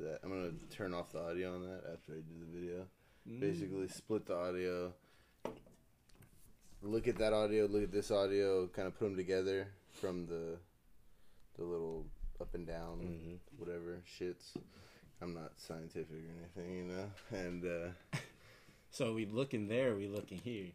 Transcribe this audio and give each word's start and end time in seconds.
to 0.00 0.08
that. 0.08 0.20
I'm 0.22 0.30
gonna 0.30 0.52
turn 0.70 0.94
off 0.94 1.12
the 1.12 1.20
audio 1.20 1.54
on 1.54 1.62
that 1.62 1.82
after 1.92 2.12
I 2.12 2.16
do 2.16 2.34
the 2.38 2.58
video. 2.58 2.86
Mm. 3.28 3.40
Basically, 3.40 3.88
split 3.88 4.26
the 4.26 4.36
audio. 4.36 4.92
Look 6.82 7.08
at 7.08 7.16
that 7.18 7.32
audio. 7.32 7.66
Look 7.66 7.82
at 7.82 7.92
this 7.92 8.10
audio. 8.10 8.66
Kind 8.68 8.88
of 8.88 8.98
put 8.98 9.04
them 9.06 9.16
together 9.16 9.68
from 10.00 10.26
the 10.26 10.56
the 11.56 11.64
little 11.64 12.06
up 12.40 12.54
and 12.54 12.66
down 12.66 13.00
Mhm. 13.00 13.38
whatever 13.58 14.00
shits. 14.18 14.56
I'm 15.20 15.34
not 15.34 15.52
scientific 15.60 16.16
or 16.16 16.32
anything, 16.62 16.76
you 16.78 16.84
know. 16.84 17.10
And 17.32 17.64
uh, 17.64 17.90
So 18.90 19.12
we 19.12 19.26
look 19.26 19.52
in 19.52 19.68
there, 19.68 19.94
we 19.94 20.08
look 20.08 20.32
in 20.32 20.38
here. 20.38 20.72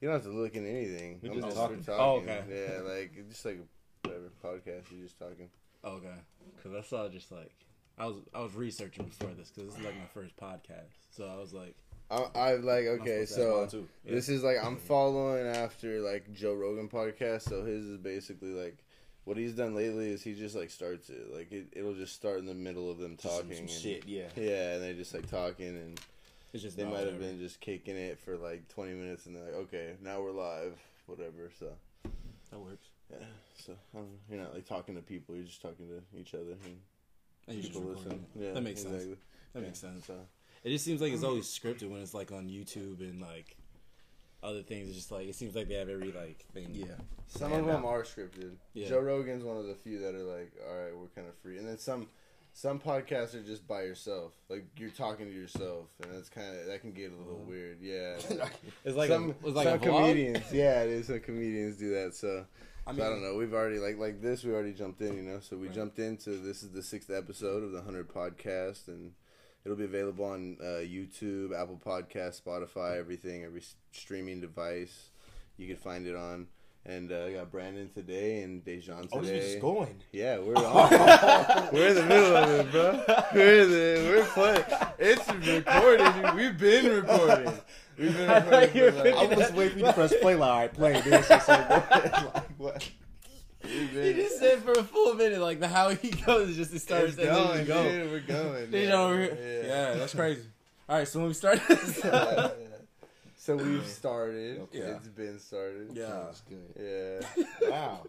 you 0.00 0.08
don't 0.08 0.12
have 0.12 0.22
to 0.24 0.28
look 0.30 0.54
in 0.54 0.66
anything. 0.66 1.18
We 1.22 1.30
I'm 1.30 1.40
just 1.40 1.56
we're 1.56 1.76
talking. 1.76 1.84
Oh, 1.88 2.16
okay. 2.16 2.44
Yeah, 2.48 2.80
like 2.82 3.28
just 3.28 3.44
like 3.46 3.58
whatever 4.02 4.30
podcast. 4.44 4.90
You're 4.92 5.04
just 5.04 5.18
talking. 5.18 5.48
Okay, 5.82 6.14
because 6.56 6.74
I 6.74 6.82
saw 6.86 7.08
just 7.08 7.32
like 7.32 7.54
I 8.00 8.06
was 8.06 8.16
I 8.34 8.40
was 8.40 8.54
researching 8.54 9.04
before 9.06 9.30
this 9.36 9.50
because 9.50 9.70
this 9.70 9.78
is 9.78 9.84
like 9.84 9.94
my 9.96 10.06
first 10.14 10.36
podcast, 10.36 10.88
so 11.10 11.26
I 11.26 11.38
was 11.38 11.52
like, 11.52 11.74
I, 12.10 12.24
I 12.34 12.54
like 12.56 12.86
okay, 12.86 13.26
so 13.26 13.58
Mine 13.60 13.68
too. 13.68 13.88
Yeah. 14.04 14.14
this 14.14 14.28
is 14.28 14.42
like 14.42 14.56
I'm 14.62 14.76
following 14.88 15.46
after 15.46 16.00
like 16.00 16.32
Joe 16.32 16.54
Rogan 16.54 16.88
podcast. 16.88 17.42
So 17.48 17.62
his 17.64 17.84
is 17.84 17.98
basically 17.98 18.50
like 18.54 18.78
what 19.24 19.36
he's 19.36 19.52
done 19.52 19.74
lately 19.74 20.10
is 20.10 20.22
he 20.22 20.34
just 20.34 20.56
like 20.56 20.70
starts 20.70 21.10
it 21.10 21.32
like 21.32 21.52
it, 21.52 21.66
it'll 21.72 21.94
just 21.94 22.14
start 22.14 22.38
in 22.38 22.46
the 22.46 22.54
middle 22.54 22.90
of 22.90 22.98
them 22.98 23.16
Just 23.20 23.34
some- 23.36 23.42
talking 23.44 23.56
some 23.56 23.60
and, 23.66 23.70
shit. 23.70 24.06
Yeah. 24.06 24.28
Yeah, 24.34 24.72
and 24.74 24.82
they 24.82 24.94
just 24.94 25.12
like 25.14 25.28
talking 25.30 25.68
and 25.68 26.00
it's 26.54 26.62
just 26.62 26.76
they 26.78 26.84
might 26.84 27.06
have 27.06 27.18
been 27.20 27.38
just 27.38 27.60
kicking 27.60 27.96
it 27.96 28.18
for 28.18 28.36
like 28.38 28.66
20 28.68 28.94
minutes 28.94 29.26
and 29.26 29.36
they're 29.36 29.44
like 29.44 29.54
okay 29.54 29.92
now 30.02 30.20
we're 30.20 30.32
live 30.32 30.72
whatever 31.06 31.50
so 31.60 31.66
That 32.50 32.58
works. 32.58 32.88
yeah 33.10 33.18
so 33.56 33.74
I 33.94 33.98
don't 33.98 34.06
know. 34.08 34.16
you're 34.30 34.40
not 34.40 34.54
like 34.54 34.66
talking 34.66 34.96
to 34.96 35.02
people 35.02 35.36
you're 35.36 35.44
just 35.44 35.60
talking 35.62 35.86
to 35.88 36.18
each 36.18 36.34
other 36.34 36.56
and 36.64 36.78
And 37.50 37.56
you 37.58 37.62
just 37.62 37.74
people 37.74 37.88
recording 37.90 38.12
listen 38.12 38.26
it. 38.36 38.44
yeah 38.46 38.52
that 38.52 38.60
makes 38.62 38.82
sense. 38.82 39.04
That 39.04 39.16
Yeah, 39.54 39.60
makes 39.66 39.78
sense. 39.78 40.06
so 40.06 40.14
It 40.64 40.70
just 40.70 40.84
seems 40.84 41.00
like 41.00 41.12
it's 41.12 41.24
always 41.24 41.46
scripted 41.46 41.90
when 41.90 42.00
it's 42.00 42.14
like 42.14 42.32
on 42.32 42.48
YouTube 42.48 43.00
and 43.00 43.20
like 43.20 43.56
other 44.42 44.62
things. 44.62 44.88
It's 44.88 44.96
just 44.96 45.10
like 45.12 45.28
it 45.28 45.34
seems 45.34 45.54
like 45.54 45.68
they 45.68 45.74
have 45.74 45.88
every 45.88 46.12
like 46.12 46.46
thing. 46.54 46.68
Yeah. 46.72 46.86
Some 47.26 47.52
of 47.52 47.66
them 47.66 47.82
no. 47.82 47.88
are 47.88 48.02
scripted. 48.02 48.52
Yeah. 48.74 48.88
Joe 48.88 49.00
Rogan's 49.00 49.44
one 49.44 49.56
of 49.56 49.66
the 49.66 49.74
few 49.74 49.98
that 50.00 50.14
are 50.14 50.22
like, 50.22 50.52
all 50.68 50.74
right, 50.76 50.96
we're 50.96 51.08
kind 51.08 51.28
of 51.28 51.34
free, 51.42 51.58
and 51.58 51.66
then 51.68 51.78
some. 51.78 52.08
Some 52.52 52.80
podcasts 52.80 53.36
are 53.36 53.44
just 53.44 53.68
by 53.68 53.82
yourself, 53.82 54.32
like 54.48 54.64
you're 54.76 54.90
talking 54.90 55.26
to 55.26 55.32
yourself, 55.32 55.86
and 56.02 56.12
that's 56.12 56.28
kind 56.28 56.48
of 56.58 56.66
that 56.66 56.80
can 56.80 56.90
get 56.90 57.12
a 57.12 57.14
little 57.14 57.34
Uh-huh. 57.34 57.48
weird. 57.48 57.78
Yeah, 57.80 58.16
It's 58.84 58.96
like 58.96 59.08
some, 59.08 59.30
a, 59.44 59.46
it's 59.46 59.56
like 59.56 59.68
some 59.68 59.74
a 59.74 59.78
vlog? 59.78 59.82
comedians, 60.08 60.52
yeah, 60.52 60.82
it 60.82 60.90
is. 60.90 61.06
Some 61.06 61.20
comedians 61.20 61.76
do 61.76 61.94
that. 61.94 62.12
So, 62.12 62.44
I 62.86 62.94
so 62.94 63.02
I 63.04 63.08
don't 63.08 63.22
know. 63.22 63.34
We've 63.36 63.54
already 63.54 63.78
like 63.78 63.98
like 63.98 64.20
this. 64.20 64.42
We 64.44 64.52
already 64.52 64.72
jumped 64.72 65.00
in, 65.00 65.16
you 65.16 65.22
know. 65.22 65.40
So 65.40 65.56
we 65.56 65.66
Right. 65.66 65.74
jumped 65.74 65.98
into 65.98 66.30
this 66.38 66.62
is 66.62 66.70
the 66.70 66.82
sixth 66.82 67.10
episode 67.10 67.62
of 67.62 67.72
the 67.72 67.82
Hundred 67.82 68.08
Podcast, 68.08 68.88
and 68.88 69.12
it'll 69.64 69.76
be 69.76 69.84
available 69.84 70.24
on 70.24 70.56
uh, 70.60 70.64
YouTube, 70.82 71.54
Apple 71.60 71.80
Podcast, 71.84 72.42
Spotify, 72.42 72.98
everything, 72.98 73.44
every 73.44 73.62
streaming 73.92 74.40
device 74.40 75.10
you 75.56 75.66
can 75.68 75.76
find 75.76 76.06
it 76.06 76.16
on. 76.16 76.46
And 76.86 77.12
uh, 77.12 77.26
I 77.26 77.32
got 77.34 77.52
Brandon 77.52 77.90
today 77.92 78.42
and 78.42 78.64
Dejan 78.64 79.06
Oh, 79.12 79.20
this 79.20 79.28
today. 79.28 79.38
is 79.38 79.46
just 79.50 79.60
going. 79.60 80.00
Yeah, 80.12 80.38
we're 80.38 80.54
on. 80.56 81.68
we're 81.74 81.88
in 81.88 81.94
the 81.94 82.06
middle 82.06 82.34
of 82.36 82.50
it, 82.60 82.70
bro. 82.72 83.04
We're 83.34 83.62
in 83.62 83.70
the, 83.70 84.08
we're 84.08 84.24
playing. 84.24 84.64
It's 84.98 85.28
recording. 85.46 86.36
We've 86.36 86.56
been 86.58 86.90
recording. 86.90 87.52
We've 88.00 88.16
been 88.16 88.30
I 88.30 88.40
thought 88.40 88.74
you 88.74 88.82
were 88.84 88.90
like- 88.92 89.14
I 89.14 89.26
was 89.26 89.38
just 89.38 89.54
waiting 89.54 89.78
to 89.84 89.92
press 89.92 90.14
play. 90.20 90.34
Like, 90.34 90.50
all 90.50 90.58
right, 90.60 90.72
play 90.72 91.00
this. 91.02 91.30
It's 91.30 91.46
so 91.46 91.56
good. 91.56 92.12
like, 92.34 92.44
what? 92.58 92.90
We've 93.62 93.90
He 93.90 94.12
just 94.14 94.38
said 94.38 94.60
for 94.60 94.72
a 94.72 94.82
full 94.82 95.14
minute 95.14 95.40
like 95.40 95.60
the 95.60 95.68
how 95.68 95.90
he 95.90 96.10
goes 96.10 96.48
is 96.50 96.56
just 96.56 96.72
it 96.74 96.80
starts 96.80 97.14
it's 97.14 97.18
and 97.18 97.28
going, 97.28 97.66
go. 97.66 97.82
dude. 97.82 98.10
We're 98.10 98.20
going. 98.20 98.70
Then 98.70 98.88
yeah, 98.88 98.94
over 99.00 99.18
here. 99.22 99.62
Yeah. 99.66 99.94
that's 99.94 100.14
crazy. 100.14 100.42
All 100.88 100.96
right, 100.98 101.06
so 101.06 101.18
when 101.20 101.28
we 101.28 101.34
started 101.34 101.62
this, 101.68 102.00
Yeah, 102.04 102.34
yeah. 102.34 102.48
So 103.36 103.56
we've 103.56 103.86
started. 103.86 104.60
Okay. 104.60 104.78
It's 104.78 105.08
been 105.08 105.38
started. 105.38 105.90
Yeah. 105.94 106.08
Sounds 106.08 106.42
good. 106.48 107.22
Yeah. 107.36 107.70
Wow. 107.70 108.06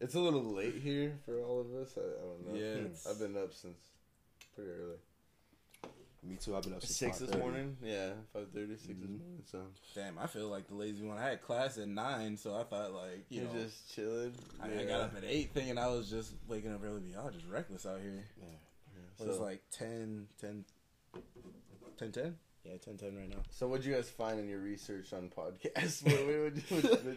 It's 0.00 0.14
a 0.14 0.20
little 0.20 0.44
late 0.44 0.74
here 0.82 1.18
for 1.24 1.40
all 1.42 1.60
of 1.60 1.66
us. 1.82 1.96
I, 1.96 2.00
I 2.00 2.04
don't 2.26 2.46
know. 2.54 2.58
yeah, 2.58 3.10
I've 3.10 3.18
been 3.18 3.36
up 3.42 3.52
since 3.54 3.78
pretty 4.54 4.70
early. 4.70 4.96
Me 6.28 6.36
too. 6.36 6.56
I've 6.56 6.62
been 6.64 6.74
up 6.74 6.80
since 6.82 6.96
Six 6.96 7.18
this 7.18 7.34
morning. 7.36 7.76
Yeah, 7.82 8.10
five 8.32 8.48
thirty, 8.52 8.74
six 8.76 8.86
this 8.88 8.96
Mhm. 8.96 9.18
morning. 9.18 9.42
So 9.50 9.62
damn. 9.94 10.18
I 10.18 10.26
feel 10.26 10.48
like 10.48 10.66
the 10.66 10.74
lazy 10.74 11.04
one. 11.04 11.18
I 11.18 11.28
had 11.30 11.42
class 11.42 11.78
at 11.78 11.86
nine, 11.88 12.36
so 12.36 12.54
I 12.56 12.64
thought 12.64 12.92
like 12.92 13.26
you 13.28 13.42
you're 13.42 13.52
know. 13.52 13.60
just 13.62 13.94
chilling. 13.94 14.34
I, 14.60 14.80
I 14.80 14.84
got 14.84 15.00
up 15.02 15.16
at 15.16 15.24
eight, 15.24 15.50
thinking 15.52 15.78
I 15.78 15.86
was 15.88 16.10
just 16.10 16.32
waking 16.48 16.74
up 16.74 16.82
early. 16.84 17.02
Y'all 17.12 17.30
just 17.30 17.46
reckless 17.48 17.86
out 17.86 18.00
here. 18.00 18.24
Yeah. 18.40 18.44
Yeah, 18.94 19.02
Well, 19.18 19.28
it's 19.30 19.38
like 19.40 19.62
10, 19.70 20.26
10, 20.40 20.64
10, 21.98 22.12
10? 22.12 22.36
Yeah, 22.64 22.76
10, 22.78 22.96
10 22.96 23.16
right 23.16 23.28
now. 23.28 23.36
So, 23.50 23.68
what'd 23.68 23.84
you 23.86 23.94
guys 23.94 24.08
find 24.10 24.40
in 24.40 24.48
your 24.48 24.58
research 24.60 25.12
on 25.12 25.28
podcasts? 25.28 26.02
what, 26.70 26.82
what, 26.82 26.82
what, 26.82 26.92
what, 26.92 27.04
what, 27.04 27.14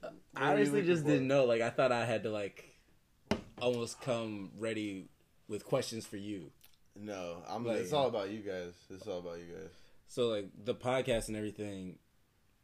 what 0.00 0.12
I 0.36 0.50
were 0.54 0.56
you 0.56 0.62
honestly 0.66 0.82
just 0.82 1.02
for? 1.04 1.08
didn't 1.10 1.28
know. 1.28 1.44
Like, 1.46 1.60
I 1.62 1.70
thought 1.70 1.92
I 1.92 2.04
had 2.04 2.24
to, 2.24 2.30
like, 2.30 2.64
almost 3.62 4.00
come 4.00 4.50
ready 4.58 5.08
with 5.48 5.64
questions 5.64 6.04
for 6.06 6.16
you. 6.16 6.50
No, 7.00 7.42
I'm. 7.48 7.64
Like- 7.64 7.78
it's 7.78 7.92
all 7.92 8.08
about 8.08 8.30
you 8.30 8.40
guys. 8.40 8.72
It's 8.90 9.06
all 9.06 9.18
about 9.18 9.38
you 9.38 9.46
guys. 9.46 9.70
So, 10.08 10.28
like, 10.28 10.48
the 10.64 10.74
podcast 10.74 11.28
and 11.28 11.36
everything, 11.36 11.98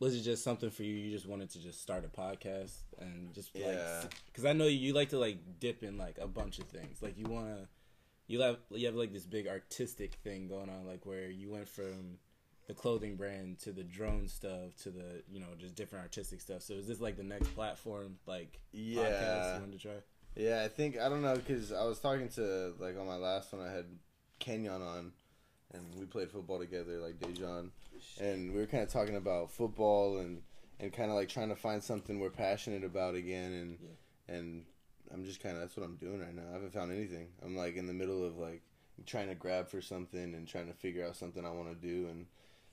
was 0.00 0.16
it 0.16 0.22
just 0.22 0.42
something 0.42 0.70
for 0.70 0.82
you? 0.82 0.94
You 0.94 1.10
just 1.10 1.26
wanted 1.28 1.50
to 1.50 1.58
just 1.60 1.82
start 1.82 2.04
a 2.04 2.08
podcast 2.08 2.72
and 2.98 3.34
just, 3.34 3.54
like, 3.54 3.64
Yeah. 3.64 4.04
because 4.26 4.46
I 4.46 4.54
know 4.54 4.64
you 4.66 4.94
like 4.94 5.10
to, 5.10 5.18
like, 5.18 5.60
dip 5.60 5.82
in, 5.82 5.98
like, 5.98 6.16
a 6.18 6.26
bunch 6.26 6.58
of 6.58 6.64
things. 6.68 7.02
Like, 7.02 7.18
you 7.18 7.26
want 7.26 7.46
to, 7.48 7.68
you 8.28 8.40
have, 8.40 8.56
you 8.70 8.86
have, 8.86 8.94
like, 8.94 9.12
this 9.12 9.26
big 9.26 9.46
artistic 9.46 10.14
thing 10.24 10.48
going 10.48 10.70
on, 10.70 10.86
like, 10.86 11.04
where 11.04 11.28
you 11.30 11.50
went 11.50 11.68
from 11.68 12.16
the 12.66 12.72
clothing 12.72 13.16
brand 13.16 13.58
to 13.58 13.72
the 13.72 13.84
drone 13.84 14.26
stuff 14.26 14.74
to 14.84 14.90
the, 14.90 15.22
you 15.30 15.38
know, 15.38 15.48
just 15.58 15.74
different 15.74 16.02
artistic 16.02 16.40
stuff. 16.40 16.62
So, 16.62 16.72
is 16.74 16.86
this, 16.86 17.00
like, 17.02 17.18
the 17.18 17.22
next 17.24 17.54
platform, 17.54 18.16
like, 18.26 18.58
podcast 18.72 18.94
Yeah, 18.94 19.54
you 19.56 19.60
wanted 19.60 19.72
to 19.72 19.78
try? 19.86 19.96
yeah. 20.34 20.62
I 20.64 20.68
think 20.68 20.98
I 20.98 21.10
don't 21.10 21.20
know 21.20 21.34
because 21.36 21.72
I 21.72 21.84
was 21.84 22.00
talking 22.00 22.30
to 22.30 22.72
like 22.78 22.98
on 22.98 23.06
my 23.06 23.16
last 23.16 23.52
one. 23.52 23.60
I 23.62 23.70
had 23.70 23.84
Kenyon 24.44 24.82
on, 24.82 25.12
and 25.72 25.82
we 25.98 26.04
played 26.04 26.30
football 26.30 26.58
together, 26.58 26.98
like 26.98 27.18
Dejan, 27.18 27.70
and 28.20 28.52
we 28.52 28.60
were 28.60 28.66
kind 28.66 28.82
of 28.82 28.90
talking 28.90 29.16
about 29.16 29.50
football 29.50 30.18
and 30.18 30.42
and 30.80 30.92
kind 30.92 31.10
of 31.10 31.16
like 31.16 31.28
trying 31.28 31.48
to 31.48 31.56
find 31.56 31.82
something 31.82 32.20
we're 32.20 32.30
passionate 32.30 32.84
about 32.84 33.14
again, 33.14 33.52
and 33.52 33.78
and 34.28 34.64
I'm 35.12 35.24
just 35.24 35.42
kind 35.42 35.54
of 35.56 35.62
that's 35.62 35.76
what 35.76 35.86
I'm 35.86 35.96
doing 35.96 36.20
right 36.20 36.34
now. 36.34 36.42
I 36.50 36.52
haven't 36.52 36.74
found 36.74 36.92
anything. 36.92 37.28
I'm 37.42 37.56
like 37.56 37.76
in 37.76 37.86
the 37.86 37.92
middle 37.94 38.24
of 38.24 38.36
like 38.36 38.62
trying 39.06 39.28
to 39.28 39.34
grab 39.34 39.68
for 39.68 39.80
something 39.80 40.34
and 40.34 40.46
trying 40.46 40.66
to 40.68 40.74
figure 40.74 41.06
out 41.06 41.16
something 41.16 41.44
I 41.44 41.50
want 41.50 41.68
to 41.70 41.86
do, 41.88 42.06
and 42.08 42.26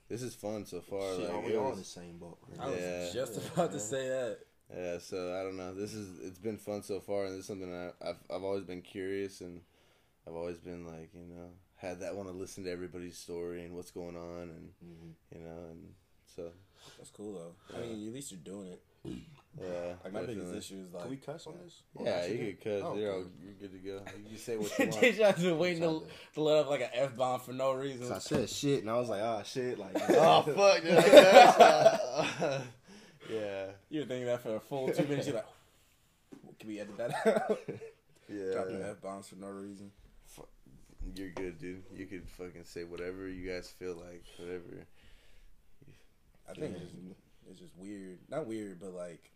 this 0.10 0.22
is 0.22 0.36
fun 0.36 0.66
so 0.66 0.82
far. 0.82 1.16
Shit, 1.16 1.26
like, 1.30 1.34
are 1.34 1.42
we 1.42 1.56
all 1.56 1.72
in 1.72 1.78
the 1.80 1.84
same 1.86 2.18
boat? 2.18 2.38
I 2.60 2.70
was 2.70 2.80
Yeah. 2.80 3.14
just 3.14 3.36
Yeah. 3.42 3.48
about 3.54 3.72
to 3.72 3.80
say 3.80 4.10
that. 4.10 4.40
Yeah, 4.76 4.98
so 5.00 5.38
I 5.40 5.44
don't 5.44 5.58
know. 5.58 5.74
This 5.74 5.94
is 5.94 6.20
it's 6.20 6.40
been 6.40 6.58
fun 6.58 6.84
so 6.84 7.00
far, 7.00 7.26
and 7.26 7.34
this 7.34 7.42
is 7.42 7.48
something 7.48 7.74
I, 7.74 7.92
I've 8.10 8.20
I've 8.30 8.44
always 8.44 8.64
been 8.64 8.82
curious, 8.82 9.42
and 9.42 9.62
I've 10.28 10.36
always 10.36 10.58
been 10.58 10.86
like 10.86 11.10
you 11.14 11.26
know 11.34 11.50
had 11.76 12.00
that 12.02 12.16
want 12.16 12.30
to 12.30 12.36
listen 12.36 12.64
to 12.66 12.72
everybody's 12.72 13.18
story 13.18 13.64
and 13.66 13.74
what's 13.76 13.92
going 13.92 14.16
on, 14.16 14.50
and 14.50 14.72
Mhm. 14.84 15.14
you 15.36 15.44
know, 15.44 15.66
and 15.72 15.94
so 16.36 16.52
That's 16.98 17.10
cool 17.12 17.34
though. 17.34 17.76
I 17.76 17.82
mean, 17.82 18.08
at 18.08 18.14
least 18.14 18.32
you're 18.32 18.40
doing 18.44 18.68
it. 18.70 18.82
yeah. 19.60 19.94
Like 20.04 20.14
my 20.14 20.22
biggest 20.26 20.54
issue 20.54 20.84
is 20.88 20.94
like 20.94 21.02
Can 21.04 21.12
we 21.12 21.18
cuss 21.18 21.48
on 21.48 21.56
this? 21.64 21.82
Oh, 21.98 22.04
Yeah, 22.06 22.26
you 22.28 22.38
can 22.56 22.58
cuss. 22.80 22.82
Oh, 22.86 22.96
you're 22.96 23.12
all, 23.14 23.26
you're 23.44 23.54
good 23.60 23.72
to 23.72 23.78
go. 23.80 24.04
You 24.18 24.30
can 24.30 24.38
say 24.38 24.58
what 24.58 24.70
you 24.80 24.86
want. 24.86 25.02
Dejan's 25.02 25.44
been 25.44 25.58
waiting 25.58 25.82
to, 25.82 26.04
to 26.36 26.42
let 26.42 26.60
up 26.60 26.70
like 26.70 26.82
an 26.82 26.90
f 26.94 27.16
bomb 27.16 27.40
for 27.40 27.52
no 27.54 27.74
reason. 27.74 28.08
'Cause 28.08 28.12
I 28.12 28.20
said 28.20 28.50
shit, 28.50 28.82
and 28.82 28.90
I 28.92 28.98
was 29.00 29.10
like, 29.10 29.22
ah, 29.24 29.42
shit. 29.44 29.78
Like, 29.80 29.92
oh 30.10 30.44
fuck! 30.44 30.82
dude, 30.84 30.92
that's- 30.94 32.64
yeah, 33.30 33.66
You 33.90 34.02
were 34.02 34.06
thinking 34.06 34.26
that 34.28 34.42
for 34.42 34.56
a 34.56 34.60
full 34.60 34.90
two 34.92 35.04
minutes. 35.04 35.28
You're 35.28 35.38
like, 35.38 35.46
can 36.60 36.70
we 36.70 36.80
edit 36.80 36.98
that 36.98 37.26
out? 37.26 37.60
Yeah, 38.30 38.54
dropping 38.54 38.80
yeah. 38.80 38.92
f 38.92 39.02
bombs 39.02 39.28
for 39.28 39.36
no 39.36 39.48
reason. 39.50 39.92
You're 41.16 41.30
good, 41.30 41.58
dude. 41.60 41.84
You 41.96 42.06
could 42.06 42.30
fucking 42.30 42.64
say 42.64 42.84
whatever 42.84 43.28
you 43.28 43.50
guys 43.50 43.70
feel 43.70 43.96
like, 43.96 44.24
whatever. 44.38 44.86
I 46.50 46.54
think 46.54 46.76
it's, 46.76 46.92
just, 46.92 47.04
it's 47.50 47.60
just 47.60 47.74
weird. 47.78 48.20
Not 48.30 48.48
weird, 48.48 48.80
but 48.80 48.94
like, 48.94 49.32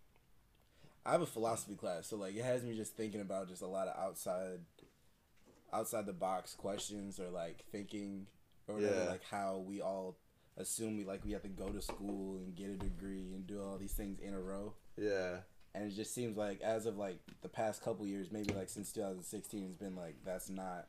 I 1.05 1.11
have 1.11 1.21
a 1.21 1.25
philosophy 1.25 1.75
class, 1.75 2.07
so 2.07 2.17
like 2.17 2.35
it 2.35 2.43
has 2.43 2.63
me 2.63 2.75
just 2.75 2.95
thinking 2.95 3.21
about 3.21 3.47
just 3.49 3.61
a 3.61 3.67
lot 3.67 3.87
of 3.87 3.95
outside, 4.01 4.59
outside 5.73 6.05
the 6.05 6.13
box 6.13 6.53
questions 6.53 7.19
or 7.19 7.29
like 7.29 7.63
thinking 7.71 8.25
or 8.67 8.75
whatever, 8.75 9.03
Yeah. 9.03 9.09
like 9.09 9.23
how 9.29 9.63
we 9.65 9.81
all 9.81 10.17
assume 10.57 10.97
we 10.97 11.03
like 11.05 11.23
we 11.25 11.31
have 11.33 11.43
to 11.43 11.47
go 11.49 11.69
to 11.69 11.81
school 11.81 12.37
and 12.37 12.55
get 12.55 12.69
a 12.69 12.75
degree 12.77 13.33
and 13.35 13.45
do 13.45 13.61
all 13.61 13.77
these 13.77 13.93
things 13.93 14.19
in 14.19 14.33
a 14.33 14.39
row. 14.39 14.73
Yeah, 14.97 15.37
and 15.75 15.91
it 15.91 15.95
just 15.95 16.13
seems 16.15 16.37
like 16.37 16.61
as 16.61 16.85
of 16.85 16.97
like 16.97 17.19
the 17.43 17.49
past 17.49 17.83
couple 17.83 18.07
years 18.07 18.31
maybe 18.31 18.53
like 18.53 18.69
since 18.69 18.91
2016 18.93 19.63
it's 19.65 19.75
been 19.75 19.95
like 19.95 20.15
that's 20.25 20.49
not 20.49 20.87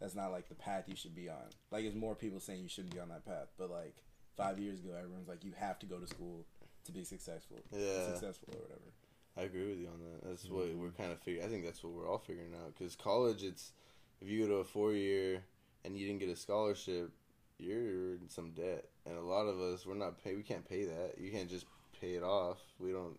that's 0.00 0.14
not 0.14 0.30
like 0.30 0.48
the 0.48 0.54
path 0.54 0.84
you 0.86 0.96
should 0.96 1.14
be 1.14 1.28
on 1.28 1.36
like 1.70 1.82
there's 1.82 1.94
more 1.94 2.14
people 2.14 2.40
saying 2.40 2.62
you 2.62 2.68
shouldn't 2.68 2.94
be 2.94 3.00
on 3.00 3.08
that 3.08 3.24
path 3.24 3.48
but 3.58 3.70
like 3.70 3.96
five 4.36 4.58
years 4.58 4.80
ago 4.80 4.90
everyone's 4.96 5.28
like 5.28 5.44
you 5.44 5.52
have 5.58 5.78
to 5.78 5.86
go 5.86 5.98
to 5.98 6.06
school 6.06 6.44
to 6.84 6.92
be 6.92 7.04
successful 7.04 7.58
yeah. 7.72 8.06
successful 8.06 8.54
or 8.54 8.62
whatever 8.62 8.92
I 9.38 9.42
agree 9.42 9.68
with 9.68 9.78
you 9.78 9.86
on 9.86 10.00
that. 10.00 10.28
That's 10.28 10.48
what 10.48 10.66
mm-hmm. 10.66 10.80
we're 10.80 10.90
kind 10.90 11.12
of 11.12 11.20
figuring. 11.20 11.46
I 11.46 11.50
think 11.50 11.64
that's 11.64 11.84
what 11.84 11.92
we're 11.92 12.10
all 12.10 12.18
figuring 12.18 12.54
out. 12.54 12.74
Because 12.76 12.96
college, 12.96 13.44
it's 13.44 13.72
if 14.20 14.28
you 14.28 14.42
go 14.42 14.48
to 14.48 14.54
a 14.56 14.64
four 14.64 14.92
year 14.92 15.44
and 15.84 15.96
you 15.96 16.06
didn't 16.06 16.20
get 16.20 16.28
a 16.28 16.36
scholarship, 16.36 17.12
you're 17.58 18.14
in 18.14 18.28
some 18.28 18.50
debt. 18.50 18.86
And 19.06 19.16
a 19.16 19.22
lot 19.22 19.46
of 19.46 19.60
us, 19.60 19.86
we're 19.86 19.94
not 19.94 20.22
pay. 20.22 20.34
We 20.34 20.42
can't 20.42 20.68
pay 20.68 20.84
that. 20.86 21.14
You 21.18 21.30
can't 21.30 21.48
just 21.48 21.66
pay 22.00 22.14
it 22.14 22.22
off. 22.24 22.58
We 22.80 22.90
don't. 22.90 23.18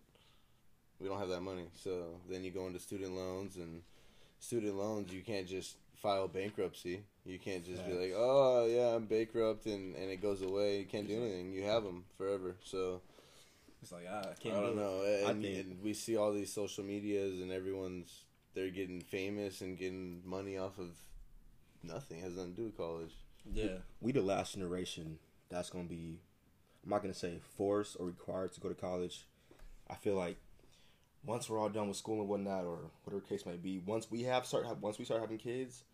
We 1.00 1.08
don't 1.08 1.18
have 1.18 1.30
that 1.30 1.40
money. 1.40 1.68
So 1.82 2.20
then 2.28 2.44
you 2.44 2.50
go 2.50 2.66
into 2.66 2.78
student 2.78 3.16
loans 3.16 3.56
and 3.56 3.80
student 4.40 4.76
loans. 4.76 5.10
You 5.10 5.22
can't 5.22 5.46
just 5.46 5.76
file 6.00 6.28
bankruptcy. 6.28 7.04
You 7.24 7.38
can't 7.38 7.64
just 7.64 7.86
be 7.86 7.92
like, 7.92 8.12
oh 8.16 8.66
yeah, 8.66 8.94
I'm 8.96 9.06
bankrupt 9.06 9.66
and 9.66 9.94
and 9.94 10.10
it 10.10 10.22
goes 10.22 10.42
away. 10.42 10.78
You 10.80 10.86
can't 10.86 11.06
do 11.08 11.16
anything. 11.22 11.52
You 11.52 11.64
have 11.64 11.84
them 11.84 12.04
forever. 12.16 12.56
So. 12.64 13.02
It's 13.82 13.92
like 13.92 14.06
ah, 14.10 14.24
I 14.26 14.30
I 14.30 14.34
can't. 14.38 14.56
I 14.56 14.60
don't 14.60 14.74
do 14.74 14.80
know. 14.80 15.02
And, 15.30 15.42
think- 15.42 15.58
and 15.58 15.82
we 15.82 15.94
see 15.94 16.16
all 16.16 16.32
these 16.32 16.52
social 16.52 16.84
medias, 16.84 17.40
and 17.40 17.50
everyone's 17.50 18.24
they're 18.54 18.68
getting 18.68 19.00
famous 19.00 19.60
and 19.62 19.78
getting 19.78 20.20
money 20.24 20.58
off 20.58 20.78
of 20.78 20.90
nothing. 21.82 22.18
It 22.18 22.24
has 22.24 22.36
nothing 22.36 22.50
to 22.52 22.56
do 22.56 22.64
with 22.64 22.76
college. 22.76 23.12
Yeah, 23.50 23.78
we 24.02 24.12
the 24.12 24.20
last 24.20 24.52
generation 24.52 25.18
that's 25.48 25.70
gonna 25.70 25.84
be 25.84 26.20
I'm 26.84 26.90
not 26.90 27.00
gonna 27.02 27.14
say 27.14 27.40
forced 27.56 27.96
or 27.98 28.06
required 28.06 28.52
to 28.52 28.60
go 28.60 28.68
to 28.68 28.74
college. 28.74 29.26
I 29.88 29.94
feel 29.94 30.14
like 30.14 30.36
once 31.24 31.48
we're 31.48 31.58
all 31.58 31.68
done 31.68 31.88
with 31.88 31.96
school 31.96 32.20
and 32.20 32.28
whatnot, 32.28 32.64
or 32.64 32.78
whatever 33.04 33.22
case 33.26 33.46
might 33.46 33.62
be, 33.62 33.78
once 33.78 34.10
we 34.10 34.24
have 34.24 34.44
start 34.46 34.66
once 34.80 34.98
we 34.98 35.06
start 35.06 35.20
having 35.22 35.38
kids, 35.38 35.84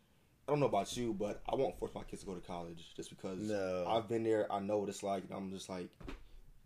I 0.46 0.52
don't 0.52 0.60
know 0.60 0.66
about 0.66 0.96
you, 0.96 1.12
but 1.12 1.42
I 1.50 1.56
won't 1.56 1.76
force 1.78 1.92
my 1.94 2.02
kids 2.04 2.22
to 2.22 2.26
go 2.26 2.34
to 2.34 2.40
college 2.46 2.92
just 2.94 3.10
because 3.10 3.40
No. 3.40 3.84
I've 3.88 4.08
been 4.08 4.22
there. 4.22 4.50
I 4.52 4.60
know 4.60 4.78
what 4.78 4.88
it's 4.88 5.02
like, 5.02 5.24
and 5.24 5.32
I'm 5.32 5.50
just 5.50 5.68
like, 5.68 5.88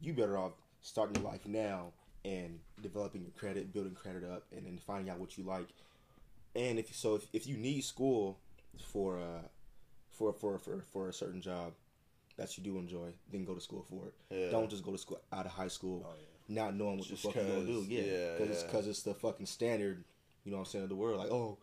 you 0.00 0.12
better 0.12 0.36
off 0.36 0.52
starting 0.82 1.22
your 1.22 1.30
life 1.30 1.46
now 1.46 1.92
and 2.24 2.58
developing 2.82 3.22
your 3.22 3.30
credit, 3.30 3.72
building 3.72 3.94
credit 3.94 4.22
up, 4.24 4.44
and 4.54 4.66
then 4.66 4.78
finding 4.86 5.10
out 5.10 5.18
what 5.18 5.38
you 5.38 5.44
like. 5.44 5.68
And 6.54 6.78
if 6.78 6.94
so, 6.94 7.14
if, 7.14 7.26
if 7.32 7.46
you 7.46 7.56
need 7.56 7.82
school 7.82 8.38
for 8.92 9.18
uh 9.18 9.42
for 10.10 10.32
for 10.32 10.58
for 10.58 10.82
for 10.92 11.08
a 11.08 11.12
certain 11.12 11.40
job 11.40 11.72
that 12.36 12.58
you 12.58 12.64
do 12.64 12.76
enjoy, 12.78 13.12
then 13.32 13.44
go 13.44 13.54
to 13.54 13.60
school 13.60 13.84
for 13.88 14.06
it. 14.06 14.14
Yeah. 14.30 14.50
Don't 14.50 14.68
just 14.68 14.84
go 14.84 14.92
to 14.92 14.98
school 14.98 15.20
out 15.32 15.46
of 15.46 15.52
high 15.52 15.68
school 15.68 16.06
Oh, 16.06 16.14
not 16.48 16.74
knowing 16.74 16.98
what 16.98 17.06
Just 17.06 17.22
the 17.22 17.28
fuck 17.28 17.36
you're 17.36 17.44
gonna 17.54 17.66
do. 17.66 17.84
Yeah, 17.88 18.02
yeah, 18.02 18.32
because 18.32 18.50
it's 18.50 18.60
yeah. 18.60 18.66
because 18.66 18.86
it's 18.88 19.02
the 19.02 19.14
fucking 19.14 19.46
standard. 19.46 20.04
You 20.44 20.52
know 20.52 20.58
what 20.58 20.66
I'm 20.66 20.70
saying 20.70 20.82
of 20.84 20.88
the 20.90 20.96
world. 20.96 21.18
Like, 21.18 21.30
oh, 21.30 21.58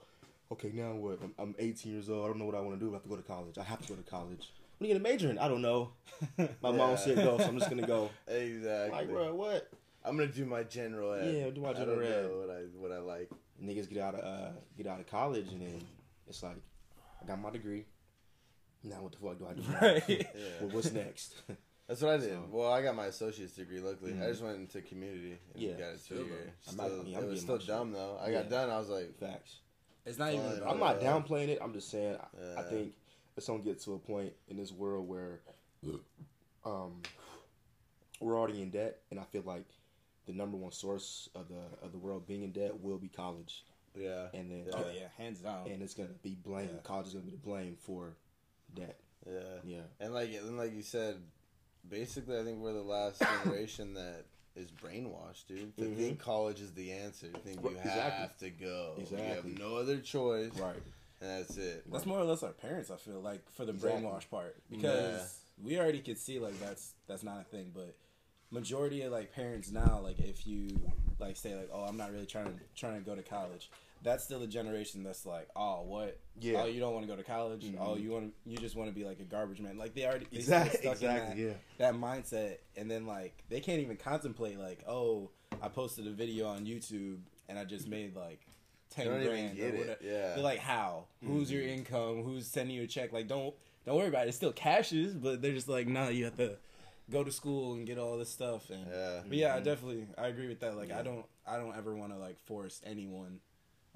okay, 0.52 0.72
now 0.74 0.94
what? 0.96 1.20
I'm, 1.22 1.34
I'm 1.40 1.56
18 1.60 1.92
years 1.94 2.10
old. 2.10 2.24
I 2.26 2.28
don't 2.28 2.40
know 2.40 2.46
what 2.46 2.56
I 2.56 2.60
want 2.62 2.80
to 2.80 2.86
do. 2.86 2.92
I 2.92 2.94
have 2.94 3.04
to 3.04 3.10
go 3.10 3.16
to 3.16 3.22
college. 3.24 3.58
I 3.58 3.64
have 3.64 3.82
to 3.82 3.88
go 3.88 3.96
to 3.96 4.10
college. 4.10 4.52
What 4.78 4.86
are 4.86 4.88
you 4.90 4.94
gonna 5.00 5.04
major 5.10 5.30
in? 5.30 5.40
I 5.40 5.48
don't 5.48 5.62
know. 5.62 5.92
My 6.62 6.72
mom 6.72 6.98
said 6.98 7.16
go, 7.16 7.38
so 7.38 7.46
I'm 7.46 7.58
just 7.58 7.70
gonna 7.70 7.88
go. 7.88 8.10
Exactly. 8.28 8.92
Like, 8.98 9.10
bro, 9.10 9.34
what? 9.34 9.70
I'm 10.06 10.16
gonna 10.16 10.32
do 10.32 10.46
my 10.46 10.64
general 10.64 11.14
ed. 11.14 11.34
Yeah, 11.36 11.50
do 11.50 11.62
my 11.62 11.70
I 11.72 11.74
general 11.74 12.00
ed. 12.02 12.24
know 12.24 12.38
what 12.38 12.50
I 12.50 12.60
what 12.78 12.92
I 12.92 13.00
like. 13.00 13.30
Niggas 13.62 13.90
get 13.90 13.98
out 14.04 14.16
of 14.16 14.24
uh, 14.24 14.52
get 14.78 14.86
out 14.88 15.00
of 15.00 15.08
college 15.08 15.48
and 15.52 15.62
then 15.62 15.82
it's 16.28 16.44
like, 16.44 16.56
I 17.22 17.26
got 17.26 17.42
my 17.42 17.50
degree. 17.50 17.86
Now 18.84 19.02
what 19.02 19.12
the 19.14 19.18
fuck 19.18 19.40
do 19.40 19.48
I 19.48 19.54
do? 19.54 19.62
right. 19.82 20.04
Yeah. 20.08 20.24
well, 20.62 20.70
what's 20.70 20.92
next? 20.94 21.42
That's 21.88 22.02
what 22.02 22.14
I 22.14 22.18
did. 22.18 22.30
So- 22.30 22.46
well, 22.52 22.72
I 22.72 22.82
got 22.84 22.96
my 22.96 23.06
associate's 23.08 23.54
degree. 23.54 23.80
Luckily, 23.80 24.12
Mhm. 24.14 24.24
I 24.24 24.30
just 24.30 24.44
went 24.44 24.58
into 24.60 24.82
community 24.82 25.40
and 25.56 25.64
Yeah. 25.64 25.72
got 25.74 25.90
it 25.94 26.02
two 26.08 26.16
years. 26.16 26.28
Still, 26.62 26.72
I'm 26.86 26.92
not- 26.92 27.00
I 27.00 27.04
mean, 27.04 27.16
I'm 27.18 27.24
it 27.24 27.30
was 27.30 27.42
still 27.42 27.56
my 27.56 27.60
shit. 27.60 27.68
dumb 27.68 27.92
though. 27.94 28.18
I 28.24 28.30
Yeah. 28.30 28.42
got 28.44 28.50
done. 28.52 28.70
I 28.70 28.78
was 28.78 28.90
like, 28.90 29.18
Facts. 29.20 29.56
It's 30.08 30.18
not 30.18 30.34
even. 30.34 30.62
I'm 30.66 30.80
not 30.80 31.02
Yeah. 31.02 31.12
downplaying 31.12 31.50
it. 31.50 31.60
I'm 31.62 31.74
just 31.74 31.90
saying 31.90 32.18
I, 32.58 32.62
I 32.62 32.64
think 32.64 32.94
it's 33.36 33.46
gonna 33.48 33.60
get 33.60 33.80
to 33.82 33.94
a 33.94 34.00
point 34.00 34.34
in 34.48 34.58
this 34.58 34.72
world 34.72 35.08
where 35.08 35.42
um 36.66 37.02
we're 38.20 38.38
already 38.38 38.62
in 38.62 38.70
debt 38.72 39.00
and 39.12 39.20
I 39.20 39.24
feel 39.24 39.44
like 39.44 39.66
the 40.26 40.34
number 40.34 40.58
one 40.58 40.72
source 40.72 41.30
of 41.36 41.48
the 41.50 41.62
of 41.86 41.92
the 41.92 41.98
world 41.98 42.26
being 42.28 42.44
in 42.44 42.52
debt 42.52 42.80
will 42.82 42.98
be 42.98 43.10
college. 43.10 43.64
yeah, 43.96 44.28
And 44.34 44.50
then 44.52 44.66
Oh 44.74 44.86
yeah, 44.94 45.08
hands 45.18 45.40
down. 45.40 45.68
and 45.68 45.82
it's 45.82 45.94
gonna 45.94 46.10
be 46.24 46.36
blamed 46.36 46.72
Yeah. 46.74 46.80
college 46.84 47.08
is 47.08 47.14
gonna 47.14 47.26
be 47.26 47.32
the 47.32 47.38
blame 47.38 47.78
for 47.82 48.16
debt. 48.74 49.00
yeah. 49.30 49.60
Yeah. 49.64 49.82
And 50.00 50.14
like 50.14 50.34
and 50.34 50.58
like 50.58 50.74
you 50.74 50.82
said, 50.84 51.18
basically, 51.88 52.40
I 52.40 52.44
think 52.44 52.60
we're 52.60 52.74
the 52.74 52.82
last 52.82 53.22
generation 53.22 53.94
that 53.96 54.26
is 54.58 54.72
brainwashed, 54.72 55.48
dude. 55.48 55.76
To 55.78 55.84
Mhm. 55.86 55.96
think 55.96 56.20
college 56.20 56.60
is 56.62 56.74
the 56.74 56.92
answer. 56.92 57.32
To 57.32 57.40
think 57.40 57.62
you 57.64 57.70
exactly. 57.70 58.02
have 58.02 58.38
to 58.40 58.50
go. 58.50 58.96
Exactly. 58.98 59.28
You 59.28 59.34
have 59.36 59.60
no 59.60 59.76
other 59.78 60.00
choice, 60.00 60.52
Right. 60.58 60.76
and 61.22 61.30
that's 61.30 61.58
it. 61.58 61.90
That's 61.92 62.06
more 62.06 62.20
or 62.20 62.24
less 62.26 62.44
our 62.44 62.52
parents. 62.54 62.90
I 62.90 62.98
feel 62.98 63.22
like 63.22 63.48
for 63.52 63.66
the 63.66 63.74
Exactly. 63.74 64.02
brainwash 64.04 64.30
part 64.30 64.56
because 64.70 65.40
we 65.64 65.80
already 65.80 66.02
could 66.02 66.18
see 66.18 66.40
like 66.40 66.60
that's 66.60 66.94
that's 67.08 67.24
not 67.24 67.42
a 67.42 67.44
thing, 67.46 67.72
but 67.74 67.96
majority 68.50 69.02
of 69.04 69.12
like 69.12 69.32
parents 69.34 69.72
now, 69.72 70.00
like 70.00 70.20
if 70.20 70.48
you 70.48 70.70
like 71.20 71.38
say 71.38 71.56
like, 71.56 71.70
oh, 71.72 71.84
I'm 71.84 71.98
not 71.98 72.12
really 72.12 72.26
trying 72.26 72.46
to 72.46 72.60
trying 72.76 73.00
to 73.00 73.06
go 73.06 73.16
to 73.16 73.24
college. 73.24 73.70
That's 74.04 74.24
still 74.24 74.42
a 74.44 74.48
generation 74.48 75.04
that's 75.04 75.26
like, 75.26 75.48
oh, 75.56 75.82
what? 75.84 76.20
Yeah. 76.40 76.62
Oh, 76.62 76.66
you 76.66 76.80
don't 76.80 76.94
want 76.94 77.06
to 77.06 77.12
go 77.12 77.16
to 77.18 77.24
college? 77.24 77.64
Mhm. 77.66 77.78
Oh, 77.80 77.96
you 77.96 78.12
want 78.12 78.32
to? 78.46 78.50
You 78.50 78.58
just 78.58 78.76
want 78.76 78.90
to 78.90 78.96
be 78.96 79.06
like 79.06 79.20
a 79.20 79.24
garbage 79.24 79.60
man? 79.60 79.78
Like 79.78 79.94
they 79.96 80.06
already 80.06 80.28
they 80.32 80.38
Exactly. 80.38 80.80
still 80.80 80.96
stuck 80.96 81.10
in 81.10 81.16
Exactly. 81.18 81.46
Yeah. 81.48 81.54
that 81.80 81.94
mindset 81.96 82.58
and 82.76 82.90
then 82.90 83.06
like 83.08 83.44
they 83.50 83.60
can't 83.60 83.80
even 83.82 83.98
contemplate 83.98 84.60
like 84.60 84.84
oh 84.88 85.30
i 85.62 85.68
posted 85.68 86.06
a 86.08 86.12
video 86.12 86.48
on 86.48 86.66
youtube 86.66 87.18
and 87.50 87.58
i 87.58 87.64
just 87.64 87.88
made 87.88 88.16
like 88.16 88.42
10 88.92 89.08
grand 89.24 89.56
get 89.58 89.64
or 89.64 89.68
it. 89.76 89.78
whatever 89.80 89.98
Yeah. 90.02 90.34
they're 90.36 90.44
like 90.44 90.60
how 90.60 91.06
who's 91.26 91.52
your 91.52 91.64
income 91.64 92.24
who's 92.24 92.46
sending 92.48 92.76
you 92.76 92.84
a 92.84 92.88
check 92.88 93.12
like 93.14 93.28
don't 93.28 93.54
don't 93.86 93.96
worry 93.96 94.08
about 94.10 94.26
it 94.26 94.30
it's 94.30 94.38
still 94.38 94.52
cashes 94.52 95.16
but 95.16 95.42
they're 95.42 95.54
just 95.54 95.68
like 95.70 95.88
no 95.88 96.10
you 96.10 96.26
have 96.26 96.38
to 96.38 96.58
go 97.10 97.24
to 97.24 97.32
school 97.32 97.74
and 97.74 97.88
get 97.88 97.98
all 97.98 98.18
this 98.18 98.30
stuff 98.30 98.70
and 98.70 98.86
yeah. 98.92 99.22
but 99.28 99.38
yeah 99.38 99.56
i 99.56 99.60
definitely 99.60 100.06
i 100.18 100.28
agree 100.28 100.48
with 100.48 100.60
that 100.60 100.76
like 100.78 100.92
i 100.92 101.02
don't 101.02 101.26
i 101.48 101.56
don't 101.58 101.76
ever 101.78 101.96
want 101.96 102.12
to 102.12 102.18
like 102.20 102.38
force 102.42 102.82
anyone 102.86 103.40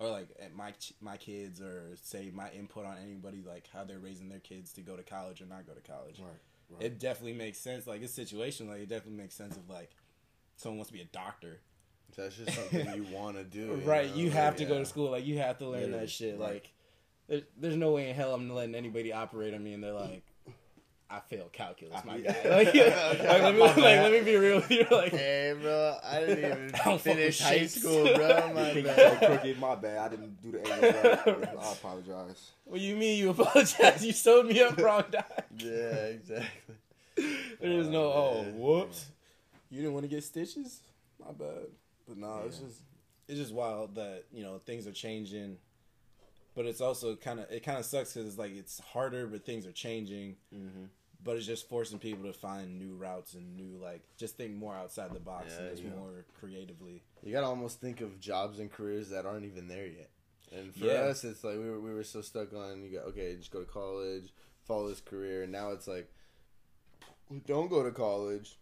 or 0.01 0.09
like 0.09 0.27
at 0.41 0.53
my 0.55 0.73
my 0.99 1.15
kids 1.17 1.61
or 1.61 1.91
say 2.01 2.31
my 2.33 2.49
input 2.51 2.85
on 2.85 2.97
anybody 3.03 3.43
like 3.47 3.69
how 3.73 3.83
they're 3.83 3.99
raising 3.99 4.29
their 4.29 4.39
kids 4.39 4.73
to 4.73 4.81
go 4.81 4.95
to 4.95 5.03
college 5.03 5.41
or 5.41 5.45
not 5.45 5.65
go 5.67 5.73
to 5.73 5.81
college 5.81 6.19
Right. 6.19 6.27
Right. 6.69 6.83
it 6.83 6.99
definitely 6.99 7.33
makes 7.37 7.57
sense. 7.59 7.85
Like 7.85 8.01
this 8.01 8.13
situation, 8.13 8.67
like 8.69 8.79
it 8.81 8.89
definitely 8.89 9.21
makes 9.21 9.35
sense 9.35 9.57
of 9.57 9.69
like 9.69 9.91
someone 10.55 10.77
wants 10.77 10.89
to 10.89 10.93
be 10.93 11.01
a 11.01 11.05
doctor, 11.05 11.59
That's 12.15 12.35
just 12.37 12.53
something 12.53 12.93
you 12.95 13.03
want 13.13 13.35
to 13.37 13.43
do, 13.43 13.73
right? 13.85 14.09
know? 14.09 14.15
You 14.15 14.29
have 14.31 14.55
to 14.57 14.65
go 14.65 14.79
to 14.79 14.85
school. 14.85 15.11
Like 15.11 15.25
you 15.25 15.37
have 15.39 15.57
to 15.59 15.65
learn 15.65 15.81
Literally, 15.81 15.99
that 15.99 16.09
shit. 16.09 16.39
right. 16.39 16.53
Like 16.53 16.73
there's 17.27 17.43
there's 17.57 17.75
no 17.77 17.91
way 17.91 18.09
in 18.09 18.15
hell 18.15 18.33
I'm 18.33 18.49
letting 18.49 18.75
anybody 18.75 19.11
operate 19.13 19.53
on 19.53 19.63
me, 19.63 19.73
and 19.73 19.83
they're 19.83 19.93
like. 19.93 20.23
I 21.11 21.19
failed 21.19 21.51
calculus, 21.51 22.03
my 22.05 22.19
guy. 22.19 22.35
Like, 22.45 22.73
like, 22.73 23.41
let 23.41 23.53
me, 23.53 23.59
like, 23.59 23.77
let 23.77 24.11
me 24.11 24.21
be 24.21 24.35
real 24.37 24.55
with 24.57 24.71
you. 24.71 24.85
Like, 24.89 25.11
Hey, 25.11 25.53
bro, 25.61 25.97
I 26.03 26.19
didn't 26.21 26.37
even 26.45 26.71
don't 26.85 27.01
finish 27.01 27.41
high 27.41 27.65
school, 27.67 28.03
bro. 28.15 28.53
My 28.53 28.63
Hey, 28.71 28.81
bad. 28.81 29.17
crooked, 29.19 29.59
my 29.59 29.75
bad. 29.75 29.97
I 29.97 30.07
didn't 30.09 30.41
do 30.41 30.51
the 30.53 30.59
A 30.59 31.37
right. 31.37 31.49
I 31.59 31.71
apologize. 31.73 32.51
what 32.63 32.79
you 32.79 32.95
mean 32.95 33.17
you 33.19 33.29
apologize? 33.31 34.05
You 34.05 34.13
sewed 34.13 34.45
me 34.47 34.61
up 34.61 34.77
wrong, 34.77 35.03
dog. 35.11 35.23
Yeah, 35.57 35.71
exactly. 36.15 36.75
There's 37.59 37.89
no, 37.89 38.03
Oh, 38.03 38.35
oh, 38.37 38.43
man. 38.43 38.57
whoops. 38.59 39.05
You 39.69 39.77
didn't 39.81 39.93
want 39.93 40.03
to 40.05 40.09
get 40.09 40.23
stitches? 40.23 40.79
My 41.19 41.31
bad. 41.33 41.67
But 42.07 42.17
no, 42.17 42.41
it's 42.45 42.57
just 42.59 42.79
it's 43.27 43.37
just 43.39 43.53
wild 43.53 43.95
that 43.95 44.23
you 44.33 44.43
know 44.43 44.59
things 44.65 44.87
are 44.87 44.91
changing, 44.91 45.57
but 46.55 46.65
it's 46.65 46.81
also 46.81 47.15
kind 47.15 47.39
of 47.39 47.49
it 47.51 47.63
kind 47.63 47.77
of 47.77 47.85
sucks 47.85 48.13
because 48.13 48.27
it's 48.27 48.37
like 48.37 48.51
it's 48.55 48.79
harder, 48.79 49.27
but 49.27 49.45
things 49.45 49.65
are 49.65 49.71
changing. 49.71 50.35
Mm-hmm. 50.53 50.85
But 51.23 51.37
it's 51.37 51.45
just 51.45 51.69
forcing 51.69 51.99
people 51.99 52.25
to 52.25 52.33
find 52.33 52.79
new 52.79 52.95
routes 52.95 53.35
and 53.35 53.55
new 53.55 53.77
like 53.79 54.01
just 54.17 54.37
think 54.37 54.55
more 54.55 54.73
outside 54.75 55.13
the 55.13 55.19
box 55.19 55.53
Yeah, 55.55 55.65
and 55.65 55.71
just 55.71 55.83
yeah. 55.83 55.91
more 55.95 56.25
creatively. 56.39 57.03
You 57.23 57.31
gotta 57.31 57.45
almost 57.45 57.79
think 57.79 58.01
of 58.01 58.19
jobs 58.19 58.57
and 58.59 58.71
careers 58.71 59.09
that 59.09 59.25
aren't 59.27 59.45
even 59.45 59.67
there 59.67 59.85
yet. 59.85 60.09
And 60.51 60.73
for 60.73 60.85
Yeah. 60.85 60.93
us, 61.11 61.23
it's 61.23 61.43
like 61.43 61.57
we 61.57 61.69
were 61.69 61.79
we 61.79 61.93
were 61.93 62.03
so 62.03 62.21
stuck 62.21 62.53
on 62.53 62.83
you 62.83 62.89
got 62.97 63.05
okay, 63.09 63.35
just 63.35 63.51
go 63.51 63.59
to 63.59 63.65
college, 63.71 64.33
follow 64.65 64.89
this 64.89 64.99
career. 64.99 65.43
And 65.43 65.51
now 65.51 65.69
it's 65.71 65.87
like, 65.87 66.11
don't 67.45 67.69
go 67.69 67.83
to 67.83 67.91
college, 67.91 68.57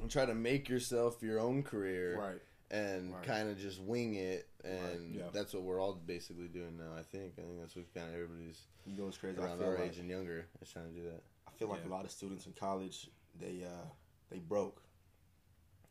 and 0.00 0.10
try 0.10 0.24
to 0.26 0.34
make 0.34 0.68
yourself 0.68 1.22
your 1.22 1.40
own 1.40 1.62
career, 1.62 2.18
Right. 2.18 2.40
and 2.70 3.12
Right. 3.14 3.22
kind 3.24 3.48
of 3.50 3.58
just 3.58 3.80
wing 3.80 4.14
it. 4.14 4.46
And 4.62 5.14
yeah. 5.16 5.30
that's 5.32 5.52
what 5.54 5.62
we're 5.62 5.80
all 5.80 5.94
basically 5.94 6.48
doing 6.48 6.76
now. 6.76 6.94
I 6.96 7.02
think. 7.02 7.32
I 7.38 7.42
think 7.42 7.60
that's 7.60 7.74
what 7.76 7.92
kind 7.94 8.08
of 8.08 8.14
everybody's 8.14 8.60
You 8.86 8.98
know 8.98 9.04
what's 9.06 9.16
crazy? 9.18 9.38
I 9.40 9.44
around 9.44 9.58
feel 9.58 9.68
our 9.68 9.74
like, 9.78 9.90
age 9.92 9.98
and 9.98 10.08
younger 10.10 10.44
is 10.60 10.70
trying 10.70 10.92
to 10.92 11.00
do 11.00 11.08
that. 11.08 11.22
I 11.52 11.58
feel 11.58 11.68
like 11.68 11.82
Yeah. 11.82 11.90
a 11.90 11.94
lot 11.94 12.04
of 12.04 12.10
students 12.10 12.46
in 12.46 12.52
college 12.52 13.08
they 13.38 13.64
uh 13.64 13.86
they 14.30 14.38
broke. 14.38 14.82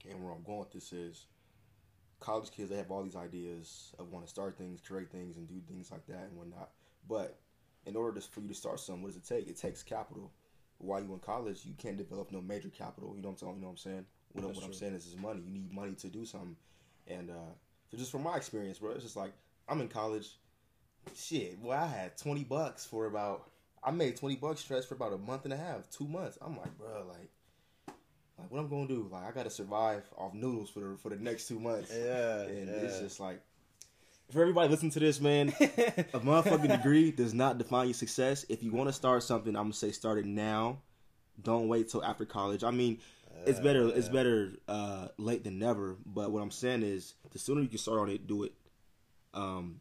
And 0.10 0.24
where 0.24 0.34
I'm 0.34 0.44
going 0.44 0.60
with 0.60 0.72
this 0.72 0.92
is 0.94 1.28
college 2.20 2.52
kids 2.52 2.70
they 2.70 2.78
have 2.78 2.90
all 2.92 3.04
these 3.04 3.16
ideas 3.16 3.94
of 4.00 4.12
want 4.12 4.26
to 4.26 4.30
start 4.30 4.58
things, 4.58 4.82
create 4.82 5.12
things, 5.12 5.38
and 5.38 5.48
do 5.48 5.62
things 5.68 5.92
like 5.92 6.06
that 6.08 6.28
and 6.30 6.38
whatnot. 6.38 6.72
But 7.08 7.40
in 7.86 7.96
order 7.96 8.20
to, 8.20 8.28
for 8.28 8.42
you 8.42 8.48
to 8.48 8.54
start 8.54 8.80
something, 8.80 9.04
what 9.04 9.10
does 9.10 9.18
it 9.18 9.26
take? 9.26 9.48
It 9.48 9.58
takes 9.58 9.84
capital. 9.84 10.32
While 10.78 11.02
you 11.04 11.14
in 11.14 11.20
college, 11.20 11.66
you 11.66 11.74
can't 11.78 11.98
develop 11.98 12.32
no 12.32 12.42
major 12.42 12.70
capital. 12.70 13.14
You 13.16 13.22
know 13.22 13.30
what 13.30 13.34
I'm 13.34 13.38
saying? 13.38 13.56
You 13.56 13.62
know 13.62 13.68
what 13.68 13.72
I'm 13.72 13.78
saying? 13.78 14.06
What, 14.34 14.56
what 14.56 14.64
I'm 14.66 14.74
saying 14.74 14.94
is, 14.96 15.06
is 15.06 15.18
money. 15.18 15.42
You 15.46 15.52
need 15.52 15.72
money 15.72 15.94
to 15.94 16.08
do 16.08 16.26
something. 16.26 16.56
And 17.08 17.30
uh, 17.30 17.54
so 17.92 17.98
just 17.98 18.12
from 18.12 18.24
my 18.24 18.38
experience, 18.38 18.80
bro, 18.80 18.92
it's 18.92 19.04
just 19.04 19.16
like 19.16 19.34
I'm 19.68 19.82
in 19.82 19.88
college. 19.88 20.38
Shit, 21.16 21.60
well, 21.62 21.80
I 21.80 21.88
had 21.88 22.18
20 22.18 22.44
bucks 22.46 22.86
for 22.86 23.06
about. 23.06 23.51
I 23.84 23.92
made 23.92 24.16
20 24.16 24.36
bucks 24.36 24.62
stress 24.62 24.86
for 24.86 24.96
about 24.96 25.14
a 25.14 25.18
month 25.18 25.46
and 25.46 25.54
a 25.54 25.58
half, 25.58 25.90
two 25.90 26.08
months. 26.08 26.38
I'm 26.42 26.58
like, 26.58 26.78
bro, 26.78 27.06
like, 27.08 27.30
like 28.38 28.52
what 28.52 28.60
I'm 28.60 28.70
gonna 28.70 28.88
do? 28.88 29.08
Like, 29.12 29.24
I 29.24 29.32
gotta 29.32 29.50
survive 29.50 30.04
off 30.18 30.34
noodles 30.34 30.70
for 30.70 30.80
the 30.82 30.98
for 30.98 31.10
the 31.10 31.16
next 31.16 31.48
two 31.48 31.60
months. 31.60 31.92
Yeah, 31.92 32.42
and 32.42 32.68
yeah. 32.68 32.76
it's 32.76 33.00
just 33.00 33.20
like 33.20 33.42
for 34.32 34.42
everybody 34.42 34.70
listening 34.70 34.92
to 34.92 35.00
this, 35.00 35.20
man, 35.20 35.50
a 35.60 36.20
motherfucking 36.20 36.70
degree 36.70 37.12
does 37.12 37.34
not 37.34 37.58
define 37.58 37.88
your 37.88 37.94
success. 37.94 38.46
If 38.50 38.64
you 38.64 38.72
want 38.72 38.90
to 38.90 38.94
start 38.94 39.24
something, 39.24 39.56
I'm 39.56 39.64
gonna 39.64 39.74
say 39.74 39.92
start 39.92 40.20
it 40.20 40.26
now. 40.26 40.80
Don't 41.42 41.68
wait 41.68 41.90
till 41.90 42.04
after 42.04 42.26
college. 42.26 42.64
I 42.64 42.72
mean, 42.72 43.00
it's 43.46 43.60
better. 43.60 43.90
It's 43.90 44.10
better 44.10 44.54
uh, 44.68 45.08
late 45.18 45.44
than 45.44 45.60
never. 45.60 45.98
But 46.06 46.32
what 46.32 46.42
I'm 46.42 46.52
saying 46.52 46.84
is, 46.84 47.16
the 47.32 47.40
sooner 47.40 47.62
you 47.62 47.68
can 47.68 47.78
start 47.80 48.00
on 48.00 48.10
it, 48.10 48.28
do 48.28 48.44
it. 48.44 48.54
Um, 49.34 49.80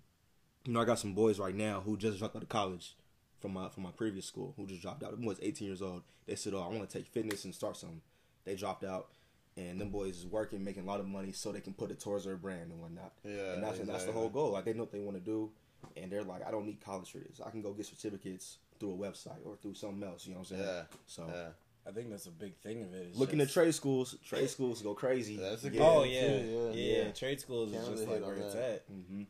you 0.64 0.72
know, 0.72 0.80
I 0.80 0.84
got 0.84 0.98
some 0.98 1.14
boys 1.14 1.38
right 1.38 1.54
now 1.54 1.80
who 1.80 1.96
just 1.96 2.18
dropped 2.18 2.36
out 2.36 2.42
of 2.42 2.48
college 2.48 2.94
from 3.40 3.54
my 3.54 3.68
from 3.68 3.82
my 3.82 3.90
previous 3.90 4.26
school 4.26 4.54
who 4.56 4.66
just 4.66 4.82
dropped 4.82 5.02
out. 5.02 5.12
Them 5.12 5.22
boys 5.24 5.38
18 5.42 5.66
years 5.66 5.82
old. 5.82 6.02
They 6.26 6.34
said, 6.36 6.54
"Oh, 6.54 6.60
I 6.62 6.68
want 6.68 6.88
to 6.88 6.98
take 6.98 7.06
fitness 7.06 7.44
and 7.44 7.54
start 7.54 7.76
something." 7.76 8.00
They 8.44 8.54
dropped 8.54 8.84
out, 8.84 9.08
and 9.56 9.80
them 9.80 9.90
boys 9.90 10.18
is 10.18 10.26
working, 10.26 10.62
making 10.64 10.84
a 10.84 10.86
lot 10.86 11.00
of 11.00 11.06
money, 11.08 11.32
so 11.32 11.52
they 11.52 11.60
can 11.60 11.74
put 11.74 11.90
it 11.90 12.00
towards 12.00 12.24
their 12.24 12.36
brand 12.36 12.70
and 12.70 12.80
whatnot. 12.80 13.12
Yeah, 13.24 13.54
and 13.54 13.62
that's 13.62 13.78
and 13.78 13.88
that's 13.88 14.04
the 14.04 14.12
whole 14.12 14.28
goal. 14.28 14.50
Like 14.52 14.64
they 14.64 14.72
know 14.72 14.82
what 14.84 14.92
they 14.92 15.00
want 15.00 15.16
to 15.16 15.22
do, 15.22 15.50
and 15.96 16.10
they're 16.10 16.22
like, 16.22 16.46
"I 16.46 16.50
don't 16.50 16.66
need 16.66 16.80
college 16.80 17.10
for 17.10 17.18
this. 17.18 17.40
I 17.44 17.50
can 17.50 17.62
go 17.62 17.72
get 17.72 17.86
certificates 17.86 18.58
through 18.78 18.92
a 18.92 18.96
website 18.96 19.44
or 19.44 19.56
through 19.56 19.74
something 19.74 20.02
else." 20.06 20.26
You 20.26 20.34
know 20.34 20.40
what 20.40 20.50
I'm 20.52 20.56
saying? 20.58 20.68
Yeah. 20.68 20.82
So 21.06 21.26
Yeah. 21.28 21.48
I 21.86 21.92
think 21.92 22.10
that's 22.10 22.26
a 22.26 22.30
big 22.30 22.56
thing 22.58 22.82
of 22.82 22.92
it. 22.94 23.08
is 23.12 23.18
looking 23.18 23.40
at 23.40 23.48
trade 23.48 23.74
schools, 23.74 24.14
trade 24.24 24.48
schools 24.50 24.82
go 24.82 24.94
crazy. 24.94 25.36
That's 25.36 25.64
a 25.64 25.70
Yeah. 25.70 25.82
Oh 25.82 26.04
too, 26.04 26.10
yeah. 26.10 26.26
yeah, 26.30 26.70
yeah. 26.72 27.04
yeah, 27.04 27.10
Trade 27.12 27.40
schools 27.40 27.70
Can't 27.72 27.82
is 27.82 27.88
just 27.88 28.02
really 28.06 28.20
like 28.20 28.28
where 28.28 28.36
it's 28.36 28.54
that. 28.54 28.70
at. 28.70 28.82
hmm 28.86 29.22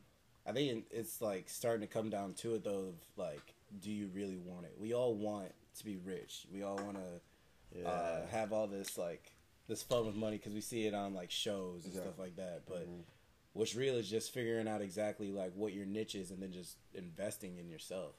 I 0.45 0.51
think 0.53 0.85
it's 0.91 1.21
like 1.21 1.47
starting 1.49 1.81
to 1.81 1.93
come 1.93 2.09
down 2.09 2.33
to 2.35 2.55
it 2.55 2.63
though. 2.63 2.89
Of 2.89 2.95
like, 3.15 3.53
do 3.79 3.91
you 3.91 4.07
really 4.13 4.37
want 4.37 4.65
it? 4.65 4.75
We 4.77 4.93
all 4.93 5.15
want 5.15 5.51
to 5.77 5.85
be 5.85 5.97
rich. 5.97 6.45
We 6.51 6.63
all 6.63 6.75
want 6.77 6.97
to 6.97 7.21
Yeah. 7.79 7.87
uh, 7.87 8.27
have 8.27 8.51
all 8.51 8.67
this 8.67 8.97
like 8.97 9.33
this 9.67 9.81
fun 9.83 10.05
with 10.05 10.15
money 10.15 10.37
because 10.37 10.53
we 10.53 10.59
see 10.61 10.85
it 10.85 10.93
on 10.93 11.13
like 11.13 11.31
shows 11.31 11.85
and 11.85 11.93
Exactly. 11.93 12.11
stuff 12.11 12.19
like 12.19 12.35
that. 12.35 12.65
But 12.67 12.87
Mhm. 12.87 13.03
what's 13.53 13.75
real 13.75 13.95
is 13.95 14.09
just 14.09 14.31
figuring 14.31 14.67
out 14.67 14.81
exactly 14.81 15.31
like 15.31 15.53
what 15.55 15.71
your 15.73 15.85
niche 15.85 16.15
is 16.15 16.31
and 16.31 16.41
then 16.41 16.51
just 16.51 16.77
investing 16.93 17.57
in 17.57 17.69
yourself. 17.69 18.15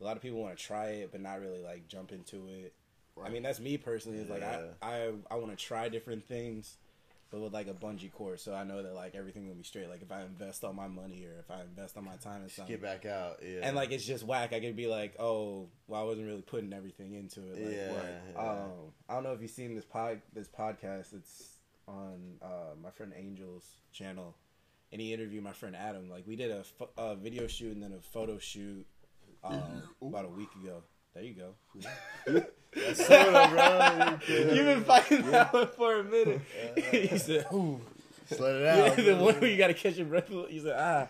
A 0.00 0.04
lot 0.04 0.16
of 0.16 0.22
people 0.22 0.40
want 0.40 0.56
to 0.56 0.64
try 0.64 0.90
it 0.90 1.10
but 1.10 1.20
not 1.20 1.40
really 1.40 1.60
like 1.60 1.88
jump 1.88 2.12
into 2.12 2.48
it. 2.48 2.74
I 3.20 3.28
mean, 3.28 3.42
that's 3.42 3.60
me 3.60 3.76
personally. 3.78 4.18
Is 4.18 4.28
like 4.30 4.42
Yeah. 4.42 4.74
I 4.82 5.06
I 5.06 5.12
I 5.30 5.34
want 5.36 5.50
to 5.50 5.56
try 5.56 5.88
different 5.88 6.24
things, 6.24 6.78
but 7.30 7.40
with 7.40 7.52
like 7.52 7.66
a 7.66 7.74
bungee 7.74 8.12
cord, 8.12 8.38
so 8.40 8.54
I 8.54 8.62
know 8.64 8.82
that 8.82 8.94
like 8.94 9.14
everything 9.14 9.48
will 9.48 9.54
be 9.56 9.62
straight. 9.64 9.88
Like 9.88 10.02
if 10.02 10.12
I 10.12 10.22
invest 10.22 10.62
all 10.64 10.72
my 10.72 10.86
money 10.88 11.24
or 11.26 11.38
if 11.40 11.50
I 11.50 11.62
invest 11.62 11.96
all 11.96 12.02
my 12.02 12.16
time 12.16 12.36
and 12.36 12.44
Just 12.44 12.56
something, 12.56 12.74
get 12.74 12.82
back 12.82 13.06
out. 13.06 13.38
Yeah. 13.42 13.60
and 13.62 13.74
like 13.76 13.90
it's 13.92 14.04
just 14.06 14.24
whack, 14.24 14.52
I 14.52 14.60
could 14.60 14.76
be 14.76 14.86
like, 14.86 15.14
oh, 15.18 15.68
well, 15.88 16.00
I 16.00 16.04
wasn't 16.04 16.26
really 16.26 16.42
putting 16.42 16.72
everything 16.72 17.14
into 17.14 17.40
it. 17.40 17.64
Like, 17.66 17.74
Yeah, 17.74 17.92
what? 17.92 18.22
yeah. 18.34 18.50
Um, 18.50 18.70
I 19.08 19.14
don't 19.14 19.24
know 19.24 19.32
if 19.32 19.40
you've 19.42 19.50
seen 19.50 19.74
this 19.74 19.84
pod 19.84 20.20
this 20.32 20.48
podcast. 20.48 21.12
It's 21.14 21.58
on 21.88 22.36
uh, 22.40 22.74
my 22.82 22.90
friend 22.90 23.12
Angel's 23.18 23.66
channel, 23.92 24.34
and 24.92 25.00
he 25.00 25.12
interviewed 25.12 25.42
my 25.44 25.52
friend 25.52 25.74
Adam. 25.76 26.08
Like 26.08 26.26
we 26.26 26.36
did 26.36 26.50
a, 26.50 26.62
pho- 26.64 26.90
a 26.96 27.16
video 27.16 27.46
shoot 27.46 27.72
and 27.74 27.82
then 27.82 27.92
a 27.92 28.00
photo 28.00 28.38
shoot 28.38 28.86
um, 29.42 29.82
about 30.02 30.24
a 30.24 30.28
week 30.30 30.48
ago. 30.62 30.82
There 31.14 31.22
you 31.22 31.34
go. 31.34 31.54
That's 32.74 33.06
soda, 33.06 34.18
bro. 34.26 34.34
You 34.36 34.44
You've 34.54 34.66
been 34.66 34.84
fighting 34.84 35.30
that 35.30 35.52
one 35.52 35.68
for 35.68 36.00
a 36.00 36.04
minute. 36.04 36.40
he 36.90 37.18
said, 37.18 37.46
"Ooh." 37.52 37.80
Just 38.28 38.40
let 38.40 38.54
it 38.56 38.62
Yeah, 38.98 39.14
the 39.14 39.16
one 39.22 39.34
where 39.36 39.50
you 39.50 39.56
gotta 39.56 39.74
catch 39.74 39.96
your 39.96 40.06
breath. 40.06 40.28
You 40.30 40.60
said, 40.60 40.74
"Ah, 40.76 41.08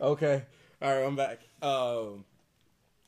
okay, 0.00 0.44
all 0.80 0.94
right, 0.94 1.04
I'm 1.04 1.16
back." 1.16 1.40
Um, 1.62 2.24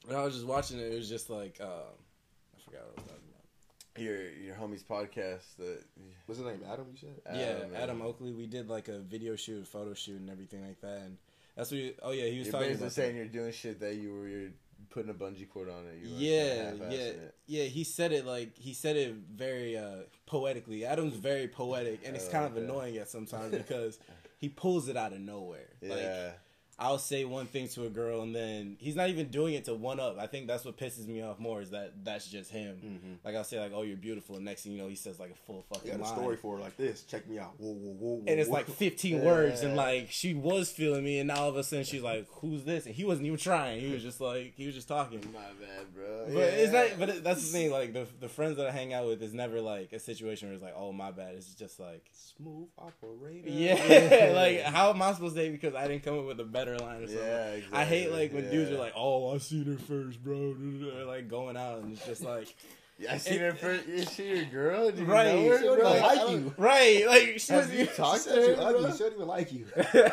when 0.07 0.17
I 0.17 0.23
was 0.25 0.35
just 0.35 0.47
watching 0.47 0.79
it, 0.81 0.93
it 0.93 0.97
was 0.97 1.09
just 1.09 1.31
like, 1.31 1.59
um, 1.61 1.69
I 1.69 2.61
forgot 2.65 2.81
what 2.87 2.99
I 2.99 3.03
was 3.03 3.05
talking 3.05 3.29
about. 3.29 4.03
your 4.03 4.31
your 4.33 4.55
homie's 4.57 4.83
podcast 4.83 5.57
that 5.59 5.85
What's 6.27 6.41
his 6.41 6.47
name? 6.49 6.61
Adam. 6.73 6.87
You 6.93 6.99
said. 6.99 7.37
yeah, 7.37 7.69
man. 7.69 7.81
Adam 7.81 8.03
Oakley. 8.03 8.33
We 8.33 8.47
did 8.47 8.69
like 8.69 8.89
a 8.89 8.99
video 8.99 9.37
shoot, 9.37 9.67
photo 9.69 9.95
shoot, 9.95 10.19
and 10.19 10.29
everything 10.31 10.67
like 10.67 10.81
that. 10.81 11.03
And 11.03 11.19
that's 11.57 11.71
what. 11.71 11.79
You, 11.79 11.95
oh 12.03 12.11
yeah, 12.11 12.25
he 12.25 12.39
was 12.39 12.47
You're 12.49 12.53
talking 12.53 12.69
basically 12.69 12.87
about. 12.87 12.93
saying 12.95 13.13
that. 13.13 13.19
you're 13.19 13.29
doing 13.29 13.53
shit 13.53 13.79
that 13.81 13.95
you 13.95 14.13
were 14.13 14.27
you're 14.29 14.51
putting 14.91 15.11
a 15.11 15.15
bungee 15.15 15.49
cord 15.49 15.69
on 15.69 15.87
it. 15.87 15.99
Yeah, 16.03 16.73
yeah, 16.91 16.97
it. 16.97 17.35
yeah. 17.47 17.65
He 17.65 17.85
said 17.85 18.13
it 18.13 18.27
like 18.27 18.57
he 18.59 18.73
said 18.75 18.97
it 18.97 19.15
very 19.35 19.77
uh, 19.77 20.03
poetically. 20.27 20.85
Adam's 20.85 21.15
very 21.17 21.49
poetic, 21.49 22.01
and 22.05 22.15
it's 22.17 22.29
Oh, 22.29 22.33
kind 22.33 22.45
of 22.47 22.53
okay. 22.57 22.65
annoying 22.65 22.97
at 22.99 23.09
sometimes 23.09 23.53
because 23.57 23.99
he 24.39 24.49
pulls 24.49 24.89
it 24.89 24.97
out 24.97 25.13
of 25.13 25.21
nowhere. 25.21 25.69
Like 25.83 25.99
Yeah. 26.01 26.33
I'll 26.79 26.99
say 26.99 27.25
one 27.25 27.47
thing 27.47 27.69
to 27.69 27.85
a 27.85 27.91
girl, 27.91 28.23
and 28.23 28.35
then 28.35 28.77
he's 28.81 28.97
not 28.97 29.09
even 29.09 29.29
doing 29.29 29.55
it 29.55 29.67
to 29.67 29.75
one 29.75 30.01
up. 30.01 30.17
I 30.19 30.27
think 30.27 30.47
that's 30.49 30.65
what 30.65 30.77
pisses 30.77 31.07
me 31.07 31.23
off 31.23 31.39
more 31.39 31.61
is 31.61 31.71
that 31.71 31.93
that's 32.03 32.27
just 32.27 32.51
him. 32.51 32.77
Mm-hmm. 32.77 33.13
Like 33.25 33.37
I'll 33.37 33.45
say 33.45 33.61
like, 33.61 33.73
"Oh, 33.75 33.83
you're 33.83 33.97
beautiful," 33.97 34.37
and 34.37 34.45
next 34.45 34.63
thing 34.63 34.73
you 34.73 34.79
know, 34.79 34.89
he 34.89 34.95
says 34.97 35.21
like 35.21 35.31
a 35.31 35.35
full 35.47 35.65
I 35.71 35.75
fucking 35.75 35.91
got 35.93 36.01
a 36.01 36.03
line. 36.03 36.15
story 36.19 36.37
for 36.37 36.57
her 36.57 36.63
like 36.63 36.77
this. 36.77 37.03
Check 37.03 37.29
me 37.29 37.39
out. 37.39 37.53
Whoa, 37.59 37.73
whoa, 37.73 37.93
whoa, 37.93 38.15
whoa. 38.17 38.25
and 38.27 38.41
it's 38.41 38.49
whoa. 38.49 38.55
like 38.57 38.67
15 38.69 39.17
Yeah. 39.17 39.23
words, 39.25 39.61
and 39.61 39.77
like 39.77 40.11
she 40.11 40.35
was 40.35 40.71
feeling 40.73 41.05
me, 41.05 41.19
and 41.21 41.29
now 41.29 41.43
all 41.43 41.49
of 41.51 41.57
a 41.57 41.63
sudden 41.63 41.85
she's 41.85 42.03
like, 42.03 42.27
"Who's 42.41 42.65
this?" 42.65 42.87
And 42.87 42.95
he 42.95 43.05
wasn't 43.05 43.27
even 43.27 43.39
trying. 43.39 43.81
He 43.81 43.93
was 43.93 44.03
just 44.03 44.21
like, 44.21 44.55
he 44.57 44.67
was 44.67 44.75
just 44.75 44.89
talking. 44.89 45.21
My 45.33 45.41
bad, 45.41 45.95
bro. 45.95 46.27
But 46.33 46.55
it's 46.55 46.73
not. 46.73 46.99
But 46.99 47.09
it, 47.11 47.25
that's 47.25 47.43
the 47.43 47.53
thing. 47.53 47.71
Like 47.71 47.93
the 47.93 48.07
the 48.19 48.29
friends 48.29 48.57
that 48.57 48.67
I 48.67 48.71
hang 48.73 48.93
out 48.93 49.07
with 49.07 49.23
is 49.23 49.35
never 49.35 49.61
like 49.61 49.93
a 49.93 49.99
situation 50.01 50.49
where 50.49 50.55
it's 50.55 50.63
like, 50.65 50.75
"Oh, 50.77 50.93
my 50.93 51.11
bad." 51.11 51.35
It's 51.35 51.55
just 51.55 51.79
like, 51.79 52.07
smooth 52.13 52.69
operator. 52.79 53.49
yeah, 53.49 54.33
like 54.35 54.63
how 54.63 54.91
am 54.91 55.03
I 55.03 55.13
supposed 55.13 55.37
to? 55.37 55.43
Say 55.43 55.51
because 55.51 55.75
I 55.75 55.87
didn't 55.87 56.03
come 56.03 56.19
up 56.19 56.27
with 56.27 56.41
a 56.41 56.45
better 56.65 56.79
line 56.79 57.03
or 57.03 57.07
something. 57.07 57.25
Yeah, 57.25 57.47
exactly. 57.51 57.79
I 57.79 57.85
hate 57.85 58.13
like 58.13 58.33
when 58.33 58.51
dudes 58.51 58.71
are 58.71 58.79
like, 58.79 58.93
"Oh, 58.97 59.35
I 59.35 59.39
seen 59.39 59.65
her 59.65 59.77
first, 59.79 60.23
bro," 60.23 60.55
or 60.97 61.05
like 61.05 61.29
going 61.29 61.57
out 61.57 61.79
and 61.81 61.93
it's 61.93 62.05
just 62.07 62.23
like, 62.23 62.55
Yeah, 62.99 63.13
I 63.15 63.17
seen 63.19 63.41
her 63.41 63.53
first. 63.55 63.87
Is 63.89 64.13
she 64.13 64.29
your 64.29 64.45
girl? 64.45 64.87
Did 64.91 65.01
you 65.01 65.05
Right. 65.07 65.27
know 65.27 65.49
her? 65.49 65.59
She 65.59 65.65
don't 65.65 65.79
even 65.79 66.01
like 66.03 66.31
you. 66.31 66.55
right? 66.57 67.05
Like 67.07 67.41
she 67.41 67.53
Have 67.53 67.69
was. 67.71 67.79
you 67.79 67.87
talked 67.87 68.25
to 68.25 68.31
her, 68.31 68.57
ugly. 68.59 68.93
She 68.93 68.99
don't 68.99 69.15
even 69.15 69.27
like 69.29 69.53
you. 69.53 69.67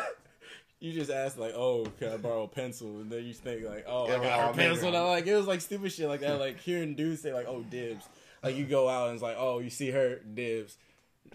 You 0.82 0.94
just 0.94 1.10
asked 1.10 1.36
like, 1.38 1.52
"Oh, 1.54 1.84
can 1.98 2.08
I 2.10 2.16
borrow 2.16 2.44
a 2.44 2.48
pencil?" 2.48 3.00
And 3.00 3.10
then 3.12 3.22
you 3.26 3.34
think 3.34 3.68
like, 3.68 3.84
"Oh, 3.86 4.08
Yeah, 4.08 4.14
I 4.16 4.22
got 4.24 4.46
her 4.48 4.54
pencil." 4.54 4.88
And 4.88 4.96
I'm 4.96 5.08
like, 5.08 5.26
it 5.26 5.34
was 5.36 5.46
like 5.46 5.60
stupid 5.60 5.92
shit 5.92 6.08
like 6.08 6.20
that. 6.20 6.40
Like 6.40 6.58
hearing 6.58 6.94
dudes 6.94 7.20
say 7.20 7.34
like, 7.34 7.46
"Oh, 7.46 7.60
dibs." 7.60 8.08
Like 8.42 8.56
you 8.56 8.64
go 8.64 8.88
out 8.88 9.08
and 9.08 9.14
it's 9.14 9.22
like, 9.22 9.36
"Oh, 9.38 9.58
you 9.58 9.68
see 9.68 9.90
her 9.90 10.16
dibs." 10.20 10.78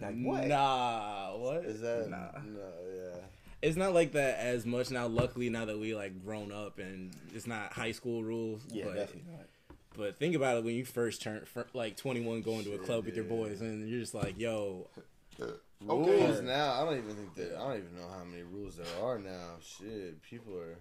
Like, 0.00 0.20
what? 0.20 0.48
Nah, 0.48 1.36
what 1.36 1.64
Is 1.64 1.80
that 1.80 2.10
Nah. 2.10 2.40
no? 2.44 2.60
Yeah. 2.92 3.20
It's 3.62 3.76
not 3.76 3.94
like 3.94 4.12
that 4.12 4.38
as 4.38 4.66
much 4.66 4.90
now. 4.90 5.06
Luckily, 5.06 5.48
now 5.50 5.64
that 5.64 5.78
we 5.78 5.94
like 5.94 6.22
grown 6.24 6.52
up 6.52 6.78
and 6.78 7.14
it's 7.34 7.46
not 7.46 7.72
high 7.72 7.92
school 7.92 8.22
rules. 8.22 8.62
yeah, 8.70 8.84
but, 8.84 8.94
definitely 8.94 9.32
not. 9.32 9.46
But 9.96 10.18
think 10.18 10.34
about 10.34 10.58
it 10.58 10.64
when 10.64 10.74
you 10.74 10.84
first 10.84 11.22
turn 11.22 11.44
like 11.72 11.96
21, 11.96 12.42
going 12.42 12.64
to 12.64 12.70
a 12.72 12.76
Shit, 12.76 12.84
club 12.84 13.06
with 13.06 13.16
your 13.16 13.24
boys, 13.24 13.62
and 13.62 13.88
you're 13.88 14.00
just 14.00 14.14
like, 14.14 14.38
"Yo, 14.38 14.88
uh, 15.40 15.46
Okay. 15.88 16.26
Rules 16.26 16.40
now. 16.42 16.72
I 16.72 16.84
don't 16.84 16.98
even 16.98 17.14
think 17.16 17.34
that. 17.34 17.56
I 17.56 17.68
don't 17.68 17.76
even 17.78 17.96
know 17.96 18.08
how 18.08 18.24
many 18.24 18.42
rules 18.42 18.76
there 18.76 18.86
are 19.02 19.18
now. 19.18 19.56
Shit, 19.62 20.20
people 20.22 20.54
are. 20.58 20.78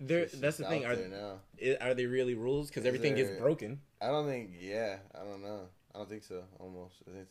there." 0.00 0.26
That's 0.26 0.58
the 0.58 0.64
thing. 0.64 0.84
Are 0.84 0.94
there 0.96 1.08
now. 1.08 1.40
i- 1.64 1.76
are 1.80 1.94
they 1.94 2.06
really 2.06 2.34
rules? 2.34 2.68
Because 2.68 2.82
Is 2.82 2.86
everything 2.86 3.14
gets 3.16 3.30
broken. 3.40 3.80
I 4.00 4.08
don't 4.08 4.26
think. 4.26 4.50
Yeah, 4.60 4.98
I 5.14 5.24
don't 5.24 5.42
know. 5.42 5.68
I 5.94 5.98
don't 5.98 6.08
think 6.08 6.22
so. 6.24 6.44
Almost. 6.60 6.94
I 7.08 7.12
think. 7.14 7.28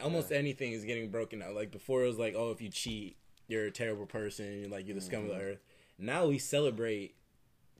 almost 0.00 0.30
Yeah. 0.30 0.38
anything 0.38 0.72
is 0.72 0.84
getting 0.84 1.10
broken 1.10 1.40
now. 1.40 1.50
Like 1.52 1.70
before, 1.70 2.02
it 2.04 2.06
was 2.06 2.18
like, 2.18 2.34
oh, 2.34 2.50
if 2.52 2.62
you 2.62 2.70
cheat, 2.70 3.16
you're 3.50 3.66
a 3.66 3.70
terrible 3.70 4.06
person. 4.06 4.70
Like 4.70 4.86
you're 4.86 4.94
the 4.94 5.00
scum 5.00 5.22
of 5.24 5.28
the 5.28 5.34
Mm-hmm. 5.34 5.42
earth. 5.44 5.58
Now 5.98 6.26
we 6.26 6.38
celebrate 6.38 7.14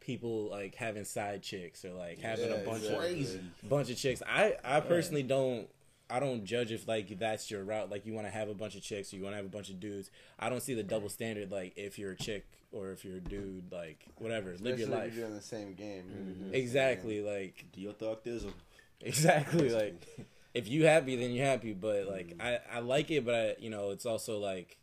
people 0.01 0.49
like 0.51 0.75
having 0.75 1.05
side 1.05 1.43
chicks 1.43 1.85
or 1.85 1.93
like 1.93 2.19
having 2.19 2.49
Yeah, 2.49 2.57
a 2.57 2.65
bunch 2.65 2.85
exactly. 2.85 3.23
of 3.63 3.69
bunch 3.69 3.91
of 3.91 3.97
chicks. 3.97 4.23
I 4.27 4.57
I 4.65 4.81
personally 4.81 5.23
don't. 5.23 5.69
I 6.13 6.19
don't 6.19 6.45
judge 6.45 6.73
if 6.73 6.89
like 6.89 7.19
that's 7.21 7.51
your 7.53 7.63
route. 7.63 7.89
Like 7.91 8.05
you 8.05 8.13
want 8.15 8.27
to 8.27 8.33
have 8.33 8.49
a 8.49 8.55
bunch 8.55 8.75
of 8.75 8.83
chicks 8.83 9.13
or 9.13 9.17
you 9.17 9.23
want 9.23 9.35
to 9.35 9.37
have 9.37 9.47
a 9.47 9.51
bunch 9.51 9.71
of 9.71 9.79
dudes. 9.79 10.11
I 10.41 10.49
don't 10.51 10.61
see 10.63 10.75
the 10.75 10.83
double 10.83 11.09
standard. 11.09 11.53
Like 11.53 11.73
if 11.77 11.99
you're 12.01 12.11
a 12.13 12.17
chick 12.17 12.47
or 12.73 12.91
if 12.91 13.05
you're 13.05 13.19
a 13.19 13.21
dude, 13.21 13.71
like 13.71 14.05
whatever, 14.19 14.51
live 14.51 14.57
Especially 14.79 14.81
your 14.81 14.89
if 14.89 14.95
life. 14.95 15.15
You're 15.17 15.27
in 15.27 15.35
the 15.35 15.41
same 15.41 15.75
game. 15.75 16.05
You're 16.09 16.25
doing 16.25 16.39
the 16.41 16.45
same 16.53 16.55
Exactly. 16.63 17.21
Like 17.23 17.67
Do 17.73 17.81
your 17.81 17.93
thug 17.93 18.25
thizzle. 18.25 18.53
exactly. 19.01 19.71
Like 19.71 20.03
if 20.55 20.69
you 20.69 20.85
happy, 20.85 21.15
then 21.17 21.31
you're 21.31 21.47
happy. 21.47 21.73
But 21.75 22.07
like 22.09 22.37
Mm-hmm. 22.37 22.43
I, 22.43 22.59
I 22.79 22.81
like 22.81 23.11
it, 23.13 23.25
but 23.25 23.35
I, 23.35 23.55
you 23.61 23.71
know, 23.71 23.91
it's 23.91 24.05
also 24.07 24.39
like, 24.41 24.79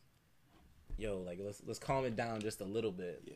yo, 0.98 1.20
like 1.26 1.40
let's 1.42 1.62
let's 1.66 1.80
calm 1.80 2.06
it 2.06 2.16
down 2.16 2.42
just 2.42 2.62
a 2.62 2.66
little 2.66 2.92
bit. 2.92 3.26
game. 3.26 3.36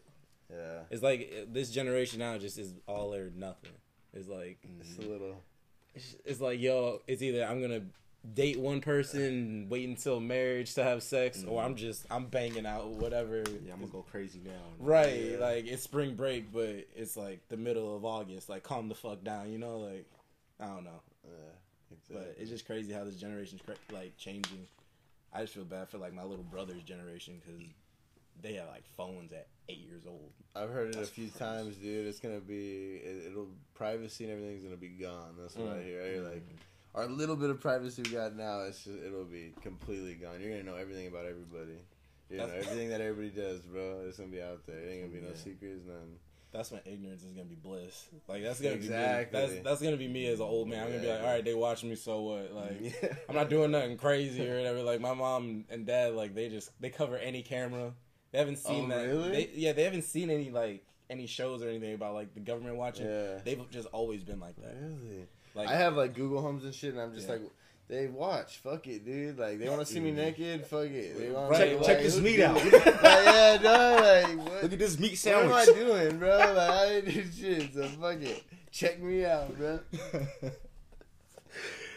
Yeah. 0.50 0.80
It's 0.90 1.04
like 1.04 1.48
this 1.52 1.72
generation 1.72 2.20
now 2.20 2.38
just 2.38 2.58
is 2.58 2.74
all 2.88 3.14
or 3.14 3.32
nothing. 3.36 3.72
It's 4.14 4.28
like 4.28 4.60
It's 4.82 4.98
a 4.98 5.02
little. 5.02 5.42
it's, 5.96 6.16
it's 6.26 6.42
like 6.42 6.60
yo, 6.60 7.02
it's 7.08 7.22
either 7.22 7.46
I'm 7.46 7.62
gonna 7.62 7.84
date 8.34 8.60
one 8.60 8.82
person, 8.82 9.68
wait 9.70 9.88
until 9.88 10.20
marriage 10.20 10.76
to 10.76 10.84
have 10.84 11.02
sex, 11.02 11.44
or 11.44 11.58
mm-hmm. 11.58 11.66
I'm 11.66 11.76
just 11.76 12.06
I'm 12.12 12.26
banging 12.26 12.66
out 12.66 12.90
whatever. 12.90 13.44
Yeah, 13.66 13.74
I'm 13.74 13.80
gonna 13.80 13.92
go 13.92 14.06
crazy 14.12 14.42
now. 14.44 14.52
Right, 14.80 15.32
Yeah. 15.32 15.38
like 15.38 15.68
it's 15.68 15.84
spring 15.84 16.16
break, 16.16 16.52
but 16.52 16.88
it's 16.96 17.16
like 17.16 17.48
the 17.50 17.58
middle 17.58 17.96
of 17.96 18.04
August. 18.06 18.50
Like 18.50 18.64
calm 18.64 18.90
the 18.90 18.96
fuck 18.96 19.24
down, 19.24 19.52
you 19.52 19.58
know? 19.58 19.78
Like 19.78 20.06
I 20.60 20.68
don't 20.68 20.84
know. 20.84 21.02
Yeah. 21.24 21.96
exactly. 21.98 22.16
But 22.18 22.36
it's 22.42 22.50
just 22.50 22.66
crazy 22.66 22.94
how 22.94 23.04
this 23.04 23.16
generation's 23.16 23.62
like 23.92 24.18
changing. 24.18 24.68
I 25.34 25.42
just 25.42 25.54
feel 25.54 25.64
bad 25.66 25.90
for 25.90 25.98
like 25.98 26.14
my 26.14 26.24
little 26.24 26.44
brother's 26.44 26.84
generation 26.84 27.42
because 27.44 27.62
they 28.42 28.54
have 28.56 28.68
like 28.68 28.84
phones 28.98 29.32
at 29.32 29.48
eight 29.70 29.80
years 29.80 30.04
old. 30.08 30.32
I've 30.56 30.70
heard 30.70 30.90
it 30.90 30.96
That's 30.98 31.10
a 31.10 31.12
few 31.14 31.30
crazy. 31.30 31.40
times, 31.40 31.76
dude. 31.78 32.08
It's 32.08 32.20
gonna 32.20 32.40
be. 32.42 32.98
It, 33.04 33.32
it'll 33.32 33.48
privacy 33.74 34.26
and 34.26 34.34
everything's 34.34 34.64
gonna 34.64 34.76
be 34.78 34.90
gone. 34.90 35.36
That's 35.40 35.56
what 35.56 35.70
I 35.70 35.76
Mm. 35.78 35.84
hear. 35.86 36.02
I 36.04 36.06
hear 36.08 36.22
like 36.24 36.44
our 36.94 37.08
little 37.08 37.38
bit 37.38 37.50
of 37.50 37.62
privacy 37.62 38.02
we 38.04 38.12
got 38.12 38.36
now. 38.36 38.62
It's 38.62 38.84
just, 38.84 39.00
it'll 39.02 39.24
be 39.24 39.54
completely 39.62 40.16
gone. 40.16 40.42
You're 40.42 40.52
gonna 40.52 40.64
know 40.64 40.76
everything 40.76 41.08
about 41.08 41.26
everybody. 41.26 41.80
You 42.30 42.38
know, 42.38 42.46
everything 42.48 42.90
that 42.90 43.02
everybody 43.02 43.30
does, 43.30 43.62
bro, 43.62 44.02
it's 44.08 44.18
gonna 44.18 44.30
be 44.30 44.42
out 44.42 44.66
there. 44.66 44.78
It 44.78 44.92
ain't 44.92 45.12
gonna 45.12 45.22
be 45.22 45.28
no 45.28 45.34
secrets, 45.36 45.84
none. 45.86 46.18
That's 46.52 46.70
when 46.72 46.82
ignorance 46.86 47.24
is 47.24 47.32
gonna 47.32 47.46
be 47.46 47.56
bliss. 47.56 48.08
Like 48.28 48.44
that's 48.44 48.60
gonna 48.60 48.76
Exactly. 48.76 49.40
be 49.40 49.48
me. 49.48 49.54
That's 49.54 49.64
that's 49.64 49.82
gonna 49.82 49.98
be 49.98 50.08
me 50.10 50.28
as 50.28 50.40
an 50.40 50.46
old 50.46 50.68
man. 50.68 50.84
I'm 50.84 50.90
gonna 50.90 51.02
be 51.02 51.08
like, 51.08 51.22
all 51.22 51.28
right, 51.28 51.46
they 51.46 51.54
watching 51.54 51.90
me, 51.90 51.96
so 51.96 52.22
what? 52.22 52.54
Like 52.54 52.78
Yeah. 53.02 53.14
I'm 53.30 53.36
not 53.36 53.50
doing 53.50 53.72
nothing 53.72 53.98
crazy 53.98 54.48
or 54.50 54.58
whatever. 54.58 54.84
Like 54.84 55.00
my 55.00 55.14
mom 55.14 55.66
and 55.70 55.86
dad, 55.86 56.14
like 56.14 56.36
they 56.36 56.50
just 56.50 56.70
they 56.82 56.90
cover 56.90 57.18
any 57.18 57.42
camera. 57.42 57.94
They 58.32 58.40
haven't 58.40 58.60
oh, 58.66 58.70
seen 58.70 58.92
Oh, 58.92 58.98
that. 58.98 59.06
really? 59.08 59.30
They, 59.30 59.50
yeah, 59.56 59.72
they 59.74 59.84
haven't 59.84 60.04
seen 60.04 60.30
any 60.30 60.50
like 60.52 60.84
any 61.10 61.26
shows 61.26 61.62
or 61.64 61.70
anything 61.70 61.94
about 61.94 62.14
like 62.16 62.34
the 62.34 62.40
government 62.42 62.76
watching. 62.76 63.06
Yeah. 63.06 63.40
They've 63.46 63.70
just 63.72 63.88
always 63.94 64.24
been 64.24 64.40
like 64.40 64.56
that. 64.58 64.76
Really? 64.80 65.28
Like 65.56 65.70
I 65.70 65.76
have 65.76 65.96
like 65.96 66.14
Google 66.16 66.42
Homes 66.42 66.66
and 66.66 66.74
shit, 66.74 66.92
and 66.94 67.02
I'm 67.02 67.14
just 67.14 67.28
Yeah. 67.28 67.34
like, 67.36 67.42
they 67.92 68.08
watch. 68.08 68.58
Fuck 68.60 68.88
it, 68.88 69.06
dude. 69.06 69.38
Like 69.38 69.60
they 69.60 69.68
want 69.68 69.82
to 69.82 69.86
see 69.86 70.00
me 70.00 70.12
naked. 70.12 70.66
Fuck 70.66 70.86
it. 70.86 71.20
They 71.20 71.30
want 71.30 71.54
Check, 71.54 71.76
like, 71.76 71.86
check 71.86 72.02
this 72.02 72.18
meat 72.20 72.40
out. 72.40 72.56
like, 72.64 72.74
yeah, 72.74 73.58
no, 73.62 73.98
like 74.02 74.38
what? 74.38 74.64
Look 74.64 74.74
at 74.74 74.80
this 74.80 74.98
meat 74.98 75.18
sandwich. 75.18 75.52
What 75.52 75.68
am 75.68 75.76
I 75.76 75.80
doing, 75.80 76.18
bro? 76.18 76.38
Like 76.38 76.58
I 76.58 77.02
didn't 77.02 77.14
do 77.14 77.32
shit. 77.32 77.74
So 77.74 77.84
fuck 77.84 78.22
it. 78.22 78.44
Check 78.72 79.04
me 79.04 79.26
out, 79.26 79.58
bro. 79.58 79.80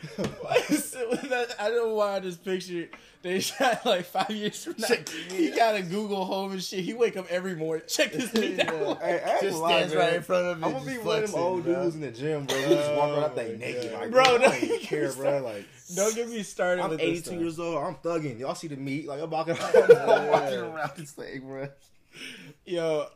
Why 0.41 0.57
is 0.69 0.97
it? 0.99 1.55
I 1.61 1.69
don't 1.69 1.89
know 1.89 1.95
why 1.95 2.17
I 2.17 2.21
just 2.21 2.45
pictured 2.45 2.91
they 3.25 3.41
shot 3.41 3.85
like 3.87 4.05
five 4.05 4.31
years 4.31 4.63
from 4.63 4.75
now. 4.79 4.87
Check 4.87 5.09
He 5.09 5.51
got 5.51 5.75
a 5.75 5.83
Google 5.83 6.25
Home 6.27 6.53
and 6.53 6.63
shit. 6.63 6.85
He 6.85 6.93
wake 6.93 7.17
up 7.17 7.27
every 7.31 7.57
morning. 7.57 7.85
Check 7.89 8.13
this 8.13 8.33
meat 8.35 8.59
Yeah. 8.59 8.71
out. 8.71 9.01
Hey, 9.03 9.21
I 9.25 9.41
Just 9.41 9.59
lie, 9.61 9.71
stands 9.73 9.95
man. 9.95 10.05
right 10.07 10.17
in 10.17 10.23
front 10.23 10.45
of 10.47 10.63
it. 10.63 10.67
I'm 10.67 10.73
gonna 10.75 10.85
just 10.85 10.99
be 11.03 11.05
one 11.05 11.23
of 11.25 11.31
them 11.33 11.41
old 11.41 11.65
bro. 11.65 11.83
dudes 11.83 11.95
in 11.97 12.01
the 12.03 12.11
gym, 12.11 12.45
bro. 12.45 12.55
Who 12.55 12.73
oh 12.73 12.77
just 12.77 12.93
walk 12.95 13.11
around 13.11 13.35
that 13.35 13.47
Oh, 13.47 13.57
naked, 13.57 13.93
like, 13.95 14.11
Bro, 14.11 14.23
I 14.23 14.27
don't 14.27 14.41
don't 14.43 14.61
get 14.61 14.81
care, 14.83 15.09
me 15.09 15.15
bro. 15.17 15.39
Like, 15.43 15.65
Don't 15.97 16.15
get 16.15 16.29
me 16.29 16.43
started. 16.43 16.83
I'm 16.83 16.91
with 16.91 17.01
82 17.01 17.21
stuff. 17.25 17.35
years 17.41 17.59
old. 17.59 17.83
I'm 17.83 17.95
thugging. 17.97 18.39
Y'all 18.39 18.55
see 18.55 18.69
the 18.69 18.77
meat? 18.77 19.07
Like 19.09 19.23
I'm 19.23 19.31
walking, 19.31 19.55
I'm 19.61 19.91
Yeah. 19.91 20.27
walking 20.29 20.59
around 20.59 20.93
this 20.97 21.13
thing, 21.13 21.41
bro. 21.41 21.69
Yo, 22.67 23.07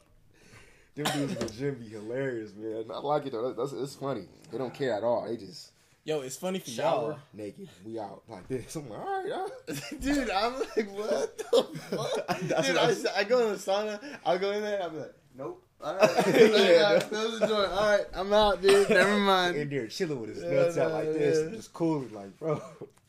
Them 0.97 1.05
dudes 1.05 1.33
in 1.35 1.47
the 1.47 1.53
gym 1.53 1.75
be 1.77 1.89
hilarious, 1.89 2.53
man. 2.57 2.85
I 2.91 2.99
like 2.99 3.27
it 3.27 3.33
though. 3.33 3.53
That's, 3.53 3.73
it's 3.73 3.95
funny. 3.95 4.25
They 4.51 4.57
don't 4.59 4.73
care 4.75 4.95
at 4.95 5.05
all. 5.05 5.27
They 5.29 5.37
just 5.37 5.73
yo, 6.09 6.21
it's 6.23 6.37
funny 6.37 6.59
for 6.59 6.71
shower 6.71 7.11
y'all. 7.11 7.19
naked. 7.35 7.69
We 7.85 7.99
out 7.99 8.23
like 8.29 8.49
this. 8.49 8.75
I'm 8.77 8.89
like, 8.89 8.99
all 8.99 9.23
right, 9.23 9.33
all 9.33 9.49
right. 9.69 10.01
Dude, 10.01 10.31
I'm 10.31 10.55
like, 10.59 10.91
what 10.97 11.39
the 11.39 11.45
fuck? 11.91 12.39
Dude, 12.41 12.53
I, 12.77 12.89
I'm- 13.19 13.29
go 13.29 13.41
in 13.47 13.53
the 13.53 13.59
sauna, 13.59 14.01
I'll 14.25 14.39
go 14.39 14.51
in 14.53 14.63
there, 14.63 14.83
I'll 14.83 14.91
be 14.91 14.99
like, 14.99 15.15
nope. 15.37 15.65
All 15.81 15.95
right, 15.97 16.27
yeah, 16.27 16.99
close 17.01 17.39
the 17.39 17.47
door. 17.47 17.67
All 17.69 17.91
right, 17.97 18.05
I'm 18.15 18.33
out, 18.33 18.61
dude. 18.61 18.89
Never 18.91 19.17
mind. 19.19 19.55
in 19.55 19.61
mind. 19.61 19.71
there 19.71 19.87
chilling 19.87 20.21
with 20.21 20.31
his 20.35 20.43
Yeah, 20.43 20.51
nuts 20.51 20.77
out 20.79 20.91
no, 20.91 20.95
like 20.97 21.13
this, 21.13 21.45
yeah. 21.51 21.57
just 21.57 21.73
cooling, 21.73 22.13
like, 22.13 22.37
bro, 22.39 22.61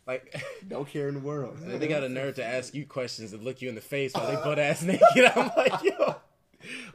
Like, 0.06 0.44
don't 0.68 0.88
care 0.88 1.08
in 1.08 1.16
the 1.16 1.20
world. 1.20 1.58
they 1.66 1.88
got 1.88 2.04
a 2.04 2.10
nerve 2.10 2.36
to 2.36 2.46
ask 2.46 2.76
you 2.76 2.86
questions 2.86 3.34
and 3.34 3.44
look 3.44 3.62
you 3.62 3.70
in 3.70 3.76
the 3.76 3.82
face 3.82 4.14
while 4.14 4.28
they 4.28 4.36
butt 4.36 4.60
ass 4.60 4.84
naked. 4.84 5.02
I'm 5.36 5.50
like, 5.58 5.82
yo. 5.84 6.16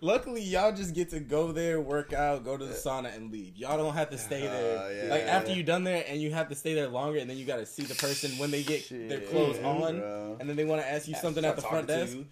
Luckily, 0.01 0.43
y'all 0.43 0.73
just 0.73 0.95
get 0.95 1.11
to 1.11 1.21
go 1.21 1.53
there, 1.53 1.81
work 1.81 2.13
out, 2.13 2.45
go 2.45 2.57
to 2.57 2.65
the 2.65 2.75
sauna, 2.75 3.15
and 3.17 3.31
leave. 3.33 3.57
Y'all 3.57 3.77
don't 3.79 3.95
have 3.95 4.11
to 4.11 4.19
stay 4.19 4.43
there. 4.43 4.79
Uh, 4.79 4.89
yeah. 4.91 5.11
like 5.11 5.23
after 5.23 5.53
you 5.53 5.63
done 5.63 5.85
there, 5.85 6.05
and 6.09 6.21
you 6.21 6.31
have 6.33 6.49
to 6.49 6.55
stay 6.55 6.75
there 6.75 6.89
longer, 6.89 7.19
and 7.19 7.29
then 7.29 7.37
you 7.37 7.45
got 7.45 7.57
to 7.57 7.67
see 7.67 7.83
the 7.85 7.95
person 7.95 8.33
when 8.39 8.51
they 8.51 8.63
get 8.63 8.89
their 8.89 9.21
Shit, 9.21 9.31
clothes 9.31 9.59
on, 9.61 9.99
bro. 10.01 10.37
and 10.41 10.49
then 10.49 10.57
they 10.57 10.65
want 10.65 10.81
to 10.83 10.89
ask 10.91 11.09
you 11.09 11.15
something 11.15 11.45
at 11.45 11.57
the 11.57 11.63
front 11.63 11.87
desk. 11.89 12.15
you. 12.17 12.27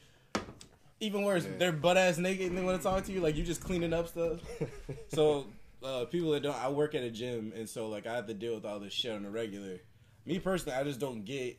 Even 1.00 1.24
worse, 1.24 1.44
Yeah. 1.44 1.50
they're 1.58 1.72
butt 1.72 1.96
ass 1.96 2.18
naked 2.18 2.46
and 2.46 2.56
they 2.56 2.62
want 2.62 2.76
to 2.80 2.82
talk 2.82 3.02
to 3.04 3.12
you. 3.12 3.20
Like 3.20 3.36
you 3.36 3.42
just 3.42 3.60
cleaning 3.62 3.92
up 3.92 4.06
stuff. 4.08 4.38
so 5.08 5.46
uh, 5.82 6.04
people 6.04 6.30
that 6.30 6.42
don't, 6.44 6.56
I 6.56 6.68
work 6.68 6.94
at 6.94 7.02
a 7.02 7.10
gym, 7.10 7.52
and 7.56 7.68
so 7.68 7.88
like 7.88 8.06
I 8.06 8.14
have 8.14 8.26
to 8.28 8.34
deal 8.34 8.54
with 8.54 8.64
all 8.64 8.78
this 8.78 8.92
shit 8.92 9.10
on 9.12 9.24
a 9.24 9.30
regular. 9.30 9.80
Me 10.26 10.38
personally, 10.38 10.78
I 10.78 10.84
just 10.84 11.00
don't 11.00 11.24
get. 11.24 11.58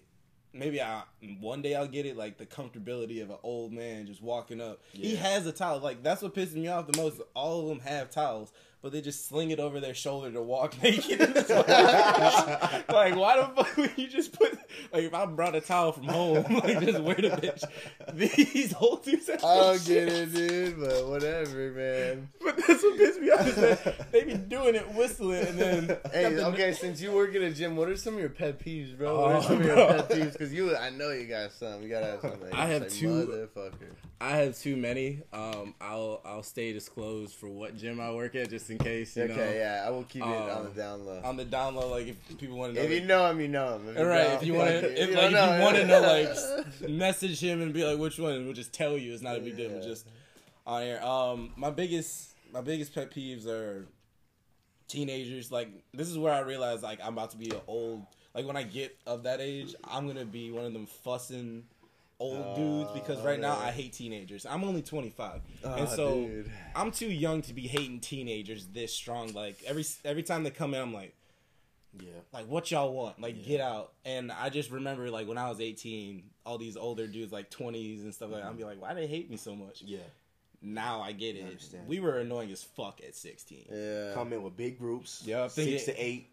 Maybe 0.54 0.82
I 0.82 1.04
one 1.40 1.62
day 1.62 1.76
I'll 1.76 1.88
get 1.88 2.06
it, 2.06 2.16
like 2.16 2.38
the 2.38 2.46
comfortability 2.46 3.24
of 3.24 3.32
an 3.32 3.38
old 3.44 3.74
man 3.74 4.06
just 4.06 4.22
walking 4.22 4.62
up. 4.62 4.82
He 4.92 5.16
has 5.16 5.48
a 5.48 5.52
towel. 5.52 5.80
Like 5.80 6.04
that's 6.04 6.22
what 6.22 6.36
pisses 6.36 6.54
me 6.54 6.68
off 6.68 6.88
the 6.88 7.02
most. 7.02 7.22
All 7.34 7.62
of 7.62 7.68
them 7.68 7.80
have 7.80 8.12
towels, 8.12 8.54
but 8.84 8.92
they 8.92 9.02
just 9.02 9.28
sling 9.28 9.50
it 9.50 9.60
over 9.60 9.80
their 9.80 9.94
shoulder 9.96 10.30
to 10.32 10.42
walk 10.44 10.76
naked. 10.84 11.20
like 11.20 13.16
why 13.16 13.38
the 13.38 13.50
fuck 13.56 13.78
would 13.78 13.92
you 13.98 14.08
just 14.08 14.34
put? 14.38 14.54
Like 14.92 15.04
if 15.04 15.14
I 15.14 15.26
brought 15.26 15.56
a 15.56 15.62
towel 15.62 15.94
from 15.94 16.04
home, 16.04 16.44
like 16.50 16.80
just 16.82 17.00
wear 17.00 17.16
the 17.16 17.30
bitch. 17.30 17.64
These 18.14 18.76
old 18.80 19.04
dudes. 19.04 19.28
have 19.28 19.44
I 19.44 19.56
don't 19.56 19.82
shit. 19.82 20.08
get 20.10 20.18
it, 20.18 20.34
dude, 20.34 20.80
but 20.80 21.08
whatever, 21.08 21.72
man. 21.72 22.30
But 22.44 22.58
that's 22.58 22.84
what 22.84 22.98
pissed 22.98 23.20
me 23.22 23.32
off. 23.32 23.48
Is 23.48 23.56
that 23.56 24.12
they 24.12 24.24
be 24.24 24.34
doing 24.36 24.76
it, 24.76 24.94
whistling, 24.94 25.48
and 25.48 25.58
then 25.58 25.98
Hey, 26.12 26.34
the- 26.34 26.46
okay, 26.48 26.74
since 26.74 27.02
you 27.02 27.12
work 27.14 27.34
at 27.36 27.42
a 27.42 27.52
gym, 27.52 27.76
what 27.76 27.88
are 27.90 27.96
some 27.96 28.16
of 28.16 28.20
your 28.20 28.30
pet 28.30 28.60
peeves, 28.60 28.98
bro? 28.98 29.20
What 29.20 29.32
are 29.32 29.38
Oh, 29.38 29.42
some 29.42 29.60
of 29.62 29.66
your 29.66 29.76
pet 29.76 30.10
peeves? 30.10 30.34
Because 30.34 30.54
you, 30.54 30.76
I 30.76 30.90
know 30.90 31.10
you 31.12 31.26
got 31.28 31.54
some. 31.54 31.82
You 31.82 31.90
gotta 31.90 32.06
have 32.08 32.22
something. 32.22 32.52
I 32.54 32.66
have 32.68 32.82
It's 32.84 32.98
two- 32.98 33.08
Motherfucker. 33.08 33.96
I 34.26 34.38
have 34.38 34.58
too 34.58 34.78
many. 34.78 35.22
Um, 35.34 35.76
I'll 35.82 36.22
I'll 36.24 36.44
stay 36.44 36.72
disclosed 36.72 37.36
for 37.36 37.50
what 37.50 37.76
gym 37.76 38.00
I 38.00 38.14
work 38.14 38.36
at, 38.36 38.50
just 38.50 38.70
in 38.70 38.78
case. 38.78 39.18
You 39.18 39.24
Okay, 39.24 39.36
know, 39.36 39.52
yeah, 39.52 39.84
I 39.86 39.90
will 39.90 40.06
keep 40.06 40.22
it 40.22 40.28
on 40.28 40.50
Um, 40.50 40.64
the 40.74 40.82
down 40.82 41.06
low. 41.06 41.22
on 41.26 41.36
the 41.36 41.44
down 41.44 41.76
low, 41.76 41.90
like 41.90 42.08
if 42.08 42.38
people 42.38 42.56
want 42.58 42.74
to 42.74 42.80
know. 42.80 42.86
if 42.86 42.90
you 42.92 43.00
like- 43.00 43.08
know 43.08 43.30
him, 43.30 43.42
you 43.42 43.48
know 43.50 43.76
him. 43.76 43.90
If 43.90 43.98
all 43.98 44.06
right, 44.06 44.28
if 44.32 44.44
you 44.46 44.54
want 44.54 44.70
to, 44.70 44.76
if, 45.04 45.14
like, 45.14 45.26
if 45.26 45.32
you 45.32 45.62
want 45.64 45.76
to 45.76 45.86
know, 45.88 46.02
like, 46.02 46.90
message 46.90 47.42
him 47.42 47.62
and 47.62 47.74
be 47.74 47.84
like, 47.84 48.00
which 48.00 48.18
one? 48.18 48.46
We'll 48.46 48.54
just 48.54 48.72
tell 48.72 48.98
you. 48.98 49.14
It's 49.14 49.22
not 49.22 49.36
a 49.36 49.42
big 49.42 49.58
deal. 49.58 49.70
We'll 49.70 49.82
Yeah. 49.82 49.88
just 49.88 50.08
on 50.66 50.84
air. 50.84 51.04
Um, 51.06 51.52
my 51.58 51.70
biggest, 51.70 52.30
my 52.54 52.62
biggest 52.62 52.96
pet 52.96 53.12
peeves 53.12 53.46
are 53.46 53.86
teenagers. 54.88 55.52
Like 55.52 55.68
this 55.94 56.08
is 56.10 56.18
where 56.18 56.34
I 56.34 56.40
realize 56.40 56.82
like 56.82 57.00
I'm 57.04 57.12
about 57.14 57.32
to 57.32 57.38
be 57.38 57.50
an 57.50 57.60
old. 57.68 58.06
Like 58.34 58.48
when 58.48 58.56
I 58.58 58.64
get 58.64 58.96
of 59.06 59.24
that 59.24 59.42
age, 59.42 59.76
I'm 59.84 60.08
gonna 60.08 60.24
be 60.26 60.50
one 60.52 60.66
of 60.66 60.74
them 60.74 60.86
fussing 60.86 61.66
old 62.24 62.56
dudes 62.56 62.90
because 62.94 63.22
right 63.24 63.40
now 63.40 63.58
I 63.58 63.72
hate 63.72 63.94
teenagers. 63.94 64.46
I'm 64.46 64.64
only 64.64 64.82
25, 64.82 65.42
Ah, 65.66 65.76
and 65.76 65.90
so 65.90 66.26
dude. 66.28 66.52
I'm 66.76 66.92
too 66.92 67.12
young 67.12 67.42
to 67.44 67.54
be 67.54 67.68
hating 67.68 68.00
teenagers 68.00 68.68
this 68.68 68.94
strong. 68.94 69.34
Like 69.34 69.58
every 69.66 69.86
every 70.06 70.24
time 70.24 70.44
they 70.44 70.52
come 70.52 70.74
in, 70.74 70.82
I'm 70.82 70.94
like 70.94 71.14
Yeah. 72.00 72.10
like 72.32 72.48
what 72.48 72.72
y'all 72.72 72.94
want 72.94 73.22
like 73.22 73.46
get 73.46 73.62
out 73.62 73.94
and 74.04 74.32
i 74.32 74.50
just 74.50 74.72
remember 74.72 75.12
like 75.12 75.28
when 75.28 75.38
i 75.38 75.48
was 75.48 75.62
18 75.62 76.24
all 76.44 76.58
these 76.58 76.76
older 76.76 77.06
dudes 77.06 77.32
like 77.32 77.52
20s 77.52 78.02
and 78.02 78.12
stuff 78.12 78.32
like 78.32 78.42
that 78.42 78.50
i'd 78.50 78.58
be 78.58 78.64
like 78.64 78.82
why 78.82 78.96
they 78.96 79.06
hate 79.06 79.30
me 79.30 79.38
so 79.38 79.56
much 79.56 79.84
Yeah. 79.86 80.00
now 80.60 81.02
i 81.02 81.12
get 81.12 81.36
it 81.36 81.46
understand. 81.46 81.88
we 81.88 82.00
were 82.00 82.18
annoying 82.18 82.52
as 82.52 82.64
fuck 82.64 83.00
at 83.08 83.14
16 83.16 83.66
Yeah. 83.72 84.14
Come 84.16 84.34
in 84.34 84.42
with 84.42 84.58
big 84.58 84.80
groups. 84.80 85.22
Yeah, 85.24 85.48
six 85.48 85.84
it- 85.84 85.86
to 85.94 86.04
eight, 86.04 86.24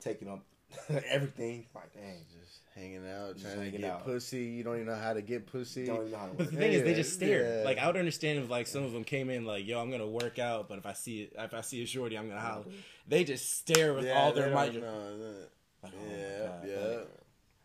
taking 0.00 0.28
up 0.28 0.42
everything. 1.16 1.66
Like, 1.74 1.92
dang, 1.94 2.24
Just 2.32 2.37
hanging 2.78 3.08
out, 3.08 3.36
Just 3.36 3.54
trying 3.54 3.72
to 3.72 3.78
get 3.78 3.90
out. 3.90 4.04
pussy. 4.04 4.44
You 4.44 4.62
don't 4.64 4.76
even 4.76 4.86
know 4.86 4.94
how 4.94 5.12
to 5.12 5.22
get 5.22 5.46
pussy. 5.46 5.86
don't 5.86 5.96
even 6.00 6.12
know 6.12 6.18
how 6.18 6.26
to 6.28 6.34
but 6.34 6.50
the 6.50 6.56
thing 6.56 6.72
is 6.72 6.82
they 6.84 6.94
just 6.94 7.12
stare 7.14 7.58
yeah. 7.58 7.64
like 7.64 7.78
i 7.78 7.86
would 7.86 7.96
understand 7.96 8.38
if 8.38 8.48
like 8.48 8.66
some 8.66 8.84
of 8.84 8.92
them 8.92 9.04
came 9.04 9.28
in 9.30 9.44
like 9.44 9.66
yo 9.66 9.80
i'm 9.80 9.90
gonna 9.90 10.06
work 10.06 10.38
out 10.38 10.68
but 10.68 10.78
if 10.78 10.86
i 10.86 10.92
see 10.92 11.22
it 11.22 11.32
if 11.38 11.52
i 11.54 11.60
see 11.60 11.82
a 11.82 11.86
shorty 11.86 12.16
i'm 12.16 12.28
gonna 12.28 12.40
holler 12.40 12.64
they 13.08 13.24
just 13.24 13.58
stare 13.58 13.94
with 13.94 14.04
Yeah, 14.04 14.18
all 14.20 14.32
their 14.32 14.50
don't 14.50 14.72
mic 14.74 14.82
know. 14.82 15.34
like, 15.82 15.92
oh 15.94 16.10
Yeah, 16.10 16.50
yeah. 16.66 16.86
like, 16.98 17.08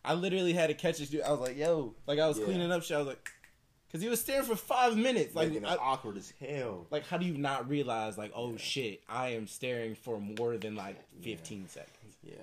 i 0.05 0.13
literally 0.13 0.53
had 0.53 0.67
to 0.67 0.73
catch 0.73 0.97
this 0.97 1.09
dude 1.09 1.21
i 1.21 1.31
was 1.31 1.39
like 1.39 1.57
yo 1.57 1.93
like 2.07 2.19
i 2.19 2.27
was 2.27 2.39
Yeah. 2.39 2.45
cleaning 2.45 2.71
up 2.71 2.83
shit 2.83 2.95
i 2.95 2.99
was 2.99 3.07
like 3.07 3.29
because 3.87 4.01
he 4.01 4.09
was 4.09 4.19
staring 4.19 4.43
for 4.45 4.55
five 4.55 4.97
minutes 4.97 5.35
like 5.35 5.49
Making 5.49 5.63
it 5.65 5.67
I- 5.69 5.75
awkward 5.75 6.17
as 6.17 6.33
hell. 6.39 6.87
like 6.89 7.05
how 7.07 7.17
do 7.17 7.25
you 7.25 7.37
not 7.37 7.69
realize 7.69 8.17
like 8.17 8.31
oh 8.35 8.57
shit 8.57 9.01
i 9.07 9.29
am 9.29 9.47
staring 9.47 9.95
for 9.95 10.19
more 10.19 10.57
than 10.57 10.75
like 10.75 10.97
15 11.21 11.67
seconds 11.69 12.17
Yeah. 12.23 12.33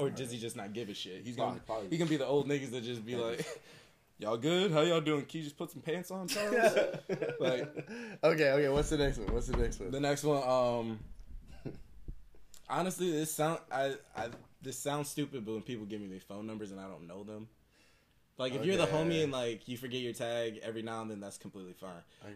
Or 0.00 0.10
does 0.10 0.30
he 0.30 0.38
just 0.38 0.56
not 0.56 0.72
give 0.72 0.88
a 0.88 0.94
shit 0.94 1.22
he's 1.24 1.36
Probably- 1.36 1.54
gonna 1.54 1.66
probably- 1.66 1.88
he 1.90 1.96
gonna 1.98 2.10
be 2.10 2.16
the 2.16 2.26
old 2.26 2.48
niggas 2.48 2.70
that 2.70 2.82
just 2.82 3.04
be 3.04 3.16
like 3.16 3.44
y'all 4.18 4.36
good 4.36 4.70
how 4.72 4.80
y'all 4.82 5.00
doing 5.00 5.24
can 5.24 5.38
you 5.38 5.44
just 5.44 5.56
put 5.56 5.70
some 5.70 5.80
pants 5.82 6.10
on 6.10 6.28
Charles? 6.28 6.54
like 7.40 7.68
okay, 8.24 8.50
okay. 8.52 8.68
What's 8.68 8.90
the 8.90 8.98
next 8.98 9.18
one? 9.18 9.32
What's 9.34 9.46
the 9.46 9.56
next 9.56 9.80
one? 9.80 9.90
the 9.90 10.00
next 10.00 10.24
one 10.24 10.42
um 10.42 10.98
honestly 12.68 13.10
this 13.10 13.32
sound 13.32 13.58
i 13.72 13.94
i 14.16 14.28
this 14.62 14.78
sounds 14.78 15.08
stupid 15.08 15.44
but 15.44 15.52
when 15.52 15.62
people 15.62 15.84
give 15.86 16.00
me 16.00 16.06
their 16.06 16.20
phone 16.20 16.46
numbers 16.46 16.70
and 16.70 16.78
i 16.80 16.84
don't 16.86 17.06
know 17.06 17.24
them 17.24 17.48
like 18.38 18.54
if 18.54 18.64
you're 18.64 18.76
the 18.76 18.86
homie 18.86 19.22
and 19.24 19.32
like 19.32 19.66
you 19.68 19.76
forget 19.76 20.00
your 20.00 20.12
tag 20.12 20.60
every 20.62 20.80
now 20.82 21.02
and 21.02 21.10
then 21.10 21.20
that's 21.20 21.36
completely 21.36 21.74
fine 21.74 21.90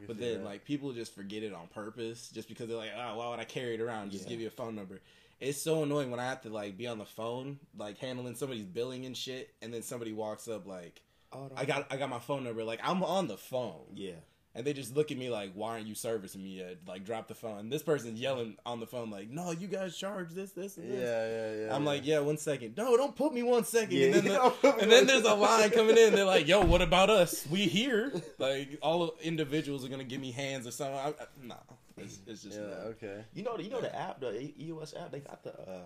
But 0.06 0.18
then, 0.18 0.38
that. 0.38 0.44
like, 0.44 0.64
people 0.66 0.92
just 0.92 1.14
forget 1.14 1.42
it 1.42 1.54
on 1.54 1.66
purpose 1.68 2.28
just 2.28 2.46
because 2.46 2.68
they're 2.68 2.76
like, 2.76 2.90
oh, 2.94 3.16
why 3.16 3.30
would 3.30 3.38
I 3.40 3.44
carry 3.44 3.72
it 3.74 3.80
around? 3.80 4.10
Just 4.10 4.24
Yeah. 4.24 4.30
give 4.32 4.40
you 4.42 4.48
a 4.48 4.50
phone 4.50 4.74
number. 4.74 5.00
It's 5.40 5.60
so 5.60 5.82
annoying 5.82 6.10
when 6.10 6.20
I 6.20 6.28
have 6.28 6.42
to, 6.42 6.48
like, 6.48 6.76
be 6.76 6.86
on 6.86 6.98
the 6.98 7.04
phone, 7.04 7.58
like, 7.76 7.98
handling 7.98 8.34
somebody's 8.34 8.66
billing 8.66 9.04
and 9.06 9.16
shit, 9.16 9.54
and 9.62 9.72
then 9.72 9.82
somebody 9.82 10.12
walks 10.12 10.48
up, 10.48 10.66
like, 10.66 11.02
Oh, 11.34 11.50
I 11.56 11.64
got 11.64 11.86
I 11.90 11.96
got 11.96 12.08
my 12.08 12.20
phone 12.20 12.44
number. 12.44 12.64
Like, 12.64 12.80
I'm 12.82 13.02
on 13.02 13.26
the 13.26 13.36
phone. 13.36 13.86
Yeah. 13.94 14.12
And 14.56 14.64
they 14.64 14.72
just 14.72 14.94
look 14.94 15.10
at 15.10 15.18
me 15.18 15.30
like, 15.30 15.52
why 15.54 15.70
aren't 15.70 15.88
you 15.88 15.96
servicing 15.96 16.40
me 16.40 16.58
yet? 16.58 16.78
Like, 16.86 17.04
drop 17.04 17.26
the 17.26 17.34
phone. 17.34 17.58
And 17.58 17.72
this 17.72 17.82
person's 17.82 18.20
yelling 18.20 18.56
on 18.64 18.78
the 18.78 18.86
phone, 18.86 19.10
like, 19.10 19.28
no, 19.28 19.50
you 19.50 19.66
guys 19.66 19.96
charge 19.98 20.30
this, 20.30 20.52
this, 20.52 20.76
and 20.76 20.88
yeah, 20.90 21.00
this. 21.00 21.56
yeah, 21.58 21.66
yeah. 21.66 21.74
I'm 21.74 21.84
like, 21.84 22.06
yeah, 22.06 22.20
one 22.20 22.38
second. 22.38 22.76
No, 22.76 22.96
don't 22.96 23.16
put 23.16 23.34
me 23.34 23.42
one 23.42 23.64
second. 23.64 23.96
Yeah, 23.96 24.06
and 24.14 24.14
then, 24.14 24.24
the, 24.26 24.76
and 24.80 24.92
then 24.92 25.06
there's 25.08 25.24
a 25.24 25.34
line 25.34 25.70
coming 25.70 25.98
in. 25.98 26.14
They're 26.14 26.24
like, 26.24 26.46
yo, 26.46 26.64
what 26.64 26.82
about 26.82 27.10
us? 27.10 27.44
We 27.50 27.66
here. 27.66 28.12
Like, 28.38 28.78
all 28.82 29.14
individuals 29.22 29.84
are 29.84 29.88
going 29.88 30.00
to 30.00 30.04
give 30.04 30.20
me 30.20 30.30
hands 30.30 30.66
or 30.66 30.70
something. 30.70 30.96
I, 30.96 31.08
I, 31.08 31.26
nah, 31.42 31.54
it's, 31.98 32.18
it's 32.26 32.42
just, 32.42 32.58
yeah, 32.58 32.88
okay. 32.92 33.24
You 33.34 33.42
know, 33.44 33.58
you 33.58 33.70
know 33.70 33.80
the 33.80 33.94
app, 33.94 34.20
the 34.20 34.52
EOS 34.60 34.94
app. 34.94 35.10
They 35.12 35.20
got 35.20 35.42
the 35.42 35.52
uh, 35.60 35.80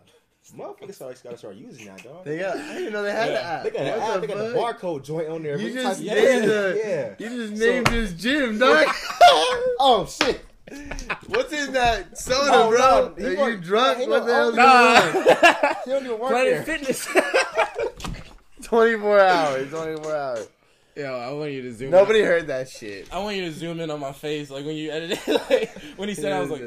Motherfuckers 0.57 0.95
start, 0.95 1.21
gotta 1.23 1.37
start 1.37 1.57
using 1.57 1.87
that, 1.87 2.03
dog. 2.03 2.25
They 2.25 2.39
got. 2.39 2.57
I 2.57 2.75
didn't 2.75 2.93
know 2.95 3.03
they 3.03 3.11
had 3.13 3.29
Yeah. 3.31 3.35
the 3.35 3.45
app. 3.45 3.63
They 3.65 3.71
got, 3.71 3.81
an 3.83 3.89
app, 3.89 4.15
the 4.15 4.21
they 4.21 4.27
got 4.29 4.37
the 4.39 4.55
barcode 4.87 5.05
joint 5.05 5.29
on 5.29 5.43
there. 5.43 5.59
You 5.59 5.75
just 5.75 6.01
Yeah. 6.01 6.15
named 6.15 6.45
the. 6.49 6.81
Yeah. 6.83 7.15
You 7.31 7.37
just 7.49 7.61
So- 7.61 7.67
named 7.71 7.87
this 7.89 8.13
gym, 8.15 8.59
dog. 8.59 8.87
Oh 9.81 10.07
shit! 10.07 10.41
What's 11.29 11.53
in 11.53 11.73
that 11.73 12.19
soda, 12.19 12.51
Oh, 12.53 12.69
bro? 12.71 13.15
no, 13.17 13.27
Are 13.27 13.31
you 13.33 13.39
work- 13.39 13.63
drunk? 13.63 13.99
he 14.01 14.09
What 14.09 14.27
the 14.27 14.35
hell's 14.35 14.51
own- 14.51 14.57
going 14.57 15.27
on? 15.29 15.43
Nah. 15.43 15.75
He 15.85 15.91
don't 15.91 16.05
even 16.07 16.19
work 16.19 16.31
Planet. 16.31 16.65
Fitness. 16.67 17.09
24 18.63 19.21
hours. 19.21 19.71
24 19.71 20.17
hours. 20.17 20.49
Yo, 20.99 21.15
I 21.17 21.31
want 21.31 21.53
you 21.53 21.63
to 21.63 21.73
zoom. 21.73 21.87
In. 21.87 21.91
Nobody 21.93 22.23
heard 22.23 22.49
that 22.49 22.69
shit. 22.69 23.07
I 23.13 23.21
want 23.21 23.37
you 23.37 23.45
to 23.45 23.53
zoom 23.53 23.79
in 23.79 23.89
on 23.89 24.01
my 24.01 24.11
face, 24.11 24.51
like 24.51 24.67
when 24.67 24.75
you 24.77 24.91
edited. 24.91 25.21
Like 25.49 25.71
when 25.97 26.09
he 26.09 26.15
said, 26.17 26.33
I 26.33 26.41
was 26.41 26.51
like, 26.51 26.63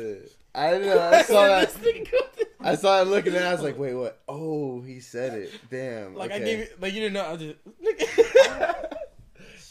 I 0.55 0.77
know. 0.77 0.99
I 1.01 1.21
saw 1.23 1.47
that. 1.47 1.73
This 1.81 1.93
nigga 1.93 2.09
go- 2.11 2.17
I 2.61 2.75
saw 2.75 3.01
him 3.01 3.09
looking 3.09 3.35
at. 3.35 3.43
I 3.43 3.51
was 3.51 3.61
like, 3.61 3.77
wait, 3.77 3.93
what? 3.93 4.21
Oh, 4.29 4.81
he 4.81 5.01
said 5.01 5.33
it. 5.33 5.51
Damn. 5.69 6.15
Like 6.15 6.31
okay. 6.31 6.41
I 6.41 6.45
gave 6.45 6.59
you, 6.59 6.67
like 6.79 6.93
you 6.93 7.01
didn't 7.01 7.13
know. 7.15 7.25
I 7.25 7.33
was 7.33 7.41
just. 7.41 7.55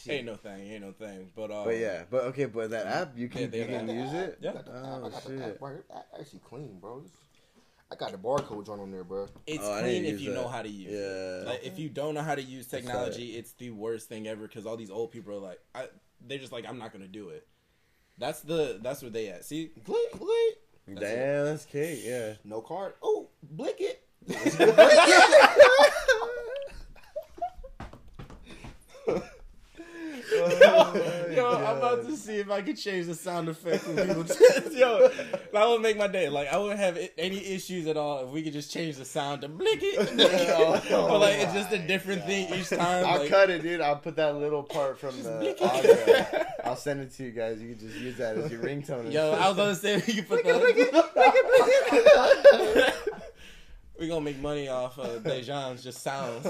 ain't 0.11 0.27
no 0.27 0.35
thing, 0.37 0.71
ain't 0.73 0.85
no 0.85 0.93
thing. 0.93 1.31
But 1.35 1.51
uh, 1.51 1.65
But 1.65 1.79
yeah, 1.79 2.03
but 2.11 2.25
okay, 2.25 2.45
but 2.45 2.69
that 2.71 2.87
app 2.87 3.13
you 3.17 3.29
can 3.29 3.51
Yeah, 3.53 3.59
you 3.61 3.65
can 3.65 3.87
that. 3.87 3.95
use 3.95 4.13
it. 4.13 4.39
Yeah. 4.43 4.51
I 4.51 4.53
got 4.55 4.65
the 4.67 4.73
app. 4.73 4.85
I 4.85 4.89
Oh 4.89 5.11
shit. 5.27 5.41
app 5.41 5.61
right 5.63 5.71
here. 5.73 5.85
App 5.95 6.07
Actually 6.21 6.41
clean, 6.41 6.79
bro. 6.81 7.03
This- 7.91 7.93
I 7.93 7.97
got 7.97 8.13
the 8.13 8.19
barcode 8.19 8.67
joint 8.67 8.81
on 8.81 8.91
there, 8.91 9.05
bro. 9.05 9.27
it's 9.47 9.65
Oh, 9.65 9.81
clean 9.81 10.05
if 10.05 10.21
you 10.21 10.31
that. 10.33 10.37
know 10.41 10.49
how 10.49 10.63
to 10.63 10.69
use 10.69 10.93
it. 10.93 11.45
Yeah. 11.45 11.51
Like 11.51 11.65
if 11.65 11.79
you 11.79 11.89
don't 11.89 12.15
know 12.15 12.23
how 12.23 12.35
to 12.37 12.43
use 12.43 12.67
saw 12.69 12.77
it. 12.77 12.81
technology, 12.83 13.37
it's 13.37 13.53
the 13.55 13.71
worst 13.71 14.09
thing 14.09 14.29
ever 14.29 14.47
because 14.47 14.67
all 14.67 14.77
these 14.77 14.91
old 14.91 15.11
people 15.11 15.35
are 15.35 15.39
like, 15.39 15.59
I, 15.75 15.89
they're 16.27 16.39
just 16.39 16.53
like, 16.53 16.67
I'm 16.69 16.79
not 16.79 16.93
gonna 16.93 17.09
do 17.09 17.31
it. 17.31 17.47
That's 18.19 18.41
the 18.43 18.79
that's 18.83 19.03
where 19.03 19.11
they 19.11 19.29
at. 19.29 19.45
See, 19.45 19.71
Blink, 19.85 20.13
blink. 20.19 20.57
That's 20.89 21.01
Damn, 21.01 21.45
that's 21.47 21.65
cake. 21.65 22.01
Yeah. 22.05 22.35
No 22.45 22.61
card. 22.61 22.95
Oh, 23.03 23.29
blink 23.43 23.77
it. 23.81 24.03
Yo, 31.37 31.49
I'm 31.49 31.77
about 31.79 32.07
to 32.07 32.17
see 32.17 32.39
if 32.39 32.51
I 32.51 32.63
can 32.63 32.77
change 32.77 33.07
the 33.07 33.15
sound 33.15 33.49
effect 33.49 33.87
when 33.87 34.07
people 34.07 34.23
just, 34.25 34.73
yo, 34.73 35.09
that 35.53 35.69
would 35.69 35.81
make 35.81 35.97
my 35.97 36.07
day. 36.07 36.29
Like 36.29 36.49
I 36.53 36.57
wouldn't 36.57 36.81
have 36.81 36.99
any 37.17 37.45
issues 37.45 37.87
at 37.87 37.97
all 37.97 38.25
if 38.25 38.31
we 38.31 38.43
could 38.43 38.53
just 38.53 38.71
change 38.71 38.97
the 38.97 39.05
sound 39.05 39.43
to 39.43 39.47
it. 39.49 39.57
blink. 39.59 39.81
Oh 40.91 41.09
but 41.09 41.21
like 41.21 41.37
it's 41.37 41.53
just 41.53 41.73
a 41.73 41.79
different 41.79 42.25
thing 42.25 42.53
each 42.55 42.69
time. 42.69 43.05
I'll 43.07 43.21
like, 43.21 43.31
cut 43.31 43.51
it, 43.51 43.63
dude. 43.63 43.81
I'll 43.81 43.97
put 43.97 44.17
that 44.17 44.37
little 44.37 44.63
part 44.63 44.99
from 44.99 45.23
the 45.23 45.57
audio. 45.63 46.47
I'll 46.65 46.77
send 46.77 47.01
it 47.01 47.13
to 47.15 47.25
you 47.25 47.31
guys. 47.31 47.61
You 47.61 47.75
can 47.75 47.79
just 47.79 47.99
use 47.99 48.17
that 48.19 48.37
as 48.37 48.51
your 48.51 48.63
ringtone. 48.63 49.13
Yo. 49.13 49.33
I 49.33 49.49
was 49.49 49.57
gonna 49.57 49.75
say 49.75 49.97
we 50.07 50.15
could 50.15 50.29
put 50.29 50.45
that. 50.45 50.61
We're 53.99 54.09
gonna 54.09 54.21
make 54.23 54.41
money 54.41 54.69
off 54.69 54.99
of 54.99 55.23
Dejan's 55.23 55.83
just 55.83 56.03
sounds. 56.03 56.47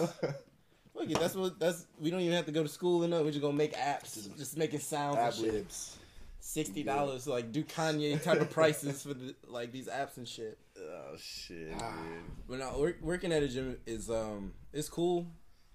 Look, 1.01 1.11
it, 1.11 1.19
that's 1.21 1.35
what 1.35 1.59
that's. 1.59 1.87
We 1.99 2.11
don't 2.11 2.21
even 2.21 2.37
have 2.37 2.47
to 2.47 2.53
go 2.53 2.63
to 2.63 2.69
school 2.69 3.03
enough. 3.05 3.23
We're 3.25 3.31
just 3.31 3.41
gonna 3.43 3.55
make 3.57 3.75
apps, 3.75 4.37
just 4.37 4.57
making 4.57 4.81
sounds 4.81 5.17
and 5.17 5.27
Ad 5.27 5.39
libs. 5.55 5.97
Sixty 6.43 6.83
dollars, 6.83 7.27
like 7.27 7.53
do 7.53 7.63
Kanye 7.65 8.23
type 8.23 8.41
of 8.41 8.51
prices 8.51 9.03
for 9.03 9.15
the 9.15 9.35
like 9.49 9.73
these 9.73 9.89
apps 9.89 10.17
and 10.17 10.27
shit. 10.27 10.59
Oh 10.79 11.15
shit, 11.19 11.73
Ah. 11.79 11.93
dude. 12.03 12.23
But 12.49 12.59
now 12.59 12.93
working 13.03 13.33
at 13.33 13.43
a 13.43 13.49
gym 13.49 13.77
is 13.87 14.11
um 14.11 14.53
it's 14.73 14.89
cool, 14.89 15.27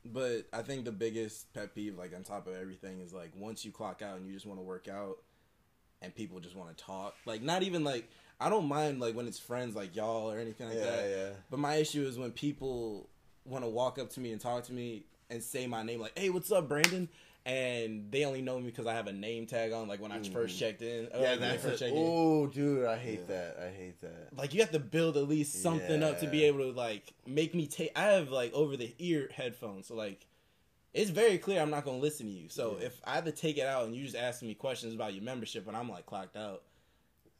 but 0.03 0.45
I 0.51 0.63
think 0.63 0.85
the 0.85 0.91
biggest 0.91 1.53
pet 1.53 1.73
peeve, 1.75 1.97
like 1.97 2.15
on 2.15 2.23
top 2.23 2.47
of 2.47 2.55
everything, 2.55 2.99
is 2.99 3.13
like 3.13 3.31
once 3.35 3.63
you 3.63 3.71
clock 3.71 4.01
out 4.01 4.17
and 4.17 4.25
you 4.27 4.33
just 4.33 4.45
want 4.45 4.59
to 4.59 4.63
work 4.63 4.87
out, 4.87 5.17
and 6.01 6.13
people 6.13 6.39
just 6.39 6.55
want 6.55 6.75
to 6.75 6.83
talk. 6.83 7.15
Like 7.25 7.41
not 7.41 7.61
even 7.63 7.83
like 7.83 8.09
I 8.39 8.49
don't 8.49 8.67
mind 8.67 8.99
like 8.99 9.15
when 9.15 9.27
it's 9.27 9.39
friends 9.39 9.75
like 9.75 9.95
y'all 9.95 10.31
or 10.31 10.39
anything 10.39 10.67
like 10.67 10.77
Yeah, 10.77 10.83
that. 10.85 11.09
yeah. 11.09 11.29
But 11.49 11.59
my 11.59 11.75
issue 11.75 12.05
is 12.05 12.17
when 12.17 12.31
people 12.31 13.07
want 13.45 13.63
to 13.63 13.69
walk 13.69 13.99
up 13.99 14.09
to 14.09 14.19
me 14.19 14.31
and 14.31 14.41
talk 14.41 14.63
to 14.65 14.73
me 14.73 15.05
and 15.29 15.41
say 15.43 15.67
my 15.67 15.83
name, 15.83 15.99
like, 15.99 16.17
"Hey, 16.17 16.29
what's 16.29 16.51
up, 16.51 16.67
Brandon?" 16.69 17.09
And 17.47 18.11
they 18.11 18.25
only 18.25 18.41
know 18.41 18.57
me 18.57 18.65
because 18.65 18.87
I 18.87 18.93
have 18.95 19.05
a 19.05 19.13
name 19.13 19.45
tag 19.45 19.71
on, 19.71 19.87
like 19.87 20.01
when 20.01 20.11
I 20.11 20.21
first 20.23 20.57
checked 20.57 20.81
in. 20.81 21.05
or, 21.13 21.19
Yeah, 21.21 21.31
like, 21.31 21.39
that's 21.41 21.63
first 21.63 21.75
it. 21.81 21.85
checked 21.85 21.95
in. 21.95 22.03
Oh, 22.03 22.47
dude, 22.47 22.85
I 22.87 22.97
hate 22.97 23.19
Yeah. 23.19 23.35
that. 23.35 23.57
I 23.61 23.69
hate 23.69 24.01
that. 24.01 24.29
Like 24.35 24.53
you 24.55 24.61
have 24.61 24.71
to 24.71 24.79
build 24.79 25.15
at 25.15 25.27
least 25.27 25.61
something 25.61 26.01
up 26.01 26.19
to 26.21 26.27
be 26.27 26.43
able 26.45 26.59
to 26.59 26.71
like 26.71 27.13
make 27.27 27.53
me 27.53 27.67
take. 27.67 27.91
I 27.95 28.05
have 28.13 28.29
like 28.29 28.51
over 28.53 28.75
the 28.75 28.93
ear 28.97 29.29
headphones, 29.31 29.85
so 29.87 29.95
like 29.95 30.25
it's 30.95 31.11
very 31.11 31.37
clear 31.37 31.61
I'm 31.61 31.69
not 31.69 31.85
gonna 31.85 31.97
listen 31.99 32.25
to 32.25 32.31
you. 32.31 32.49
So 32.49 32.77
Yeah. 32.79 32.87
if 32.87 32.99
I 33.03 33.13
have 33.15 33.25
to 33.25 33.31
take 33.31 33.57
it 33.59 33.67
out 33.67 33.85
and 33.85 33.95
you 33.95 34.03
just 34.05 34.15
asking 34.15 34.47
me 34.47 34.55
questions 34.55 34.95
about 34.95 35.13
your 35.13 35.23
membership 35.23 35.67
and 35.67 35.77
I'm 35.77 35.89
like 35.89 36.07
clocked 36.07 36.35
out, 36.37 36.63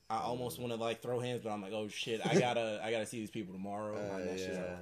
I 0.08 0.20
almost 0.20 0.60
want 0.60 0.72
to 0.72 0.78
like 0.80 1.02
throw 1.02 1.20
hands, 1.20 1.42
but 1.44 1.50
I'm 1.50 1.64
like, 1.64 1.74
oh 1.74 1.88
shit, 1.88 2.22
I 2.24 2.36
gotta 2.40 2.80
I 2.84 2.92
gotta 2.92 3.08
see 3.08 3.20
these 3.22 3.32
people 3.32 3.54
tomorrow. 3.56 3.96
Uh, 3.98 4.20
Like, 4.20 4.40
yeah. 4.40 4.76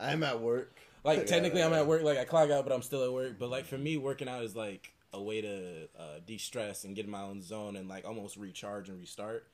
I'm 0.00 0.24
at 0.24 0.40
work. 0.40 0.76
Like 1.04 1.18
Yeah, 1.20 1.24
technically 1.24 1.62
I'm 1.62 1.72
at 1.74 1.86
work, 1.86 2.02
like 2.02 2.18
I 2.18 2.24
clock 2.24 2.50
out, 2.50 2.64
but 2.64 2.72
I'm 2.72 2.82
still 2.82 3.04
at 3.04 3.12
work. 3.12 3.38
But 3.38 3.50
like 3.50 3.66
for 3.66 3.78
me, 3.78 3.96
working 3.96 4.28
out 4.28 4.42
is 4.42 4.56
like 4.56 4.92
a 5.12 5.22
way 5.22 5.40
to 5.42 5.88
uh, 5.98 6.18
de-stress 6.26 6.84
and 6.84 6.96
get 6.96 7.04
in 7.04 7.10
my 7.10 7.22
own 7.22 7.42
zone 7.42 7.76
and 7.76 7.88
like 7.88 8.04
almost 8.06 8.36
recharge 8.36 8.88
and 8.88 8.98
restart. 8.98 9.46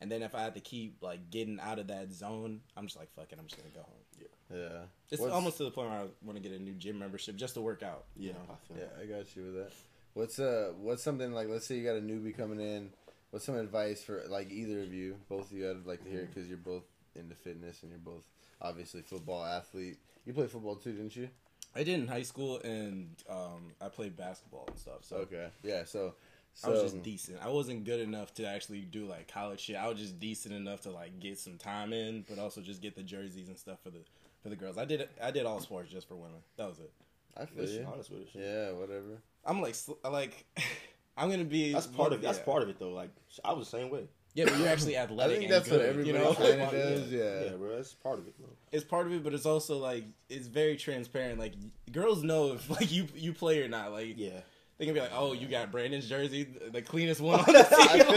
And 0.00 0.10
then 0.10 0.22
if 0.22 0.34
I 0.34 0.42
have 0.42 0.54
to 0.54 0.60
keep 0.60 0.96
like 1.02 1.30
getting 1.30 1.60
out 1.60 1.78
of 1.78 1.86
that 1.88 2.12
zone, 2.12 2.60
I'm 2.76 2.86
just 2.86 2.98
like 2.98 3.12
fuck 3.14 3.30
it, 3.32 3.38
I'm 3.38 3.46
just 3.46 3.56
gonna 3.56 3.74
go 3.74 3.82
home. 3.82 4.28
Yeah. 4.52 4.82
It's 5.10 5.20
What's- 5.20 5.32
almost 5.34 5.56
to 5.58 5.64
the 5.64 5.70
point 5.70 5.90
where 5.90 6.00
I 6.00 6.06
want 6.22 6.36
to 6.36 6.42
get 6.42 6.52
a 6.58 6.62
new 6.62 6.74
gym 6.74 6.98
membership 6.98 7.36
just 7.36 7.54
to 7.54 7.60
work 7.60 7.82
out. 7.82 8.04
Yeah, 8.16 8.28
You 8.28 8.32
know? 8.34 8.58
Yeah, 8.82 9.02
I 9.02 9.06
got 9.06 9.34
you 9.36 9.42
with 9.44 9.54
that. 9.54 9.72
What's 10.14 10.38
uh, 10.38 10.72
what's 10.78 11.02
something 11.02 11.32
like? 11.32 11.48
Let's 11.48 11.66
say 11.66 11.76
you 11.76 11.84
got 11.84 11.96
a 11.96 12.00
newbie 12.00 12.36
coming 12.36 12.60
in. 12.60 12.90
What's 13.30 13.44
some 13.46 13.56
advice 13.56 14.02
for 14.04 14.22
like 14.28 14.50
either 14.50 14.80
of 14.80 14.92
you? 14.92 15.16
Both 15.28 15.50
of 15.50 15.58
you, 15.58 15.68
I'd 15.70 15.86
like 15.86 16.04
to 16.04 16.10
hear 16.10 16.26
because 16.32 16.48
you're 16.48 16.56
both 16.56 16.84
into 17.16 17.34
fitness 17.34 17.82
and 17.82 17.90
you're 17.90 17.98
both 17.98 18.22
obviously 18.60 19.02
football 19.02 19.44
athlete. 19.44 19.98
You 20.24 20.32
played 20.32 20.50
football 20.50 20.76
too, 20.76 20.92
didn't 20.92 21.14
you? 21.16 21.28
I 21.74 21.82
did 21.82 22.00
in 22.00 22.06
high 22.06 22.22
school 22.22 22.60
and 22.62 23.08
um, 23.28 23.72
I 23.80 23.88
played 23.88 24.16
basketball 24.16 24.64
and 24.68 24.78
stuff. 24.78 25.02
So 25.02 25.16
Okay. 25.16 25.48
Yeah. 25.62 25.84
So. 25.84 26.14
So 26.56 26.68
I 26.68 26.70
was 26.70 26.82
just 26.82 27.02
decent. 27.02 27.38
I 27.42 27.48
wasn't 27.48 27.82
good 27.82 27.98
enough 27.98 28.32
to 28.34 28.46
actually 28.46 28.82
do 28.82 29.06
like 29.06 29.26
college 29.26 29.58
shit. 29.58 29.74
I 29.74 29.88
was 29.88 29.98
just 29.98 30.20
decent 30.20 30.54
enough 30.54 30.82
to 30.82 30.90
like 30.90 31.18
get 31.18 31.36
some 31.36 31.58
time 31.58 31.92
in, 31.92 32.24
but 32.28 32.38
also 32.38 32.60
just 32.60 32.80
get 32.80 32.94
the 32.94 33.02
jerseys 33.02 33.48
and 33.48 33.58
stuff 33.58 33.80
for 33.82 33.90
the 33.90 33.98
for 34.40 34.50
the 34.50 34.56
girls. 34.56 34.78
I 34.78 34.84
did 34.84 35.08
I 35.20 35.32
did 35.32 35.46
all 35.46 35.58
sports 35.58 35.90
just 35.90 36.06
for 36.06 36.14
women. 36.14 36.38
That 36.56 36.68
was 36.68 36.78
it. 36.78 36.92
I 37.36 37.46
feel 37.46 37.64
Listen, 37.64 37.82
you. 37.82 37.88
honest 37.92 38.08
with 38.08 38.20
it. 38.20 38.28
Yeah. 38.34 38.70
Whatever. 38.70 39.18
I'm 39.44 39.60
like 39.60 39.74
sl- 39.74 39.94
like 40.08 40.44
I'm 41.16 41.28
gonna 41.28 41.44
be. 41.44 41.72
That's 41.72 41.88
part 41.88 42.12
of 42.12 42.20
it. 42.20 42.22
That's 42.22 42.38
yeah. 42.38 42.44
part 42.44 42.62
of 42.62 42.68
it 42.68 42.78
though. 42.78 42.92
Like 42.92 43.10
I 43.44 43.52
was 43.52 43.68
the 43.68 43.76
same 43.76 43.90
way. 43.90 44.06
Yeah, 44.34 44.46
but 44.46 44.58
you're 44.58 44.68
actually 44.68 44.96
athletic. 44.96 45.20
I 45.20 45.24
athletic. 45.24 45.38
think 45.38 45.44
and 45.44 45.52
that's 45.52 45.70
what 45.70 45.80
everybody 45.80 46.08
you 46.08 46.24
know? 46.24 46.34
kind 46.34 46.60
of 46.60 46.68
of 46.68 46.72
does. 46.72 47.12
Yeah. 47.12 47.44
yeah, 47.44 47.50
bro. 47.56 47.76
That's 47.76 47.94
part 47.94 48.18
of 48.18 48.26
it, 48.26 48.36
bro. 48.36 48.48
it's 48.72 48.84
part 48.84 49.06
of 49.06 49.12
it, 49.12 49.22
but 49.22 49.32
it's 49.32 49.46
also 49.46 49.78
like 49.78 50.04
it's 50.28 50.48
very 50.48 50.76
transparent. 50.76 51.38
Like 51.38 51.52
girls 51.92 52.22
know 52.24 52.52
if 52.54 52.68
like 52.78 52.90
you 52.90 53.06
you 53.14 53.32
play 53.32 53.62
or 53.62 53.68
not. 53.68 53.92
Like 53.92 54.14
Yeah, 54.16 54.40
they 54.84 54.92
can 54.92 54.94
be 54.94 55.00
like, 55.00 55.12
oh, 55.14 55.32
you 55.32 55.46
got 55.48 55.70
Brandon's 55.70 56.08
jersey, 56.08 56.44
the 56.70 56.82
cleanest 56.82 57.20
one 57.20 57.40
on 57.40 57.46
the 57.46 57.62
team. 57.62 58.16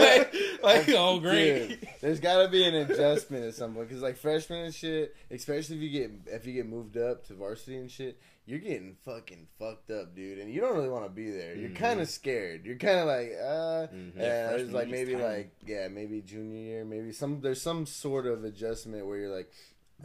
like, 0.62 0.86
like 0.86 0.88
oh 0.96 1.18
great. 1.20 1.68
Dude, 1.68 1.88
there's 2.00 2.20
got 2.20 2.42
to 2.42 2.48
be 2.48 2.64
an 2.64 2.74
adjustment 2.74 3.44
at 3.44 3.54
some 3.54 3.74
point 3.74 3.88
because 3.88 4.02
like 4.02 4.16
freshmen 4.16 4.64
and 4.66 4.74
shit, 4.74 5.14
especially 5.30 5.76
if 5.76 5.82
you 5.82 5.90
get 5.90 6.10
if 6.34 6.46
you 6.46 6.52
get 6.52 6.66
moved 6.68 6.96
up 6.96 7.26
to 7.26 7.34
varsity 7.34 7.76
and 7.76 7.90
shit, 7.90 8.18
you're 8.46 8.58
getting 8.58 8.96
fucking 9.04 9.46
fucked 9.58 9.90
up, 9.90 10.14
dude, 10.14 10.38
and 10.38 10.52
you 10.52 10.60
don't 10.60 10.74
really 10.74 10.88
want 10.88 11.04
to 11.04 11.10
be 11.10 11.30
there. 11.30 11.54
You're 11.54 11.70
Mhm. 11.70 11.76
kind 11.76 12.00
of 12.00 12.08
scared. 12.08 12.64
You're 12.64 12.76
kind 12.76 12.98
of 12.98 13.06
like, 13.06 13.32
uh, 13.38 13.86
Mhm. 13.94 14.16
yeah, 14.16 14.22
Yeah, 14.22 14.46
there's 14.56 14.72
like 14.72 14.88
maybe 14.88 15.12
tiny. 15.12 15.24
like 15.24 15.50
yeah, 15.66 15.88
maybe 15.88 16.22
junior 16.22 16.56
year, 16.62 16.84
maybe 16.84 17.12
some 17.12 17.40
there's 17.40 17.60
some 17.62 17.84
sort 17.86 18.26
of 18.26 18.44
adjustment 18.44 19.06
where 19.06 19.18
you're 19.18 19.34
like, 19.36 19.50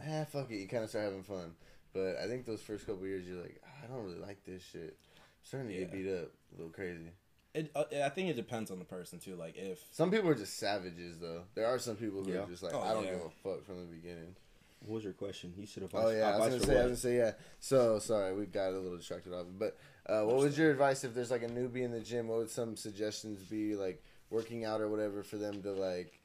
ah, 0.06 0.24
fuck 0.24 0.50
it, 0.50 0.56
you 0.56 0.68
kind 0.68 0.84
of 0.84 0.90
start 0.90 1.04
having 1.06 1.22
fun. 1.22 1.54
But 1.92 2.16
I 2.16 2.26
think 2.26 2.44
those 2.44 2.60
first 2.60 2.86
couple 2.86 3.06
years, 3.06 3.24
you're 3.26 3.40
like, 3.40 3.60
I 3.82 3.86
don't 3.86 4.04
really 4.04 4.18
like 4.18 4.44
this 4.44 4.62
shit. 4.62 4.96
I'm 5.16 5.22
starting 5.44 5.68
to 5.70 5.76
get 5.78 5.92
beat 5.92 6.12
up 6.12 6.32
a 6.54 6.56
little 6.58 6.72
crazy. 6.72 7.10
It, 7.54 7.70
uh, 7.76 7.84
I 8.04 8.08
think 8.08 8.28
it 8.30 8.34
depends 8.36 8.70
on 8.72 8.78
the 8.80 8.84
person 8.84 9.18
too. 9.20 9.36
Like 9.36 9.56
if 9.56 9.84
Some 9.92 10.10
people 10.10 10.28
are 10.28 10.34
just 10.34 10.58
savages, 10.58 11.18
though. 11.18 11.42
There 11.54 11.66
are 11.66 11.78
some 11.78 11.96
people 11.96 12.24
who 12.24 12.32
Yeah. 12.32 12.40
are 12.44 12.46
just 12.46 12.62
like, 12.62 12.74
Oh, 12.74 12.80
I 12.80 12.92
don't 12.92 13.04
yeah. 13.04 13.12
give 13.12 13.20
a 13.20 13.30
fuck 13.42 13.64
from 13.64 13.80
the 13.80 13.86
beginning. 13.94 14.34
what 14.80 14.96
was 14.96 15.04
your 15.04 15.12
question? 15.12 15.54
You 15.56 15.66
said 15.66 15.88
Oh 15.94 16.10
yeah, 16.10 16.30
I 16.30 16.38
was 16.38 16.48
gonna 16.48 16.60
for 16.60 16.66
say, 16.66 16.72
I 16.72 16.76
was 16.78 16.84
gonna 16.86 16.96
say, 16.96 17.16
yeah. 17.16 17.32
So 17.60 17.98
sorry, 18.00 18.34
we 18.34 18.46
got 18.46 18.70
a 18.70 18.78
little 18.78 18.96
distracted 18.96 19.32
off. 19.32 19.46
But 19.58 19.78
uh, 20.06 20.22
what 20.24 20.36
was 20.36 20.58
your 20.58 20.70
advice 20.70 21.04
if 21.04 21.14
there's 21.14 21.30
like 21.30 21.42
a 21.42 21.48
newbie 21.48 21.82
in 21.82 21.90
the 21.92 22.00
gym? 22.00 22.26
What 22.28 22.38
would 22.38 22.50
some 22.50 22.76
suggestions 22.76 23.40
be, 23.44 23.76
like 23.76 24.02
working 24.30 24.64
out 24.64 24.80
or 24.80 24.88
whatever, 24.88 25.22
for 25.22 25.36
them 25.36 25.62
to 25.62 25.70
like, 25.72 26.18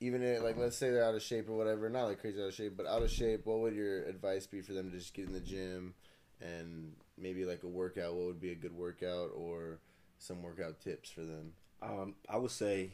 even 0.00 0.22
if, 0.22 0.40
like 0.42 0.56
let's 0.56 0.76
say 0.76 0.90
they're 0.90 1.04
out 1.04 1.14
of 1.16 1.22
shape 1.22 1.48
or 1.50 1.56
whatever, 1.56 1.90
not 1.90 2.04
like 2.04 2.20
crazy 2.20 2.40
out 2.40 2.48
of 2.48 2.54
shape, 2.54 2.74
but 2.76 2.86
out 2.86 3.02
of 3.02 3.10
shape. 3.10 3.44
What 3.44 3.58
would 3.58 3.74
your 3.74 4.04
advice 4.04 4.46
be 4.46 4.60
for 4.60 4.72
them 4.72 4.90
to 4.92 4.96
just 4.96 5.12
get 5.14 5.26
in 5.26 5.32
the 5.32 5.40
gym 5.40 5.94
and 6.40 6.94
maybe 7.18 7.44
like 7.44 7.62
a 7.62 7.68
workout? 7.68 8.14
What 8.14 8.26
would 8.26 8.40
be 8.40 8.52
a 8.52 8.56
good 8.56 8.72
workout 8.76 9.30
or 9.34 9.78
some 10.18 10.42
workout 10.42 10.80
tips 10.80 11.10
for 11.10 11.22
them? 11.22 11.52
Um, 11.82 12.14
I 12.28 12.36
would 12.36 12.50
say 12.50 12.92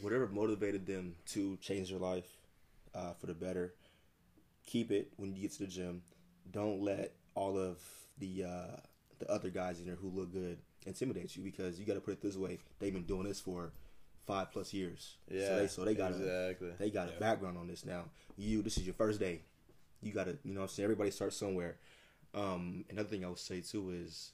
whatever 0.00 0.28
motivated 0.28 0.86
them 0.86 1.14
to 1.26 1.56
change 1.58 1.90
their 1.90 1.98
life 1.98 2.26
uh, 2.94 3.12
for 3.14 3.26
the 3.26 3.34
better, 3.34 3.74
keep 4.66 4.90
it 4.90 5.12
when 5.16 5.34
you 5.34 5.42
get 5.42 5.52
to 5.52 5.60
the 5.60 5.66
gym. 5.66 6.02
Don't 6.50 6.80
let 6.82 7.12
all 7.34 7.58
of 7.58 7.78
the 8.18 8.44
uh, 8.44 8.76
the 9.18 9.30
other 9.30 9.50
guys 9.50 9.78
in 9.80 9.86
there 9.86 9.96
who 9.96 10.08
look 10.08 10.32
good 10.32 10.58
intimidate 10.86 11.36
you 11.36 11.42
because 11.42 11.78
you 11.78 11.84
got 11.84 11.94
to 11.94 12.00
put 12.00 12.12
it 12.12 12.22
this 12.22 12.36
way: 12.36 12.58
they've 12.78 12.92
been 12.92 13.04
doing 13.04 13.24
this 13.24 13.40
for 13.40 13.72
five 14.26 14.50
plus 14.52 14.72
years. 14.72 15.16
Yeah, 15.30 15.46
so 15.48 15.56
they, 15.56 15.66
so 15.66 15.84
they 15.84 15.94
got 15.94 16.12
a 16.12 16.16
exactly. 16.16 16.70
they 16.78 16.90
got 16.90 17.08
Yeah. 17.08 17.16
a 17.16 17.20
background 17.20 17.58
on 17.58 17.66
this 17.68 17.84
now. 17.84 18.04
You, 18.36 18.62
this 18.62 18.78
is 18.78 18.84
your 18.84 18.94
first 18.94 19.20
day. 19.20 19.42
you 20.02 20.12
gotta, 20.12 20.38
you 20.44 20.54
know, 20.54 20.60
what 20.60 20.70
I'm 20.70 20.74
saying 20.74 20.84
everybody 20.84 21.10
starts 21.10 21.36
somewhere. 21.36 21.76
Um, 22.34 22.84
another 22.90 23.08
thing 23.08 23.24
I 23.24 23.28
would 23.28 23.38
say 23.38 23.60
too 23.60 23.90
is, 23.90 24.32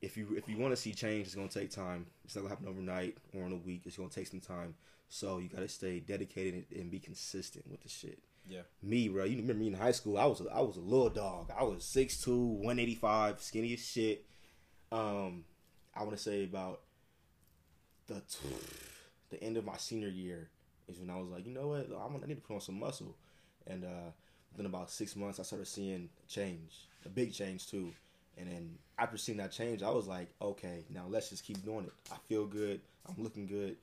if 0.00 0.16
you 0.16 0.34
if 0.36 0.48
you 0.48 0.56
want 0.56 0.72
to 0.72 0.76
see 0.76 0.92
change, 0.92 1.26
it's 1.26 1.34
gonna 1.34 1.48
take 1.48 1.70
time. 1.70 2.06
It's 2.24 2.34
not 2.34 2.42
gonna 2.42 2.54
happen 2.54 2.68
overnight 2.68 3.18
or 3.34 3.46
in 3.46 3.52
a 3.52 3.56
week. 3.56 3.82
It's 3.84 3.96
gonna 3.96 4.08
take 4.08 4.26
some 4.26 4.40
time. 4.40 4.74
So 5.08 5.38
you 5.38 5.48
gotta 5.48 5.68
stay 5.68 6.00
dedicated 6.00 6.66
and, 6.74 6.90
be 6.90 6.98
consistent 6.98 7.68
with 7.70 7.82
the 7.82 7.88
shit. 7.88 8.18
Yeah. 8.46 8.62
Me, 8.82 9.08
bro. 9.08 9.24
You 9.24 9.36
remember 9.36 9.54
me 9.54 9.68
in 9.68 9.74
high 9.74 9.92
school? 9.92 10.18
I 10.18 10.26
was 10.26 10.40
a, 10.40 10.46
I 10.52 10.60
was 10.60 10.76
a 10.76 10.80
little 10.80 11.10
dog. 11.10 11.50
I 11.56 11.64
was 11.64 11.82
6'2", 11.84 12.28
185, 12.28 13.40
skinny 13.42 13.74
as 13.74 13.80
shit. 13.80 14.24
Um, 14.90 15.44
I 15.94 16.02
want 16.02 16.12
to 16.12 16.22
say 16.22 16.44
about 16.44 16.80
the 18.06 18.22
the 19.30 19.42
end 19.42 19.56
of 19.56 19.64
my 19.64 19.76
senior 19.76 20.08
year 20.08 20.48
is 20.88 20.98
when 20.98 21.10
I 21.10 21.16
was 21.16 21.28
like, 21.28 21.46
you 21.46 21.52
know 21.52 21.68
what, 21.68 21.86
I'm 21.86 22.12
gonna, 22.12 22.24
I 22.24 22.26
need 22.26 22.36
to 22.36 22.40
put 22.40 22.54
on 22.54 22.60
some 22.60 22.78
muscle. 22.78 23.16
And 23.66 23.84
uh, 23.84 24.10
within 24.52 24.66
about 24.66 24.90
six 24.90 25.16
months, 25.16 25.38
I 25.40 25.42
started 25.42 25.66
seeing 25.66 26.08
change, 26.28 26.88
a 27.04 27.08
big 27.08 27.32
change 27.32 27.68
too. 27.70 27.92
And 28.36 28.48
then 28.48 28.78
after 28.98 29.16
seeing 29.16 29.38
that 29.38 29.50
change, 29.52 29.82
I 29.82 29.90
was 29.90 30.06
like, 30.06 30.28
okay, 30.40 30.84
now 30.90 31.04
let's 31.08 31.30
just 31.30 31.44
keep 31.44 31.64
doing 31.64 31.84
it. 31.86 31.92
I 32.12 32.16
feel 32.28 32.46
good. 32.46 32.80
I'm 33.08 33.22
looking 33.22 33.46
good, 33.46 33.76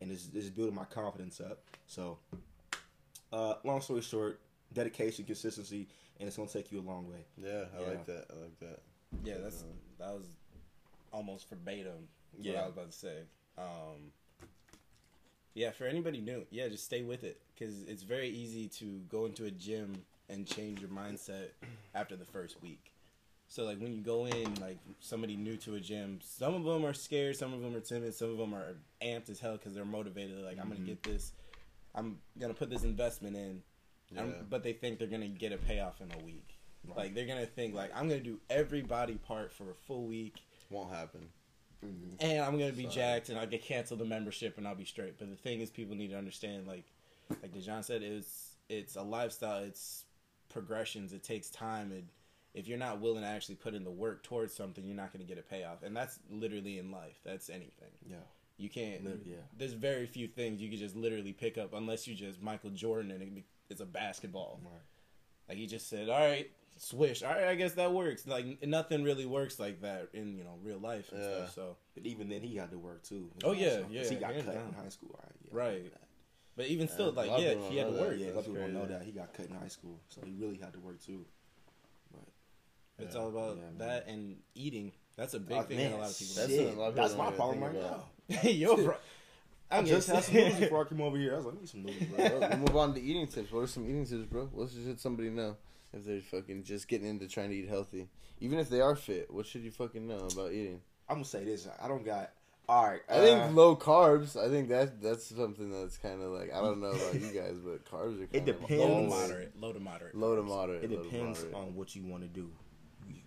and 0.00 0.10
it's, 0.10 0.28
it's 0.34 0.48
building 0.48 0.74
my 0.74 0.84
confidence 0.84 1.40
up. 1.40 1.58
So, 1.86 2.18
uh, 3.32 3.54
long 3.64 3.80
story 3.80 4.00
short, 4.00 4.40
dedication, 4.72 5.24
consistency, 5.24 5.86
and 6.18 6.26
it's 6.26 6.36
gonna 6.36 6.48
take 6.48 6.72
you 6.72 6.80
a 6.80 6.82
long 6.82 7.08
way. 7.08 7.24
Yeah, 7.36 7.64
I 7.76 7.80
Yeah. 7.82 7.88
like 7.88 8.06
that. 8.06 8.26
I 8.30 8.34
like 8.40 8.58
that. 8.60 8.80
Yeah, 9.24 9.38
that's 9.38 9.64
that 9.98 10.12
was 10.14 10.26
almost 11.12 11.48
verbatim. 11.48 12.08
What 12.32 12.46
Yeah. 12.46 12.62
I 12.62 12.66
was 12.66 12.74
about 12.74 12.90
to 12.90 12.96
say. 12.96 13.22
Um, 13.56 14.12
yeah, 15.54 15.70
for 15.70 15.84
anybody 15.84 16.20
new, 16.20 16.46
yeah, 16.50 16.68
just 16.68 16.84
stay 16.84 17.02
with 17.02 17.24
it 17.24 17.40
because 17.54 17.82
it's 17.82 18.02
very 18.02 18.28
easy 18.28 18.68
to 18.68 19.00
go 19.08 19.26
into 19.26 19.44
a 19.44 19.50
gym 19.50 20.02
and 20.28 20.46
change 20.46 20.80
your 20.80 20.90
mindset 20.90 21.48
after 21.94 22.16
the 22.16 22.24
first 22.24 22.62
week. 22.62 22.92
So 23.48 23.64
like 23.64 23.80
when 23.80 23.94
you 23.94 24.02
go 24.02 24.26
in, 24.26 24.54
like 24.56 24.78
somebody 25.00 25.34
new 25.34 25.56
to 25.58 25.74
a 25.74 25.80
gym, 25.80 26.20
some 26.22 26.54
of 26.54 26.64
them 26.64 26.84
are 26.84 26.92
scared, 26.92 27.36
some 27.36 27.54
of 27.54 27.62
them 27.62 27.74
are 27.74 27.80
timid, 27.80 28.14
some 28.14 28.30
of 28.30 28.36
them 28.36 28.54
are 28.54 28.76
amped 29.02 29.30
as 29.30 29.40
hell 29.40 29.52
because 29.52 29.74
they're 29.74 29.86
motivated. 29.86 30.38
Like 30.44 30.58
I'm 30.58 30.68
gonna 30.68 30.76
mm-hmm. 30.76 30.84
get 30.86 31.02
this, 31.02 31.32
I'm 31.94 32.18
gonna 32.38 32.54
put 32.54 32.68
this 32.68 32.84
investment 32.84 33.36
in, 33.36 33.62
um, 34.18 34.28
Yeah. 34.28 34.34
but 34.50 34.62
they 34.62 34.74
think 34.74 34.98
they're 34.98 35.08
gonna 35.08 35.28
get 35.28 35.52
a 35.52 35.56
payoff 35.56 36.00
in 36.02 36.12
a 36.20 36.24
week. 36.24 36.58
Like 36.94 37.14
they're 37.14 37.26
gonna 37.26 37.46
think 37.46 37.74
like 37.74 37.90
I'm 37.94 38.08
gonna 38.08 38.20
do 38.20 38.38
every 38.50 38.82
body 38.82 39.14
part 39.14 39.52
for 39.52 39.70
a 39.70 39.74
full 39.74 40.06
week, 40.06 40.36
Won't 40.70 40.92
happen. 40.92 41.28
And 41.82 42.40
I'm 42.42 42.58
gonna 42.58 42.72
be 42.72 42.84
Sorry. 42.84 42.94
jacked, 42.94 43.28
and 43.28 43.38
I'll 43.38 43.46
get 43.46 43.62
canceled 43.62 44.00
the 44.00 44.04
membership, 44.04 44.58
and 44.58 44.66
I'll 44.66 44.74
be 44.74 44.84
straight. 44.84 45.18
But 45.18 45.30
the 45.30 45.36
thing 45.36 45.60
is, 45.60 45.70
people 45.70 45.96
need 45.96 46.10
to 46.10 46.18
understand, 46.18 46.66
like, 46.66 46.84
like 47.42 47.52
Dejan 47.52 47.84
said, 47.84 48.02
it's 48.02 48.56
it's 48.68 48.96
a 48.96 49.02
lifestyle. 49.02 49.62
It's 49.62 50.04
progressions. 50.48 51.12
It 51.12 51.22
takes 51.22 51.50
time, 51.50 51.92
and 51.92 52.08
if 52.54 52.66
you're 52.66 52.78
not 52.78 53.00
willing 53.00 53.22
to 53.22 53.28
actually 53.28 53.54
put 53.56 53.74
in 53.74 53.84
the 53.84 53.90
work 53.90 54.22
towards 54.22 54.54
something, 54.54 54.84
you're 54.84 54.96
not 54.96 55.12
gonna 55.12 55.24
get 55.24 55.38
a 55.38 55.42
payoff. 55.42 55.82
And 55.82 55.96
that's 55.96 56.18
literally 56.30 56.78
in 56.78 56.90
life. 56.90 57.20
That's 57.24 57.48
anything. 57.50 57.90
Yeah. 58.08 58.16
You 58.56 58.68
can't. 58.68 59.02
Yeah. 59.24 59.36
There's 59.56 59.74
very 59.74 60.06
few 60.06 60.26
things 60.26 60.60
you 60.60 60.68
can 60.68 60.78
just 60.78 60.96
literally 60.96 61.32
pick 61.32 61.56
up 61.56 61.72
unless 61.74 62.08
you 62.08 62.14
just 62.16 62.42
Michael 62.42 62.70
Jordan 62.70 63.12
and 63.12 63.44
it's 63.70 63.80
a 63.80 63.86
basketball. 63.86 64.60
Right. 64.64 64.80
Like 65.48 65.58
he 65.58 65.66
just 65.66 65.88
said, 65.88 66.08
"All 66.08 66.18
right, 66.18 66.50
swish. 66.78 67.22
All 67.22 67.30
right, 67.32 67.44
I 67.48 67.54
guess 67.54 67.74
that 67.74 67.92
works." 67.92 68.26
Like 68.26 68.66
nothing 68.66 69.02
really 69.04 69.26
works 69.26 69.58
like 69.58 69.82
that 69.82 70.08
in 70.14 70.36
you 70.36 70.44
know 70.44 70.58
real 70.62 70.78
life 70.78 71.12
and 71.12 71.20
Yeah. 71.22 71.28
stuff. 71.46 71.54
So, 71.54 71.76
But 71.94 72.06
even 72.06 72.28
then, 72.28 72.42
he 72.42 72.56
had 72.56 72.70
to 72.70 72.78
work 72.78 73.02
too. 73.02 73.30
Oh, 73.44 73.52
yeah, 73.52 73.80
'Cause 73.82 73.90
yeah, 73.90 74.08
He 74.08 74.14
got 74.16 74.34
cut 74.34 74.54
down. 74.54 74.68
in 74.68 74.74
high 74.74 74.88
school, 74.88 75.10
right? 75.22 75.32
Yeah, 75.44 75.50
Right. 75.52 75.92
but 76.56 76.66
even 76.66 76.88
still, 76.88 77.10
a 77.10 77.10
like 77.10 77.26
yeah, 77.38 77.54
he 77.54 77.76
had 77.76 77.86
to 77.86 77.92
know 77.92 77.92
that. 77.92 78.00
work. 78.00 78.16
Yeah, 78.18 78.26
a 78.26 78.32
lot 78.32 78.38
of 78.38 78.44
people 78.46 78.60
don't 78.60 78.72
know 78.74 78.86
that 78.86 79.02
he 79.02 79.12
got 79.12 79.32
cut 79.34 79.46
in 79.46 79.54
high 79.54 79.68
school, 79.68 80.00
so 80.08 80.20
he 80.24 80.32
really 80.32 80.56
had 80.58 80.72
to 80.72 80.80
work 80.80 81.00
too. 81.02 81.24
But 82.12 82.24
it's 83.04 83.14
all 83.16 83.28
about 83.28 83.56
Yeah, 83.56 83.62
that 83.78 84.06
and 84.08 84.36
eating. 84.54 84.92
That's 85.16 85.34
a 85.34 85.40
big 85.40 85.58
Oh, 85.58 85.62
thing 85.62 85.76
man, 85.78 85.90
that 85.90 85.96
a 85.96 86.00
lot 86.00 86.10
of 86.10 86.18
people. 86.18 86.34
That's 86.36 86.52
a 86.52 86.72
lot 86.78 86.88
of 86.90 86.94
that's 86.94 87.16
my 87.16 87.30
problem 87.32 87.60
right 87.62 87.72
think 87.72 87.82
now. 87.84 88.04
about. 88.28 88.44
Yo, 88.52 88.76
bro. 88.76 88.94
I 89.70 89.78
I'm 89.78 89.84
just 89.86 90.06
had 90.08 90.16
just 90.16 90.28
some 90.28 90.36
noodles 90.36 90.60
before 90.60 90.86
I 90.86 90.88
came 90.88 91.00
over 91.02 91.16
here. 91.18 91.34
I 91.34 91.36
was 91.36 91.44
like, 91.46 91.56
I 91.56 91.58
need 91.60 91.68
some 91.68 91.82
noodles, 91.82 92.04
bro. 92.08 92.28
Bro, 92.28 92.40
we'll 92.48 92.56
move 92.58 92.76
on 92.76 92.94
to 92.94 93.00
eating 93.02 93.26
tips. 93.26 93.52
What 93.52 93.60
are 93.64 93.66
some 93.66 93.84
eating 93.84 94.06
tips, 94.06 94.24
bro? 94.24 94.46
What 94.46 94.70
should 94.70 94.98
somebody 94.98 95.28
know 95.28 95.56
if 95.92 96.04
they're 96.04 96.20
fucking 96.20 96.64
just 96.64 96.88
getting 96.88 97.06
into 97.08 97.26
trying 97.28 97.50
to 97.50 97.56
eat 97.56 97.68
healthy? 97.68 98.08
Even 98.40 98.58
if 98.58 98.68
they 98.68 98.80
are 98.80 98.94
fit, 98.96 99.32
what 99.32 99.46
should 99.46 99.62
you 99.62 99.70
fucking 99.70 100.06
know 100.06 100.28
about 100.32 100.52
eating? 100.52 100.80
I'm 101.08 101.16
gonna 101.16 101.24
say 101.24 101.44
this. 101.44 101.66
I 101.82 101.88
don't 101.88 102.04
got. 102.04 102.30
All 102.68 102.84
right. 102.86 103.00
I 103.08 103.20
think 103.20 103.40
uh, 103.40 103.48
low 103.50 103.74
carbs. 103.76 104.36
I 104.36 104.50
think 104.50 104.68
that 104.68 105.00
that's 105.00 105.24
something 105.34 105.70
that's 105.70 105.96
kind 105.96 106.20
of 106.22 106.30
like 106.32 106.52
I 106.52 106.60
don't 106.60 106.80
know 106.80 106.88
about 106.90 107.14
you 107.14 107.32
guys, 107.32 107.56
but 107.64 107.84
carbs 107.90 108.16
are 108.22 108.26
kind 108.26 108.34
It 108.34 108.40
of 108.40 108.60
depends. 108.60 108.70
low 108.84 109.02
to 109.02 109.08
moderate, 109.08 109.60
low 109.60 109.72
to 109.72 109.80
moderate. 109.80 110.14
Low 110.14 110.36
to 110.36 110.42
moderate. 110.42 110.84
it 110.84 110.88
depends 110.88 111.38
moderate. 111.40 111.54
on 111.54 111.74
what 111.74 111.96
you 111.96 112.04
want 112.04 112.22
to 112.24 112.28
do. 112.28 112.50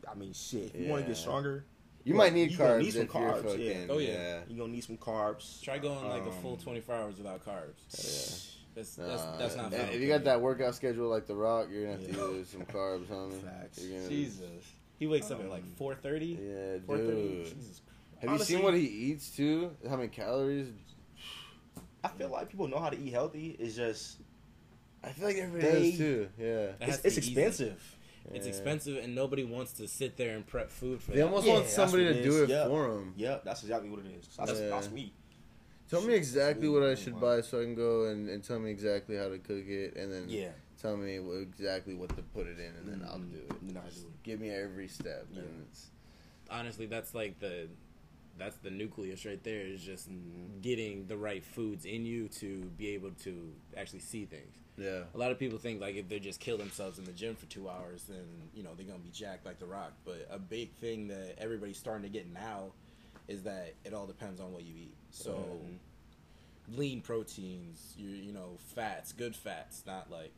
I 0.10 0.14
mean, 0.16 0.34
shit. 0.34 0.72
If 0.76 0.82
you 0.82 0.88
want 0.90 1.02
to 1.04 1.08
get 1.08 1.18
stronger, 1.18 1.66
You 2.04 2.14
might 2.14 2.34
need 2.34 2.52
you 2.52 2.58
carbs 2.60 2.82
need 2.84 2.94
some 2.94 3.02
if 3.02 3.14
you're 3.16 3.24
carbs, 3.24 3.44
fucking. 3.44 3.62
yeah. 3.66 3.86
Oh, 3.90 3.98
yeah. 3.98 4.10
yeah. 4.12 4.40
you're 4.48 4.60
gonna 4.60 4.72
need 4.74 4.84
some 4.84 4.98
carbs. 4.98 5.60
Try 5.64 5.80
going 5.80 6.08
like 6.08 6.26
a 6.26 6.32
full 6.32 6.54
Um, 6.54 6.58
24 6.60 6.96
hours 6.96 7.18
without 7.18 7.44
carbs. 7.44 8.56
That's 8.74 8.96
that's, 8.96 9.24
Nah, 9.24 9.38
that's 9.38 9.56
not. 9.56 9.74
and. 9.74 9.92
If 9.92 10.00
you 10.02 10.08
got 10.08 10.24
that 10.24 10.42
workout 10.42 10.76
schedule 10.76 11.10
like 11.10 11.28
The 11.28 11.36
Rock, 11.36 11.68
you're 11.72 11.84
gonna 11.86 11.98
have 11.98 12.06
to 12.10 12.18
Yeah. 12.18 12.32
use 12.38 12.50
some 12.50 12.66
carbs, 12.66 13.06
homie. 13.08 13.42
Facts. 13.44 13.80
Gonna- 13.80 14.08
Jesus, 14.10 14.64
he 14.98 15.08
wakes 15.08 15.30
up 15.32 15.40
at 15.42 15.50
like 15.50 15.64
Um, 15.64 15.74
4:30. 15.78 16.38
Yeah, 16.42 16.78
4:30. 16.86 16.98
dude. 16.98 17.46
Jesus 17.46 17.82
Have 18.20 18.30
Honestly- 18.30 18.54
you 18.54 18.58
seen 18.60 18.64
what 18.64 18.74
he 18.76 18.86
eats 18.86 19.36
too? 19.36 19.72
How 19.90 19.96
many 19.98 20.08
calories? 20.10 20.68
I 22.04 22.08
feel 22.10 22.30
like 22.30 22.50
people 22.50 22.68
know 22.68 22.78
how 22.80 22.90
to 22.90 22.98
eat 22.98 23.12
healthy. 23.12 23.56
It's 23.60 23.76
just 23.76 24.18
I 25.04 25.12
feel 25.12 25.26
like 25.28 25.38
everybody 25.38 25.72
They- 25.74 25.90
does 25.90 25.98
too. 25.98 26.30
Yeah. 26.38 26.72
It's, 26.82 26.98
to 27.02 27.08
it's 27.08 27.16
be 27.16 27.22
easy. 27.24 27.32
expensive. 27.42 27.98
It's 28.32 28.46
expensive, 28.46 28.98
and 29.04 29.16
nobody 29.16 29.44
wants 29.44 29.74
to 29.74 29.88
sit 29.88 30.16
there 30.16 30.36
and 30.36 30.46
prep 30.46 30.70
food 30.70 31.02
for 31.02 31.10
They 31.12 31.18
that. 31.18 31.26
almost 31.26 31.48
Yeah, 31.48 31.54
want 31.54 31.68
somebody 31.68 32.06
what 32.06 32.14
to 32.14 32.24
do 32.24 32.30
is. 32.36 32.42
it 32.44 32.50
Yeah. 32.50 32.68
for 32.68 32.94
them. 32.94 33.14
Yep, 33.18 33.44
that's 33.44 33.64
exactly 33.64 33.90
what 33.90 34.00
it 34.02 34.06
is. 34.12 34.28
That's, 34.38 34.52
Yeah. 34.60 34.70
that's 34.70 34.92
me. 34.92 35.12
Tell 35.92 36.02
me 36.02 36.14
exactly 36.14 36.70
what 36.70 36.84
I 36.84 36.96
should 36.96 37.20
buy 37.20 37.42
so 37.42 37.60
I 37.60 37.66
can 37.66 37.76
go 37.76 38.06
and, 38.06 38.30
and 38.30 38.42
tell 38.42 38.60
me 38.60 38.72
exactly 38.72 39.18
how 39.18 39.28
to 39.28 39.38
cook 39.38 39.68
it, 39.68 39.98
and 39.98 40.10
then 40.12 40.30
Yeah. 40.30 40.52
tell 40.82 40.96
me 40.96 41.20
what, 41.20 41.42
exactly 41.42 41.94
what 41.96 42.16
to 42.16 42.24
put 42.24 42.48
it 42.48 42.60
in, 42.60 42.74
and 42.78 42.88
then 42.88 43.04
I'll 43.06 43.20
Mhm. 43.20 43.32
do 43.32 43.38
it. 43.40 43.68
Then 43.68 43.76
I'll 43.78 43.84
Just 43.90 44.04
do 44.04 44.08
it. 44.08 44.24
Give 44.24 44.40
me 44.40 44.50
every 44.52 44.88
step. 44.88 45.28
Yeah. 45.34 45.42
And 45.42 45.66
it's, 45.70 45.90
honestly, 46.50 46.86
that's 46.86 47.14
like 47.14 47.40
the 47.40 47.68
that's 48.38 48.56
the 48.58 48.72
nucleus 48.72 49.26
right 49.26 49.44
there. 49.44 49.62
Is 49.68 49.84
just 49.84 50.08
getting 50.62 51.06
the 51.08 51.18
right 51.18 51.44
foods 51.44 51.84
in 51.86 52.06
you 52.06 52.30
to 52.30 52.62
be 52.78 52.88
able 52.96 53.12
to 53.26 53.54
actually 53.76 54.00
see 54.00 54.26
things. 54.26 54.56
yeah. 54.78 55.04
A 55.14 55.18
lot 55.18 55.32
of 55.32 55.38
people 55.38 55.60
think 55.60 55.82
like 55.82 55.96
if 55.96 56.08
they 56.08 56.20
just 56.20 56.40
kill 56.40 56.58
themselves 56.58 56.98
in 56.98 57.04
the 57.04 57.12
gym 57.12 57.36
for 57.36 57.46
two 57.48 57.70
hours, 57.70 58.06
then 58.06 58.50
you 58.56 58.64
know 58.64 58.74
they're 58.74 58.86
gonna 58.86 58.98
be 59.00 59.10
jacked 59.12 59.46
like 59.46 59.60
The 59.60 59.66
Rock. 59.68 59.92
But 60.06 60.26
a 60.32 60.40
big 60.40 60.72
thing 60.76 61.10
that 61.10 61.36
everybody's 61.38 61.78
starting 61.78 62.04
to 62.04 62.10
get 62.10 62.32
now 62.32 62.72
is 63.28 63.44
that 63.44 63.76
it 63.86 63.94
all 63.94 64.08
depends 64.08 64.40
on 64.40 64.52
what 64.54 64.64
you 64.64 64.74
eat. 64.76 64.96
So 65.10 65.60
lean 66.76 67.02
proteins, 67.02 67.94
you 67.98 68.10
you 68.10 68.32
know 68.32 68.58
fats, 68.76 69.12
good 69.12 69.36
fats, 69.36 69.84
not 69.86 70.10
like 70.10 70.34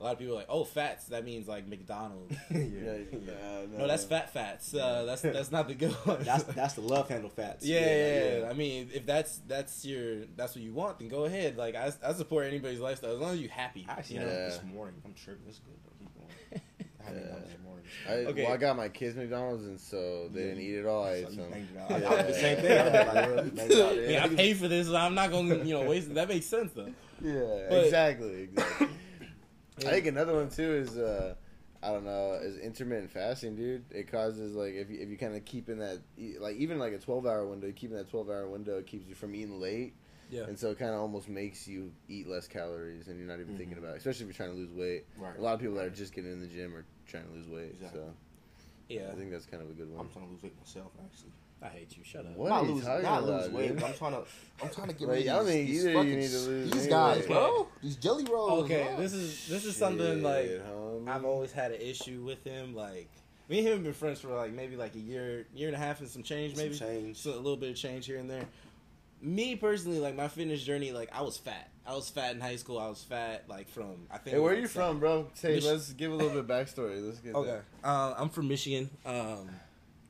a 0.00 0.02
lot 0.02 0.12
of 0.14 0.18
people 0.18 0.34
are 0.34 0.38
like 0.38 0.48
oh 0.48 0.64
fats 0.64 1.06
that 1.06 1.24
means 1.24 1.46
like 1.46 1.66
McDonald's. 1.66 2.36
Yeah, 2.50 2.98
yeah, 3.12 3.66
no, 3.72 3.78
no, 3.78 3.88
that's 3.88 4.04
fat 4.04 4.32
fats. 4.32 4.74
Uh, 4.74 5.04
that's 5.04 5.22
that's 5.22 5.50
not 5.50 5.68
the 5.68 5.74
good 5.74 5.92
one. 6.04 6.22
That's 6.22 6.44
that's 6.44 6.74
the 6.74 6.80
love 6.82 7.08
handle 7.08 7.30
fats. 7.30 7.64
Yeah, 7.64 7.80
yeah, 7.80 8.38
yeah. 8.38 8.50
I 8.50 8.52
mean, 8.52 8.90
if 8.92 9.06
that's 9.06 9.38
that's 9.46 9.84
your 9.84 10.26
that's 10.36 10.54
what 10.54 10.62
you 10.62 10.72
want, 10.72 10.98
then 10.98 11.08
go 11.08 11.24
ahead. 11.24 11.56
Like 11.56 11.74
I, 11.74 11.92
I 12.04 12.12
support 12.12 12.46
anybody's 12.46 12.80
lifestyle 12.80 13.14
as 13.14 13.20
long 13.20 13.32
as 13.32 13.40
you're 13.40 13.50
happy. 13.50 13.86
I 13.88 13.92
actually 13.92 14.16
you 14.16 14.22
know? 14.22 14.28
it 14.28 14.50
this 14.50 14.60
morning. 14.72 15.00
I'm 15.04 15.14
tripping. 15.14 15.46
It's 15.48 15.58
good 15.58 15.74
though. 15.84 15.93
Keep 17.06 17.14
going. 17.14 17.26
I 17.28 17.68
one 17.68 17.82
Yeah. 18.06 18.12
I, 18.12 18.14
Okay. 18.30 18.44
Well, 18.44 18.52
I 18.52 18.56
got 18.56 18.76
my 18.76 18.88
kids 18.88 19.16
McDonald's, 19.16 19.64
and 19.64 19.80
so 19.80 20.28
they 20.32 20.40
Yeah, 20.40 20.46
didn't 20.48 20.62
eat 20.62 20.74
it 20.78 20.86
all. 20.86 21.04
I 21.04 21.12
ate 21.14 21.28
some. 21.30 21.50
banged 21.50 21.68
it 21.74 21.78
out. 21.78 21.90
Yeah. 22.00 22.10
I 22.10 22.16
did 22.22 22.26
the 22.26 22.34
same 22.34 22.56
thing. 22.58 22.78
I 22.78 22.84
was 22.84 22.92
like, 22.92 23.26
bro, 23.26 23.44
you 23.44 23.50
banged 23.50 23.70
it 23.70 23.80
out. 23.80 23.92
I 23.92 23.96
mean, 23.96 24.18
I 24.18 24.28
paid 24.36 24.56
for 24.58 24.68
this. 24.68 24.86
so 24.88 24.96
I'm 24.96 25.14
not 25.14 25.30
gonna 25.30 25.56
you 25.64 25.74
know 25.74 25.82
waste. 25.88 26.08
it. 26.08 26.14
That 26.14 26.28
makes 26.28 26.46
sense 26.46 26.72
though. 26.72 26.92
Yeah, 27.22 27.66
But- 27.70 27.84
exactly, 27.84 28.42
exactly. 28.42 28.88
I 29.78 29.90
think 29.90 30.06
another 30.06 30.34
one 30.34 30.50
too 30.50 30.72
is 30.74 30.96
uh, 30.96 31.34
I 31.82 31.88
don't 31.88 32.04
know 32.04 32.34
is 32.42 32.56
intermittent 32.58 33.10
fasting, 33.10 33.56
dude. 33.56 33.84
It 33.90 34.10
causes 34.10 34.54
like 34.54 34.74
if 34.74 34.88
you, 34.90 34.98
if 35.00 35.08
you 35.08 35.16
kind 35.18 35.34
of 35.36 35.44
keep 35.44 35.68
in 35.68 35.78
that 35.80 35.98
e- 36.16 36.36
like 36.38 36.56
even 36.56 36.78
like 36.78 36.92
a 36.92 36.98
twelve 36.98 37.26
hour 37.26 37.46
window, 37.46 37.72
keeping 37.74 37.96
that 37.96 38.08
twelve 38.10 38.28
hour 38.30 38.48
window 38.48 38.80
keeps 38.82 39.06
you 39.08 39.14
from 39.16 39.34
eating 39.34 39.60
late, 39.60 39.94
Yeah. 40.30 40.44
and 40.44 40.56
so 40.58 40.70
it 40.70 40.78
kind 40.78 40.92
of 40.92 41.00
almost 41.00 41.28
makes 41.28 41.66
you 41.66 41.92
eat 42.08 42.28
less 42.28 42.46
calories, 42.46 43.08
and 43.08 43.18
you're 43.18 43.26
not 43.28 43.40
even 43.40 43.56
thinking 43.58 43.76
Mhm. 43.76 43.80
about 43.80 43.94
it. 43.94 43.98
Especially 43.98 44.26
if 44.26 44.38
you're 44.38 44.46
trying 44.46 44.56
to 44.56 44.60
lose 44.62 44.72
weight. 44.72 45.04
Right. 45.18 45.36
A 45.38 45.42
lot 45.42 45.54
of 45.54 45.60
people 45.60 45.74
that 45.76 45.84
are 45.86 45.90
just 45.90 46.14
getting 46.14 46.32
in 46.32 46.40
the 46.40 46.46
gym 46.46 46.74
are 46.74 46.84
trying 47.08 47.24
to 47.26 47.32
lose 47.32 47.48
weight. 47.48 47.70
Exactly. 47.74 48.00
So 48.00 48.06
Yeah. 48.88 49.10
I 49.12 49.14
think 49.14 49.30
that's 49.30 49.46
kind 49.46 49.62
of 49.62 49.70
a 49.70 49.72
good 49.72 49.90
one. 49.90 50.00
I'm 50.00 50.08
trying 50.12 50.26
to 50.26 50.32
lose 50.32 50.42
weight 50.42 50.56
myself, 50.58 50.92
actually. 51.04 51.32
I 51.62 51.68
hate 51.68 51.96
you. 51.96 52.04
Shut 52.04 52.26
up. 52.26 52.36
What 52.36 52.50
not 52.50 52.64
are 52.64 52.66
you 52.66 52.74
lose, 52.74 52.84
talking 52.84 53.02
not 53.04 53.22
about, 53.24 53.42
lose 53.44 53.52
weight, 53.52 53.74
but 53.76 53.84
I'm 53.84 53.94
trying 53.94 54.12
to, 54.12 54.22
I'm 54.62 54.68
trying 54.70 54.88
to 54.88 54.94
get 54.94 55.08
rid 55.08 55.26
of 55.28 55.46
these, 55.46 55.66
these 55.66 55.86
either 55.86 56.02
you 56.04 56.16
need 56.16 56.30
to 56.30 56.38
lose 56.38 56.70
These 56.70 56.82
anyway. 56.82 56.90
guys, 56.90 57.26
bro. 57.26 57.68
These 57.82 57.96
jelly 57.96 58.24
rolls. 58.24 58.64
Okay, 58.64 58.84
bro. 58.88 58.96
this 58.98 59.14
is 59.14 59.48
this 59.48 59.64
is 59.64 59.74
something 59.76 60.22
like 60.22 60.46
homie. 60.46 61.08
I've 61.08 61.24
always 61.24 61.52
had 61.52 61.72
an 61.72 61.80
issue 61.80 62.22
with 62.22 62.44
him. 62.44 62.74
Like 62.74 63.08
me 63.48 63.60
and 63.60 63.66
him 63.68 63.74
have 63.74 63.82
been 63.84 63.92
friends 63.94 64.20
for 64.20 64.28
like 64.28 64.52
maybe 64.52 64.76
like 64.76 64.94
a 64.94 64.98
year, 64.98 65.46
year 65.54 65.68
and 65.68 65.76
a 65.76 65.78
half 65.78 66.00
and 66.00 66.08
some 66.08 66.22
change, 66.22 66.54
Some 66.54 66.64
maybe 66.64 66.76
change. 66.78 67.16
So 67.16 67.30
a 67.32 67.36
little 67.36 67.56
bit 67.56 67.70
of 67.70 67.76
change 67.76 68.04
here 68.04 68.18
and 68.18 68.28
there. 68.28 68.44
Me 69.24 69.56
personally, 69.56 69.98
like 69.98 70.14
my 70.14 70.28
fitness 70.28 70.62
journey, 70.62 70.92
like 70.92 71.10
I 71.12 71.22
was 71.22 71.36
fat. 71.36 71.70
I 71.86 71.94
was 71.94 72.08
fat 72.08 72.34
in 72.34 72.40
high 72.40 72.56
school. 72.56 72.78
I 72.78 72.88
was 72.88 73.02
fat 73.02 73.44
like 73.48 73.68
from 73.68 74.06
I 74.10 74.18
think. 74.18 74.34
Hey, 74.36 74.40
where 74.40 74.52
are 74.52 74.58
you 74.58 74.66
seven- 74.66 74.92
from, 74.92 75.00
bro? 75.00 75.26
Say, 75.34 75.56
Mich- 75.56 75.64
let's 75.64 75.92
give 75.92 76.12
a 76.12 76.14
little 76.14 76.30
bit 76.30 76.38
of 76.38 76.46
backstory. 76.46 77.04
Let's 77.04 77.18
get 77.18 77.34
Okay, 77.34 77.58
uh, 77.82 78.14
I'm 78.16 78.28
from 78.28 78.48
Michigan. 78.48 78.90
Um, 79.04 79.48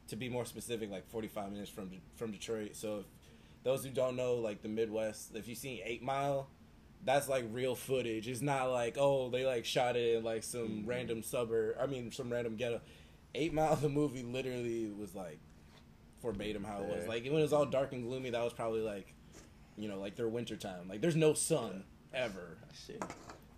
to 0.09 0.17
be 0.17 0.29
more 0.29 0.45
specific, 0.45 0.91
like 0.91 1.09
45 1.09 1.53
minutes 1.53 1.71
from 1.71 1.91
from 2.17 2.33
Detroit. 2.33 2.77
So, 2.77 2.99
if 2.99 3.05
those 3.63 3.85
who 3.85 3.91
don't 3.91 4.17
know, 4.17 4.35
like 4.35 4.63
the 4.63 4.69
Midwest, 4.69 5.35
if 5.35 5.49
you've 5.49 5.59
seen 5.59 5.81
Eight 5.85 6.03
Mile, 6.03 6.49
that's 7.05 7.29
like 7.29 7.45
real 7.53 7.75
footage. 7.75 8.29
It's 8.29 8.43
not 8.43 8.71
like 8.71 8.97
oh 8.99 9.31
they 9.31 9.47
like 9.47 9.65
shot 9.65 9.97
it 9.97 10.17
in 10.17 10.25
like 10.25 10.43
some 10.43 10.85
random 10.87 11.23
suburb. 11.23 11.77
I 11.81 11.87
mean 11.87 12.11
some 12.11 12.31
random 12.33 12.57
ghetto. 12.57 12.81
Eight 13.35 13.53
Mile, 13.53 13.77
the 13.81 13.89
movie, 13.89 14.23
literally 14.23 14.91
was 14.91 15.15
like 15.15 15.39
verbatim 16.25 16.65
how 16.65 16.79
it 16.79 16.87
was. 16.87 17.07
Like 17.07 17.25
when 17.25 17.37
it 17.37 17.43
was 17.43 17.53
all 17.53 17.67
dark 17.67 17.93
and 17.93 18.03
gloomy, 18.05 18.31
that 18.31 18.43
was 18.43 18.53
probably 18.53 18.81
like, 18.81 19.15
you 19.77 19.89
know, 19.89 19.99
like 19.99 20.17
their 20.17 20.29
winter 20.29 20.57
time. 20.57 20.89
Like 20.89 21.01
there's 21.01 21.17
no 21.17 21.35
sun 21.35 21.85
ever. 22.13 22.57
Shit. 22.87 23.03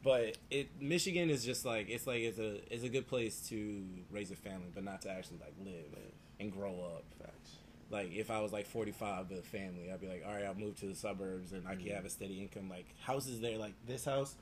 But 0.02 0.36
it 0.50 0.80
Michigan 0.80 1.30
is 1.30 1.44
just 1.44 1.64
like 1.64 1.88
it's 1.88 2.06
like 2.06 2.20
it's 2.20 2.38
a 2.38 2.60
it's 2.72 2.84
a 2.84 2.88
good 2.88 3.08
place 3.08 3.40
to 3.48 3.84
raise 4.10 4.30
a 4.30 4.36
family, 4.36 4.68
but 4.74 4.84
not 4.84 5.02
to 5.02 5.10
actually 5.10 5.38
like 5.38 5.54
live 5.64 6.00
and 6.38 6.52
grow 6.52 6.80
up. 6.80 7.04
Facts. 7.18 7.56
Like 7.90 8.12
if 8.12 8.30
I 8.30 8.40
was 8.40 8.52
like 8.52 8.66
forty 8.66 8.92
five 8.92 9.30
with 9.30 9.40
a 9.40 9.42
family, 9.42 9.90
I'd 9.92 10.00
be 10.00 10.08
like, 10.08 10.22
all 10.26 10.34
right, 10.34 10.44
I'll 10.44 10.54
move 10.54 10.78
to 10.80 10.86
the 10.86 10.94
suburbs 10.94 11.52
and 11.52 11.66
I 11.66 11.72
can 11.72 11.86
mm-hmm. 11.86 11.94
have 11.94 12.04
a 12.04 12.10
steady 12.10 12.40
income. 12.40 12.68
Like 12.68 12.86
houses 13.00 13.40
there, 13.40 13.58
like 13.58 13.74
this 13.86 14.04
house. 14.04 14.34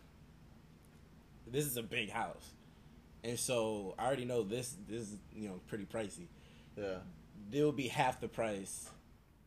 This 1.46 1.66
is 1.66 1.76
a 1.76 1.82
big 1.82 2.10
house, 2.10 2.52
and 3.22 3.38
so 3.38 3.94
I 3.98 4.06
already 4.06 4.24
know 4.24 4.42
this. 4.42 4.76
This 4.88 5.02
is 5.02 5.16
you 5.34 5.48
know 5.48 5.60
pretty 5.68 5.84
pricey. 5.84 6.26
Yeah. 6.76 6.98
There 7.54 7.64
will 7.64 7.72
be 7.72 7.86
half 7.88 8.20
the 8.20 8.28
price 8.28 8.88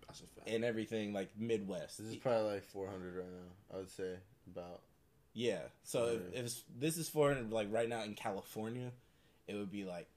That's 0.07 0.21
a 0.21 0.23
fact. 0.23 0.49
and 0.49 0.63
everything 0.63 1.11
like 1.13 1.29
Midwest. 1.37 1.97
This 1.97 2.07
is 2.07 2.15
probably 2.15 2.53
like 2.53 2.63
400 2.63 3.15
right 3.17 3.25
now. 3.25 3.75
I 3.75 3.77
would 3.77 3.89
say 3.89 4.13
about. 4.49 4.81
Yeah. 5.33 5.59
So 5.83 6.19
if, 6.33 6.45
if 6.45 6.63
this 6.79 6.97
is 6.97 7.09
for 7.09 7.35
like 7.49 7.67
right 7.69 7.89
now 7.89 8.03
in 8.03 8.13
California, 8.15 8.91
it 9.47 9.55
would 9.55 9.71
be 9.71 9.83
like 9.83 10.07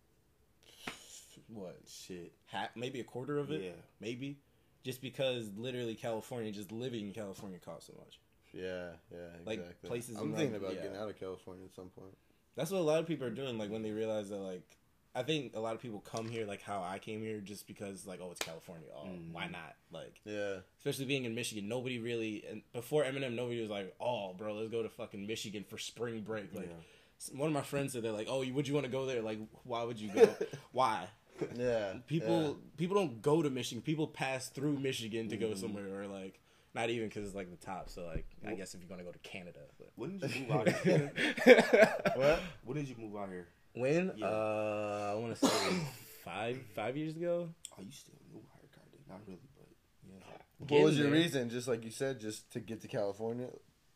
what 1.49 1.77
Shit. 1.89 2.33
half, 2.47 2.69
maybe 2.77 3.01
a 3.01 3.05
quarter 3.05 3.39
of 3.39 3.51
it, 3.51 3.63
Yeah. 3.63 3.71
maybe, 4.01 4.39
just 4.85 5.03
because 5.03 5.51
literally 5.57 5.95
California, 5.97 6.53
just 6.53 6.71
living 6.71 7.07
in 7.09 7.13
California 7.13 7.59
costs 7.59 7.89
so 7.89 7.95
much. 7.99 8.21
Yeah, 8.53 8.91
yeah, 9.13 9.19
Like, 9.45 9.59
exactly. 9.61 9.89
places 9.89 10.17
I'm 10.17 10.29
around- 10.29 10.37
thinking 10.37 10.57
about 10.57 10.75
yeah. 10.75 10.83
getting 10.83 10.97
out 10.97 11.11
of 11.11 11.19
California 11.19 11.65
at 11.65 11.75
some 11.75 11.89
point. 11.89 12.17
That's 12.57 12.71
what 12.71 12.79
a 12.79 12.83
lot 12.85 13.01
of 13.01 13.07
people 13.07 13.27
are 13.27 13.31
doing. 13.31 13.59
Like 13.59 13.71
when 13.71 13.83
they 13.83 13.91
realize 13.91 14.29
that, 14.31 14.39
like 14.39 14.77
I 15.15 15.23
think 15.25 15.57
a 15.57 15.61
lot 15.61 15.75
of 15.75 15.81
people 15.81 16.01
come 16.01 16.29
here 16.29 16.47
like 16.47 16.63
how 16.63 16.83
I 16.83 16.99
came 17.01 17.21
here, 17.21 17.41
just 17.41 17.67
because 17.67 18.07
like 18.07 18.21
oh 18.23 18.31
it's 18.31 18.41
California, 18.41 18.89
oh 18.95 19.07
Mhm. 19.07 19.33
why 19.33 19.47
not? 19.49 19.75
Like 19.91 20.21
Yeah, 20.25 20.59
especially 20.79 21.07
being 21.07 21.25
in 21.25 21.35
Michigan, 21.35 21.69
nobody 21.69 21.99
really 21.99 22.45
and 22.49 22.63
before 22.73 23.03
Eminem, 23.05 23.35
nobody 23.35 23.61
was 23.61 23.71
like 23.71 23.95
oh 24.01 24.33
bro, 24.35 24.55
let's 24.55 24.71
go 24.71 24.83
to 24.83 24.89
fucking 24.89 25.27
Michigan 25.27 25.65
for 25.69 25.79
spring 25.79 26.21
break. 26.21 26.55
Like 26.55 26.69
Yeah. 26.71 27.37
one 27.39 27.49
of 27.49 27.53
my 27.55 27.63
friends 27.63 27.93
said 27.93 28.03
they're 28.03 28.13
like, 28.13 28.29
"Oh, 28.31 28.45
would 28.49 28.69
you 28.69 28.75
want 28.75 28.87
to 28.87 28.93
go 28.93 29.05
there? 29.07 29.21
Like, 29.21 29.39
why 29.65 29.83
would 29.83 29.99
you 30.01 30.11
go? 30.11 30.37
why? 30.73 31.09
yeah. 31.57 31.95
People 32.07 32.59
people 32.77 32.95
don't 32.97 33.21
go 33.21 33.43
to 33.43 33.51
Michigan. 33.51 33.83
People 33.83 34.07
pass 34.07 34.49
through 34.49 34.79
Michigan 34.79 35.29
to 35.31 35.37
Mm-hmm. 35.37 35.49
go 35.49 35.55
somewhere, 35.55 36.03
or 36.03 36.07
like 36.07 36.39
not 36.75 36.91
even 36.91 37.09
because 37.09 37.27
it's 37.27 37.35
like 37.35 37.51
the 37.51 37.57
top. 37.65 37.89
So 37.91 38.05
like, 38.07 38.27
I 38.47 38.55
guess 38.55 38.75
if 38.75 38.81
you're 38.81 38.89
gonna 38.89 39.05
go 39.05 39.13
to 39.13 39.19
Canada, 39.21 39.61
but. 39.79 39.89
When 39.97 40.19
did 40.19 40.35
you 40.35 40.43
move 40.47 40.51
out 40.57 40.69
here? 40.85 41.13
Yeah. 41.47 42.13
what? 42.15 42.41
when 42.65 42.77
did 42.77 42.89
you 42.89 42.95
move 42.99 43.17
out 43.17 43.29
here? 43.29 43.49
when? 43.75 44.13
Yeah. 44.17 44.27
Uh, 44.27 45.13
I 45.13 45.19
want 45.21 45.37
to 45.39 45.47
say 45.47 45.81
five 46.25 46.59
five 46.75 46.97
years 46.97 47.17
ago. 47.17 47.49
Oh, 47.79 47.83
you 47.83 47.93
still 47.93 48.15
new 48.33 48.39
out 48.39 48.61
here, 48.61 48.71
kind 48.75 48.89
of. 48.93 49.09
Not 49.09 49.21
really, 49.27 49.41
but 49.57 49.69
yeah. 50.09 50.77
What 50.77 50.85
was 50.85 50.99
your 50.99 51.11
there. 51.11 51.21
reason? 51.21 51.51
Just 51.51 51.69
like 51.69 51.85
you 51.85 51.91
said, 51.91 52.21
just 52.21 52.51
to 52.53 52.61
get 52.61 52.81
to 52.83 52.89
California, 52.89 53.49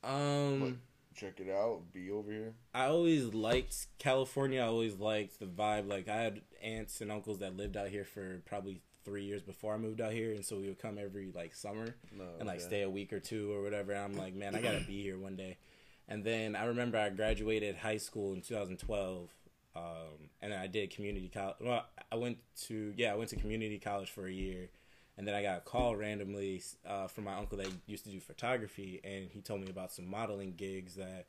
Um, 0.02 0.80
check 1.16 1.38
it 1.40 1.50
out, 1.50 1.92
be 1.92 2.10
over 2.10 2.30
here. 2.30 2.54
I 2.74 2.86
always 2.86 3.32
liked 3.34 3.86
California. 3.98 4.60
I 4.60 4.66
always 4.66 4.96
liked 4.96 5.38
the 5.40 5.46
vibe. 5.46 5.88
Like 5.88 6.08
I 6.08 6.16
had 6.16 6.40
aunts 6.62 7.00
and 7.00 7.10
uncles 7.12 7.38
that 7.38 7.56
lived 7.56 7.76
out 7.76 7.88
here 7.88 8.04
for 8.04 8.40
probably 8.46 8.80
three 9.04 9.24
years 9.24 9.42
before 9.42 9.74
I 9.74 9.76
moved 9.76 10.00
out 10.00 10.12
here, 10.12 10.32
and 10.32 10.44
so 10.44 10.56
we 10.56 10.68
would 10.68 10.78
come 10.78 10.98
every 10.98 11.30
like 11.34 11.54
summer. 11.54 11.94
No, 12.16 12.24
and 12.38 12.46
like 12.46 12.58
okay. 12.58 12.66
stay 12.66 12.82
a 12.82 12.90
week 12.90 13.12
or 13.12 13.20
two 13.20 13.52
or 13.52 13.62
whatever. 13.62 13.92
And 13.92 14.00
I'm 14.00 14.16
like, 14.16 14.34
man, 14.34 14.54
I 14.54 14.60
gotta 14.60 14.84
be 14.86 15.02
here 15.02 15.18
one 15.18 15.36
day. 15.36 15.58
And 16.08 16.24
then 16.24 16.54
I 16.54 16.66
remember 16.66 16.98
I 16.98 17.08
graduated 17.10 17.76
high 17.76 17.96
school 17.96 18.34
in 18.34 18.42
2012, 18.42 19.30
um, 19.74 19.82
and 20.42 20.52
then 20.52 20.60
I 20.60 20.66
did 20.66 20.90
community 20.90 21.30
college. 21.32 21.56
Well, 21.60 21.84
I 22.10 22.16
went 22.16 22.38
to 22.66 22.92
yeah, 22.96 23.12
I 23.12 23.16
went 23.16 23.30
to 23.30 23.36
community 23.36 23.78
college 23.78 24.10
for 24.10 24.26
a 24.26 24.32
year, 24.32 24.70
and 25.16 25.26
then 25.26 25.34
I 25.34 25.42
got 25.42 25.58
a 25.58 25.60
call 25.60 25.96
randomly 25.96 26.62
uh, 26.86 27.08
from 27.08 27.24
my 27.24 27.34
uncle 27.34 27.58
that 27.58 27.68
used 27.86 28.04
to 28.04 28.10
do 28.10 28.20
photography, 28.20 29.00
and 29.04 29.28
he 29.30 29.40
told 29.40 29.60
me 29.60 29.70
about 29.70 29.92
some 29.92 30.08
modeling 30.08 30.54
gigs 30.56 30.96
that. 30.96 31.26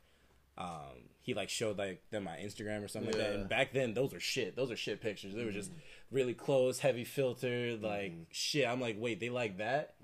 Um, 0.58 1.10
he 1.22 1.34
like 1.34 1.48
showed 1.48 1.76
like 1.78 2.02
them 2.10 2.24
my 2.24 2.36
Instagram 2.36 2.84
or 2.84 2.88
something 2.88 3.10
like 3.12 3.20
that. 3.20 3.32
And 3.34 3.48
back 3.48 3.72
then, 3.72 3.94
those 3.94 4.12
were 4.12 4.20
shit. 4.20 4.54
Those 4.56 4.70
are 4.70 4.76
shit 4.76 5.00
pictures. 5.00 5.34
They 5.34 5.44
were 5.44 5.50
just 5.52 5.70
really 6.10 6.34
close, 6.34 6.78
heavy 6.78 7.04
filter, 7.04 7.76
like 7.80 8.12
shit. 8.30 8.66
I'm 8.66 8.80
like, 8.80 8.96
wait, 8.98 9.18
they 9.20 9.28
like 9.30 9.58
that? 9.58 9.94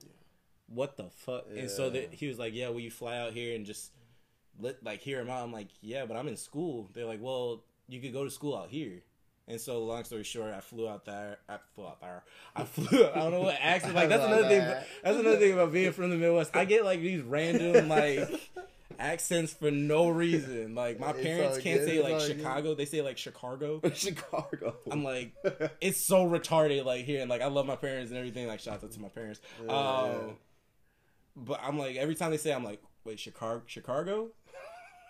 What 0.67 0.97
the 0.97 1.05
fuck? 1.11 1.45
And 1.57 1.71
so 1.71 1.85
Yeah. 1.87 2.01
that 2.01 2.15
he 2.15 2.27
was 2.27 2.39
like, 2.39 2.55
yeah, 2.55 2.69
will 2.71 2.81
you 2.81 2.91
fly 2.91 3.19
out 3.19 3.33
here 3.33 3.55
and 3.55 3.65
just 3.67 3.93
let 4.59 4.83
like 4.85 5.01
hear 5.01 5.21
him 5.21 5.31
out? 5.31 5.45
I'm 5.45 5.53
like, 5.53 5.69
yeah, 5.81 6.07
but 6.07 6.17
I'm 6.17 6.29
in 6.29 6.37
school. 6.37 6.91
They're 6.93 7.07
like, 7.07 7.23
well, 7.23 7.63
you 7.89 8.01
could 8.01 8.13
go 8.13 8.25
to 8.25 8.31
school 8.31 8.57
out 8.57 8.69
here. 8.71 9.03
And 9.49 9.61
so, 9.61 9.85
long 9.85 10.05
story 10.05 10.23
short, 10.23 10.53
I 10.55 10.61
flew 10.61 10.89
out 10.89 11.05
there. 11.05 11.39
I 11.49 11.57
flew 11.75 11.85
out 11.87 12.01
there. 12.01 12.23
I 12.55 12.65
flew. 12.65 13.05
I 13.15 13.19
don't 13.19 13.33
know 13.33 13.41
what 13.43 13.59
accent. 13.61 13.95
Like 13.95 14.09
that's 14.09 14.25
another 14.25 14.43
love 14.43 14.51
thing. 14.51 14.61
That's 15.05 15.19
another 15.19 15.37
thing 15.37 15.53
about 15.53 15.73
being 15.73 15.93
from 15.93 16.11
the 16.11 16.17
Midwest. 16.17 16.55
I 16.57 16.65
get 16.65 16.85
like 16.85 17.01
these 17.01 17.23
random 17.23 17.89
like 17.89 18.29
accents 19.03 19.53
for 19.53 19.71
no 19.71 20.09
reason. 20.09 20.75
Like 20.75 20.99
my 21.01 21.11
It's 21.17 21.23
parents 21.23 21.59
can't 21.59 21.81
good, 21.81 21.89
say 21.89 21.97
it's 21.97 22.05
like 22.09 22.19
good. 22.19 22.37
Chicago. 22.39 22.75
They 22.75 22.85
say 22.85 23.03
like 23.03 23.19
Chicago. 23.19 23.81
Chicago. 23.95 24.77
I'm 24.91 25.03
like, 25.05 25.33
it's 25.81 26.01
so 26.01 26.27
retarded. 26.29 26.85
Like 26.85 27.05
here, 27.05 27.21
and 27.21 27.29
like 27.29 27.43
I 27.43 27.47
love 27.47 27.67
my 27.67 27.77
parents 27.77 28.11
and 28.11 28.19
everything. 28.19 28.47
Like 28.47 28.61
shout 28.61 28.83
out 28.83 28.91
to 28.93 29.01
my 29.01 29.09
parents. 29.09 29.41
Yeah, 29.65 29.73
um, 29.73 30.37
but 31.37 31.61
I'm 31.63 31.79
like 31.79 31.97
every 31.97 32.15
time 32.15 32.31
they 32.31 32.37
say, 32.37 32.53
I'm 32.53 32.65
like, 32.65 32.83
wait, 33.05 33.19
Chicago, 33.21 33.63
Chicago. 33.67 34.29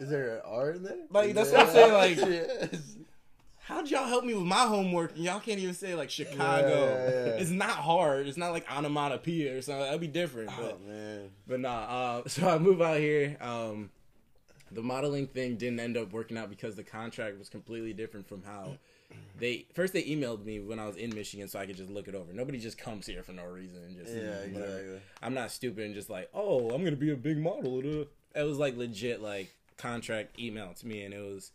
Is 0.00 0.08
there 0.10 0.36
an 0.36 0.42
R 0.44 0.70
in 0.72 0.82
there? 0.82 0.96
Like, 1.10 1.34
that's 1.34 1.52
what 1.52 1.60
I'm 1.60 1.68
saying, 1.68 1.92
like- 1.92 2.16
Yes. 2.16 2.96
How'd 3.64 3.88
y'all 3.90 4.06
help 4.06 4.24
me 4.24 4.34
with 4.34 4.44
my 4.44 4.64
homework? 4.66 5.14
And 5.14 5.24
y'all 5.24 5.38
can't 5.38 5.60
even 5.60 5.74
say 5.74 5.94
like 5.94 6.10
Chicago. 6.10 6.68
Yeah, 6.68 7.10
yeah, 7.10 7.26
yeah. 7.26 7.40
It's 7.40 7.50
not 7.50 7.70
hard. 7.70 8.26
It's 8.26 8.36
not 8.36 8.50
like 8.52 8.70
onomatopoeia 8.70 9.56
or 9.56 9.62
something. 9.62 9.84
That'd 9.84 10.00
be 10.00 10.08
different. 10.08 10.50
But 10.56 10.80
oh 10.80 10.88
man, 10.88 11.30
But 11.46 11.60
nah, 11.60 11.68
uh, 11.78 12.22
so 12.28 12.48
I 12.48 12.58
move 12.58 12.82
out 12.82 12.98
here. 12.98 13.36
Um, 13.40 13.90
the 14.72 14.82
modeling 14.82 15.28
thing 15.28 15.56
didn't 15.56 15.78
end 15.78 15.96
up 15.96 16.12
working 16.12 16.36
out 16.36 16.50
because 16.50 16.74
the 16.74 16.82
contract 16.82 17.38
was 17.38 17.48
completely 17.48 17.92
different 17.92 18.26
from 18.26 18.42
how 18.42 18.78
they 19.38 19.66
first 19.74 19.92
they 19.92 20.02
emailed 20.04 20.44
me 20.44 20.58
when 20.58 20.78
I 20.78 20.86
was 20.86 20.96
in 20.96 21.14
Michigan 21.14 21.46
so 21.46 21.58
I 21.58 21.66
could 21.66 21.76
just 21.76 21.90
look 21.90 22.08
it 22.08 22.14
over. 22.14 22.32
Nobody 22.32 22.58
just 22.58 22.78
comes 22.78 23.06
here 23.06 23.22
for 23.22 23.32
no 23.32 23.44
reason 23.44 23.78
and 23.84 23.96
just 23.96 24.14
yeah, 24.14 24.40
exactly. 24.40 25.00
I'm 25.22 25.34
not 25.34 25.50
stupid 25.50 25.84
and 25.84 25.94
just 25.94 26.10
like, 26.10 26.30
oh, 26.34 26.70
I'm 26.70 26.82
gonna 26.82 26.96
be 26.96 27.12
a 27.12 27.16
big 27.16 27.38
model. 27.38 27.80
It 27.80 28.42
was 28.42 28.58
like 28.58 28.76
legit 28.76 29.22
like 29.22 29.54
contract 29.76 30.38
email 30.38 30.72
to 30.74 30.86
me, 30.86 31.02
and 31.02 31.12
it 31.12 31.20
was 31.20 31.52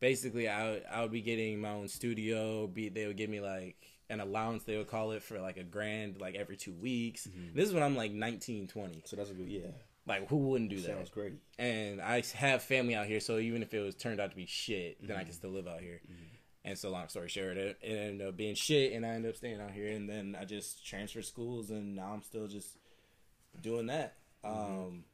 basically 0.00 0.48
I 0.48 0.70
would, 0.70 0.84
I 0.90 1.02
would 1.02 1.12
be 1.12 1.22
getting 1.22 1.60
my 1.60 1.70
own 1.70 1.88
studio. 1.88 2.66
Be 2.66 2.88
they 2.88 3.06
would 3.06 3.16
give 3.16 3.30
me 3.30 3.40
like 3.40 3.76
an 4.10 4.20
allowance 4.20 4.64
they 4.64 4.76
would 4.76 4.88
call 4.88 5.12
it 5.12 5.22
for 5.22 5.38
like 5.40 5.56
a 5.56 5.62
grand 5.62 6.20
like 6.20 6.34
every 6.34 6.56
two 6.56 6.72
weeks. 6.72 7.26
Mm-hmm. 7.26 7.56
This 7.56 7.68
is 7.68 7.74
when 7.74 7.82
I'm 7.82 7.96
like 7.96 8.12
19, 8.12 8.68
20. 8.68 9.02
So 9.04 9.16
that's 9.16 9.30
a 9.30 9.34
good. 9.34 9.48
Yeah. 9.48 9.62
Like 10.06 10.28
who 10.28 10.36
wouldn't 10.36 10.70
do 10.70 10.80
that? 10.80 10.96
Sounds 10.96 11.10
great. 11.10 11.34
And 11.58 12.00
I 12.00 12.22
have 12.34 12.62
family 12.62 12.94
out 12.94 13.06
here, 13.06 13.20
so 13.20 13.38
even 13.38 13.62
if 13.62 13.74
it 13.74 13.80
was 13.80 13.94
turned 13.94 14.20
out 14.20 14.30
to 14.30 14.36
be 14.36 14.46
shit, 14.46 15.06
then 15.06 15.16
I 15.16 15.20
mm-hmm. 15.20 15.26
can 15.26 15.34
still 15.34 15.50
live 15.50 15.68
out 15.68 15.80
here. 15.80 16.00
Mm-hmm. 16.04 16.34
And 16.64 16.76
so, 16.76 16.90
long 16.90 17.08
story 17.08 17.28
short, 17.28 17.56
it, 17.56 17.78
it 17.80 17.92
ended 17.92 18.26
up 18.26 18.36
being 18.36 18.54
shit, 18.54 18.92
and 18.92 19.06
I 19.06 19.10
ended 19.10 19.30
up 19.30 19.36
staying 19.36 19.60
out 19.60 19.70
here. 19.70 19.88
And 19.88 20.08
then 20.08 20.36
I 20.38 20.44
just 20.44 20.84
transferred 20.84 21.24
schools, 21.24 21.70
and 21.70 21.94
now 21.94 22.12
I'm 22.12 22.22
still 22.22 22.46
just 22.46 22.76
doing 23.62 23.86
that. 23.86 24.16
Um, 24.44 25.04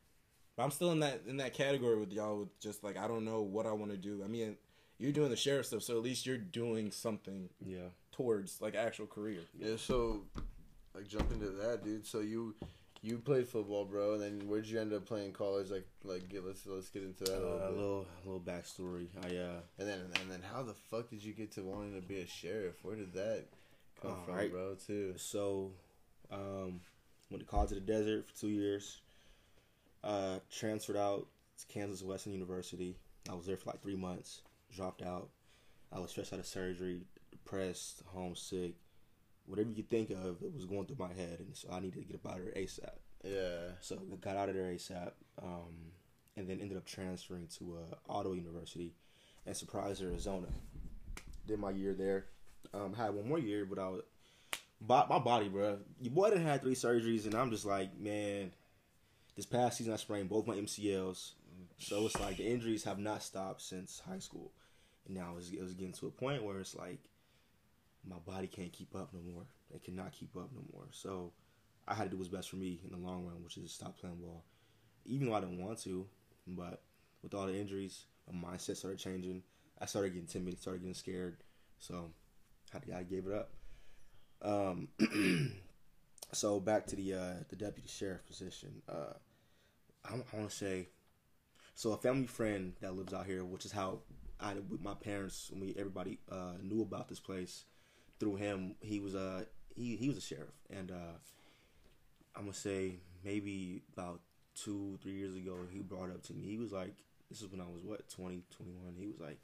but 0.57 0.65
I'm 0.65 0.71
still 0.71 0.93
in 0.93 1.01
that 1.01 1.23
in 1.27 1.37
that 1.39 1.55
category 1.55 1.97
with 1.97 2.13
y'all. 2.13 2.41
With 2.41 2.61
just 2.61 2.83
like 2.83 2.97
I 2.97 3.07
don't 3.07 3.25
know 3.25 3.43
what 3.43 3.67
I 3.67 3.73
want 3.73 3.91
to 3.91 3.97
do. 3.97 4.23
I 4.25 4.29
mean, 4.29 4.57
you're 5.05 5.13
doing 5.13 5.31
the 5.31 5.37
sheriff 5.37 5.67
stuff, 5.67 5.83
so 5.83 5.97
at 5.97 6.03
least 6.03 6.25
you're 6.27 6.39
doing 6.39 6.91
something 6.91 7.49
Yeah. 7.65 7.89
towards 8.13 8.61
like 8.61 8.75
actual 8.75 9.07
career. 9.07 9.41
Yeah, 9.59 9.77
so 9.77 10.23
like 10.95 11.07
jump 11.09 11.31
into 11.33 11.51
that, 11.51 11.85
dude. 11.85 12.07
So 12.07 12.21
you 12.21 12.55
you 13.03 13.19
played 13.19 13.47
football, 13.47 13.85
bro, 13.85 14.15
and 14.15 14.23
then 14.23 14.49
where'd 14.49 14.67
you 14.67 14.81
end 14.81 14.93
up 14.95 15.05
playing 15.05 15.33
college? 15.33 15.71
Like 15.71 15.87
like 16.05 16.29
get 16.31 16.45
let's 16.47 16.67
let's 16.67 16.89
get 16.89 17.03
into 17.03 17.25
that 17.25 17.39
a 17.39 17.45
little 17.45 17.61
Uh, 17.63 17.71
little 17.71 18.07
little 18.25 18.41
backstory. 18.41 19.09
I 19.23 19.37
uh 19.37 19.61
And 19.79 19.87
then 19.89 20.01
and 20.21 20.31
then 20.31 20.41
how 20.53 20.63
the 20.63 20.75
fuck 20.75 21.11
did 21.11 21.23
you 21.23 21.33
get 21.35 21.53
to 21.53 21.63
wanting 21.63 22.01
to 22.01 22.07
be 22.07 22.21
a 22.21 22.27
sheriff? 22.27 22.77
Where 22.83 22.97
did 22.97 23.13
that 23.13 23.45
come 24.01 24.17
from, 24.25 24.35
right. 24.35 24.51
bro? 24.51 24.75
Too. 24.87 25.15
so 25.19 25.73
um 26.33 26.81
went 27.31 27.41
to 27.43 27.47
college 27.47 27.69
to 27.71 27.75
the 27.75 27.81
desert 27.83 28.27
for 28.27 28.35
two 28.41 28.49
years. 28.49 29.01
Uh 30.03 30.39
transferred 30.51 30.97
out 30.97 31.27
to 31.59 31.67
Kansas 31.67 32.03
Wesleyan 32.03 32.39
University. 32.39 32.97
I 33.31 33.35
was 33.35 33.47
there 33.47 33.57
for 33.57 33.71
like 33.71 33.83
three 33.83 33.97
months. 33.97 34.41
Dropped 34.75 35.03
out. 35.03 35.29
I 35.93 36.01
was 36.01 36.11
stressed 36.11 36.33
out 36.33 36.41
of 36.41 36.47
surgery, 36.47 37.03
depressed, 37.31 38.03
homesick. 38.07 38.75
Whatever 39.47 39.69
you 39.69 39.77
could 39.77 39.91
think 39.91 40.11
of, 40.11 40.43
it 40.43 40.53
was 40.55 40.65
going 40.65 40.87
through 40.87 40.97
my 40.99 41.13
head, 41.13 41.39
and 41.41 41.55
so 41.55 41.69
I 41.71 41.81
needed 41.81 42.01
to 42.01 42.05
get 42.05 42.17
up 42.17 42.33
out 42.33 42.39
of 42.39 42.45
there 42.45 42.55
ASAP. 42.55 42.91
Yeah. 43.23 43.75
So 43.81 43.97
I 43.97 44.17
got 44.17 44.37
out 44.37 44.49
of 44.49 44.55
there 44.55 44.65
ASAP, 44.65 45.13
um, 45.43 45.93
and 46.37 46.49
then 46.49 46.61
ended 46.61 46.77
up 46.77 46.87
transferring 46.87 47.49
to 47.59 47.79
uh, 47.79 48.13
Ottawa 48.13 48.35
University 48.35 48.95
in 49.47 49.55
Surprise, 49.55 50.01
Arizona. 50.01 50.49
Did 51.47 51.59
my 51.59 51.71
year 51.71 51.95
there. 51.95 52.27
Um, 52.73 52.95
had 52.95 53.15
one 53.15 53.29
more 53.29 53.39
year, 53.39 53.67
but 53.67 53.79
I 53.79 53.89
was 53.89 54.03
bo- 54.81 55.07
my 55.09 55.19
body, 55.19 55.49
bro. 55.49 55.79
Your 56.01 56.13
boy 56.13 56.31
done 56.31 56.43
had 56.43 56.63
three 56.63 56.75
surgeries, 56.75 57.27
and 57.27 57.35
I'm 57.35 57.51
just 57.51 57.67
like, 57.67 57.99
man. 57.99 58.53
This 59.37 59.47
past 59.47 59.79
season, 59.79 59.93
I 59.93 59.97
sprained 59.97 60.29
both 60.29 60.47
my 60.47 60.55
MCLs, 60.55 61.33
so 61.79 62.07
it's 62.07 62.21
like 62.21 62.37
the 62.37 62.47
injuries 62.47 62.85
have 62.85 63.01
not 63.01 63.21
stopped 63.21 63.63
since 63.63 64.01
high 64.09 64.21
school, 64.21 64.53
and 65.07 65.15
now 65.15 65.35
it's, 65.39 65.51
it 65.51 65.63
was 65.63 65.75
getting 65.75 65.93
to 65.95 66.07
a 66.07 66.11
point 66.11 66.43
where 66.43 66.59
it's 66.59 66.75
like 66.75 67.01
my 68.09 68.17
body 68.27 68.47
can't 68.47 68.73
keep 68.73 68.95
up 68.95 69.11
no 69.13 69.21
more. 69.33 69.45
It 69.75 69.83
cannot 69.83 70.13
keep 70.13 70.37
up 70.37 70.51
no 70.55 70.63
more. 70.73 70.87
So 70.93 71.33
I 71.87 71.95
had 71.95 72.05
to 72.05 72.11
do 72.11 72.17
what's 72.17 72.29
best 72.29 72.51
for 72.51 72.57
me 72.57 72.81
in 72.85 72.91
the 72.91 73.07
long 73.07 73.25
run, 73.25 73.43
which 73.43 73.57
is 73.57 73.73
stop 73.73 73.99
playing 73.99 74.17
ball. 74.17 74.45
Even 75.07 75.29
though 75.29 75.35
I 75.35 75.41
didn't 75.41 75.63
want 75.63 75.81
to, 75.83 76.07
but 76.47 76.83
with 77.23 77.35
all 77.35 77.47
the 77.47 77.59
injuries, 77.59 78.05
my 78.31 78.49
mindset 78.49 78.77
started 78.77 78.99
changing. 78.99 79.43
I 79.81 79.87
started 79.87 80.11
getting 80.11 80.29
timid, 80.29 80.61
started 80.61 80.81
getting 80.81 80.95
scared. 80.95 81.39
So 81.79 82.11
I, 82.75 82.99
I 82.99 83.03
gave 83.03 83.27
it 83.27 83.35
up. 83.35 83.51
Um, 84.43 84.89
so 86.33 86.61
back 86.61 86.87
to 86.87 86.97
the 86.97 87.15
uh, 87.15 87.35
the 87.49 87.57
deputy 87.57 87.89
sheriff 87.89 88.27
position. 88.27 88.83
Uh, 88.89 89.15
I, 90.05 90.15
I 90.15 90.37
want 90.37 90.51
to 90.51 90.57
say, 90.57 90.89
so 91.75 91.93
a 91.93 91.97
family 91.97 92.27
friend 92.27 92.75
that 92.81 92.95
lives 92.95 93.13
out 93.13 93.27
here, 93.27 93.45
which 93.45 93.65
is 93.65 93.73
how 93.73 94.01
I 94.45 94.55
with 94.69 94.83
my 94.83 94.95
parents, 94.95 95.49
when 95.51 95.61
we 95.61 95.75
everybody 95.79 96.19
uh, 96.31 96.59
knew 96.63 96.83
about 96.83 97.09
this 97.09 97.21
place 97.21 97.65
through 98.21 98.37
him. 98.37 98.75
He 98.81 99.01
was 99.01 99.15
a 99.15 99.47
he 99.75 99.97
he 99.97 100.09
was 100.09 100.19
a 100.19 100.21
sheriff, 100.21 100.55
and 100.71 100.91
uh, 100.91 101.17
I'm 102.37 102.43
gonna 102.43 102.53
say 102.55 102.97
maybe 103.25 103.83
about 103.93 104.21
two 104.55 104.99
three 105.03 105.13
years 105.13 105.35
ago, 105.35 105.57
he 105.71 105.81
brought 105.81 106.11
up 106.11 106.23
to 106.25 106.35
me. 106.35 106.45
He 106.45 106.59
was 106.59 106.73
like, 106.73 106.95
this 107.31 107.41
is 107.41 107.51
when 107.51 107.61
I 107.61 107.65
was 107.65 107.83
what 107.85 108.09
20, 108.09 108.43
21. 108.51 108.95
He 108.99 109.07
was 109.07 109.21
like, 109.21 109.39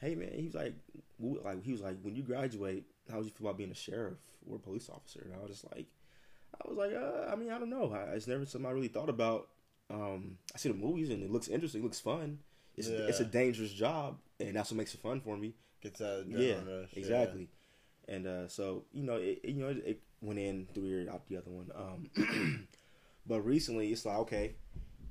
hey 0.00 0.14
man, 0.14 0.30
he 0.34 0.44
was 0.44 0.54
like, 0.54 0.74
like 1.18 1.62
he 1.64 1.72
was 1.72 1.80
like, 1.80 1.96
when 2.02 2.14
you 2.14 2.22
graduate, 2.22 2.84
how 3.10 3.18
would 3.18 3.26
you 3.26 3.32
feel 3.32 3.48
about 3.48 3.58
being 3.58 3.70
a 3.70 3.74
sheriff 3.74 4.18
or 4.48 4.56
a 4.56 4.60
police 4.60 4.88
officer? 4.88 5.22
And 5.24 5.34
I 5.34 5.38
was 5.40 5.50
just 5.50 5.64
like, 5.74 5.86
I 6.54 6.68
was 6.68 6.78
like, 6.78 6.94
uh, 6.94 7.30
I 7.32 7.36
mean, 7.36 7.50
I 7.50 7.58
don't 7.58 7.70
know. 7.70 7.92
I, 7.92 8.14
it's 8.14 8.26
never 8.26 8.46
something 8.46 8.68
I 8.68 8.72
really 8.72 8.88
thought 8.88 9.10
about. 9.10 9.48
Um, 9.90 10.38
I 10.54 10.58
see 10.58 10.68
the 10.68 10.74
movies 10.74 11.10
and 11.10 11.22
it 11.22 11.30
looks 11.30 11.48
interesting, 11.48 11.82
it 11.82 11.84
looks 11.84 12.00
fun. 12.00 12.38
It's 12.76 12.88
Yeah. 12.88 13.06
it's 13.08 13.20
a 13.20 13.24
dangerous 13.24 13.72
job, 13.72 14.18
and 14.40 14.54
that's 14.56 14.70
what 14.70 14.76
makes 14.78 14.94
it 14.94 15.00
fun 15.00 15.20
for 15.20 15.36
me. 15.36 15.54
Gets 15.82 15.98
that 16.00 16.26
adrenaline 16.28 16.66
Yeah, 16.66 16.80
rush. 16.80 16.90
exactly. 16.94 17.48
And 18.08 18.26
uh, 18.26 18.48
so 18.48 18.84
you 18.92 19.02
know, 19.02 19.16
it, 19.16 19.40
it- 19.42 19.50
you 19.54 19.60
know, 19.62 19.68
it, 19.68 19.82
it 19.86 20.00
went 20.22 20.38
in 20.38 20.66
through 20.74 20.86
ear 20.86 21.08
out 21.10 21.26
the 21.28 21.36
other 21.36 21.50
one. 21.50 21.70
Um, 21.74 22.68
but 23.26 23.40
recently, 23.44 23.92
it's 23.92 24.04
like 24.04 24.18
okay, 24.18 24.54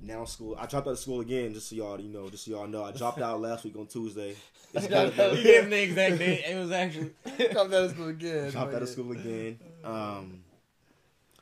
now 0.01 0.26
school. 0.26 0.55
I 0.59 0.66
dropped 0.66 0.88
out 0.88 0.91
of 0.91 0.99
school 0.99 1.22
again, 1.22 1.53
just 1.53 1.70
so 1.70 1.76
y'all 1.76 1.99
you 1.99 2.09
know, 2.09 2.30
just 2.30 2.45
so 2.45 2.51
y'all 2.51 2.68
know. 2.68 2.84
I 2.84 2.91
dropped 2.91 3.20
out 3.22 3.41
last 3.41 3.63
week 3.63 3.76
on 3.78 3.88
Tuesday. 3.88 4.36
It's 4.74 4.89
Yeah. 4.89 5.09
gotta 5.09 5.38
You 5.38 5.43
gave 5.43 5.70
the 5.70 5.82
exact 5.84 6.18
date. 6.18 6.43
It 6.49 6.57
was 6.57 6.70
actually. 6.72 7.11
dropped 7.38 7.74
out 7.74 7.86
of 7.86 7.91
school 7.91 8.09
again. 8.09 8.51
dropped 8.51 8.74
out 8.74 8.82
of 8.82 8.89
school 8.89 9.11
again. 9.13 9.57
Um, 9.86 10.43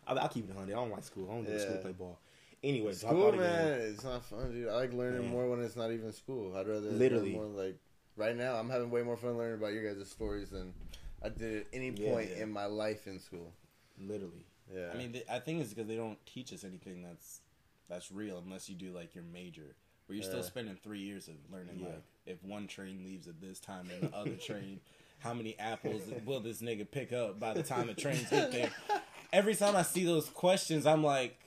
I, 0.05 0.13
I'll 0.13 0.27
keep 0.29 0.47
it 0.47 0.55
hundred. 0.55 0.73
I 0.73 0.75
don't 0.75 0.91
like 0.91 1.03
school. 1.03 1.27
I 1.31 1.33
don't 1.33 1.43
go 1.45 1.51
to 1.51 1.59
school 1.59 1.75
to 1.77 1.81
play 1.81 1.91
ball. 1.93 2.19
Anyway, 2.63 2.91
dropped 2.93 2.99
School, 2.99 3.27
out 3.27 3.37
man, 3.37 3.65
again. 3.73 3.87
it's 3.93 4.03
not 4.03 4.23
fun, 4.23 4.51
dude. 4.53 4.69
I 4.69 4.75
like 4.75 4.93
learning 4.93 5.23
Man. 5.23 5.31
more 5.31 5.49
when 5.49 5.61
it's 5.61 5.75
not 5.75 5.91
even 5.91 6.11
school. 6.13 6.55
I'd 6.55 6.67
rather 6.67 6.79
learn 6.81 6.99
Literally. 6.99 7.31
more 7.31 7.45
like 7.45 7.77
right 8.15 8.35
now. 8.35 8.55
I'm 8.55 8.69
having 8.69 8.89
way 8.89 9.03
more 9.03 9.17
fun 9.17 9.37
learning 9.37 9.55
about 9.59 9.73
your 9.73 9.93
guys' 9.93 10.09
stories 10.09 10.49
than 10.51 10.73
I 11.21 11.29
did 11.29 11.57
at 11.61 11.65
any 11.73 11.89
Yeah, 11.89 12.11
point 12.11 12.29
yeah. 12.35 12.43
in 12.43 12.51
my 12.51 12.65
life 12.65 13.05
in 13.07 13.19
school. 13.19 13.51
Literally. 13.99 14.45
Yeah, 14.73 14.89
I 14.93 14.97
mean, 14.97 15.11
th- 15.11 15.25
I 15.29 15.39
think 15.39 15.59
it's 15.61 15.71
because 15.73 15.87
they 15.87 15.95
don't 15.97 16.17
teach 16.25 16.53
us 16.53 16.63
anything 16.63 17.03
that's 17.03 17.41
that's 17.89 18.11
real 18.11 18.41
unless 18.43 18.69
you 18.69 18.75
do 18.75 18.91
like 18.93 19.13
your 19.13 19.25
major, 19.25 19.75
where 20.05 20.15
you're 20.15 20.23
still 20.23 20.41
spending 20.41 20.77
three 20.81 20.99
years 21.01 21.27
of 21.27 21.35
learning 21.51 21.79
Yeah. 21.81 21.87
like 21.87 22.03
if 22.25 22.41
one 22.43 22.67
train 22.67 23.03
leaves 23.03 23.27
at 23.27 23.41
this 23.41 23.59
time 23.59 23.89
and 23.93 24.09
the 24.09 24.15
other 24.15 24.35
train, 24.35 24.79
how 25.19 25.33
many 25.33 25.59
apples 25.59 26.01
will 26.25 26.39
this 26.39 26.61
nigga 26.61 26.89
pick 26.89 27.11
up 27.11 27.41
by 27.41 27.53
the 27.53 27.61
time 27.61 27.87
the 27.87 27.93
trains 27.93 28.29
get 28.29 28.53
there? 28.53 28.71
Every 29.33 29.53
time 29.55 29.75
I 29.75 29.81
see 29.81 30.05
those 30.05 30.29
questions, 30.29 30.85
I'm 30.85 31.03
like, 31.03 31.37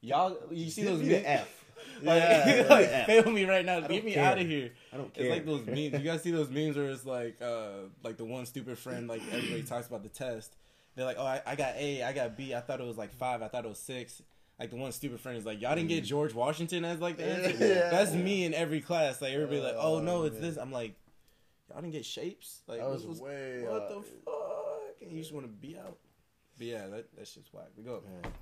y'all, 0.00 0.36
you 0.50 0.70
see 0.70 0.82
Give 0.82 0.90
those 0.92 1.02
me 1.02 1.08
memes? 1.10 1.24
F. 1.26 1.54
Like, 2.02 2.22
Yeah, 2.22 2.66
like, 2.70 2.86
yeah. 2.86 3.06
fail 3.06 3.30
me 3.30 3.44
right 3.44 3.64
now. 3.64 3.78
I 3.78 3.80
Get 3.88 4.04
me 4.04 4.12
care. 4.14 4.24
out 4.24 4.38
of 4.38 4.46
here. 4.46 4.70
I 4.92 4.96
don't 4.98 5.12
care. 5.12 5.24
It's 5.26 5.34
like 5.34 5.46
those 5.46 5.66
memes. 5.66 5.78
You 5.92 5.98
guys 6.10 6.22
see 6.22 6.30
those 6.30 6.48
memes 6.50 6.76
where 6.76 6.90
it's 6.90 7.04
like, 7.06 7.40
uh, 7.42 7.70
like 8.04 8.16
the 8.16 8.24
one 8.24 8.46
stupid 8.46 8.78
friend, 8.78 9.08
like 9.08 9.22
everybody 9.32 9.62
talks 9.64 9.88
about 9.88 10.02
the 10.04 10.08
test. 10.08 10.54
They're 10.94 11.04
like, 11.04 11.16
oh, 11.18 11.26
I, 11.26 11.40
I 11.46 11.56
got 11.56 11.74
A, 11.76 12.02
I 12.04 12.12
got 12.12 12.36
B. 12.36 12.54
I 12.54 12.60
thought 12.60 12.80
it 12.80 12.86
was 12.86 12.98
like 12.98 13.12
five. 13.12 13.42
I 13.42 13.48
thought 13.48 13.64
it 13.64 13.68
was 13.68 13.78
six. 13.80 14.22
Like 14.60 14.70
the 14.70 14.76
one 14.76 14.90
stupid 14.92 15.20
friend 15.20 15.38
is 15.38 15.46
like, 15.46 15.60
y'all 15.60 15.74
didn't 15.74 15.88
get 15.88 16.04
George 16.04 16.34
Washington 16.34 16.84
as 16.84 17.00
like 17.00 17.16
the 17.16 17.24
answer. 17.24 17.64
Yeah. 17.66 17.90
That's 17.90 18.12
me 18.12 18.44
in 18.44 18.54
every 18.54 18.80
class. 18.80 19.20
Like 19.22 19.32
everybody 19.32 19.60
like, 19.60 19.76
oh 19.76 20.00
no, 20.00 20.18
Oh, 20.18 20.24
it's 20.24 20.34
man. 20.34 20.42
this. 20.42 20.56
I'm 20.56 20.70
like, 20.72 20.94
y'all 21.68 21.80
didn't 21.80 21.92
get 21.94 22.04
shapes. 22.04 22.60
Like 22.68 22.80
I 22.80 22.86
was 22.86 23.04
this 23.06 23.18
way 23.18 23.62
what 23.66 23.88
the 23.88 23.96
off. 23.96 24.04
fuck? 24.24 25.02
And 25.02 25.12
you 25.12 25.20
just 25.20 25.32
want 25.32 25.46
to 25.46 25.52
be 25.52 25.76
out. 25.78 25.96
But 26.58 26.66
yeah, 26.66 26.86
that 26.88 27.06
that's 27.16 27.34
just 27.34 27.52
whack. 27.54 27.68
We 27.76 27.82
go. 27.84 28.02
Man. 28.22 28.32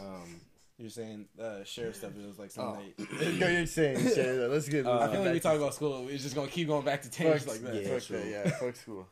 Um, 0.00 0.40
You're 0.78 0.90
saying 0.90 1.26
uh, 1.42 1.64
sheriff 1.64 1.96
stuff. 1.96 2.12
It 2.16 2.26
was 2.26 2.38
like 2.38 2.50
Oh. 2.56 2.78
something. 2.78 3.18
That, 3.18 3.40
Go, 3.40 3.48
you're 3.52 3.66
saying. 3.66 3.98
Share 4.14 4.36
that. 4.36 4.50
Let's 4.50 4.68
get. 4.68 4.86
Uh, 4.86 4.90
I 4.92 4.98
let's 5.00 5.12
feel 5.12 5.22
like 5.24 5.32
we 5.34 5.40
talk 5.40 5.52
to- 5.54 5.58
about 5.58 5.74
school. 5.74 6.08
It's 6.08 6.22
just 6.22 6.34
gonna 6.36 6.48
keep 6.48 6.68
going 6.68 6.84
back 6.84 7.02
to 7.02 7.08
Fuck, 7.08 7.16
tangents 7.16 7.46
like 7.48 7.60
that. 7.62 7.74
yeah. 7.82 7.88
fuck 7.94 8.02
true. 8.04 8.18
that, 8.18 8.26
yeah, 8.28 8.50
fuck 8.58 8.76
school. 8.76 9.06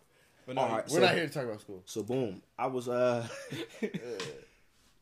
But 0.46 0.54
no, 0.54 0.62
Alright, 0.62 0.84
We're 0.84 0.88
So- 0.94 1.00
not 1.00 1.14
here 1.14 1.26
to 1.26 1.32
talk 1.32 1.42
about 1.44 1.60
school. 1.60 1.82
so 1.86 2.02
boom, 2.04 2.40
I 2.56 2.66
was 2.68 2.88
uh. 2.88 3.26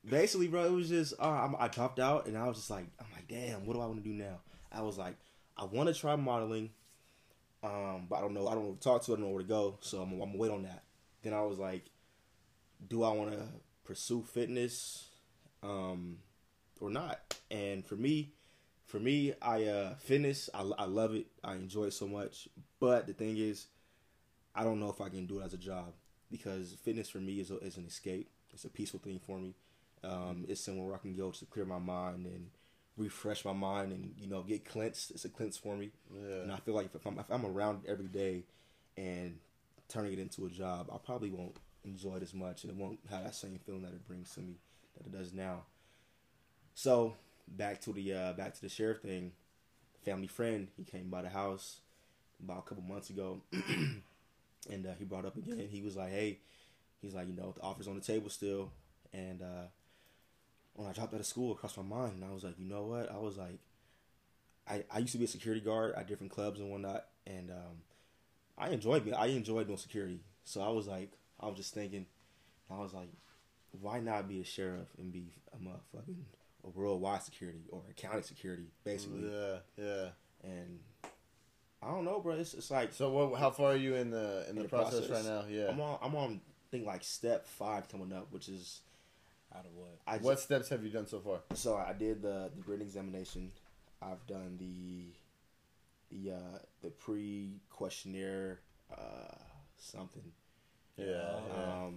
basically, 0.09 0.49
bro, 0.49 0.65
it 0.65 0.73
was 0.73 0.89
just 0.89 1.15
uh, 1.21 1.25
I'm, 1.25 1.55
I 1.59 1.69
dropped 1.69 1.99
out, 2.01 2.27
and 2.27 2.37
I 2.37 2.47
was 2.49 2.57
just 2.57 2.71
like, 2.71 2.87
I'm 2.99 3.07
like, 3.15 3.29
damn, 3.29 3.67
what 3.67 3.75
do 3.75 3.81
I 3.81 3.87
want 3.87 4.03
to 4.03 4.09
do 4.09 4.15
now? 4.15 4.41
I 4.73 4.83
was 4.83 4.99
like, 4.99 5.17
I 5.57 5.65
want 5.65 5.89
to 5.89 5.95
try 5.95 6.17
modeling, 6.17 6.71
um, 7.63 8.07
but 8.09 8.17
I 8.17 8.21
don't 8.21 8.35
know, 8.35 8.49
I 8.49 8.55
don't 8.55 8.65
know 8.65 8.71
who 8.71 8.77
to 8.77 8.81
talk 8.81 9.03
to, 9.05 9.13
I 9.13 9.17
don't 9.17 9.25
know 9.27 9.31
where 9.31 9.43
to 9.43 9.49
go, 9.49 9.77
so 9.81 10.01
I'm, 10.03 10.13
I'm 10.15 10.19
gonna 10.19 10.37
wait 10.39 10.51
on 10.51 10.63
that. 10.63 10.83
Then 11.23 11.33
I 11.35 11.43
was 11.43 11.59
like, 11.59 11.85
do 12.89 13.03
I 13.03 13.11
want 13.13 13.33
to 13.33 13.43
pursue 13.85 14.23
fitness, 14.23 15.07
um, 15.63 16.19
or 16.87 16.91
not? 16.91 17.39
And 17.51 17.85
for 17.85 17.97
me, 17.97 18.33
for 18.87 18.99
me, 18.99 19.35
I 19.41 19.65
uh, 19.65 19.95
fitness, 19.95 20.51
I, 20.53 20.63
I 20.79 20.85
love 20.85 21.15
it, 21.15 21.27
I 21.43 21.55
enjoy 21.55 21.85
it 21.85 21.95
so 21.95 22.07
much, 22.07 22.49
but 22.81 23.07
the 23.07 23.13
thing 23.13 23.39
is, 23.39 23.67
I 24.55 24.63
don't 24.63 24.79
know 24.79 24.91
if 24.91 25.01
I 25.01 25.09
can 25.09 25.27
do 25.27 25.41
it 25.41 25.45
as 25.45 25.55
a 25.55 25.59
job 25.59 25.95
because 26.31 26.77
fitness 26.83 27.09
for 27.09 27.19
me 27.19 27.41
is, 27.41 27.51
a, 27.51 27.59
is 27.59 27.77
an 27.77 27.87
escape. 27.87 28.29
It's 28.53 28.65
a 28.65 28.69
peaceful 28.69 29.01
thing 29.01 29.21
for 29.27 29.39
me. 29.39 29.55
Um, 30.05 30.45
it's 30.49 30.61
somewhere 30.61 30.87
where 30.87 30.95
I 30.95 30.99
can 30.99 31.17
go 31.17 31.31
to 31.31 31.45
clear 31.47 31.65
my 31.65 31.79
mind 31.79 32.27
and 32.27 32.51
refresh 32.97 33.45
my 33.45 33.53
mind 33.53 33.93
and 33.93 34.15
you 34.19 34.29
know 34.29 34.43
get 34.43 34.65
cleansed. 34.65 35.11
It's 35.13 35.25
a 35.25 35.29
cleanse 35.29 35.57
for 35.57 35.77
me, 35.77 35.91
and 36.43 36.53
I 36.53 36.57
feel 36.59 36.75
like 36.75 36.91
if 36.95 37.07
I'm 37.07 37.19
if 37.19 37.31
I'm 37.31 37.47
around 37.47 37.85
it 37.85 37.91
every 37.91 38.09
day 38.09 38.45
and 38.97 39.39
turning 39.89 40.13
it 40.13 40.19
into 40.19 40.47
a 40.47 40.51
job, 40.51 40.91
I 40.93 40.99
probably 40.99 41.31
won't 41.31 41.57
enjoy 41.85 42.17
it 42.17 42.23
as 42.23 42.35
much, 42.35 42.65
and 42.65 42.71
it 42.71 42.77
won't 42.77 42.99
have 43.11 43.25
that 43.25 43.35
same 43.35 43.59
feeling 43.65 43.83
that 43.83 43.93
it 43.93 44.07
brings 44.07 44.31
to 44.35 44.41
me 44.41 44.59
that 44.97 45.07
it 45.07 45.13
does 45.13 45.33
now. 45.33 45.65
So 46.75 47.15
back 47.49 47.81
to 47.83 47.93
the 47.93 48.13
uh, 48.13 48.33
back 48.33 48.55
to 48.55 48.61
the 48.61 48.69
sheriff 48.69 49.01
thing. 49.01 49.33
Family 50.05 50.27
friend, 50.27 50.69
he 50.77 50.85
came 50.85 51.09
by 51.09 51.23
the 51.23 51.31
house 51.31 51.81
about 52.43 52.59
a 52.59 52.69
couple 52.69 52.85
months 52.85 53.09
ago, 53.09 53.41
and 53.53 54.87
uh, 54.87 54.93
he 54.99 55.05
brought 55.05 55.25
up 55.25 55.37
again. 55.37 55.67
He 55.71 55.81
was 55.81 55.97
like, 55.97 56.11
"Hey, 56.11 56.41
he's 57.01 57.15
like, 57.15 57.27
you 57.27 57.35
know, 57.35 57.55
the 57.57 57.63
offer's 57.63 57.89
on 57.89 57.95
the 57.95 58.03
table 58.03 58.29
still." 58.29 58.71
And 59.15 59.41
uh, 59.41 59.69
when 60.75 60.89
I 60.89 60.93
dropped 60.93 61.15
out 61.15 61.21
of 61.21 61.27
school, 61.27 61.53
it 61.53 61.59
crossed 61.59 61.79
my 61.79 61.83
mind, 61.85 62.15
and 62.17 62.25
I 62.25 62.35
was 62.35 62.45
like, 62.45 62.59
you 62.59 62.67
know 62.67 62.83
what? 62.83 63.11
I 63.11 63.19
was 63.19 63.39
like, 63.39 63.59
I, 64.69 64.85
I 64.91 64.99
used 64.99 65.13
to 65.13 65.19
be 65.19 65.25
a 65.25 65.29
security 65.29 65.61
guard 65.61 65.95
at 65.95 66.09
different 66.09 66.33
clubs 66.33 66.61
and 66.61 66.71
whatnot, 66.71 67.07
and 67.27 67.51
um, 67.51 67.83
I 68.59 68.71
enjoyed 68.71 69.11
I 69.13 69.27
enjoyed 69.27 69.69
doing 69.69 69.79
security. 69.79 70.21
So 70.45 70.61
I 70.61 70.69
was 70.69 70.87
like, 70.87 71.13
I 71.41 71.47
was 71.47 71.57
just 71.57 71.73
thinking, 71.73 72.07
I 72.71 72.79
was 72.79 72.93
like, 72.93 73.09
why 73.81 74.01
not 74.01 74.29
be 74.29 74.41
a 74.41 74.45
sheriff 74.45 74.89
and 74.99 75.13
be 75.13 75.33
a 75.53 75.57
motherfucking 75.57 76.25
a 76.65 76.71
worldwide 76.71 77.23
security 77.23 77.65
or 77.71 77.83
a 77.91 77.93
county 77.95 78.23
security, 78.23 78.67
basically? 78.85 79.31
Yeah, 79.31 79.57
yeah. 79.77 80.07
And 80.43 80.81
I 81.83 81.89
don't 81.89 82.05
know, 82.05 82.21
bro. 82.21 82.35
It's, 82.35 82.55
it's 82.55 82.71
like 82.71 82.93
So 82.93 83.11
what? 83.11 83.39
How 83.39 83.51
far 83.51 83.73
are 83.73 83.77
you 83.77 83.95
in 83.95 84.11
the 84.11 84.47
in 84.49 84.57
the, 84.57 84.63
the 84.63 84.69
process, 84.69 85.07
process. 85.07 85.27
right 85.27 85.35
now? 85.35 85.45
Yeah. 85.49 85.69
I'm 85.69 85.81
on 85.81 85.99
I'm 86.03 86.15
on 86.15 86.41
I 86.47 86.71
think 86.71 86.87
like 86.87 87.05
step 87.05 87.47
five 87.47 87.89
coming 87.89 88.13
up, 88.13 88.29
which 88.31 88.49
is 88.49 88.81
out 89.55 89.65
of 89.67 89.75
what? 89.75 89.99
I 90.07 90.19
what 90.19 90.41
steps 90.41 90.69
have 90.71 90.83
you 90.83 90.91
done 90.91 91.07
so 91.07 91.21
far? 91.21 91.41
So 91.55 91.77
I 91.77 91.93
did 91.93 92.23
the 92.23 92.51
the 92.57 92.63
written 92.67 92.87
examination. 92.87 93.53
I've 94.03 94.27
done 94.27 94.57
the 94.59 95.13
the 96.11 96.33
uh, 96.33 96.59
the 96.83 96.91
pre 96.91 97.61
questionnaire 97.71 98.61
uh, 98.91 99.37
something. 99.77 100.33
Yeah. 100.97 101.07
yeah. 101.07 101.89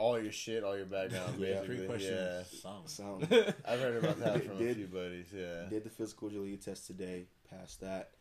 All 0.00 0.18
your 0.18 0.32
shit, 0.32 0.64
all 0.64 0.74
your 0.78 0.86
background, 0.86 1.34
Yeah, 1.38 1.60
basically. 1.60 1.76
Pre-question 1.76 2.14
Yeah. 2.14 2.40
is 2.40 2.62
something. 2.62 2.86
something. 3.28 3.54
I've 3.68 3.80
heard 3.80 4.02
about 4.02 4.18
that 4.20 4.44
from 4.46 4.56
a 4.56 4.58
Did- 4.58 4.76
few 4.78 4.86
buddies. 4.86 5.26
Yeah. 5.30 5.68
did 5.68 5.84
the 5.84 5.90
physical 5.90 6.28
agility 6.28 6.56
test 6.56 6.86
today. 6.86 7.26
Passed 7.50 7.82
that. 7.82 8.12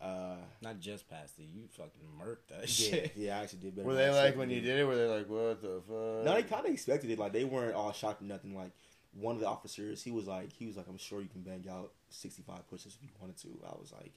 Uh, 0.00 0.34
Not 0.62 0.80
just 0.80 1.08
past 1.08 1.38
it. 1.38 1.44
You 1.54 1.62
fucking 1.76 1.92
murked 2.20 2.48
that 2.48 2.62
yeah, 2.62 2.66
shit. 2.66 3.12
yeah, 3.14 3.38
I 3.38 3.42
actually 3.44 3.60
did 3.60 3.76
better. 3.76 3.86
Were 3.86 3.94
they 3.94 4.10
like 4.10 4.36
when 4.36 4.50
you 4.50 4.60
did 4.60 4.80
it? 4.80 4.84
Were 4.84 4.96
they 4.96 5.06
like, 5.06 5.28
what 5.28 5.62
the 5.62 5.80
fuck? 5.86 6.24
No, 6.24 6.34
they 6.34 6.42
kind 6.42 6.66
of 6.66 6.72
expected 6.72 7.08
it. 7.08 7.20
Like 7.20 7.32
they 7.32 7.44
weren't 7.44 7.74
all 7.76 7.92
shocked 7.92 8.20
or 8.20 8.24
nothing. 8.24 8.56
Like 8.56 8.72
one 9.14 9.36
of 9.36 9.40
the 9.40 9.46
officers, 9.46 10.02
he 10.02 10.10
was 10.10 10.26
like, 10.26 10.50
he 10.52 10.66
was 10.66 10.76
like, 10.76 10.88
I'm 10.88 10.98
sure 10.98 11.22
you 11.22 11.28
can 11.28 11.42
bang 11.42 11.64
out 11.70 11.92
65 12.10 12.68
pushes 12.68 12.96
if 12.96 13.02
you 13.04 13.10
wanted 13.20 13.36
to. 13.42 13.48
I 13.64 13.78
was 13.78 13.92
like, 13.92 14.10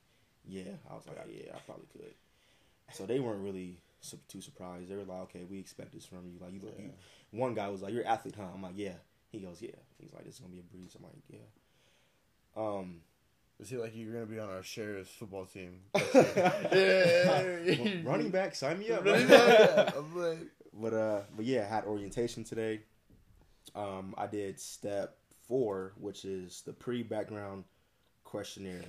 yeah. 0.48 0.72
I 0.90 0.96
was 0.96 1.06
like, 1.06 1.18
yeah, 1.30 1.52
I 1.54 1.60
probably 1.68 1.86
could. 1.94 2.16
So 2.94 3.06
they 3.06 3.20
weren't 3.20 3.44
really 3.44 3.78
su- 4.06 4.20
too 4.28 4.42
surprised. 4.42 4.90
They 4.90 4.96
were 4.96 5.04
like, 5.04 5.22
okay, 5.24 5.44
we 5.50 5.60
expect 5.60 5.94
this 5.94 6.06
from 6.06 6.26
you. 6.28 6.38
Like, 6.40 6.54
you 6.54 6.62
look, 6.64 6.76
you, 6.80 6.92
one 7.32 7.54
guy 7.54 7.68
was 7.70 7.82
like, 7.82 7.94
you're 7.94 8.04
an 8.04 8.08
athlete, 8.08 8.36
huh? 8.38 8.48
I'm 8.54 8.62
like, 8.62 8.74
yeah. 8.76 8.94
He 9.32 9.40
goes, 9.40 9.62
yeah. 9.62 9.72
He's 10.00 10.14
like, 10.14 10.26
this 10.26 10.36
is 10.36 10.40
gonna 10.40 10.54
be 10.54 10.60
a 10.60 10.64
breeze. 10.64 10.96
I'm 10.98 11.04
like, 11.04 11.14
yeah. 11.30 11.40
Um, 12.56 13.02
Is 13.60 13.70
he 13.70 13.78
like 13.78 13.92
you're 13.96 14.14
gonna 14.14 14.26
be 14.26 14.40
on 14.40 14.50
our 14.50 14.64
sheriff's 14.64 15.10
football 15.10 15.46
team? 15.46 15.82
well, 15.94 17.58
running 18.04 18.30
back, 18.30 18.56
sign 18.56 18.80
me 18.80 18.92
up. 18.92 19.04
Running 19.06 19.28
back, 19.28 19.94
But 20.78 20.94
uh, 20.94 21.22
but 21.36 21.46
yeah, 21.46 21.62
I 21.70 21.76
had 21.76 21.86
orientation 21.86 22.44
today. 22.44 22.82
Um, 23.76 24.14
I 24.18 24.28
did 24.28 24.60
step 24.60 25.18
four, 25.48 25.94
which 26.00 26.26
is 26.26 26.64
the 26.66 26.74
pre-background 26.74 27.64
questionnaire. 28.24 28.84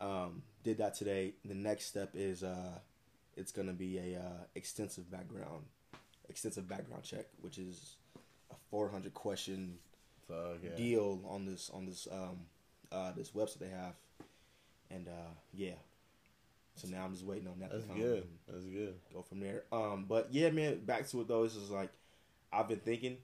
Um, 0.00 0.42
did 0.62 0.78
that 0.78 0.94
today. 0.94 1.34
The 1.44 1.54
next 1.54 1.86
step 1.86 2.10
is 2.14 2.42
uh, 2.42 2.78
it's 3.36 3.52
gonna 3.52 3.72
be 3.72 3.98
a 3.98 4.18
uh, 4.18 4.44
extensive 4.54 5.10
background, 5.10 5.64
extensive 6.28 6.68
background 6.68 7.02
check, 7.02 7.26
which 7.40 7.58
is 7.58 7.96
a 8.50 8.54
400 8.70 9.14
question 9.14 9.78
fuck 10.28 10.58
yeah. 10.62 10.76
deal 10.76 11.20
on 11.28 11.44
this 11.44 11.70
on 11.74 11.86
this 11.86 12.06
um 12.12 12.40
uh 12.92 13.12
this 13.12 13.30
website 13.30 13.60
they 13.60 13.68
have, 13.68 13.94
and 14.90 15.08
uh 15.08 15.32
yeah. 15.52 15.74
So 16.76 16.88
now 16.88 17.04
I'm 17.04 17.12
just 17.12 17.26
waiting 17.26 17.48
on 17.48 17.58
that. 17.60 17.70
to 17.72 17.78
That's 17.78 17.98
good. 17.98 18.26
That's 18.48 18.64
good. 18.64 18.94
Go 19.12 19.22
from 19.22 19.40
there. 19.40 19.64
Um, 19.70 20.06
but 20.08 20.28
yeah, 20.30 20.50
man, 20.50 20.78
back 20.84 21.06
to 21.08 21.20
it 21.20 21.28
though. 21.28 21.42
This 21.42 21.56
is 21.56 21.70
like 21.70 21.90
I've 22.52 22.68
been 22.68 22.78
thinking, 22.78 23.18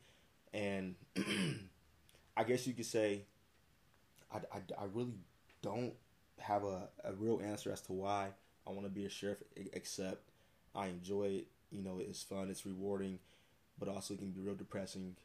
and 0.52 0.94
I 2.36 2.44
guess 2.44 2.66
you 2.66 2.74
could 2.74 2.86
say 2.86 3.22
I, 4.32 4.38
I, 4.52 4.82
I 4.82 4.84
really 4.92 5.14
don't 5.62 5.94
have 6.38 6.64
a, 6.64 6.88
a 7.04 7.12
real 7.14 7.40
answer 7.42 7.72
as 7.72 7.80
to 7.82 7.92
why 7.92 8.28
I 8.66 8.70
want 8.70 8.84
to 8.84 8.90
be 8.90 9.04
a 9.06 9.08
sheriff, 9.08 9.38
except 9.72 10.22
I 10.74 10.86
enjoy 10.88 11.24
it. 11.24 11.46
You 11.70 11.82
know, 11.82 11.98
it's 12.00 12.22
fun, 12.22 12.48
it's 12.50 12.64
rewarding, 12.66 13.18
but 13.78 13.88
also 13.88 14.14
it 14.14 14.18
can 14.18 14.30
be 14.30 14.40
real 14.40 14.54
depressing 14.54 15.16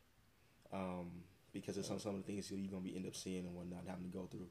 um, 0.73 1.11
because 1.53 1.77
of 1.77 1.85
some 1.85 1.99
some 1.99 2.15
of 2.15 2.25
the 2.25 2.31
things 2.31 2.51
you're 2.51 2.59
gonna 2.69 2.81
be 2.81 2.95
end 2.95 3.05
up 3.05 3.15
seeing 3.15 3.45
and 3.45 3.55
whatnot, 3.55 3.83
having 3.87 4.09
to 4.09 4.17
go 4.17 4.27
through. 4.31 4.47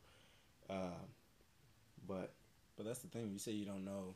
Uh, 0.69 1.03
but 2.07 2.33
But 2.77 2.87
that's 2.87 3.01
the 3.01 3.09
thing. 3.09 3.31
You 3.33 3.39
say 3.39 3.53
you 3.53 3.67
don't 3.67 3.85
know 3.85 4.15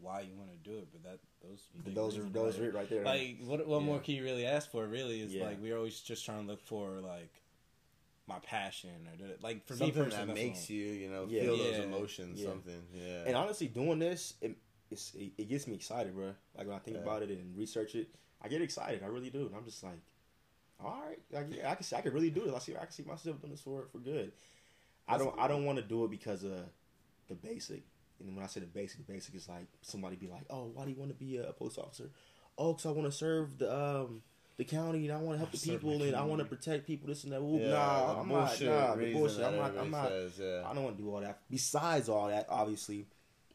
why 0.00 0.20
you 0.22 0.34
want 0.34 0.50
to 0.50 0.70
do 0.70 0.78
it, 0.78 0.88
but 0.92 1.02
that 1.02 1.18
those 1.42 1.68
big 1.84 1.94
those 1.94 2.16
are 2.16 2.22
those 2.22 2.58
right 2.58 2.72
right 2.72 2.88
there. 2.88 3.04
Like, 3.04 3.38
what 3.44 3.66
what 3.66 3.80
Yeah. 3.80 3.86
more 3.86 3.98
can 4.00 4.14
you 4.14 4.22
really 4.24 4.46
ask 4.46 4.70
for? 4.70 4.86
Really, 4.86 5.20
is 5.20 5.34
Yeah. 5.34 5.44
like 5.46 5.60
we're 5.60 5.76
always 5.76 6.00
just 6.00 6.24
trying 6.24 6.42
to 6.46 6.50
look 6.50 6.62
for 6.62 7.00
like 7.00 7.42
my 8.30 8.38
passion 8.40 8.90
or 9.20 9.26
it- 9.26 9.42
like 9.42 9.66
for 9.66 9.74
something 9.74 9.88
me 9.98 10.04
personally, 10.04 10.26
that 10.26 10.34
makes 10.34 10.60
what- 10.60 10.70
you, 10.70 10.86
you 10.86 11.10
know, 11.10 11.26
Yeah. 11.28 11.42
feel 11.42 11.56
those 11.58 11.78
emotions. 11.84 12.40
Yeah. 12.40 12.48
Something. 12.48 12.82
Yeah. 12.94 13.24
And 13.26 13.36
honestly, 13.36 13.68
doing 13.68 13.98
this, 13.98 14.34
it, 14.40 14.56
it's, 14.90 15.14
it, 15.14 15.32
it 15.36 15.48
gets 15.48 15.66
me 15.66 15.74
excited, 15.74 16.14
bro. 16.14 16.34
Like 16.56 16.66
when 16.66 16.76
I 16.76 16.78
think 16.78 16.96
Yeah. 16.96 17.02
about 17.02 17.22
it 17.22 17.30
and 17.30 17.56
research 17.56 17.94
it, 17.94 18.08
I 18.40 18.48
get 18.48 18.62
excited. 18.62 19.02
I 19.02 19.06
really 19.06 19.30
do. 19.30 19.46
And 19.46 19.54
I'm 19.54 19.64
just 19.64 19.82
like, 19.82 20.00
all 20.82 21.02
right, 21.06 21.18
like, 21.30 21.46
yeah, 21.54 21.70
I 21.70 21.74
can 21.74 21.84
see, 21.84 21.94
I 21.96 22.00
can 22.00 22.12
really 22.14 22.30
do 22.30 22.44
this. 22.46 22.54
I 22.54 22.58
see, 22.58 22.76
I 22.76 22.80
can 22.80 22.92
see 22.92 23.02
myself 23.02 23.40
doing 23.40 23.50
this 23.52 23.60
for 23.60 23.86
for 23.92 23.98
good. 23.98 24.32
I 25.06 25.18
don't, 25.18 25.38
I 25.38 25.46
don't 25.48 25.64
want 25.64 25.78
to 25.78 25.84
do 25.84 26.04
it 26.04 26.10
because 26.10 26.42
of 26.44 26.52
the 27.28 27.34
basic. 27.34 27.82
And 28.20 28.34
when 28.36 28.44
I 28.44 28.48
say 28.48 28.60
the 28.60 28.66
basic, 28.66 29.04
the 29.04 29.12
basic 29.12 29.34
is 29.34 29.48
like 29.48 29.66
somebody 29.82 30.16
be 30.16 30.28
like, 30.28 30.44
oh, 30.50 30.70
why 30.72 30.84
do 30.84 30.90
you 30.90 30.96
want 30.96 31.10
to 31.10 31.16
be 31.16 31.36
a 31.38 31.52
police 31.52 31.76
officer? 31.78 32.10
Oh, 32.56 32.72
because 32.72 32.86
I 32.86 32.90
want 32.92 33.06
to 33.06 33.12
serve 33.12 33.58
the 33.58 33.74
um 33.74 34.22
the 34.60 34.64
county 34.66 35.08
and 35.08 35.16
I 35.16 35.20
want 35.22 35.36
to 35.36 35.38
help 35.38 35.52
the 35.52 35.58
people 35.58 36.02
and 36.02 36.14
I 36.14 36.22
want 36.22 36.40
to 36.40 36.44
protect 36.44 36.86
people. 36.86 37.08
This 37.08 37.24
and 37.24 37.32
that. 37.32 37.40
Ooh, 37.40 37.58
yeah, 37.58 37.70
nah, 37.70 38.20
I'm 38.20 38.28
not. 38.28 38.60
Nah, 38.60 38.94
the 38.94 39.12
bullshit. 39.14 39.42
I'm 39.42 39.56
not. 39.56 39.78
I'm 39.78 39.90
not. 39.90 40.08
says, 40.08 40.38
yeah. 40.38 40.62
I 40.68 40.74
don't 40.74 40.84
want 40.84 40.98
to 40.98 41.02
do 41.02 41.08
all 41.14 41.20
that. 41.22 41.40
Besides 41.50 42.10
all 42.10 42.28
that, 42.28 42.44
obviously, 42.50 43.06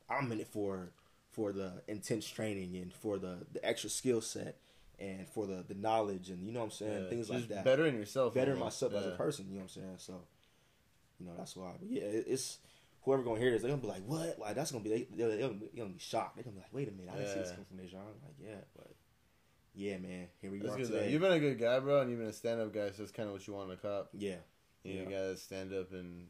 I'm 0.10 0.32
in 0.32 0.39
it 0.39 0.47
for 0.47 0.89
for 1.30 1.51
the 1.53 1.84
intense 1.88 2.28
training 2.28 2.76
and 2.78 2.91
for 2.91 3.20
the 3.20 3.45
the 3.53 3.64
extra 3.64 3.88
skill 3.89 4.20
set 4.20 4.58
and 4.97 5.28
for 5.30 5.45
the 5.45 5.64
the 5.68 5.76
knowledge 5.76 6.30
and 6.32 6.43
you 6.43 6.51
know 6.51 6.62
what 6.62 6.66
I'm 6.66 6.72
saying 6.72 7.03
Yeah, 7.03 7.10
things 7.10 7.30
like 7.30 7.47
that. 7.49 7.64
Bettering 7.64 7.95
yourself. 7.95 8.34
better 8.34 8.53
almost. 8.53 8.82
myself 8.82 8.93
as 8.95 9.14
a 9.14 9.16
person. 9.16 9.45
You 9.49 9.56
know 9.56 9.66
what 9.66 9.76
I'm 9.78 9.84
saying? 9.84 9.95
So, 9.99 10.22
you 11.20 11.28
know 11.28 11.34
that's 11.38 11.56
why. 11.56 11.74
But 11.80 11.88
yeah, 11.88 12.01
it- 12.01 12.26
it's 12.28 12.58
whoever 13.03 13.22
gonna 13.22 13.39
hear 13.39 13.51
this, 13.51 13.62
they're 13.62 13.70
gonna 13.70 13.82
be 13.84 13.88
like, 13.88 14.06
"What? 14.08 14.39
Like 14.39 14.56
that's 14.56 14.72
gonna 14.72 14.84
be 14.84 14.89
they 14.89 15.08
they're, 15.16 15.30
they're, 15.30 15.39
gonna, 15.47 15.53
be, 15.60 15.68
gonna 15.78 15.89
be 15.91 15.99
shocked. 15.99 16.36
They're 16.36 16.43
gonna 16.45 16.56
be 16.56 16.62
like, 16.62 16.74
"Wait 16.74 16.88
a 16.88 16.91
minute, 16.91 17.12
I 17.14 17.18
didn't 17.18 17.34
see 17.34 17.39
this 17.41 17.51
coming 17.51 17.66
from 17.66 17.78
Dejan." 17.78 17.93
Like, 18.26 18.38
yeah, 18.41 18.62
but 18.76 18.89
yeah, 19.76 19.97
man, 19.97 20.28
here 20.41 20.51
we 20.51 20.59
That's 20.59 20.73
are 20.73 20.78
good, 20.78 20.88
though. 20.88 20.99
today. 20.99 21.11
You've 21.11 21.21
been 21.21 21.34
a 21.34 21.39
good 21.39 21.59
guy, 21.59 21.80
bro, 21.80 22.01
and 22.01 22.09
you've 22.09 22.19
been 22.19 22.30
a 22.30 22.34
stand-up 22.34 22.73
guy, 22.73 22.91
so 22.91 22.95
that's 23.03 23.11
kind 23.11 23.28
of 23.28 23.34
what 23.34 23.45
you 23.45 23.53
want 23.53 23.69
in 23.71 23.78
a 23.78 23.80
cop. 23.82 24.09
yeah, 24.13 24.38
You 24.84 24.93
Yeah. 25.01 25.03
gotta 25.05 25.38
stand 25.38 25.73
up 25.73 25.91
and 25.91 26.28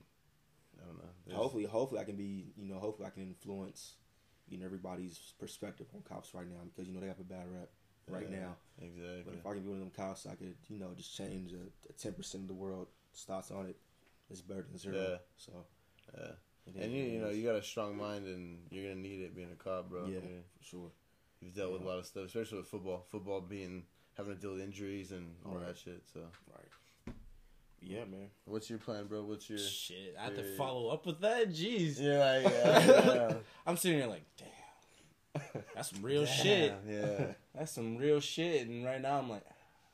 I 0.82 0.86
don't 0.86 0.98
know. 0.98 1.10
There's- 1.26 1.40
hopefully, 1.42 1.64
hopefully 1.66 2.02
I 2.02 2.04
can 2.04 2.16
be, 2.18 2.52
you 2.58 2.66
know, 2.68 2.80
hopefully 2.80 3.08
I 3.08 3.12
can 3.12 3.24
influence, 3.24 3.96
you 4.48 4.58
know, 4.58 4.66
everybody's 4.66 5.34
perspective 5.40 5.88
on 5.94 6.02
cops 6.04 6.34
right 6.34 6.48
now 6.48 6.64
because 6.66 6.88
you 6.88 6.94
know 6.94 7.00
they 7.00 7.08
have 7.08 7.20
a 7.20 7.24
bad 7.24 7.50
rep 7.52 7.72
right 8.08 8.30
Yeah, 8.30 8.40
now. 8.40 8.58
Exactly. 8.82 9.24
But 9.26 9.34
if 9.36 9.46
I 9.46 9.54
can 9.54 9.64
be 9.64 9.70
one 9.70 9.78
of 9.78 9.84
them 9.84 9.92
cops, 9.92 10.26
I 10.26 10.36
could, 10.36 10.56
you 10.68 10.78
know, 10.78 10.94
just 10.94 11.16
change 11.16 11.54
a 11.54 11.94
ten 11.94 12.14
percent 12.14 12.44
of 12.44 12.48
the 12.50 12.54
world 12.54 12.88
thoughts 13.14 13.52
on 13.52 13.68
it. 13.68 13.78
It's 14.30 14.42
better 14.42 14.64
than 14.64 14.78
zero. 14.78 14.96
Yeah. 14.96 15.18
So, 15.38 15.66
yeah. 16.18 16.32
And 16.82 16.92
you, 16.92 17.04
you 17.04 17.20
know, 17.22 17.30
you 17.30 17.44
got 17.44 17.56
a 17.56 17.64
strong 17.64 17.96
mind, 17.96 18.26
and 18.28 18.68
you're 18.72 18.84
gonna 18.90 19.02
need 19.02 19.22
it 19.22 19.36
being 19.36 19.52
a 19.52 19.56
cop, 19.56 19.90
bro. 19.90 20.06
Yeah. 20.08 20.20
You- 20.20 20.44
for 20.58 20.64
sure. 20.64 20.92
You've 21.46 21.54
dealt 21.54 21.74
with 21.74 21.84
a 21.84 21.86
lot 21.86 22.00
of 22.00 22.06
stuff, 22.08 22.26
especially 22.26 22.58
with 22.58 22.68
football. 22.68 23.06
Football 23.12 23.42
being 23.42 23.84
having 24.18 24.34
to 24.36 24.42
deal 24.42 24.54
with 24.54 24.62
injuries 24.62 25.12
and 25.12 25.36
all 25.46 25.54
Right. 25.56 25.68
that 25.68 25.78
shit. 25.78 26.02
So, 26.12 26.22
Right. 26.52 27.14
Yeah, 27.82 28.06
man. 28.06 28.30
what's 28.46 28.68
your 28.68 28.80
plan, 28.80 29.06
bro? 29.06 29.24
What's 29.24 29.48
your? 29.48 29.60
Shit, 29.60 30.16
I 30.20 30.24
have 30.24 30.36
to 30.36 30.56
follow 30.58 30.88
up 30.90 31.06
with 31.06 31.20
that. 31.22 31.50
Jeez, 31.50 32.00
Yeah, 32.00 32.18
like, 32.18 32.44
yeah, 33.16 33.34
I'm 33.68 33.78
sitting 33.78 34.00
here 34.00 34.08
like, 34.08 34.24
damn, 34.38 35.64
that's 35.76 35.92
some 35.92 36.02
real 36.02 36.22
yeah. 36.24 36.28
shit. 36.28 36.74
Yeah. 36.90 37.26
That's 37.56 37.72
some 37.72 37.96
real 37.96 38.20
shit. 38.20 38.68
And 38.68 38.86
right 38.86 39.00
now 39.02 39.18
I'm 39.18 39.30
like, 39.30 39.44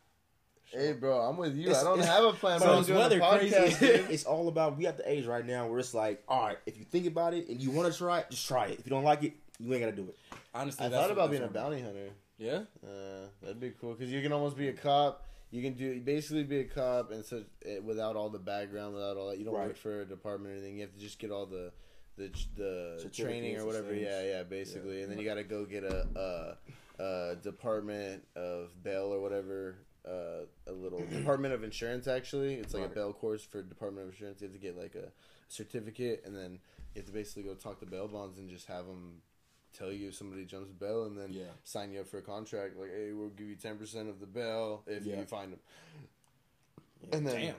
Hey, 0.71 0.93
bro, 0.93 1.19
I'm 1.19 1.37
with 1.37 1.55
you. 1.55 1.63
It's- 1.69 1.81
I 1.81 1.83
don't 1.83 1.99
have 1.99 2.23
a 2.23 2.33
plan, 2.33 2.57
bro, 2.59 2.67
bro. 2.67 2.73
I'm 2.75 2.79
it's 2.79 2.87
doing 2.87 2.97
the 2.99 3.03
weather 3.03 3.19
podcast, 3.19 3.77
crazy. 3.77 3.85
it's 4.13 4.23
all 4.23 4.47
about 4.47 4.77
we 4.77 4.87
at 4.87 4.97
the 4.97 5.07
age 5.11 5.25
right 5.25 5.45
now 5.45 5.67
where 5.67 5.77
it's 5.79 5.93
like, 5.93 6.23
all 6.27 6.45
right, 6.47 6.57
if 6.65 6.77
you 6.79 6.85
think 6.85 7.05
about 7.07 7.33
it 7.35 7.49
and 7.49 7.61
you 7.61 7.69
want 7.71 7.91
to 7.91 7.95
try 7.97 8.19
it, 8.21 8.27
just 8.31 8.47
try 8.47 8.67
it. 8.67 8.79
If 8.79 8.85
you 8.85 8.89
don't 8.89 9.03
like 9.03 9.23
it, 9.23 9.33
you 9.59 9.71
ain't 9.73 9.81
gotta 9.83 9.95
do 9.95 10.07
it. 10.07 10.17
Honestly, 10.53 10.85
I 10.85 10.89
thought 10.89 11.11
about 11.11 11.31
being 11.31 11.43
a 11.43 11.47
bounty 11.47 11.81
hunter. 11.81 12.09
Yeah, 12.37 12.61
Uh, 12.83 13.27
that'd 13.41 13.59
be 13.59 13.71
cool 13.79 13.93
because 13.93 14.11
you 14.11 14.21
can 14.21 14.31
almost 14.33 14.57
be 14.57 14.67
a 14.69 14.73
cop. 14.73 15.27
You 15.51 15.61
can 15.61 15.73
do 15.73 15.99
basically 15.99 16.43
be 16.43 16.59
a 16.61 16.63
cop 16.63 17.11
and 17.11 17.23
such 17.25 17.43
eh, 17.65 17.79
without 17.79 18.15
all 18.15 18.29
the 18.29 18.39
background, 18.39 18.93
without 18.95 19.17
all 19.17 19.29
that. 19.29 19.37
You 19.37 19.45
don't 19.45 19.53
Right. 19.53 19.67
work 19.67 19.77
for 19.77 20.01
a 20.01 20.05
department 20.05 20.53
or 20.53 20.57
anything. 20.57 20.75
You 20.75 20.81
have 20.81 20.93
to 20.93 20.99
just 20.99 21.19
get 21.19 21.29
all 21.31 21.45
the 21.45 21.71
the 22.17 22.27
the 22.55 22.95
Certificates 22.97 23.17
training 23.17 23.57
or 23.57 23.65
whatever. 23.65 23.89
things. 23.89 24.01
Yeah, 24.03 24.23
yeah, 24.23 24.43
basically. 24.43 25.01
And 25.03 25.11
then 25.11 25.17
you 25.19 25.25
got 25.25 25.35
to 25.35 25.43
go 25.43 25.65
get 25.65 25.83
a, 25.83 26.57
a, 26.99 27.03
a 27.03 27.35
department 27.37 28.23
of 28.35 28.71
bail 28.83 29.13
or 29.13 29.19
whatever. 29.21 29.75
Uh, 30.03 30.45
a 30.67 30.71
little 30.71 31.05
department 31.19 31.53
of 31.53 31.63
insurance 31.63 32.07
actually. 32.07 32.55
It's 32.55 32.73
like 32.73 32.83
Right. 32.83 32.91
a 32.91 32.95
bail 32.95 33.13
course 33.13 33.43
for 33.43 33.61
department 33.61 34.07
of 34.07 34.13
insurance. 34.13 34.41
You 34.41 34.47
have 34.47 34.53
to 34.55 34.59
get 34.59 34.75
like 34.77 34.95
a 34.95 35.11
certificate, 35.47 36.23
and 36.25 36.35
then 36.35 36.53
you 36.95 36.99
have 37.01 37.05
to 37.05 37.11
basically 37.11 37.43
go 37.43 37.53
talk 37.53 37.79
to 37.81 37.85
bail 37.85 38.07
bonds 38.07 38.39
and 38.39 38.49
just 38.49 38.65
have 38.67 38.87
them 38.87 39.21
tell 39.73 39.91
you 39.91 40.09
if 40.09 40.15
somebody 40.15 40.45
jumps 40.45 40.71
bail, 40.71 41.05
and 41.05 41.17
then 41.17 41.31
Yeah. 41.33 41.51
sign 41.63 41.91
you 41.91 42.01
up 42.01 42.07
for 42.07 42.17
a 42.17 42.21
contract. 42.21 42.77
Like, 42.77 42.91
hey, 42.91 43.11
we'll 43.13 43.29
give 43.29 43.47
you 43.47 43.55
ten 43.55 43.77
percent 43.77 44.09
of 44.09 44.19
the 44.19 44.27
bail 44.27 44.83
if 44.87 45.03
Yeah. 45.05 45.19
you 45.19 45.25
find 45.25 45.53
them. 45.53 45.59
And 47.11 47.25
then 47.27 47.35
damn. 47.35 47.55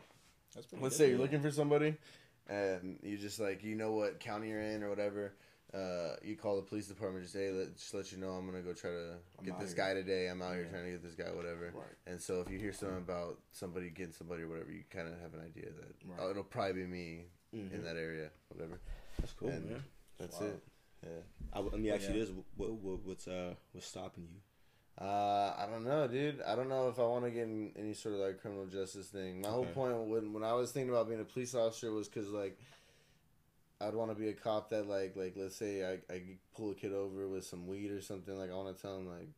That's 0.55 0.67
pretty 0.67 0.83
let's 0.85 0.97
good. 0.97 1.05
say 1.05 1.11
you're 1.11 1.19
looking 1.19 1.41
for 1.41 1.51
somebody, 1.51 1.97
and 2.49 2.99
you 3.03 3.17
just 3.17 3.41
like 3.41 3.63
you 3.65 3.75
know 3.75 3.93
what 3.93 4.21
county 4.21 4.49
you're 4.51 4.61
in 4.61 4.83
or 4.83 4.89
whatever. 4.91 5.33
Uh, 5.73 6.17
you 6.23 6.37
call 6.37 6.57
the 6.57 6.63
police 6.63 6.87
department, 6.87 7.25
just 7.25 7.35
hey, 7.35 7.51
let, 7.51 7.75
just 7.75 7.95
let 7.95 8.13
you 8.13 8.19
know 8.19 8.33
I'm 8.33 8.45
gonna 8.45 8.61
go 8.61 8.75
try 8.75 8.91
to 8.91 9.15
I'm 9.39 9.45
get 9.47 9.59
this 9.59 9.71
here. 9.73 9.77
guy 9.79 9.95
today. 9.95 10.27
I'm 10.27 10.43
out 10.43 10.55
here 10.55 10.67
trying 10.67 10.85
to 10.85 10.91
get 10.91 11.03
this 11.03 11.15
guy, 11.15 11.33
whatever. 11.35 11.73
Right. 11.75 11.97
And 12.07 12.21
so 12.21 12.43
if 12.43 12.51
you 12.51 12.59
hear 12.59 12.75
something 12.75 12.99
about 12.99 13.39
somebody 13.53 13.89
getting 13.89 14.13
somebody 14.13 14.43
or 14.43 14.49
whatever, 14.49 14.71
you 14.71 14.85
kind 14.91 15.09
of 15.09 15.19
have 15.21 15.33
an 15.33 15.41
idea 15.41 15.71
that 15.71 15.95
Right. 16.07 16.19
oh, 16.21 16.29
it'll 16.31 16.45
probably 16.45 16.83
be 16.83 16.87
me 16.87 17.25
Mhm. 17.55 17.73
in 17.73 17.85
that 17.85 17.97
area, 17.97 18.31
whatever. 18.49 18.79
That's 19.19 19.33
cool, 19.33 19.49
And 19.49 19.71
man. 19.71 19.85
That's 20.19 20.39
Wow. 20.41 20.47
it. 20.49 20.63
Yeah. 21.03 21.09
I, 21.53 21.61
let 21.61 21.79
me 21.81 21.91
ask 21.91 22.03
Yeah. 22.03 22.15
you 22.15 22.21
this: 22.21 22.31
what, 22.57 22.73
what 22.73 23.05
what's 23.05 23.29
uh 23.29 23.55
what's 23.73 23.87
stopping 23.87 24.29
you? 24.31 24.41
Uh, 25.05 25.55
I 25.59 25.67
don't 25.71 25.85
know, 25.85 26.07
dude. 26.07 26.43
I 26.43 26.55
don't 26.55 26.69
know 26.69 26.89
if 26.89 26.99
I 26.99 27.03
want 27.03 27.25
to 27.25 27.31
get 27.31 27.45
in 27.45 27.73
any 27.77 27.95
sort 27.95 28.15
of 28.15 28.21
like 28.21 28.41
criminal 28.41 28.67
justice 28.67 29.09
thing. 29.09 29.41
My 29.41 29.49
whole 29.49 29.65
point 29.67 29.97
when 30.09 30.33
when 30.33 30.45
I 30.45 30.53
was 30.53 30.71
thinking 30.71 30.91
about 30.91 31.09
being 31.09 31.21
a 31.21 31.25
police 31.25 31.55
officer 31.55 31.91
was 31.91 32.09
because 32.09 32.29
like 32.29 32.59
I'd 33.81 33.95
want 33.95 34.11
to 34.11 34.15
be 34.15 34.29
a 34.29 34.33
cop 34.33 34.71
that 34.71 34.87
like 34.89 35.17
like 35.17 35.35
let's 35.37 35.57
say 35.57 35.85
I 35.85 36.13
I 36.13 36.23
pull 36.57 36.71
a 36.71 36.75
kid 36.75 36.93
over 36.93 37.27
with 37.27 37.45
some 37.45 37.67
weed 37.67 37.91
or 37.91 38.01
something 38.01 38.37
like 38.39 38.51
I 38.51 38.55
want 38.55 38.77
to 38.77 38.81
tell 38.81 38.99
him 38.99 39.09
like 39.09 39.29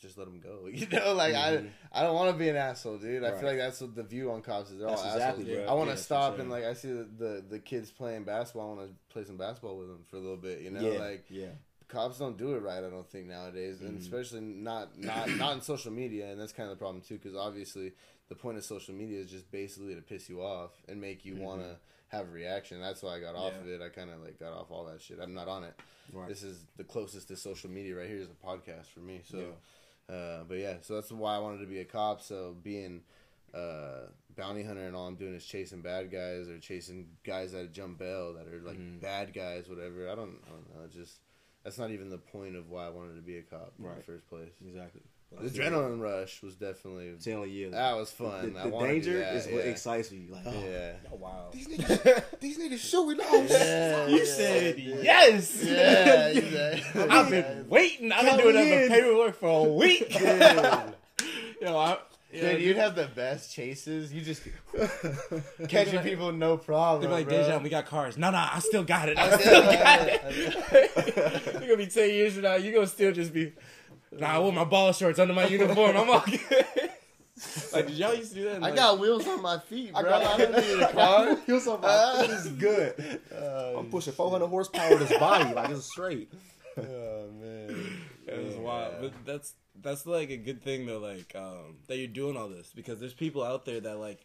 just 0.00 0.16
let 0.18 0.26
them 0.26 0.40
go. 0.40 0.66
You 0.72 0.86
know, 0.88 1.12
like 1.14 1.34
Mhm. 1.34 1.70
I 1.92 2.00
I 2.00 2.02
don't 2.02 2.14
want 2.14 2.30
to 2.32 2.38
be 2.38 2.48
an 2.48 2.56
asshole, 2.56 2.98
dude. 2.98 3.24
I 3.24 3.32
feel 3.38 3.48
like 3.48 3.58
that's 3.58 3.80
what 3.80 3.94
the 3.94 4.02
view 4.02 4.30
on 4.30 4.42
cops 4.42 4.70
is. 4.70 4.78
They're 4.78 4.88
That's 4.88 5.02
all 5.02 5.12
exactly, 5.14 5.44
assholes. 5.44 5.66
bro. 5.66 5.72
I 5.72 5.74
want 5.76 5.88
to 5.88 5.94
that's 5.96 6.02
stop 6.02 6.38
and 6.38 6.50
like 6.50 6.64
I 6.64 6.74
see 6.74 6.88
the, 6.92 7.08
the 7.18 7.44
the 7.48 7.58
kids 7.58 7.90
playing 7.90 8.24
basketball. 8.24 8.72
I 8.72 8.74
want 8.76 8.88
to 8.90 8.94
play 9.12 9.24
some 9.24 9.36
basketball 9.36 9.76
with 9.78 9.88
them 9.88 10.04
for 10.08 10.16
a 10.16 10.20
little 10.20 10.36
bit. 10.36 10.60
You 10.60 10.70
know, 10.70 10.80
yeah, 10.80 10.98
like 10.98 11.24
yeah, 11.30 11.46
cops 11.88 12.18
don't 12.18 12.36
do 12.36 12.54
it 12.54 12.62
right. 12.62 12.78
I 12.84 12.90
don't 12.90 13.08
think 13.10 13.26
nowadays, 13.26 13.80
and 13.80 13.96
Mhm. 13.98 14.00
especially 14.02 14.40
not 14.40 14.96
not 14.98 15.28
not 15.36 15.54
in 15.54 15.60
social 15.62 15.92
media, 15.92 16.30
and 16.30 16.40
that's 16.40 16.52
kind 16.52 16.70
of 16.70 16.76
the 16.76 16.80
problem 16.80 17.02
too. 17.02 17.14
Because 17.18 17.34
obviously, 17.36 17.92
the 18.28 18.34
point 18.34 18.58
of 18.58 18.64
social 18.64 18.94
media 18.94 19.20
is 19.20 19.30
just 19.30 19.50
basically 19.50 19.94
to 19.94 20.02
piss 20.02 20.28
you 20.28 20.42
off 20.42 20.70
and 20.88 21.00
make 21.00 21.24
you 21.24 21.34
Mhm. 21.34 21.40
want 21.40 21.62
to 21.62 21.76
have 22.08 22.26
a 22.26 22.30
reaction. 22.30 22.80
That's 22.80 23.02
why 23.02 23.16
I 23.16 23.20
got 23.20 23.34
off 23.34 23.52
Yeah. 23.54 23.60
of 23.60 23.68
it. 23.68 23.82
I 23.82 23.88
kind 23.90 24.10
of 24.10 24.22
like 24.22 24.38
got 24.38 24.52
off 24.54 24.70
all 24.70 24.84
that 24.86 25.00
shit. 25.00 25.18
I'm 25.20 25.34
not 25.34 25.46
on 25.48 25.64
it. 25.64 25.74
Right. 26.10 26.26
This 26.28 26.42
is 26.42 26.64
the 26.78 26.84
closest 26.84 27.28
to 27.28 27.36
social 27.36 27.68
media 27.68 27.94
right 27.96 28.08
here 28.08 28.16
is 28.18 28.28
a 28.30 28.46
podcast 28.46 28.86
for 28.86 29.00
me. 29.00 29.20
So, 29.30 29.38
Yeah. 29.38 29.44
Uh, 30.08 30.44
but 30.48 30.58
yeah, 30.58 30.74
so 30.80 30.94
that's 30.94 31.10
why 31.12 31.36
I 31.36 31.38
wanted 31.38 31.58
to 31.60 31.66
be 31.66 31.80
a 31.80 31.84
cop. 31.84 32.20
So 32.22 32.56
being 32.62 33.02
uh, 33.54 34.06
bounty 34.36 34.62
hunter 34.62 34.82
and 34.86 34.94
all 34.94 35.06
I'm 35.06 35.16
doing 35.16 35.34
is 35.34 35.44
chasing 35.44 35.80
bad 35.82 36.10
guys 36.10 36.48
or 36.48 36.58
chasing 36.58 37.08
guys 37.24 37.52
that 37.52 37.72
jump 37.72 37.98
bail 37.98 38.34
that 38.34 38.46
are 38.46 38.60
like 38.60 38.78
Mhm. 38.78 39.00
bad 39.00 39.32
guys, 39.34 39.68
whatever. 39.68 40.08
I 40.10 40.14
don't, 40.14 40.38
I 40.46 40.50
don't 40.50 40.74
know. 40.74 40.84
It's 40.84 40.94
just 40.94 41.20
that's 41.64 41.78
not 41.78 41.90
even 41.90 42.08
the 42.08 42.18
point 42.18 42.56
of 42.56 42.70
why 42.70 42.86
I 42.86 42.90
wanted 42.90 43.16
to 43.16 43.22
be 43.22 43.38
a 43.38 43.42
cop 43.42 43.74
in 43.78 43.84
the 43.84 44.02
first 44.04 44.28
place. 44.28 44.52
Exactly. 44.66 45.02
The 45.30 45.48
adrenaline 45.50 46.00
rush 46.00 46.42
was 46.42 46.54
definitely 46.54 47.12
Telling 47.22 47.50
you, 47.50 47.70
that 47.70 47.96
was 47.96 48.10
fun. 48.10 48.54
The, 48.54 48.60
I 48.60 48.62
the 48.64 48.68
wanna 48.70 48.88
do 48.88 48.92
danger 48.94 49.18
that, 49.18 49.34
is 49.36 49.46
what 49.46 49.64
yeah. 49.64 49.70
excites 49.70 50.10
you. 50.10 50.26
Like, 50.30 50.42
oh, 50.46 50.64
Yeah. 50.66 50.92
Oh, 51.12 51.16
wow. 51.16 51.48
these 51.52 51.68
niggas, 51.68 52.24
these 52.40 52.58
niggas 52.58 52.78
shooting 52.78 53.20
off. 53.20 53.50
Yeah, 53.50 54.06
You 54.08 54.18
yeah. 54.18 54.24
said 54.24 54.78
yes. 54.78 55.62
Yeah, 55.62 56.28
exactly. 56.28 57.02
I've 57.08 57.30
been 57.30 57.68
waiting. 57.68 58.10
I've 58.10 58.24
been 58.24 58.38
doing 58.38 58.56
up 58.56 58.62
in. 58.62 58.82
the 58.82 58.88
paperwork 58.88 59.36
for 59.36 59.66
a 59.66 59.72
week. 59.72 60.08
Dude. 60.12 60.94
Yo, 61.60 61.76
I, 61.76 61.98
Dude, 62.32 62.60
you'd 62.60 62.76
have 62.76 62.94
the 62.94 63.06
best 63.06 63.54
chases. 63.54 64.12
You 64.12 64.20
just 64.20 64.42
catching 65.68 66.00
people 66.00 66.30
no 66.30 66.56
problem. 66.58 67.02
They're 67.02 67.10
like, 67.10 67.28
bro. 67.28 67.38
Dejan, 67.38 67.62
we 67.62 67.70
got 67.70 67.86
cars. 67.86 68.18
No, 68.18 68.30
no, 68.30 68.36
I 68.36 68.58
still 68.60 68.84
got 68.84 69.08
it. 69.08 69.18
I 69.18 69.24
I 69.32 69.38
still 69.38 69.40
still 69.40 69.62
got 69.62 69.82
got 69.82 70.08
it. 70.08 71.44
You're 71.54 71.60
gonna 71.62 71.76
be 71.78 71.86
ten 71.86 72.10
years 72.10 72.34
from 72.34 72.42
now. 72.42 72.56
You're 72.56 72.74
gonna 72.74 72.86
still 72.86 73.12
just 73.12 73.32
be, 73.32 73.54
nah, 74.12 74.36
I 74.36 74.38
wore 74.38 74.52
my 74.52 74.64
ball 74.64 74.92
shorts 74.92 75.18
under 75.18 75.34
my 75.34 75.46
uniform. 75.48 75.96
I'm 75.96 76.08
all 76.10 76.20
good. 76.26 76.40
like, 77.72 77.86
did 77.86 77.96
y'all 77.96 78.14
used 78.14 78.30
to 78.30 78.34
do 78.36 78.44
that? 78.44 78.56
in, 78.56 78.64
I 78.64 78.68
like- 78.68 78.76
got 78.76 78.98
wheels 78.98 79.26
on 79.26 79.42
my 79.42 79.58
feet, 79.58 79.92
bro. 79.92 80.00
I 80.00 80.02
got- 80.04 80.24
I 80.24 80.36
don't 80.44 80.52
need 80.66 80.82
a 80.82 80.92
car. 80.92 81.36
Heels 81.46 81.66
on 81.68 81.80
my 81.80 81.88
Uh, 81.88 82.20
feet 82.22 82.30
is 82.30 82.48
good. 82.48 83.20
Oh, 83.34 83.78
I'm 83.78 83.90
pushing 83.90 84.12
400 84.12 84.46
horsepower 84.46 84.92
in 84.92 84.98
his 85.06 85.18
body. 85.18 85.52
Like, 85.54 85.70
it's 85.70 85.86
straight. 85.90 86.32
Oh 86.80 87.28
man, 87.40 87.98
It 88.28 88.44
was 88.44 88.54
Yeah. 88.54 88.60
wild, 88.60 88.94
but 89.00 89.12
that's 89.26 89.54
that's 89.82 90.06
like 90.06 90.30
a 90.30 90.36
good 90.36 90.62
thing 90.62 90.86
though. 90.86 90.98
Like 91.00 91.34
um, 91.34 91.78
that 91.88 91.96
you're 91.98 92.06
doing 92.06 92.36
all 92.36 92.48
this 92.48 92.70
because 92.72 93.00
there's 93.00 93.14
people 93.14 93.42
out 93.42 93.64
there 93.64 93.80
that 93.80 93.96
like, 93.98 94.20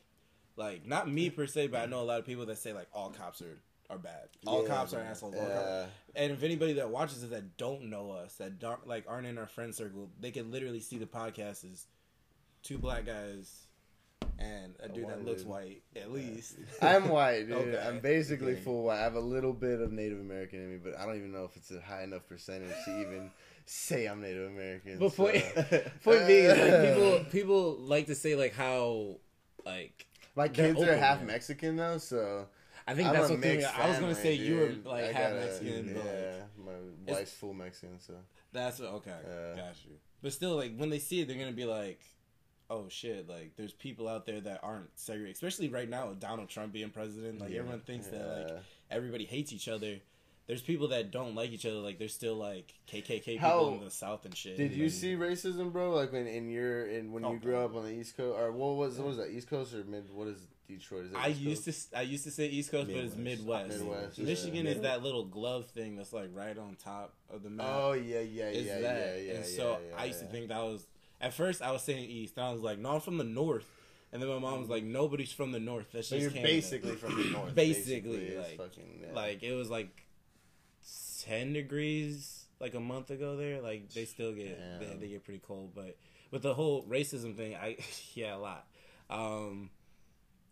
like 0.56 0.86
not 0.86 1.10
me 1.12 1.32
per 1.32 1.48
se, 1.48 1.68
but 1.68 1.82
I 1.82 1.88
know 1.88 2.02
a 2.02 2.04
lot 2.04 2.20
of 2.20 2.28
people 2.28 2.46
that 2.46 2.60
say 2.60 2.72
like 2.72 2.88
all 2.94 3.10
cops 3.10 3.42
are 3.42 3.58
are 3.90 3.98
bad, 3.98 4.30
all 4.46 4.64
Yeah, 4.64 4.70
cops 4.70 4.94
are 4.94 5.02
assholes. 5.02 5.36
Yeah. 5.36 5.86
And 6.16 6.32
if 6.32 6.44
anybody 6.44 6.74
that 6.74 6.90
watches 6.90 7.22
this 7.22 7.30
that 7.32 7.58
don't 7.58 7.90
know 7.90 8.12
us, 8.12 8.36
that 8.36 8.60
don't 8.60 8.88
like 8.88 9.06
aren't 9.08 9.28
in 9.28 9.38
our 9.38 9.48
friend 9.48 9.74
circle, 9.76 10.10
they 10.20 10.32
can 10.32 10.52
literally 10.52 10.80
see 10.80 10.98
the 10.98 11.06
podcast 11.06 11.70
as 11.72 11.86
two 12.64 12.78
black 12.78 13.06
guys 13.06 13.66
and 14.40 14.74
a 14.80 14.88
dude 14.90 15.04
that 15.08 15.18
white 15.18 15.26
looks 15.26 15.42
dude. 15.42 15.50
white 15.50 15.82
at 15.96 16.12
least. 16.12 16.56
I'm 16.82 17.08
white, 17.10 17.48
dude. 17.48 17.52
Okay. 17.76 17.84
I'm 17.88 18.00
basically 18.00 18.54
Okay. 18.54 18.62
full 18.62 18.84
white. 18.84 19.00
I 19.00 19.04
have 19.04 19.16
a 19.16 19.20
little 19.20 19.54
bit 19.54 19.80
of 19.80 19.92
Native 19.92 20.20
American 20.20 20.60
in 20.62 20.72
me, 20.72 20.78
but 20.84 20.98
I 20.98 21.06
don't 21.06 21.18
even 21.18 21.32
know 21.32 21.44
if 21.46 21.56
it's 21.56 21.72
a 21.72 21.82
high 21.82 22.04
enough 22.04 22.28
percentage 22.28 22.74
to 22.86 23.02
even 23.02 23.32
say 23.66 24.06
I'm 24.08 24.22
Native 24.22 24.48
American. 24.50 24.98
But 25.00 25.12
so- 25.14 25.24
point, 25.26 25.44
point 26.04 26.28
being 26.28 26.46
is 26.46 26.58
like 26.58 26.94
people 26.94 27.26
people 27.32 27.78
like 27.80 28.08
to 28.08 28.16
say 28.16 28.36
like 28.36 28.54
how 28.56 29.18
like 29.66 30.06
My 30.36 30.48
they're 30.48 30.74
kids 30.74 30.82
are 30.84 30.96
half 30.98 31.18
man. 31.20 31.28
Mexican 31.28 31.76
though, 31.76 31.98
so 31.98 32.48
I 32.88 32.94
think 32.94 33.08
I'm 33.08 33.14
that's 33.16 33.30
what 33.30 33.42
threw 33.42 33.58
me. 33.58 33.64
I 33.64 33.88
was 33.90 34.00
gonna 34.00 34.16
say 34.16 34.34
you 34.34 34.56
were 34.58 34.90
like 34.92 35.04
I 35.06 35.12
half 35.12 35.32
got 35.32 35.32
a- 35.32 35.40
Mexican. 35.46 35.94
but, 35.94 36.06
like, 36.66 37.08
my 37.08 37.14
wife's 37.14 37.34
full 37.34 37.54
Mexican, 37.54 38.00
so 38.00 38.14
That's 38.52 38.80
okay. 38.82 39.12
Yeah. 39.28 39.56
Got 39.56 39.76
you. 39.86 39.92
But 40.22 40.34
still, 40.34 40.56
like 40.56 40.76
when 40.78 40.90
they 40.90 41.00
see 41.00 41.22
it, 41.22 41.28
they're 41.28 41.38
gonna 41.38 41.52
be 41.52 41.66
like, 41.66 42.00
"Oh 42.70 42.88
shit!" 42.90 43.28
Like 43.28 43.56
there's 43.56 43.74
people 43.74 44.08
out 44.08 44.26
there 44.26 44.42
that 44.42 44.60
aren't 44.64 44.90
segregated, 45.00 45.36
especially 45.36 45.70
right 45.70 45.90
now 45.90 46.10
with 46.10 46.20
Donald 46.20 46.50
Trump 46.50 46.74
being 46.74 46.90
president. 46.90 47.40
Like 47.42 47.52
Yeah. 47.52 47.60
everyone 47.60 47.82
thinks 47.82 48.08
that 48.08 48.28
like 48.28 48.62
everybody 48.92 49.26
hates 49.26 49.52
each 49.54 49.68
other. 49.68 50.00
There's 50.46 50.62
people 50.62 50.90
that 50.90 51.10
don't 51.10 51.36
like 51.36 51.52
each 51.52 51.66
other. 51.66 51.78
Like 51.78 52.00
there's 52.00 52.14
still 52.14 52.36
like 52.36 52.74
KKK 52.88 53.24
people 53.24 53.40
How- 53.40 53.68
in 53.76 53.80
the 53.84 53.90
South 53.90 54.26
and 54.26 54.36
shit. 54.36 54.58
Did 54.58 54.74
you 54.74 54.90
see 54.90 55.16
racism, 55.16 55.72
bro? 55.72 55.92
Like 55.96 56.12
when 56.12 56.28
in 56.28 56.50
your 56.50 56.86
in 56.86 57.12
when 57.14 57.24
Oh, 57.26 57.32
you 57.34 57.40
grew 57.40 57.54
God. 57.54 57.66
up 57.72 57.76
on 57.78 57.86
the 57.86 57.92
East 57.94 58.18
Coast, 58.18 58.38
or 58.38 58.52
what 58.52 58.76
was 58.76 58.98
what 59.00 59.08
was 59.08 59.18
that 59.18 59.30
East 59.32 59.50
Coast 59.50 59.74
or 59.74 59.84
mid? 59.86 60.10
What 60.14 60.28
is 60.28 60.48
Detroit? 60.78 61.06
Is 61.06 61.14
I 61.16 61.30
East 61.30 61.40
used 61.42 61.66
Coast? 61.66 61.92
to 61.92 61.98
I 61.98 62.02
used 62.02 62.24
to 62.26 62.32
say 62.32 62.48
East 62.48 62.72
Coast, 62.72 62.88
but 62.88 62.98
it's 62.98 63.16
Midwest. 63.16 63.70
Midwest. 63.70 63.80
Midwest, 63.80 64.18
yeah. 64.18 64.26
Michigan 64.26 64.68
is 64.68 64.82
that 64.82 65.04
little 65.04 65.26
glove 65.26 65.66
thing 65.68 65.96
that's 65.96 66.14
like 66.14 66.30
right 66.34 66.58
on 66.58 66.76
top 66.84 67.14
of 67.30 67.44
the 67.44 67.50
map. 67.50 67.68
Oh 67.70 67.94
yeah, 67.94 68.20
yeah, 68.20 68.50
is 68.50 68.66
yeah, 68.66 68.80
that. 68.82 68.98
yeah, 68.98 69.16
yeah. 69.22 69.34
and 69.36 69.46
so 69.46 69.78
yeah, 69.90 69.96
I 70.02 70.06
used 70.06 70.20
to 70.20 70.26
think 70.28 70.50
that 70.50 70.62
was 70.64 70.86
at 71.22 71.34
first 71.34 71.62
I 71.62 71.72
was 71.72 71.82
saying 71.84 72.10
east, 72.10 72.38
and 72.38 72.46
I 72.46 72.52
was 72.52 72.62
like, 72.62 72.80
no, 72.80 72.92
I'm 72.96 73.02
from 73.02 73.18
the 73.18 73.24
north. 73.24 73.66
And 74.12 74.22
then 74.22 74.30
my 74.30 74.38
mom 74.38 74.60
was 74.60 74.70
like, 74.70 74.84
nobody's 74.84 75.32
from 75.32 75.52
the 75.52 75.60
north. 75.60 75.88
That's 75.92 76.08
So 76.10 76.16
just 76.18 76.22
you're 76.24 76.32
Canada. 76.32 76.54
basically 76.54 76.96
from 76.96 77.16
the 77.16 77.30
north. 77.32 77.56
Basically, 77.56 78.26
it's 78.28 78.48
like- 78.48 78.58
fucking, 78.58 79.06
like 79.16 79.42
it 79.42 79.54
was 79.54 79.72
like 79.72 80.06
ten 81.24 81.54
degrees 81.54 82.46
like 82.60 82.76
a 82.76 82.80
month 82.80 83.10
ago 83.10 83.36
there. 83.38 83.62
Like 83.62 83.90
they 83.90 84.06
still 84.06 84.34
get 84.34 84.60
they, 84.80 84.98
they 85.00 85.08
get 85.08 85.24
pretty 85.24 85.42
cold, 85.46 85.72
but 85.74 85.98
with 86.32 86.42
the 86.44 86.54
whole 86.54 86.84
racism 86.84 87.36
thing, 87.36 87.56
I 87.56 87.78
yeah 88.14 88.36
a 88.36 88.38
lot. 88.38 88.68
Um, 89.10 89.70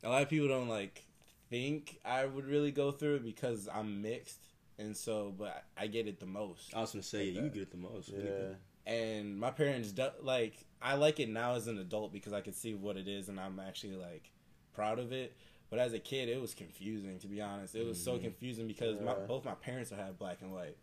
a 0.03 0.09
lot 0.09 0.21
of 0.23 0.29
people 0.29 0.47
don't 0.47 0.69
like 0.69 1.05
think 1.49 1.99
I 2.05 2.25
would 2.25 2.45
really 2.47 2.71
go 2.71 2.91
through 2.91 3.15
it 3.15 3.23
because 3.25 3.67
I'm 3.73 4.01
mixed, 4.01 4.39
and 4.79 4.95
so 4.95 5.33
but 5.37 5.63
I 5.77 5.87
get 5.87 6.07
it 6.07 6.19
the 6.19 6.25
most. 6.25 6.73
I 6.75 6.81
was 6.81 6.91
gonna 6.91 7.03
say, 7.03 7.25
yeah, 7.25 7.41
you 7.43 7.49
get 7.49 7.61
it 7.63 7.71
the 7.71 7.77
most. 7.77 8.09
yeah. 8.09 8.55
and 8.85 9.37
my 9.39 9.51
parents 9.51 9.91
do, 9.91 10.07
like 10.21 10.53
I 10.81 10.95
like 10.95 11.19
it 11.19 11.29
now 11.29 11.53
as 11.55 11.67
an 11.67 11.77
adult 11.77 12.11
because 12.13 12.33
I 12.33 12.41
can 12.41 12.53
see 12.53 12.73
what 12.73 12.97
it 12.97 13.07
is 13.07 13.29
and 13.29 13.39
I'm 13.39 13.59
actually 13.59 13.95
like 13.95 14.31
proud 14.73 14.97
of 14.99 15.11
it. 15.11 15.35
But 15.69 15.79
as 15.79 15.93
a 15.93 15.99
kid, 15.99 16.27
it 16.27 16.41
was 16.41 16.53
confusing 16.53 17.19
to 17.19 17.27
be 17.27 17.39
honest. 17.41 17.75
It 17.75 17.85
was 17.85 18.01
so 18.03 18.17
Mhm. 18.17 18.21
confusing 18.23 18.67
because 18.67 18.99
my, 18.99 19.13
both 19.27 19.45
my 19.45 19.53
parents 19.53 19.89
have 19.91 20.17
black 20.17 20.41
and 20.41 20.51
white, 20.51 20.75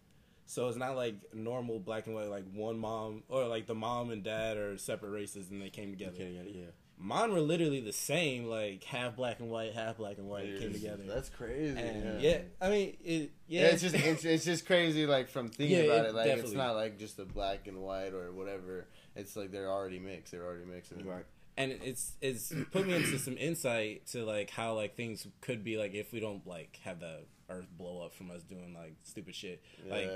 so 0.47 0.69
it's 0.69 0.79
not 0.79 0.97
like 0.97 1.16
normal 1.35 1.79
black 1.81 2.07
and 2.07 2.14
white 2.14 2.29
like 2.31 2.45
one 2.55 2.79
mom 2.79 3.23
or 3.29 3.47
like 3.47 3.66
the 3.66 3.75
mom 3.75 4.11
and 4.11 4.23
dad 4.23 4.57
are 4.57 4.79
separate 4.79 5.11
races 5.11 5.51
and 5.51 5.61
they 5.61 5.69
came 5.71 5.91
together. 5.91 6.12
Okay, 6.14 6.31
yeah, 6.31 6.43
yeah. 6.61 6.71
Mine 7.01 7.32
were 7.32 7.40
literally 7.40 7.80
the 7.80 7.92
same, 7.92 8.46
like 8.46 8.82
half 8.82 9.14
black 9.16 9.38
and 9.38 9.49
white, 9.51 9.72
half 9.72 9.99
black 9.99 10.18
and 10.18 10.28
white 10.28 10.46
came 10.59 10.70
It's- 10.70 10.72
together. 10.80 11.05
That's 11.07 11.28
crazy. 11.28 11.78
and 11.78 12.20
yeah. 12.20 12.30
yeah. 12.30 12.40
I 12.61 12.70
mean, 12.70 12.96
it, 13.05 13.30
yeah, 13.46 13.61
Yeah, 13.62 13.66
it's 13.68 13.82
just 13.82 13.94
it's, 13.94 14.24
it's 14.24 14.44
just 14.44 14.66
crazy. 14.66 15.07
Like 15.07 15.28
from 15.28 15.49
thinking 15.49 15.76
Yeah, 15.78 15.84
about 15.84 16.07
it 16.07 16.09
it, 16.09 16.14
like 16.16 16.26
it's 16.30 16.53
not 16.53 16.74
like 16.74 16.99
just 16.99 17.18
a 17.20 17.24
black 17.24 17.66
and 17.68 17.78
white 17.82 18.14
or 18.14 18.32
whatever. 18.32 18.88
It's 19.14 19.36
like 19.36 19.53
they're 19.53 19.70
already 19.70 19.99
mixed. 20.01 20.32
They're 20.32 20.44
already 20.44 20.64
mixing. 20.64 21.07
Right. 21.07 21.24
and 21.57 21.72
it's 21.72 22.14
it's 22.20 22.53
put 22.72 22.86
me 22.86 22.94
into 22.94 23.18
some 23.18 23.36
insight 23.38 24.07
to 24.09 24.24
like 24.24 24.51
how 24.51 24.74
like 24.74 24.96
things 24.96 25.26
could 25.40 25.62
be 25.64 25.76
like 25.76 25.94
if 25.94 26.12
we 26.12 26.20
don't 26.20 26.46
like 26.46 26.78
have 26.84 27.01
the 27.01 27.20
earth 27.51 27.66
blow 27.76 28.03
up 28.05 28.12
from 28.14 28.30
us 28.30 28.42
doing 28.42 28.74
like 28.74 28.94
stupid 29.05 29.34
shit 29.34 29.62
like 29.88 30.11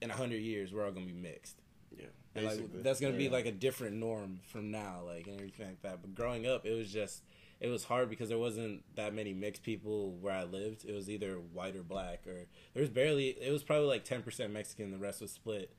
in 0.00 0.10
a 0.10 0.14
hundred 0.14 0.40
years 0.40 0.72
we're 0.72 0.84
all 0.84 0.90
gonna 0.90 1.06
be 1.06 1.12
mixed 1.12 1.60
Yeah. 1.98 2.06
and 2.34 2.46
like 2.46 2.82
that's 2.82 3.00
gonna 3.00 3.16
be 3.16 3.28
like 3.28 3.46
a 3.46 3.52
different 3.52 3.96
norm 3.96 4.40
from 4.44 4.70
now 4.70 5.02
like 5.04 5.26
and 5.26 5.36
everything 5.36 5.66
like 5.68 5.82
that 5.82 6.00
but 6.02 6.14
growing 6.14 6.46
up 6.46 6.64
it 6.66 6.72
was 6.74 6.92
just 6.92 7.22
it 7.60 7.68
was 7.68 7.84
hard 7.84 8.10
because 8.10 8.28
there 8.28 8.38
wasn't 8.38 8.82
that 8.96 9.14
many 9.14 9.32
mixed 9.32 9.62
people 9.62 10.12
where 10.20 10.34
I 10.34 10.44
lived 10.44 10.84
it 10.84 10.92
was 10.92 11.08
either 11.10 11.34
white 11.34 11.76
or 11.76 11.82
black 11.82 12.26
or 12.26 12.46
there 12.74 12.80
was 12.80 12.90
barely 12.90 13.28
it 13.28 13.52
was 13.52 13.62
probably 13.62 13.86
like 13.88 14.04
10% 14.04 14.50
Mexican 14.50 14.90
the 14.90 14.98
rest 14.98 15.20
was 15.20 15.30
split 15.30 15.72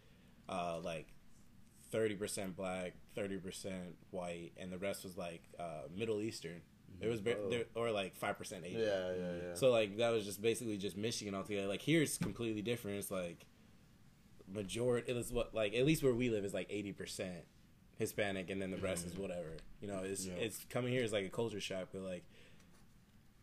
uh 0.47 0.80
like 0.84 1.07
30% 1.93 2.55
black 2.55 2.93
30% 3.16 3.72
white 4.11 4.51
and 4.57 4.72
the 4.72 4.78
rest 4.78 5.03
was 5.03 5.18
like 5.18 5.43
uh 5.59 5.84
middle 5.95 6.22
eastern 6.22 6.61
It 7.01 7.07
was 7.07 7.22
ba- 7.22 7.38
Oh. 7.38 7.49
there, 7.49 7.66
or 7.76 7.91
like 7.91 8.18
5% 8.20 8.64
Asian. 8.64 8.80
yeah, 8.80 8.86
yeah, 8.86 9.32
yeah. 9.49 9.53
so 9.55 9.72
like 9.72 9.97
that 9.97 10.11
was 10.11 10.26
just 10.26 10.41
basically 10.41 10.78
just 10.78 10.95
Michigan 10.97 11.36
altogether. 11.36 11.68
Like 11.68 11.82
here 11.82 12.01
it's 12.01 12.18
completely 12.18 12.61
different. 12.61 12.97
It's 12.99 13.11
like 13.11 13.45
majority. 14.51 15.11
It 15.11 15.15
was 15.15 15.31
what 15.31 15.53
like 15.53 15.73
at 15.73 15.85
least 15.85 16.03
where 16.03 16.13
we 16.13 16.29
live 16.29 16.45
is 16.45 16.53
like 16.53 16.67
eighty 16.69 16.91
percent 16.93 17.45
Hispanic, 17.97 18.49
and 18.49 18.61
then 18.61 18.71
the 18.71 18.77
rest 18.77 19.05
is 19.05 19.15
whatever. 19.15 19.51
You 19.81 19.87
know, 19.87 19.99
it's 20.03 20.25
Yeah. 20.25 20.33
it's 20.33 20.65
coming 20.69 20.91
here 20.91 21.03
is 21.03 21.13
like 21.13 21.25
a 21.25 21.29
culture 21.29 21.59
shock. 21.59 21.89
But 21.93 22.01
like 22.01 22.23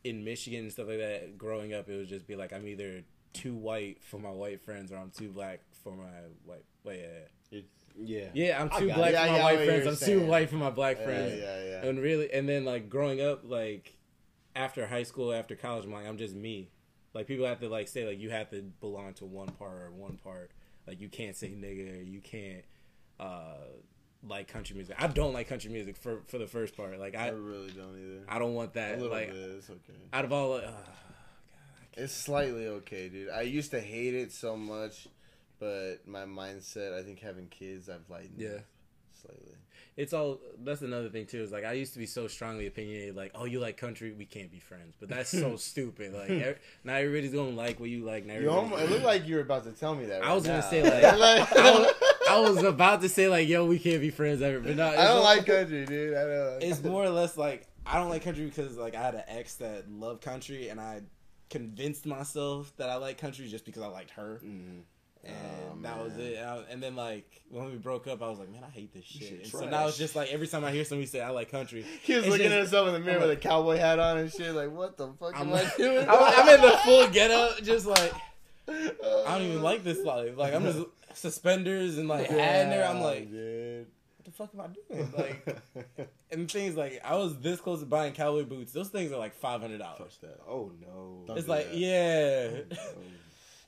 in 0.04 0.24
Michigan 0.24 0.60
and 0.60 0.72
stuff 0.72 0.88
like 0.88 0.98
that, 0.98 1.36
growing 1.38 1.74
up, 1.74 1.88
it 1.88 1.96
would 1.96 2.08
just 2.08 2.26
be 2.26 2.36
like 2.36 2.52
I'm 2.52 2.66
either 2.66 3.02
too 3.32 3.54
white 3.54 4.02
for 4.02 4.18
my 4.18 4.30
white 4.30 4.60
friends 4.60 4.90
or 4.92 4.96
I'm 4.96 5.10
too 5.10 5.28
black 5.28 5.60
for 5.84 5.92
my 5.92 6.08
white. 6.44 6.64
Wait, 6.84 7.04
yeah, 7.50 7.60
Yeah. 7.96 8.24
yeah, 8.34 8.60
I'm 8.60 8.70
too 8.70 8.92
black. 8.92 9.12
Yeah, 9.12 9.26
for 9.26 9.32
my 9.32 9.38
got 9.38 9.44
white 9.44 9.64
friends. 9.66 10.02
I'm 10.02 10.08
too 10.08 10.20
white 10.26 10.50
for 10.50 10.56
my 10.56 10.70
black 10.70 10.98
yeah, 10.98 11.04
friends. 11.04 11.40
yeah, 11.40 11.64
yeah. 11.64 11.86
And 11.86 11.98
really, 12.00 12.32
and 12.32 12.48
then 12.48 12.64
like 12.64 12.88
growing 12.88 13.20
up, 13.20 13.42
like 13.44 13.94
after 14.56 14.86
high 14.86 15.04
school, 15.04 15.32
after 15.32 15.54
college, 15.54 15.84
I'm 15.84 15.92
like, 15.92 16.06
I'm 16.06 16.16
just 16.18 16.34
me. 16.34 16.70
Like 17.14 17.26
people 17.26 17.46
have 17.46 17.60
to 17.60 17.68
like 17.68 17.88
say 17.88 18.06
like 18.06 18.18
you 18.18 18.30
have 18.30 18.50
to 18.50 18.62
belong 18.80 19.14
to 19.14 19.26
one 19.26 19.48
part 19.48 19.80
or 19.82 19.90
one 19.92 20.16
part. 20.16 20.50
Like 20.86 21.00
you 21.00 21.08
can't 21.08 21.36
say 21.36 21.48
nigga, 21.48 22.10
you 22.10 22.20
can't 22.20 22.64
uh 23.18 23.56
like 24.26 24.48
country 24.48 24.76
music. 24.76 24.96
I 24.98 25.06
don't 25.06 25.32
like 25.32 25.48
country 25.48 25.70
music 25.70 25.96
for 25.96 26.20
for 26.26 26.38
the 26.38 26.46
first 26.46 26.76
part. 26.76 26.98
Like 26.98 27.14
I 27.14 27.28
I 27.28 27.30
really 27.30 27.70
don't 27.70 27.96
either. 27.96 28.24
I 28.28 28.38
don't 28.38 28.54
want 28.54 28.70
a 28.70 28.74
that. 28.74 28.98
little 29.00 29.10
Like 29.16 29.28
bit. 29.30 29.36
It's 29.36 29.70
okay. 29.70 29.98
out 30.12 30.24
of 30.24 30.32
all, 30.32 30.54
uh, 30.54 30.62
It's 31.94 32.12
slightly 32.12 32.66
okay, 32.66 33.08
dude. 33.08 33.30
I 33.30 33.42
used 33.42 33.70
to 33.72 33.80
hate 33.80 34.14
it 34.14 34.32
so 34.32 34.56
much 34.56 35.08
but 35.58 35.96
my 36.06 36.24
mindset, 36.24 36.98
I 36.98 37.02
think 37.02 37.18
having 37.20 37.46
kids, 37.48 37.90
I've 37.90 38.08
lightened 38.08 38.38
Yeah. 38.38 38.60
slightly. 39.20 39.52
It's 39.96 40.12
all 40.12 40.40
that's 40.62 40.82
another 40.82 41.08
thing 41.10 41.26
too. 41.26 41.42
Is 41.42 41.52
like 41.52 41.64
I 41.64 41.72
used 41.72 41.92
to 41.92 41.98
be 41.98 42.06
so 42.06 42.26
strongly 42.28 42.66
opinionated, 42.66 43.16
like, 43.16 43.32
oh, 43.34 43.44
you 43.44 43.60
like 43.60 43.76
country, 43.76 44.12
we 44.12 44.24
can't 44.24 44.50
be 44.50 44.58
friends. 44.60 44.94
But 44.98 45.08
that's 45.10 45.28
so 45.30 45.56
stupid. 45.70 46.14
Like 46.14 46.30
ev- 46.30 46.58
now 46.84 46.94
everybody's 46.94 47.32
gonna 47.34 47.50
like 47.50 47.78
what 47.80 47.90
you 47.90 48.04
like. 48.04 48.24
Now 48.24 48.34
You 48.34 48.50
almost, 48.50 48.82
it 48.82 48.90
looked 48.90 49.04
like 49.04 49.26
you 49.26 49.34
were 49.34 49.42
about 49.42 49.64
to 49.64 49.72
tell 49.72 49.94
me 49.94 50.06
that. 50.06 50.22
I 50.22 50.28
right 50.28 50.34
was 50.34 50.46
gonna 50.46 50.62
say, 50.62 50.82
like- 50.84 51.18
Like- 51.18 51.56
I 51.58 51.70
was, 51.78 51.94
I 52.30 52.38
was 52.40 52.62
about 52.62 53.00
to 53.02 53.08
say 53.08 53.28
like, 53.28 53.48
yo, 53.48 53.66
we 53.66 53.78
can't 53.78 54.00
be 54.00 54.10
friends 54.10 54.40
ever. 54.40 54.60
But 54.60 54.76
no, 54.76 54.88
it's 54.90 54.98
I 54.98 55.04
don't 55.08 55.16
all- 55.18 55.22
like 55.24 55.44
country, 55.46 55.84
dude. 55.84 56.16
I 56.16 56.24
don't. 56.24 56.62
It's 56.62 56.82
more 56.82 57.04
or 57.04 57.10
less 57.10 57.36
like 57.36 57.66
I 57.84 57.98
don't 57.98 58.08
like 58.08 58.22
country 58.22 58.44
because 58.46 58.76
like 58.76 58.94
I 58.94 59.02
had 59.02 59.14
an 59.16 59.24
ex 59.26 59.56
that 59.56 59.90
loved 59.90 60.22
country, 60.22 60.68
and 60.68 60.80
I 60.80 61.02
convinced 61.50 62.06
myself 62.06 62.72
that 62.76 62.88
I 62.88 62.94
like 62.94 63.18
country 63.18 63.48
just 63.48 63.64
because 63.66 63.82
I 63.82 63.88
liked 63.88 64.12
her. 64.12 64.40
Mhm. 64.44 64.82
Oh, 65.24 65.28
and 65.72 65.86
Oh, 65.86 65.88
that 65.88 66.02
was 66.04 66.16
it. 66.18 66.38
I- 66.38 66.64
and 66.70 66.82
then 66.82 66.96
like 66.96 67.42
when 67.50 67.66
we 67.70 67.76
broke 67.76 68.06
up, 68.06 68.22
I 68.22 68.28
was 68.28 68.38
like, 68.38 68.50
man, 68.50 68.62
I 68.66 68.70
hate 68.70 68.92
this 68.94 69.04
shit. 69.04 69.32
And 69.42 69.46
so 69.46 69.68
now 69.68 69.86
it's 69.88 69.98
just 69.98 70.14
like 70.16 70.30
every 70.32 70.46
time 70.46 70.64
I 70.64 70.70
hear 70.70 70.84
somebody 70.84 71.06
say 71.06 71.20
I 71.20 71.30
like 71.30 71.50
country, 71.50 71.84
He 72.02 72.14
was 72.14 72.26
looking 72.26 72.44
just- 72.46 72.52
at 72.54 72.58
himself 72.60 72.88
in 72.88 72.94
the 72.94 73.00
mirror 73.00 73.16
I'm 73.22 73.28
with 73.28 73.38
a 73.38 73.40
cowboy 73.40 73.76
hat 73.76 73.98
on 73.98 74.18
and 74.18 74.32
shit. 74.32 74.54
Like, 74.54 74.70
what 74.72 74.96
the 74.96 75.08
fuck 75.18 75.34
I'm 75.34 75.48
am 75.48 75.50
like- 75.52 75.74
I 75.74 75.76
doing? 75.76 76.08
I'm, 76.08 76.16
I'm 76.18 76.48
in 76.54 76.60
the 76.62 76.76
full 76.84 77.08
get 77.08 77.30
up, 77.30 77.62
just 77.62 77.86
like 77.86 78.12
I 78.68 79.38
don't 79.38 79.42
even 79.42 79.62
like 79.62 79.82
this 79.84 79.98
life. 80.04 80.36
Like 80.36 80.54
I'm 80.54 80.62
just 80.64 80.80
suspenders 81.14 81.98
and 81.98 82.08
like 82.08 82.26
hat 82.28 82.64
in 82.64 82.70
there. 82.70 82.86
I'm 82.88 83.00
like, 83.00 83.30
dude. 83.30 83.86
what 84.16 84.24
the 84.24 84.30
fuck 84.30 84.50
am 84.54 84.60
I 84.60 84.94
doing? 84.94 85.12
Like, 85.16 86.06
and 86.30 86.50
things 86.50 86.76
like 86.76 87.00
I 87.04 87.16
was 87.16 87.36
this 87.40 87.60
close 87.60 87.80
to 87.80 87.86
buying 87.86 88.12
cowboy 88.12 88.44
boots. 88.44 88.72
Those 88.72 88.88
things 88.88 89.10
are 89.12 89.18
like 89.18 89.34
five 89.34 89.60
hundred 89.60 89.78
dollars. 89.78 90.18
Oh 90.48 90.70
no. 90.80 91.24
Don't 91.26 91.38
It's 91.38 91.48
like 91.48 91.66
that. 91.70 91.76
yeah. 91.76 92.48
Oh, 92.78 92.92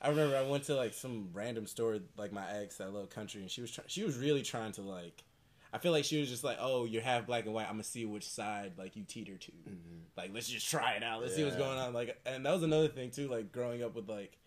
I 0.03 0.09
remember 0.09 0.35
I 0.35 0.41
went 0.43 0.65
to 0.65 0.75
like 0.75 0.93
some 0.93 1.29
random 1.33 1.65
store, 1.65 1.99
like 2.17 2.31
my 2.33 2.43
ex 2.59 2.77
that 2.77 2.91
little 2.91 3.07
country, 3.07 3.41
and 3.41 3.49
she 3.49 3.61
was 3.61 3.71
try- 3.71 3.85
she 3.87 4.03
was 4.03 4.17
really 4.17 4.41
trying 4.41 4.73
to 4.73 4.81
like. 4.81 5.23
I 5.71 5.79
feel 5.79 5.91
like 5.91 6.03
she 6.05 6.19
was 6.19 6.29
just 6.29 6.43
like, 6.43 6.57
"Oh, 6.59 6.85
you're 6.85 7.01
half 7.01 7.25
black 7.25 7.45
and 7.45 7.53
white. 7.53 7.65
I'm 7.65 7.73
gonna 7.73 7.83
see 7.83 8.05
which 8.05 8.27
side 8.29 8.73
like 8.77 8.95
you 8.95 9.03
teeter 9.03 9.37
to. 9.37 9.51
mhm. 9.51 10.01
Like, 10.15 10.31
let's 10.33 10.47
just 10.47 10.69
try 10.69 10.91
it 10.93 11.03
out. 11.03 11.21
Let's 11.21 11.35
see 11.35 11.43
what's 11.43 11.55
going 11.55 11.79
on." 11.79 11.93
Like, 11.93 12.19
and 12.25 12.45
that 12.45 12.51
was 12.53 12.63
another 12.63 12.89
thing 12.89 13.09
too. 13.11 13.27
Like 13.27 13.51
growing 13.51 13.81
up 13.83 13.95
with 13.95 14.07
like, 14.09 14.37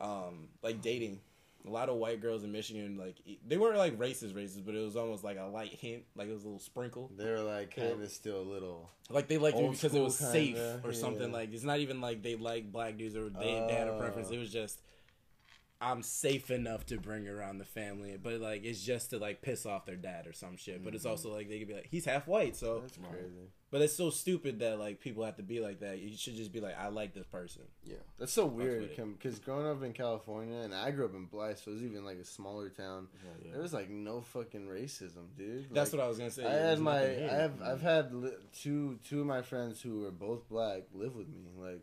um, 0.00 0.48
like 0.62 0.82
dating. 0.82 1.20
A 1.66 1.70
lot 1.70 1.90
of 1.90 1.96
white 1.96 2.22
girls 2.22 2.42
in 2.42 2.52
Michigan, 2.52 2.96
like 2.96 3.16
they 3.46 3.58
weren't 3.58 3.76
like 3.76 3.98
racist, 3.98 4.32
racist, 4.32 4.64
but 4.64 4.74
it 4.74 4.82
was 4.82 4.96
almost 4.96 5.22
like 5.22 5.36
a 5.38 5.44
light 5.44 5.74
hint, 5.74 6.04
like 6.16 6.28
it 6.28 6.32
was 6.32 6.42
a 6.44 6.46
little 6.46 6.58
sprinkle. 6.58 7.10
They 7.16 7.30
were 7.30 7.40
like 7.40 7.76
kind 7.76 8.02
of 8.02 8.10
still 8.10 8.40
a 8.40 8.42
little. 8.42 8.88
Like 9.10 9.28
they 9.28 9.36
liked 9.36 9.58
because 9.58 9.94
it 9.94 10.00
was 10.00 10.16
safe 10.16 10.56
kinda, 10.56 10.80
or 10.82 10.92
something. 10.92 11.30
Like 11.32 11.52
it's 11.52 11.64
not 11.64 11.80
even 11.80 12.00
like 12.00 12.22
they 12.22 12.36
like 12.36 12.72
black 12.72 12.96
dudes 12.96 13.14
or 13.14 13.28
they, 13.28 13.62
they 13.68 13.74
had 13.74 13.88
a 13.88 13.98
preference. 13.98 14.28
Oh. 14.30 14.34
It 14.34 14.38
was 14.38 14.50
just 14.50 14.80
I'm 15.82 16.02
safe 16.02 16.50
enough 16.50 16.84
to 16.86 16.98
bring 16.98 17.26
around 17.26 17.56
the 17.56 17.64
family, 17.64 18.18
but 18.22 18.40
like 18.40 18.64
it's 18.64 18.82
just 18.84 19.10
to 19.10 19.18
like 19.18 19.40
piss 19.40 19.64
off 19.64 19.86
their 19.86 19.96
dad 19.96 20.26
or 20.26 20.32
some 20.34 20.56
shit. 20.58 20.84
But 20.84 20.94
it's 20.94 21.04
Mm-hmm. 21.04 21.10
also 21.10 21.32
like 21.32 21.48
they 21.48 21.58
could 21.58 21.68
be 21.68 21.74
like 21.74 21.88
he's 21.90 22.04
half 22.04 22.26
white, 22.26 22.54
so 22.54 22.80
That's 22.80 22.98
crazy. 22.98 23.48
but 23.70 23.80
it's 23.80 23.94
so 23.94 24.10
stupid 24.10 24.58
that 24.58 24.78
like 24.78 25.00
people 25.00 25.24
have 25.24 25.36
to 25.36 25.42
be 25.42 25.58
like 25.60 25.80
that. 25.80 25.98
You 25.98 26.14
should 26.14 26.36
just 26.36 26.52
be 26.52 26.60
like 26.60 26.78
I 26.78 26.88
like 26.88 27.14
this 27.14 27.24
person. 27.26 27.62
Yeah. 27.82 27.94
That's 28.18 28.32
so 28.32 28.44
weird 28.44 28.90
because 28.94 29.38
growing 29.38 29.66
up 29.66 29.82
in 29.82 29.94
California 29.94 30.58
and 30.58 30.74
I 30.74 30.90
grew 30.90 31.06
up 31.06 31.14
in 31.14 31.24
Blythe, 31.24 31.56
so 31.56 31.70
it 31.70 31.74
was 31.74 31.82
even 31.82 32.04
like 32.04 32.18
a 32.18 32.26
smaller 32.26 32.68
town. 32.68 33.08
Yeah, 33.24 33.30
yeah. 33.46 33.52
There 33.54 33.62
was 33.62 33.72
like 33.72 33.88
no 33.88 34.20
fucking 34.20 34.66
racism, 34.66 35.34
dude. 35.38 35.68
That's 35.72 35.94
Like, 35.94 35.98
what 36.00 36.04
I 36.04 36.08
was 36.08 36.18
gonna 36.18 36.30
say. 36.30 36.44
I 36.44 36.52
had 36.52 36.78
my. 36.78 37.00
I 37.00 37.34
have. 37.40 37.62
I've 37.62 37.80
had 37.80 38.12
li- 38.12 38.32
two 38.52 38.98
two 39.08 39.20
of 39.20 39.26
my 39.26 39.40
friends 39.40 39.80
who 39.80 40.00
were 40.00 40.10
both 40.10 40.46
black 40.46 40.82
live 40.92 41.14
with 41.16 41.28
me, 41.28 41.40
like, 41.56 41.80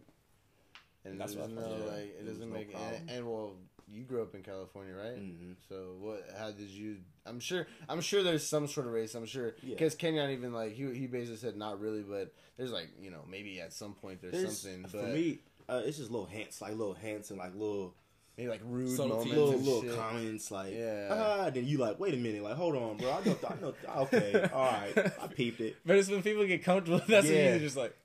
and 1.03 1.19
That's 1.19 1.33
what 1.35 1.49
I 1.49 1.53
no 1.53 1.61
thought, 1.61 1.71
yeah. 1.79 1.85
like 1.85 2.03
it 2.03 2.15
There 2.19 2.25
was 2.25 2.33
doesn't 2.37 2.49
no 2.51 2.55
make 2.59 2.75
and, 2.75 3.09
and 3.09 3.25
well, 3.27 3.53
you 3.89 4.03
grew 4.03 4.21
up 4.21 4.35
in 4.35 4.43
California, 4.43 4.93
right? 4.93 5.17
Mhm. 5.17 5.55
So 5.69 5.95
what? 5.99 6.27
How 6.37 6.51
did 6.51 6.69
you? 6.69 6.97
I'm 7.25 7.39
sure. 7.39 7.67
I'm 7.87 8.01
sure 8.01 8.21
there's 8.23 8.45
some 8.45 8.67
sort 8.67 8.85
of 8.87 8.93
race. 8.93 9.15
I'm 9.15 9.25
sure 9.25 9.55
Yeah. 9.63 9.75
because 9.75 9.95
Kenyon 9.95 10.31
even 10.31 10.53
like 10.53 10.73
he 10.73 10.93
he 10.93 11.07
basically 11.07 11.37
said 11.37 11.55
not 11.57 11.79
really, 11.79 12.01
but 12.03 12.33
there's 12.57 12.71
like 12.71 12.89
you 13.01 13.11
know 13.11 13.23
maybe 13.29 13.61
at 13.61 13.73
some 13.73 13.93
point 13.93 14.21
there's, 14.21 14.33
There's- 14.33 14.57
something, 14.59 14.85
for 14.87 14.97
but 14.97 15.13
me, 15.13 15.39
uh, 15.69 15.81
it's 15.85 15.97
just 15.97 16.11
little 16.11 16.25
hints, 16.27 16.61
like 16.61 16.71
little 16.71 16.93
hints 16.93 17.29
and 17.29 17.39
like 17.39 17.53
little 17.53 17.93
maybe 18.37 18.49
like 18.49 18.61
rude 18.65 18.95
moments, 18.97 19.25
little 19.29 19.51
and 19.51 19.65
little 19.65 19.95
comments 19.95 20.51
like 20.51 20.71
Yeah. 20.73 21.07
ah 21.11 21.49
then 21.49 21.65
you 21.65 21.79
like 21.79 21.99
wait 21.99 22.13
a 22.13 22.17
minute 22.17 22.43
like 22.43 22.53
hold 22.55 22.75
on 22.75 22.97
bro 22.97 23.11
I 23.11 23.23
know 23.25 23.35
I 23.49 23.55
know 23.61 23.73
okay 24.03 24.47
all 24.53 24.61
right 24.65 24.95
I 25.19 25.25
peeped 25.27 25.59
it 25.59 25.75
But 25.85 25.95
it's 25.97 26.07
when 26.07 26.21
people 26.21 26.45
get 26.45 26.63
comfortable. 26.63 27.01
That's 27.07 27.25
when 27.27 27.35
you're 27.35 27.57
just 27.59 27.77
like, 27.77 27.95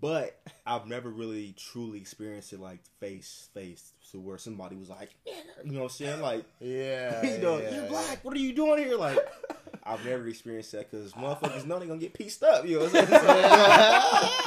but 0.00 0.40
I've 0.66 0.86
never 0.86 1.10
really 1.10 1.54
truly 1.58 1.98
experienced 1.98 2.52
it 2.52 2.60
like 2.60 2.80
face 3.00 3.48
face 3.54 3.92
to 4.12 4.20
where 4.20 4.38
somebody 4.38 4.76
was 4.76 4.88
like 4.88 5.10
you 5.26 5.72
know 5.72 5.80
what 5.80 5.84
I'm 5.84 5.88
saying? 5.90 6.20
Like 6.20 6.44
Yeah, 6.60 7.22
you 7.26 7.38
know 7.38 7.58
yeah, 7.58 7.74
you're 7.74 7.82
yeah. 7.84 7.88
black 7.90 8.24
what 8.24 8.34
are 8.34 8.38
you 8.40 8.54
doing 8.54 8.82
here? 8.84 8.96
Like 8.96 9.18
I've 9.84 10.04
never 10.04 10.26
experienced 10.28 10.72
that 10.72 10.90
because 10.90 11.12
motherfuckers 11.12 11.66
know 11.66 11.78
they 11.78 11.86
gonna 11.86 12.00
get 12.00 12.14
pieced 12.14 12.42
up 12.42 12.66
you 12.66 12.78
know 12.78 12.86
what 12.86 12.96
I'm 12.96 13.06
saying? 13.06 14.40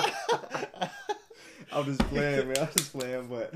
I'm 1.72 1.86
just 1.86 2.00
playing 2.10 2.48
man. 2.48 2.58
I'm 2.60 2.70
just 2.76 2.92
playing 2.98 3.28
but 3.28 3.54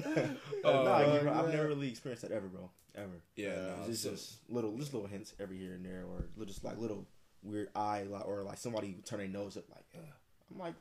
Oh, 0.64 0.84
nah, 0.84 1.00
you-. 1.00 1.30
I've 1.30 1.50
never 1.52 1.68
really 1.70 1.90
experienced 1.90 2.22
that 2.24 2.32
ever 2.32 2.48
bro. 2.48 2.70
Ever. 2.94 3.08
Yeah, 3.36 3.48
Yeah, 3.48 3.56
no, 3.56 3.76
It's 3.88 4.02
so- 4.02 4.12
just 4.12 4.36
little, 4.50 4.78
just 4.78 4.94
little 4.94 5.08
hints 5.08 5.34
every 5.40 5.58
here 5.58 5.74
and 5.74 5.86
there, 5.86 6.04
or 6.06 6.26
just 6.46 6.64
like 6.64 6.78
little 6.78 7.08
weird 7.42 7.70
eye, 7.76 8.06
or 8.26 8.44
like 8.44 8.58
somebody 8.58 8.98
turn 9.06 9.20
their 9.20 9.28
nose 9.30 9.56
up, 9.58 9.64
like, 9.70 9.86
yeah. 9.94 10.02
I'm 10.52 10.60
like, 10.60 10.74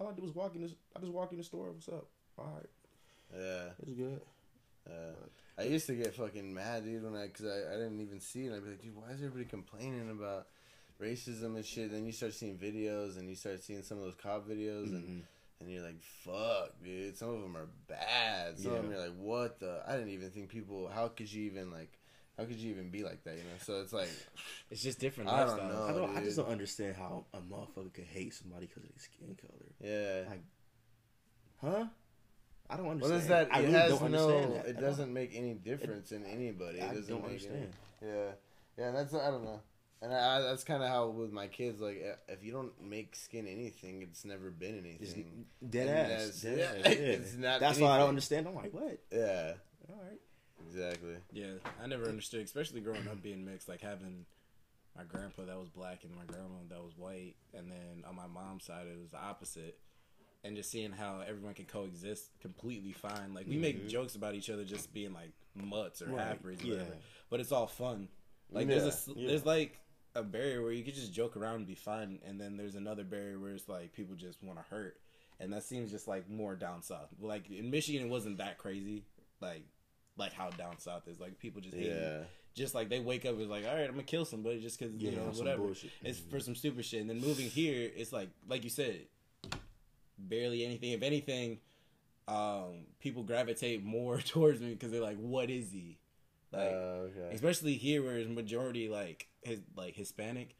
all 0.00 0.08
I 0.08 0.12
did 0.12 0.24
was 0.24 0.34
walk 0.34 0.54
in 0.54 0.62
this. 0.62 0.74
I 0.96 1.00
just 1.00 1.12
walked 1.12 1.32
in 1.32 1.38
the 1.38 1.44
store. 1.44 1.70
What's 1.70 1.88
up? 1.88 2.06
All 2.38 2.52
right, 2.56 3.38
yeah. 3.38 3.68
it's 3.82 3.92
good. 3.92 4.20
Uh, 4.88 5.14
I 5.58 5.64
used 5.64 5.86
to 5.88 5.94
get 5.94 6.14
fucking 6.14 6.52
mad, 6.54 6.84
dude, 6.84 7.04
when 7.04 7.14
I 7.20 7.26
because 7.26 7.46
I, 7.46 7.74
I 7.74 7.76
didn't 7.76 8.00
even 8.00 8.18
see 8.20 8.46
it. 8.46 8.52
I'd 8.54 8.64
be 8.64 8.70
like, 8.70 8.80
dude, 8.82 8.96
why 8.96 9.10
is 9.10 9.16
everybody 9.22 9.44
complaining 9.44 10.10
about 10.10 10.46
racism 11.00 11.56
and 11.56 11.64
shit? 11.64 11.92
Then 11.92 12.06
you 12.06 12.12
start 12.12 12.32
seeing 12.34 12.56
videos, 12.56 13.18
and 13.18 13.28
you 13.28 13.36
start 13.36 13.62
seeing 13.62 13.82
some 13.82 13.98
of 13.98 14.04
those 14.04 14.14
cop 14.14 14.48
videos, 14.48 14.86
and 14.86 15.04
Mhm. 15.04 15.22
and 15.60 15.70
you're 15.70 15.82
like, 15.84 16.00
fuck, 16.00 16.72
dude. 16.82 17.16
Some 17.18 17.28
of 17.28 17.42
them 17.42 17.56
are 17.56 17.68
bad. 17.86 18.58
Some 18.58 18.72
of 18.72 18.82
them 18.82 18.90
you're 18.90 19.00
like, 19.00 19.16
what 19.18 19.60
the? 19.60 19.82
I 19.86 19.92
didn't 19.96 20.10
even 20.10 20.30
think 20.30 20.48
people. 20.48 20.88
How 20.88 21.08
could 21.08 21.30
you 21.30 21.44
even 21.44 21.70
like? 21.70 21.98
How 22.38 22.44
could 22.46 22.56
you 22.56 22.70
even 22.70 22.90
be 22.90 23.02
like 23.04 23.22
that? 23.24 23.36
You 23.36 23.42
know. 23.42 23.58
So 23.62 23.80
it's 23.82 23.92
like, 23.92 24.08
it's 24.70 24.82
just 24.82 24.98
different 24.98 25.28
I 25.30 25.44
don't 25.44 25.56
know. 25.68 25.86
I 25.88 25.92
don't. 25.92 26.16
I 26.16 26.24
just 26.24 26.36
don't 26.36 26.48
understand 26.48 26.96
how 26.96 27.26
a 27.34 27.38
motherfucker 27.38 27.92
could 27.92 28.04
hate 28.04 28.32
somebody 28.34 28.66
because 28.66 28.84
of 28.84 28.88
their 28.90 28.98
skin 28.98 29.36
color. 29.40 29.70
yeah. 29.80 30.28
Like, 30.30 30.42
Huh? 31.60 31.84
I 32.70 32.76
don't 32.76 32.88
understand. 32.88 33.12
What 33.12 33.20
is 33.22 33.28
that? 33.28 33.48
I 33.54 33.58
it 33.58 33.62
really 33.62 33.72
has 33.74 33.98
don't 33.98 34.10
no. 34.12 34.28
understand 34.30 34.54
that 34.54 34.66
It 34.70 34.80
doesn't 34.80 35.12
make 35.12 35.32
any 35.34 35.54
difference 35.54 36.12
in 36.12 36.24
anybody. 36.24 36.78
It 36.78 36.84
I 36.84 36.94
doesn't 36.94 37.08
don't 37.08 37.22
make 37.22 37.30
understand. 37.32 37.74
Any, 38.02 38.10
yeah, 38.10 38.30
yeah. 38.78 38.90
That's 38.92 39.12
I 39.12 39.30
don't 39.30 39.44
know. 39.44 39.60
And 40.02 40.14
I, 40.14 40.38
I, 40.38 40.40
that's 40.40 40.64
kind 40.64 40.82
of 40.82 40.88
how 40.88 41.08
with 41.08 41.30
my 41.32 41.46
kids. 41.48 41.78
Like, 41.80 42.00
eh, 42.02 42.14
if 42.32 42.42
you 42.42 42.52
don't 42.52 42.72
make 42.82 43.14
skin 43.16 43.46
anything, 43.46 44.00
it's 44.00 44.24
never 44.24 44.50
been 44.50 44.82
It's 44.98 45.12
anything. 45.12 45.44
dead 45.68 45.88
And 45.88 45.98
ass. 46.12 46.40
that's- 46.40 46.40
Dead 46.42 46.58
yeah, 46.84 46.90
ass, 46.90 46.96
yeah. 46.96 47.04
it's 47.06 47.34
not 47.36 47.60
That's 47.60 47.78
why 47.78 47.88
I 47.90 47.98
don't 47.98 48.08
understand. 48.08 48.46
I'm 48.48 48.54
like, 48.54 48.72
what? 48.72 48.98
Yeah, 49.12 49.52
All 49.90 50.00
right. 50.02 50.18
Exactly. 50.70 51.16
Yeah, 51.32 51.54
I 51.82 51.86
never 51.86 52.06
understood, 52.06 52.44
especially 52.44 52.80
growing 52.80 53.08
up 53.08 53.22
being 53.22 53.44
mixed, 53.44 53.68
like 53.68 53.80
having 53.80 54.26
my 54.96 55.04
grandpa 55.04 55.44
that 55.44 55.58
was 55.58 55.68
black 55.68 56.04
and 56.04 56.14
my 56.14 56.24
grandma 56.26 56.56
that 56.68 56.82
was 56.82 56.96
white, 56.96 57.34
and 57.54 57.70
then 57.70 58.04
on 58.08 58.16
my 58.16 58.26
mom's 58.26 58.64
side 58.64 58.86
it 58.86 58.98
was 58.98 59.10
the 59.10 59.20
opposite. 59.20 59.78
And 60.42 60.56
just 60.56 60.70
seeing 60.70 60.90
how 60.90 61.20
everyone 61.28 61.52
can 61.52 61.66
coexist 61.66 62.30
completely 62.40 62.92
fine. 62.92 63.34
Like 63.34 63.46
we 63.46 63.58
make 63.58 63.78
mm-hmm. 63.78 63.88
jokes 63.88 64.14
about 64.14 64.34
each 64.34 64.48
other 64.48 64.64
just 64.64 64.90
being 64.94 65.12
like 65.12 65.32
mutts 65.54 66.00
or 66.00 66.06
Right, 66.06 66.26
half 66.26 66.40
breeds, 66.40 66.64
yeah. 66.64 66.76
whatever. 66.76 66.96
But 67.28 67.40
it's 67.40 67.52
all 67.52 67.66
fun. 67.66 68.08
Like 68.50 68.66
there's 68.66 69.08
a 69.08 69.12
yeah. 69.12 69.28
there's 69.28 69.44
like 69.44 69.78
a 70.14 70.22
barrier 70.22 70.62
where 70.62 70.72
you 70.72 70.82
could 70.82 70.94
just 70.94 71.12
joke 71.12 71.36
around 71.36 71.56
and 71.56 71.66
be 71.66 71.74
fun, 71.74 72.20
and 72.26 72.40
then 72.40 72.56
there's 72.56 72.74
another 72.74 73.04
barrier 73.04 73.38
where 73.38 73.52
it's 73.52 73.68
like 73.68 73.92
people 73.92 74.16
just 74.16 74.42
want 74.42 74.58
to 74.58 74.64
hurt, 74.74 74.96
and 75.38 75.52
that 75.52 75.62
seems 75.62 75.90
just 75.90 76.08
like 76.08 76.28
more 76.28 76.56
down 76.56 76.82
south. 76.82 77.08
Like 77.20 77.50
in 77.50 77.70
Michigan, 77.70 78.06
it 78.06 78.10
wasn't 78.10 78.38
that 78.38 78.56
crazy. 78.56 79.04
Like 79.42 79.64
like 80.20 80.32
how 80.32 80.50
down 80.50 80.78
south 80.78 81.08
is. 81.08 81.18
Like 81.18 81.38
people 81.38 81.60
just 81.60 81.74
hate 81.74 81.86
you 81.86 81.92
Yeah, 81.92 82.18
just 82.54 82.74
like 82.74 82.88
they 82.88 83.00
wake 83.00 83.24
up 83.26 83.32
and 83.32 83.42
is 83.42 83.48
like, 83.48 83.64
all 83.66 83.74
right, 83.74 83.84
I'm 83.86 83.92
gonna 83.92 84.04
kill 84.04 84.24
somebody 84.24 84.60
just 84.60 84.78
because 84.78 84.94
you 84.94 85.10
know 85.12 85.24
whatever. 85.34 85.62
bullshit. 85.62 85.90
It's 86.02 86.20
for 86.20 86.38
some 86.38 86.54
stupid 86.54 86.84
shit. 86.84 87.00
And 87.00 87.10
then 87.10 87.20
moving 87.20 87.46
here, 87.50 87.90
it's 87.96 88.12
like 88.12 88.28
like 88.48 88.62
you 88.64 88.70
said, 88.70 89.06
barely 90.18 90.64
anything. 90.64 90.92
If 90.92 91.02
anything, 91.02 91.58
um, 92.28 92.86
people 93.00 93.22
gravitate 93.22 93.82
more 93.84 94.18
towards 94.24 94.60
me 94.60 94.70
because 94.70 94.90
they're 94.92 95.00
like, 95.00 95.18
what 95.18 95.50
is 95.50 95.72
he? 95.72 95.98
Like, 96.52 96.62
Uh, 96.72 97.06
okay. 97.08 97.30
especially 97.34 97.74
here 97.74 98.02
where 98.02 98.16
it's 98.18 98.28
majority 98.28 98.88
like 98.88 99.28
his 99.42 99.60
like 99.76 99.94
Hispanic. 99.96 100.56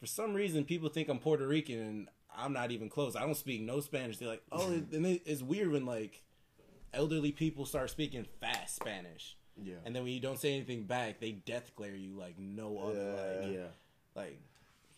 For 0.00 0.06
some 0.06 0.34
reason, 0.34 0.64
people 0.64 0.88
think 0.88 1.08
I'm 1.08 1.18
Puerto 1.18 1.46
Rican 1.46 1.78
and 1.78 2.08
I'm 2.36 2.52
not 2.52 2.72
even 2.72 2.88
close. 2.90 3.14
I 3.16 3.20
don't 3.20 3.36
speak 3.36 3.62
no 3.62 3.80
Spanish. 3.80 4.18
They're 4.18 4.28
like, 4.28 4.42
oh, 4.50 4.68
and 4.92 5.06
it's 5.24 5.42
weird 5.42 5.70
when 5.70 5.86
like 5.86 6.22
elderly 6.94 7.32
people 7.32 7.66
start 7.66 7.90
speaking 7.90 8.26
fast 8.40 8.76
Spanish. 8.76 9.36
Yeah. 9.62 9.74
And 9.84 9.94
then 9.94 10.02
when 10.02 10.12
you 10.12 10.20
don't 10.20 10.38
say 10.38 10.54
anything 10.54 10.84
back, 10.84 11.20
they 11.20 11.32
death 11.32 11.72
glare 11.76 11.94
you 11.94 12.18
like 12.18 12.38
no 12.38 12.78
other. 12.78 13.40
Yeah. 13.42 13.46
Like, 13.46 13.54
yeah. 13.54 13.66
like 14.16 14.40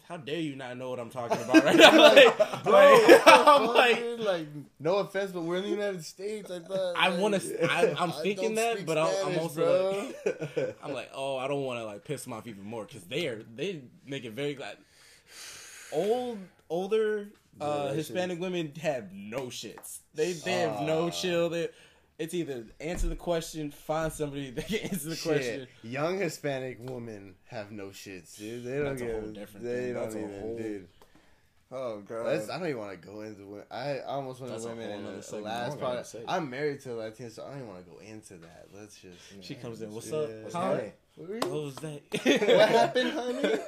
how 0.09 0.17
dare 0.17 0.39
you 0.39 0.55
not 0.55 0.77
know 0.77 0.89
what 0.91 1.01
I'm 1.01 1.11
talking 1.11 1.39
about 1.43 1.65
right 1.65 1.77
now? 1.77 1.99
like, 2.15 2.63
Bro, 2.63 2.73
like, 2.73 3.23
I'm 3.27 3.67
like, 3.67 3.97
dude, 3.97 4.21
like, 4.21 4.47
no 4.79 4.99
offense, 4.99 5.33
but 5.33 5.43
we're 5.43 5.57
in 5.57 5.65
the 5.65 5.71
United 5.71 6.05
States. 6.05 6.49
I 6.49 6.61
thought. 6.61 6.95
I 6.97 7.09
like, 7.09 7.21
want 7.21 7.35
to. 7.35 8.01
I'm 8.01 8.13
thinking 8.23 8.55
that, 8.55 8.87
but 8.87 8.99
I'm, 8.99 9.27
I'm 9.27 9.39
also 9.41 10.07
like, 10.25 10.77
I'm 10.83 10.93
like, 10.93 11.11
oh, 11.13 11.39
I 11.39 11.49
don't 11.49 11.63
want 11.63 11.81
to 11.81 11.85
like 11.85 12.05
piss 12.05 12.23
them 12.23 12.33
off 12.33 12.47
even 12.47 12.63
more 12.65 12.85
because 12.85 13.03
they 13.05 13.27
are 13.27 13.43
they 13.57 13.83
make 14.07 14.25
it 14.25 14.33
very 14.33 14.55
glad. 14.55 14.77
Old 15.93 16.39
older 16.71 17.29
uh, 17.61 17.93
Hispanic 17.93 18.41
women 18.41 18.73
have 18.81 19.13
no 19.13 19.47
shits. 19.47 19.99
They 20.15 20.35
they 20.35 20.53
have 20.53 20.83
no 20.83 21.09
Ah. 21.09 21.11
chill. 21.11 21.49
They, 21.49 21.69
it's 22.19 22.35
either 22.35 22.65
answer 22.81 23.09
the 23.09 23.17
question, 23.17 23.71
find 23.71 24.13
somebody 24.13 24.51
that 24.51 24.67
can 24.67 24.79
answer 24.91 25.11
the 25.11 25.17
Shit. 25.17 25.33
question. 25.33 25.67
Young 25.83 26.19
Hispanic 26.19 26.79
women 26.81 27.35
have 27.47 27.71
no 27.73 27.89
shits, 27.89 28.37
dude. 28.39 28.65
They 28.65 28.77
don't 28.77 28.85
That's 28.97 29.03
a 29.03 29.13
whole 29.21 29.31
different 29.33 29.67
they 29.67 29.75
thing. 29.77 29.95
don't 29.95 30.03
That's 30.05 30.15
a 30.15 30.19
even, 30.21 30.41
whole- 30.41 30.57
dude. 30.57 30.89
Oh 31.73 32.01
god. 32.09 32.27
That's, 32.27 32.49
I 32.49 32.59
don't 32.61 32.69
even 32.69 32.79
want 32.81 33.01
to 33.03 33.09
go 33.09 33.21
into. 33.23 33.45
wo- 33.45 33.65
I, 33.73 33.99
I 33.99 34.05
almost 34.05 34.41
went 34.41 34.53
That's 34.53 34.65
to 34.65 34.71
a 34.71 34.75
women 34.77 34.89
in 34.89 35.05
the 35.17 35.21
segment. 35.23 35.45
last 35.47 35.81
part. 35.81 36.07
I'm 36.29 36.49
married 36.49 36.81
to 36.83 36.93
a 36.93 36.95
Latina, 36.95 37.29
so 37.29 37.43
I 37.43 37.49
don't 37.49 37.57
even 37.57 37.69
want 37.69 37.85
to 37.85 37.91
go 37.91 37.99
into 37.99 38.35
that. 38.35 38.69
Let's 38.73 38.97
just. 39.01 39.19
She 39.41 39.57
comes 39.57 39.83
in. 39.83 39.93
What's 39.93 40.09
Yeah. 40.09 40.17
up? 40.19 40.31
What's 40.43 40.55
Huh? 40.55 40.79
What, 41.17 41.29
were 41.29 41.35
What 41.35 41.45
you, 41.45 41.51
was 41.51 41.75
that? 41.77 42.03
what 42.13 42.69
happened, 42.69 43.11
honey? 43.13 43.59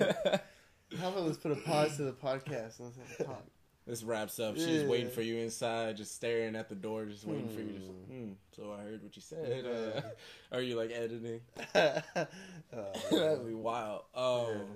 How 1.01 1.09
about 1.09 1.25
let's 1.25 1.39
put 1.39 1.51
a 1.51 1.57
pause 1.57 1.97
to 1.97 2.05
the 2.05 2.13
podcast 2.13 2.79
and 2.79 2.87
let's 2.87 2.97
have 2.99 3.21
a 3.21 3.25
talk. 3.25 3.45
This 3.89 4.03
wraps 4.03 4.39
up. 4.39 4.57
She's 4.57 4.83
Yeah. 4.83 4.89
waiting 4.89 5.09
for 5.11 5.23
you 5.23 5.39
inside, 5.39 5.97
just 5.97 6.15
staring 6.15 6.55
at 6.57 6.69
the 6.69 6.75
door, 6.75 7.07
just 7.07 7.25
waiting 7.25 7.49
for 7.49 7.61
you. 7.61 7.73
To, 7.73 7.79
Hmm. 7.81 8.13
hmm. 8.27 8.33
So 8.55 8.73
I 8.73 8.83
heard 8.83 9.03
what 9.03 9.17
you 9.17 9.23
said. 9.23 9.65
Uh, 9.65 10.03
are 10.55 10.61
you 10.61 10.77
like 10.77 10.91
editing? 10.91 11.41
oh, 11.75 12.93
That'd 13.11 13.47
be 13.47 13.55
wild. 13.55 14.03
Oh, 14.15 14.67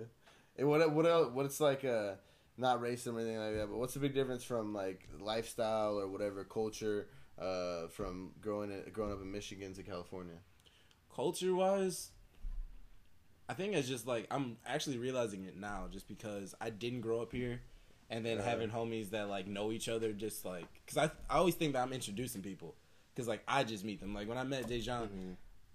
And 0.57 0.69
what 0.69 0.91
what 0.93 1.05
else, 1.07 1.31
what 1.33 1.45
it's 1.47 1.61
like 1.61 1.85
uh 1.85 2.15
not 2.57 2.81
racism 2.81 3.15
or 3.15 3.21
anything 3.21 3.39
like 3.39 3.55
that, 3.57 3.69
but 3.71 3.79
what's 3.79 3.95
the 3.95 4.01
big 4.01 4.15
difference 4.15 4.45
from 4.45 4.73
like 4.73 5.07
lifestyle 5.21 5.99
or 5.99 6.09
whatever 6.09 6.45
culture 6.45 7.09
uh 7.39 7.89
from 7.89 8.33
growing 8.41 8.71
in, 8.71 8.91
growing 8.93 9.13
up 9.13 9.21
in 9.21 9.31
Michigan 9.31 9.75
to 9.75 9.83
California? 9.83 10.39
culture 11.15 11.55
wise, 11.55 12.13
I 13.49 13.53
think 13.55 13.75
it's 13.75 13.89
just 13.89 14.07
like 14.07 14.27
I'm 14.31 14.57
actually 14.67 14.97
realizing 14.99 15.45
it 15.45 15.57
now, 15.57 15.89
just 15.91 16.09
because 16.09 16.55
I 16.63 16.71
didn't 16.71 17.03
grow 17.03 17.21
up 17.21 17.33
here, 17.33 17.61
and 18.13 18.25
then 18.25 18.37
Right. 18.39 18.47
having 18.47 18.71
homies 18.71 19.11
that 19.11 19.29
like 19.29 19.47
know 19.49 19.73
each 19.73 19.89
other, 19.89 20.13
just 20.13 20.45
like 20.45 20.67
because 20.87 20.99
I 20.99 21.11
I 21.33 21.39
always 21.39 21.55
think 21.57 21.73
that 21.73 21.83
I'm 21.83 21.93
introducing 21.93 22.43
people, 22.43 22.77
because 23.15 23.27
like 23.27 23.43
I 23.49 23.65
just 23.65 23.85
meet 23.85 24.01
them. 24.01 24.15
Like 24.15 24.29
when 24.29 24.39
I 24.39 24.45
met 24.45 24.69
Dejan. 24.69 25.09
Mm-hmm. 25.09 25.33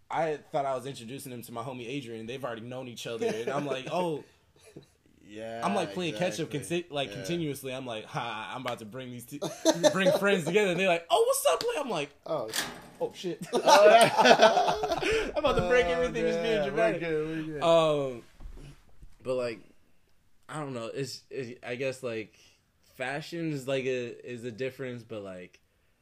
I 0.09 0.37
thought 0.53 0.65
I 0.65 0.73
was 0.73 0.85
introducing 0.85 1.33
him 1.33 1.41
to 1.41 1.51
my 1.51 1.61
homie 1.61 1.85
Adrian. 1.85 2.27
They've 2.27 2.41
already 2.45 2.61
known 2.61 2.87
each 2.87 3.05
other, 3.07 3.25
and 3.27 3.49
I'm 3.49 3.65
like, 3.65 3.87
"Oh, 3.91 4.23
Yeah, 5.29 5.59
I'm 5.61 5.75
like 5.75 5.93
playing 5.93 6.13
catch 6.15 6.39
up 6.39 6.49
consi- 6.49 6.89
like 6.89 7.09
Yeah. 7.09 7.15
continuously. 7.15 7.73
I'm 7.75 7.85
like, 7.85 8.05
ha, 8.05 8.53
I'm 8.55 8.61
about 8.61 8.79
to 8.79 8.85
bring 8.85 9.11
these 9.11 9.25
two, 9.25 9.39
bring 9.91 10.09
friends 10.13 10.45
together. 10.45 10.71
And 10.71 10.79
they're 10.79 10.87
like, 10.87 11.05
oh, 11.09 11.21
what's 11.27 11.45
up, 11.53 11.59
play? 11.59 11.75
I'm 11.81 11.89
like, 11.89 12.09
oh, 12.25 12.49
oh 13.01 13.11
shit. 13.13 13.45
Oh, 13.53 14.99
I'm 15.35 15.43
about 15.43 15.57
to 15.57 15.67
break 15.67 15.85
Oh, 15.87 15.91
everything 15.91 16.23
being 16.23 16.45
yeah, 16.45 16.65
dramatic. 16.65 17.01
We're 17.01 17.09
good, 17.09 17.27
we're 17.47 17.59
good. 17.59 17.63
Um, 17.63 18.23
but 19.23 19.35
like, 19.35 19.59
I 20.49 20.59
don't 20.59 20.73
know. 20.73 20.89
It's, 20.93 21.23
it's 21.29 21.59
I 21.65 21.75
guess 21.75 22.03
like 22.03 22.37
fashion 22.95 23.51
is 23.51 23.67
like 23.67 23.85
a 23.85 24.29
is 24.29 24.43
a 24.43 24.51
difference, 24.51 25.03
but 25.03 25.23
like 25.23 25.59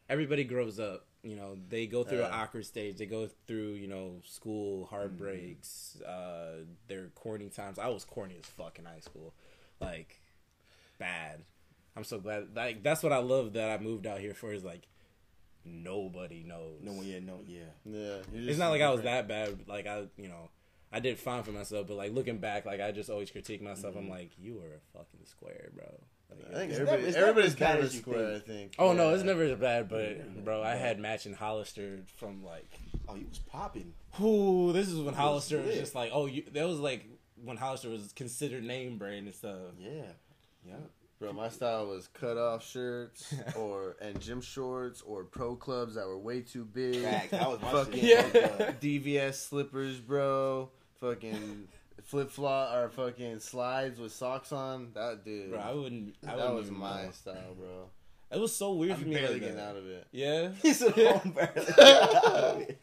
everybody 0.09 0.43
grows 0.43 0.79
up. 0.79 1.05
You 1.23 1.35
know, 1.35 1.57
they 1.69 1.87
go 1.87 2.03
through 2.03 2.19
an 2.19 2.25
Yeah. 2.31 2.41
awkward 2.43 2.65
stage. 2.67 2.97
They 2.97 3.07
go 3.07 3.27
through 3.47 3.73
you 3.73 3.87
know 3.87 4.21
school 4.25 4.85
heartbreaks, 4.85 5.99
uh, 6.01 6.65
their 6.87 7.07
corny 7.15 7.49
times. 7.49 7.79
I 7.79 7.87
was 7.87 8.05
corny 8.05 8.35
as 8.39 8.45
fuck 8.45 8.77
in 8.77 8.85
high 8.85 8.99
school, 8.99 9.33
like 9.81 10.21
bad. 10.99 11.41
I'm 11.97 12.03
so 12.03 12.19
glad. 12.19 12.49
Like 12.55 12.83
that's 12.83 13.01
what 13.01 13.11
I 13.13 13.17
love 13.17 13.53
that 13.53 13.71
I 13.79 13.81
moved 13.83 14.05
out 14.05 14.19
here 14.19 14.35
for. 14.35 14.53
Is 14.53 14.63
like 14.63 14.87
nobody 15.63 16.43
knows. 16.43 16.79
no 16.83 16.93
one, 16.93 17.05
yeah, 17.07 17.19
no, 17.19 17.39
yeah. 17.47 17.63
yeah, 17.85 18.17
It's 18.33 18.59
not 18.59 18.69
like 18.69 18.81
I 18.81 18.91
was 18.91 19.01
that 19.01 19.27
bad. 19.27 19.67
Like 19.67 19.87
I, 19.87 20.03
you 20.17 20.27
know, 20.27 20.49
I 20.91 20.99
did 20.99 21.19
fine 21.19 21.43
for 21.43 21.51
myself. 21.51 21.87
But 21.87 21.97
like 21.97 22.13
looking 22.13 22.37
back, 22.37 22.65
like 22.65 22.81
I 22.81 22.91
just 22.91 23.09
always 23.09 23.31
critique 23.31 23.61
myself. 23.61 23.95
I'm 23.95 24.03
mm-hmm. 24.03 24.11
like, 24.11 24.31
you 24.39 24.59
are 24.59 24.75
a 24.75 24.97
fucking 24.97 25.25
square, 25.25 25.69
bro. 25.73 25.85
Like, 26.29 26.55
I 26.55 26.59
think 26.59 26.73
everybody, 26.73 27.03
never- 27.03 27.17
everybody's 27.17 27.55
kind 27.55 27.79
of 27.79 27.85
as 27.85 27.93
a 27.93 27.95
you 27.95 28.01
square. 28.01 28.27
I 28.27 28.31
think. 28.33 28.45
think. 28.45 28.75
oh 28.79 28.93
no, 28.93 29.13
it's 29.13 29.23
never 29.23 29.43
as 29.43 29.57
bad. 29.59 29.89
But 29.89 30.17
Yeah. 30.17 30.23
bro, 30.43 30.63
I 30.63 30.75
had 30.75 30.99
matching 30.99 31.33
Hollister 31.33 31.99
from 32.17 32.43
like, 32.43 32.79
Oh, 33.07 33.15
you 33.15 33.27
was 33.27 33.39
popping. 33.39 33.93
whoo, 34.19 34.73
this 34.73 34.87
is 34.87 34.95
when 34.97 35.07
was 35.07 35.15
Hollister 35.15 35.57
was 35.57 35.67
lit. 35.67 35.79
just 35.79 35.95
like, 35.95 36.11
oh, 36.13 36.25
you. 36.25 36.43
That 36.53 36.67
was 36.67 36.79
like 36.79 37.05
when 37.43 37.57
Hollister 37.57 37.89
was 37.89 38.11
considered 38.13 38.63
name 38.63 38.97
brand 38.97 39.27
and 39.27 39.35
stuff. 39.35 39.59
Yeah, 39.77 40.11
yeah. 40.65 40.75
Bro, 41.19 41.31
my 41.33 41.47
style 41.49 41.87
was 41.87 42.07
cut 42.07 42.37
off 42.37 42.65
shirts 42.65 43.33
or 43.57 43.95
and 44.01 44.19
gym 44.19 44.41
shorts 44.41 45.01
or 45.01 45.23
pro 45.23 45.55
clubs 45.55 45.95
that 45.95 46.05
were 46.05 46.17
way 46.17 46.41
too 46.41 46.65
big. 46.65 46.97
Facts. 47.03 47.31
That 47.31 47.49
was 47.49 47.61
my 47.61 47.71
Fucking 47.71 47.99
shit. 48.01 48.33
Yeah. 48.59 48.71
DVS 48.81 49.35
slippers, 49.35 49.97
bro. 49.99 50.69
Fucking 50.99 51.67
flip 52.03 52.29
flop 52.29 52.75
or 52.75 52.89
fucking 52.89 53.39
slides 53.39 53.97
with 53.99 54.11
socks 54.11 54.51
on. 54.51 54.89
That 54.93 55.23
dude. 55.23 55.51
Bro, 55.51 55.59
I 55.59 55.73
wouldn't. 55.73 56.15
I 56.23 56.35
that 56.35 56.37
wouldn't 56.37 56.55
was 56.55 56.71
my 56.71 57.03
know. 57.05 57.11
style, 57.11 57.53
bro. 57.57 57.89
It 58.31 58.39
was 58.39 58.53
so 58.55 58.73
weird 58.73 58.93
I'm 58.93 58.99
for 59.01 59.07
me. 59.07 59.13
barely 59.15 59.33
like 59.33 59.41
getting 59.41 59.55
that. 59.55 59.69
out 59.69 59.77
of 59.77 59.87
it. 59.87 60.07
Yeah. 60.11 60.49
He's 60.61 60.81
a 60.81 60.91
home 60.91 61.31
barely. 61.31 62.77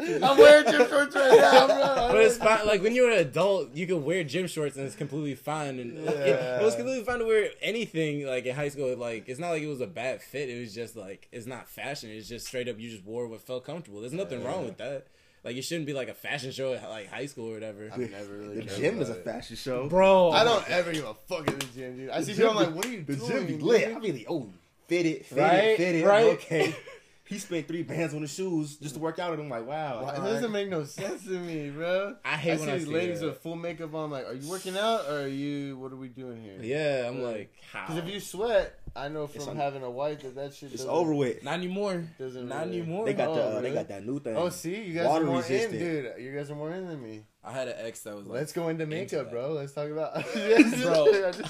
I'm 0.00 0.38
wearing 0.38 0.70
gym 0.70 0.88
shorts 0.88 1.14
right 1.14 1.36
now, 1.38 1.66
bro. 1.66 2.08
But 2.12 2.16
it's 2.22 2.36
fine. 2.36 2.66
Like 2.66 2.82
when 2.82 2.94
you're 2.94 3.10
an 3.10 3.18
adult, 3.18 3.74
you 3.74 3.86
can 3.86 4.04
wear 4.04 4.24
gym 4.24 4.46
shorts 4.46 4.76
and 4.76 4.86
it's 4.86 4.96
completely 4.96 5.34
fine. 5.34 5.78
And 5.78 6.04
Yeah. 6.04 6.60
it 6.60 6.62
was 6.62 6.74
completely 6.74 7.04
fine 7.04 7.18
to 7.20 7.24
wear 7.24 7.50
anything. 7.60 8.26
Like 8.26 8.46
in 8.46 8.54
high 8.54 8.68
school, 8.68 8.96
like 8.96 9.28
it's 9.28 9.40
not 9.40 9.50
like 9.50 9.62
it 9.62 9.68
was 9.68 9.80
a 9.80 9.86
bad 9.86 10.22
fit. 10.22 10.48
It 10.48 10.60
was 10.60 10.74
just 10.74 10.96
like 10.96 11.28
it's 11.32 11.46
not 11.46 11.68
fashion. 11.68 12.10
It's 12.10 12.28
just 12.28 12.46
straight 12.46 12.68
up 12.68 12.78
you 12.78 12.90
just 12.90 13.04
wore 13.04 13.26
what 13.26 13.40
felt 13.40 13.64
comfortable. 13.64 14.00
There's 14.00 14.12
nothing 14.12 14.42
wrong 14.44 14.64
with 14.64 14.78
that. 14.78 15.06
Like 15.44 15.56
it 15.56 15.62
shouldn't 15.62 15.86
be 15.86 15.92
like 15.92 16.08
a 16.08 16.14
fashion 16.14 16.52
show 16.52 16.72
at 16.74 16.88
like 16.88 17.08
high 17.10 17.26
school 17.26 17.50
or 17.50 17.54
whatever. 17.54 17.90
I've 17.92 17.98
never 18.10 18.32
really. 18.34 18.60
The 18.60 18.76
gym 18.76 19.00
is 19.02 19.08
a 19.10 19.14
fashion 19.16 19.56
show. 19.56 19.88
Bro, 19.88 20.30
I 20.30 20.44
don't 20.44 20.68
ever 20.70 20.92
give 20.92 21.04
a 21.04 21.14
fuck 21.14 21.48
at 21.48 21.58
the 21.58 21.66
gym, 21.74 21.96
dude. 21.96 22.10
I 22.10 22.20
The 22.20 22.26
see 22.26 22.34
gym 22.34 22.46
people. 22.48 22.58
I'm 22.60 22.66
like, 22.66 22.74
what 22.76 22.86
are 22.86 22.90
you 22.90 23.02
The 23.02 23.16
doing? 23.16 23.28
gym 23.30 23.46
be 23.48 23.58
lit. 23.58 23.88
dude? 23.88 23.96
I 23.96 24.00
be 24.00 24.12
like, 24.12 24.26
oh, 24.28 24.48
fitted, 24.86 25.26
fitted, 25.26 25.42
Right, 25.42 25.76
fitted. 25.76 26.04
right. 26.06 26.24
Okay. 26.34 26.76
He 27.32 27.38
spent 27.38 27.66
three 27.66 27.82
bands 27.82 28.14
on 28.14 28.20
his 28.20 28.32
shoes 28.34 28.76
just 28.76 28.94
to 28.96 29.00
work 29.00 29.18
out, 29.18 29.32
and 29.32 29.42
I'm 29.42 29.48
like, 29.48 29.66
wow. 29.66 30.02
Why- 30.04 30.14
It 30.14 30.18
doesn't 30.18 30.52
make 30.52 30.68
no 30.68 30.84
sense 30.84 31.24
to 31.24 31.30
me, 31.30 31.70
bro. 31.70 32.16
I 32.24 32.36
hate 32.36 32.52
I 32.52 32.56
when 32.56 32.64
see 32.66 32.70
I 32.72 32.78
these 32.78 32.86
see 32.86 32.92
ladies 32.92 33.20
that. 33.20 33.26
with 33.26 33.38
full 33.38 33.56
makeup 33.56 33.94
on. 33.94 34.10
Like, 34.10 34.26
are 34.26 34.34
you 34.34 34.48
working 34.50 34.76
out 34.76 35.06
or 35.08 35.22
are 35.22 35.26
you? 35.28 35.78
What 35.78 35.92
are 35.92 35.96
we 35.96 36.08
doing 36.08 36.42
here? 36.42 36.58
Yeah, 36.60 37.08
I'm 37.08 37.22
like, 37.22 37.52
how? 37.72 37.86
Because 37.86 38.04
if 38.04 38.12
you 38.12 38.20
sweat, 38.20 38.78
I 38.94 39.08
know 39.08 39.26
from 39.26 39.48
un- 39.48 39.56
having 39.56 39.82
a 39.82 39.90
wife 39.90 40.22
that 40.22 40.34
that 40.34 40.54
shit. 40.54 40.72
It's 40.72 40.82
doesn't- 40.82 40.90
over 40.90 41.14
with. 41.14 41.42
not 41.42 41.54
anymore. 41.54 42.04
Doesn't 42.18 42.48
Not 42.48 42.66
really- 42.66 42.80
anymore. 42.80 43.06
They 43.06 43.14
got 43.14 43.28
Oh, 43.30 43.34
the 43.34 43.42
uh, 43.44 43.48
really? 43.50 43.62
they 43.70 43.74
got 43.74 43.88
that 43.88 44.04
new 44.06 44.20
thing. 44.20 44.36
Oh, 44.36 44.48
see, 44.50 44.82
you 44.82 44.94
guys 44.94 45.06
Water 45.08 45.24
are 45.24 45.28
more 45.28 45.36
resistant. 45.38 45.74
in, 45.74 45.80
dude. 45.80 46.12
You 46.18 46.34
guys 46.36 46.50
are 46.50 46.54
more 46.54 46.70
in 46.72 46.86
than 46.86 47.02
me. 47.02 47.24
I 47.44 47.52
had 47.52 47.68
an 47.68 47.74
ex 47.78 48.00
that 48.00 48.14
was 48.14 48.26
like, 48.26 48.38
Let's 48.40 48.52
go 48.52 48.68
into 48.68 48.84
into 48.84 48.94
makeup, 48.96 49.24
that. 49.24 49.30
bro. 49.30 49.52
Let's 49.52 49.72
talk 49.72 49.88
about. 49.88 50.14
Bro. 50.82 51.32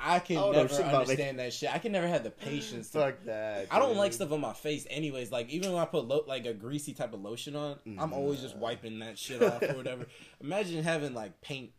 I 0.00 0.20
can 0.20 0.38
I 0.38 0.50
never 0.52 0.68
shit 0.68 0.80
about 0.80 1.02
understand 1.02 1.38
that 1.40 1.52
shit. 1.52 1.74
I 1.74 1.78
can 1.78 1.90
never 1.92 2.06
have 2.06 2.22
the 2.22 2.30
patience 2.30 2.90
to 2.90 2.98
Fuck 3.00 3.24
that. 3.24 3.66
I 3.70 3.78
don't 3.80 3.96
like 3.96 4.12
stuff 4.12 4.30
on 4.32 4.40
my 4.40 4.52
face, 4.52 4.86
anyways. 4.88 5.32
Like 5.32 5.50
even 5.50 5.72
when 5.72 5.82
I 5.82 5.86
put 5.86 6.06
lo- 6.06 6.24
like 6.26 6.46
a 6.46 6.54
greasy 6.54 6.94
type 6.94 7.12
of 7.12 7.20
lotion 7.20 7.56
on, 7.56 7.78
I'm 7.98 8.12
always 8.12 8.40
just 8.40 8.56
wiping 8.56 9.00
that 9.00 9.18
shit 9.18 9.42
off 9.42 9.60
or 9.62 9.74
whatever. 9.76 10.06
Imagine 10.40 10.82
having 10.84 11.14
like 11.14 11.40
paint 11.40 11.72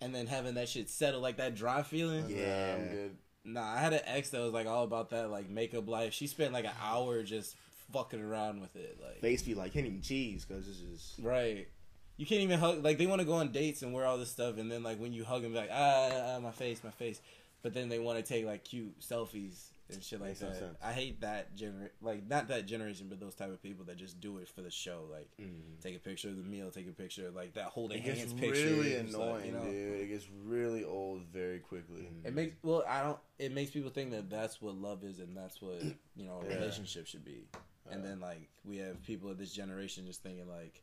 and 0.00 0.14
then 0.14 0.26
having 0.26 0.54
that 0.54 0.68
shit 0.70 0.88
settle 0.90 1.20
like 1.20 1.36
that 1.36 1.54
dry 1.54 1.82
feeling. 1.82 2.24
Yeah. 2.28 2.76
I'm 2.78 2.88
good. 2.88 3.16
Nah, 3.46 3.74
I 3.74 3.78
had 3.78 3.92
an 3.92 4.00
ex 4.04 4.30
that 4.30 4.40
was 4.40 4.52
like 4.52 4.66
all 4.66 4.84
about 4.84 5.10
that 5.10 5.30
like 5.30 5.48
makeup 5.48 5.88
life. 5.88 6.12
She 6.12 6.26
spent 6.26 6.52
like 6.52 6.64
an 6.64 6.72
hour 6.82 7.22
just 7.22 7.56
fucking 7.92 8.20
around 8.20 8.60
with 8.60 8.74
it, 8.76 8.98
like 9.02 9.20
Face 9.20 9.42
be 9.42 9.54
like 9.54 9.72
can't 9.72 9.86
even 9.86 10.02
cheese 10.02 10.44
because 10.44 10.66
this 10.66 10.80
is. 10.80 11.14
right. 11.22 11.68
You 12.16 12.26
can't 12.26 12.40
even 12.40 12.58
hug. 12.58 12.82
Like 12.82 12.98
they 12.98 13.06
want 13.06 13.20
to 13.20 13.26
go 13.26 13.34
on 13.34 13.52
dates 13.52 13.82
and 13.82 13.92
wear 13.92 14.04
all 14.04 14.18
this 14.18 14.30
stuff, 14.30 14.58
and 14.58 14.70
then 14.70 14.82
like 14.82 14.98
when 14.98 15.12
you 15.12 15.24
hug 15.24 15.42
them, 15.42 15.54
like 15.54 15.70
ah, 15.72 16.36
ah, 16.36 16.40
my 16.40 16.50
face, 16.50 16.82
my 16.82 16.90
face. 16.90 17.20
But 17.62 17.74
then 17.74 17.88
they 17.88 17.98
want 17.98 18.18
to 18.18 18.24
take 18.24 18.46
like 18.46 18.64
cute 18.64 19.00
selfies 19.00 19.68
and 19.90 20.02
shit 20.02 20.20
like 20.20 20.30
Makes 20.30 20.40
that. 20.40 20.56
sense. 20.56 20.76
I 20.82 20.92
hate 20.92 21.20
that 21.20 21.56
gener 21.56 21.90
like 22.02 22.28
not 22.28 22.48
that 22.48 22.66
generation, 22.66 23.06
but 23.08 23.20
those 23.20 23.34
type 23.34 23.50
of 23.50 23.62
people 23.62 23.84
that 23.86 23.96
just 23.96 24.20
do 24.20 24.38
it 24.38 24.48
for 24.48 24.62
the 24.62 24.70
show. 24.70 25.04
Like 25.10 25.28
mm-hmm. 25.40 25.80
take 25.80 25.96
a 25.96 26.00
picture 26.00 26.28
of 26.28 26.36
the 26.36 26.42
meal, 26.42 26.70
take 26.70 26.88
a 26.88 26.92
picture 26.92 27.30
like 27.34 27.54
that 27.54 27.66
holding 27.66 27.98
It 27.98 28.04
gets 28.04 28.20
hands 28.20 28.32
picture. 28.32 28.66
really 28.66 28.92
It's 28.92 29.14
like, 29.14 29.22
annoying, 29.28 29.46
you 29.46 29.52
know, 29.52 29.64
dude. 29.64 30.00
It 30.00 30.08
gets 30.08 30.26
really 30.44 30.84
old 30.84 31.22
very 31.32 31.60
quickly. 31.60 32.08
It 32.24 32.34
makes 32.34 32.56
well, 32.62 32.84
I 32.88 33.02
don't. 33.02 33.18
It 33.38 33.52
makes 33.52 33.70
people 33.70 33.90
think 33.90 34.10
that 34.10 34.28
that's 34.30 34.60
what 34.60 34.74
love 34.74 35.04
is, 35.04 35.18
and 35.20 35.36
that's 35.36 35.62
what 35.62 35.82
you 36.16 36.26
know 36.26 36.42
a 36.44 36.48
Yeah. 36.48 36.56
relationship 36.56 37.06
should 37.06 37.24
be. 37.24 37.46
And 37.88 38.04
then 38.04 38.18
like 38.18 38.48
we 38.64 38.78
have 38.78 39.00
people 39.04 39.30
of 39.30 39.38
this 39.38 39.52
generation 39.52 40.06
just 40.06 40.22
thinking 40.22 40.48
like, 40.48 40.82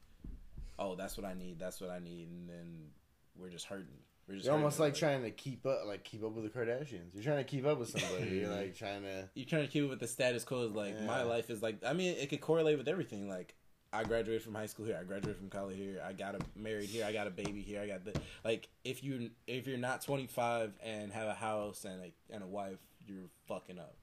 oh, 0.79 0.95
that's 0.95 1.17
what 1.17 1.25
I 1.25 1.33
need, 1.33 1.59
that's 1.59 1.81
what 1.81 1.89
I 1.89 1.99
need, 1.99 2.29
and 2.29 2.49
then 2.49 2.87
we're 3.35 3.49
just 3.49 3.65
hurting. 3.65 3.99
We're 4.27 4.35
just 4.35 4.45
You're 4.45 4.55
almost 4.55 4.79
like 4.79 4.95
trying 4.95 5.23
to 5.23 5.31
keep 5.31 5.65
up, 5.65 5.85
like 5.85 6.03
keep 6.03 6.23
up 6.23 6.31
with 6.31 6.45
the 6.45 6.49
Kardashians. 6.57 7.13
You're 7.13 7.23
trying 7.23 7.37
to 7.37 7.43
keep 7.43 7.65
up 7.65 7.77
with 7.77 7.89
somebody. 7.89 8.29
You're 8.37 8.49
like 8.49 8.75
trying 8.77 9.03
to. 9.03 9.29
You're 9.35 9.45
trying 9.45 9.63
to 9.65 9.67
keep 9.67 9.83
it 9.83 9.87
with 9.87 9.99
the 9.99 10.07
status 10.07 10.43
quo. 10.43 10.63
Is 10.63 10.71
like 10.71 10.99
my 11.01 11.23
life 11.23 11.49
is 11.49 11.61
like. 11.61 11.83
I 11.85 11.93
mean, 11.93 12.15
it 12.17 12.29
could 12.29 12.41
correlate 12.41 12.77
with 12.77 12.87
everything. 12.87 13.27
Like 13.27 13.55
I 13.91 14.05
graduated 14.05 14.41
from 14.41 14.55
high 14.55 14.67
school 14.67 14.85
here. 14.85 14.97
I 14.99 15.03
graduated 15.03 15.37
from 15.37 15.49
college 15.49 15.75
here. 15.77 16.01
I 16.05 16.13
got 16.13 16.35
a 16.35 16.39
married 16.55 16.89
here. 16.89 17.05
I 17.05 17.11
got 17.11 17.27
a 17.27 17.31
baby 17.31 17.61
here. 17.61 17.81
I 17.81 17.87
got 17.87 18.05
the 18.05 18.13
like. 18.45 18.69
If 18.85 19.03
you 19.03 19.31
if 19.45 19.67
you're 19.67 19.77
not 19.77 20.01
25 20.01 20.73
and 20.83 21.11
have 21.11 21.27
a 21.27 21.33
house 21.33 21.83
and 21.83 22.01
a 22.01 22.13
and 22.33 22.43
a 22.43 22.47
wife, 22.47 22.79
you're 23.05 23.29
fucking 23.47 23.77
up. 23.77 23.97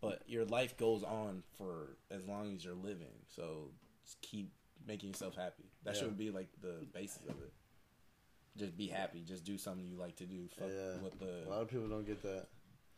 But 0.00 0.22
your 0.26 0.44
life 0.44 0.76
goes 0.76 1.02
on 1.02 1.42
for 1.58 1.96
as 2.10 2.24
long 2.26 2.54
as 2.54 2.64
you're 2.64 2.74
living. 2.74 3.12
So 3.28 3.72
just 4.04 4.20
keep 4.22 4.52
making 4.86 5.10
yourself 5.10 5.34
happy. 5.34 5.64
That 5.84 5.94
Yeah. 5.94 6.02
should 6.02 6.16
be 6.16 6.30
like 6.30 6.48
the 6.62 6.86
basis 6.94 7.22
of 7.28 7.34
it. 7.42 7.52
Just 8.60 8.76
be 8.76 8.86
happy. 8.88 9.22
Just 9.26 9.44
do 9.44 9.56
something 9.58 9.86
you 9.86 9.96
like 9.96 10.16
to 10.16 10.26
do. 10.26 10.46
Fuck 10.58 10.68
Yeah. 10.68 10.98
what 10.98 11.18
the 11.18 11.46
A 11.46 11.50
lot 11.50 11.62
of 11.62 11.68
people 11.68 11.88
don't 11.88 12.06
get 12.06 12.22
that. 12.22 12.46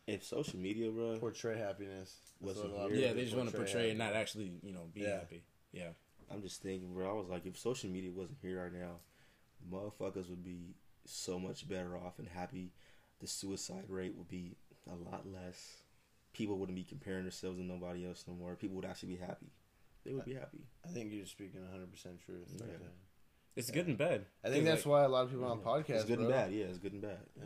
If 0.07 0.25
social 0.25 0.59
media, 0.59 0.91
bro, 0.91 1.17
Portray 1.19 1.57
happiness. 1.59 2.17
That's 2.41 2.57
Wasn't 2.57 2.71
what 2.71 2.75
a 2.75 2.83
lot 2.83 2.91
of 2.91 2.97
yeah, 2.97 3.01
people 3.09 3.17
they 3.17 3.25
just 3.25 3.37
want 3.37 3.51
to 3.51 3.57
portray 3.57 3.91
and 3.91 3.99
not 3.99 4.15
actually, 4.15 4.53
you 4.63 4.73
know, 4.73 4.87
be 4.93 5.03
Yeah. 5.03 5.21
happy. 5.21 5.45
Yeah. 5.73 5.91
I'm 6.31 6.43
just 6.43 6.61
thinking, 6.63 6.93
bro. 6.93 7.09
I 7.09 7.13
was 7.13 7.29
like, 7.29 7.47
if 7.47 7.57
social 7.59 7.89
media 7.89 8.11
wasn't 8.11 8.39
here 8.43 8.61
right 8.63 8.73
now, 8.73 8.97
motherfuckers 9.71 10.29
would 10.29 10.43
be 10.45 10.75
so 11.05 11.39
much 11.39 11.69
better 11.69 11.97
off 11.97 12.19
and 12.19 12.29
happy. 12.29 12.73
The 13.21 13.27
suicide 13.29 13.85
rate 13.89 14.15
would 14.17 14.29
be 14.29 14.57
a 14.91 14.95
lot 14.97 15.25
less. 15.31 15.77
People 16.33 16.59
wouldn't 16.59 16.75
be 16.77 16.83
comparing 16.85 17.23
themselves 17.23 17.59
to 17.59 17.65
nobody 17.65 18.05
else 18.07 18.25
no 18.27 18.35
more. 18.35 18.57
People 18.57 18.77
would 18.77 18.85
actually 18.85 19.15
be 19.15 19.21
happy. 19.21 19.53
They 20.05 20.13
would 20.13 20.25
be 20.25 20.35
happy. 20.35 20.67
I 20.85 20.89
think 20.89 21.13
you're 21.13 21.27
speaking 21.27 21.61
100% 21.61 22.19
truth. 22.25 22.49
right 22.61 22.71
Yeah. 22.71 22.79
there. 22.79 22.89
It's 23.55 23.71
good 23.71 23.87
and 23.87 23.99
bad. 23.99 24.25
I 24.45 24.49
think 24.49 24.65
that's 24.65 24.87
like, 24.87 24.91
why 24.91 25.03
a 25.05 25.09
lot 25.09 25.25
of 25.25 25.31
people 25.31 25.45
on 25.47 25.61
podcasts. 25.61 25.91
It's 25.91 26.05
good 26.05 26.21
and 26.21 26.29
bad. 26.29 26.53
Yeah, 26.53 26.65
it's 26.65 26.79
good 26.79 26.93
and 26.95 27.03
bad. 27.03 27.19
Yeah. 27.37 27.45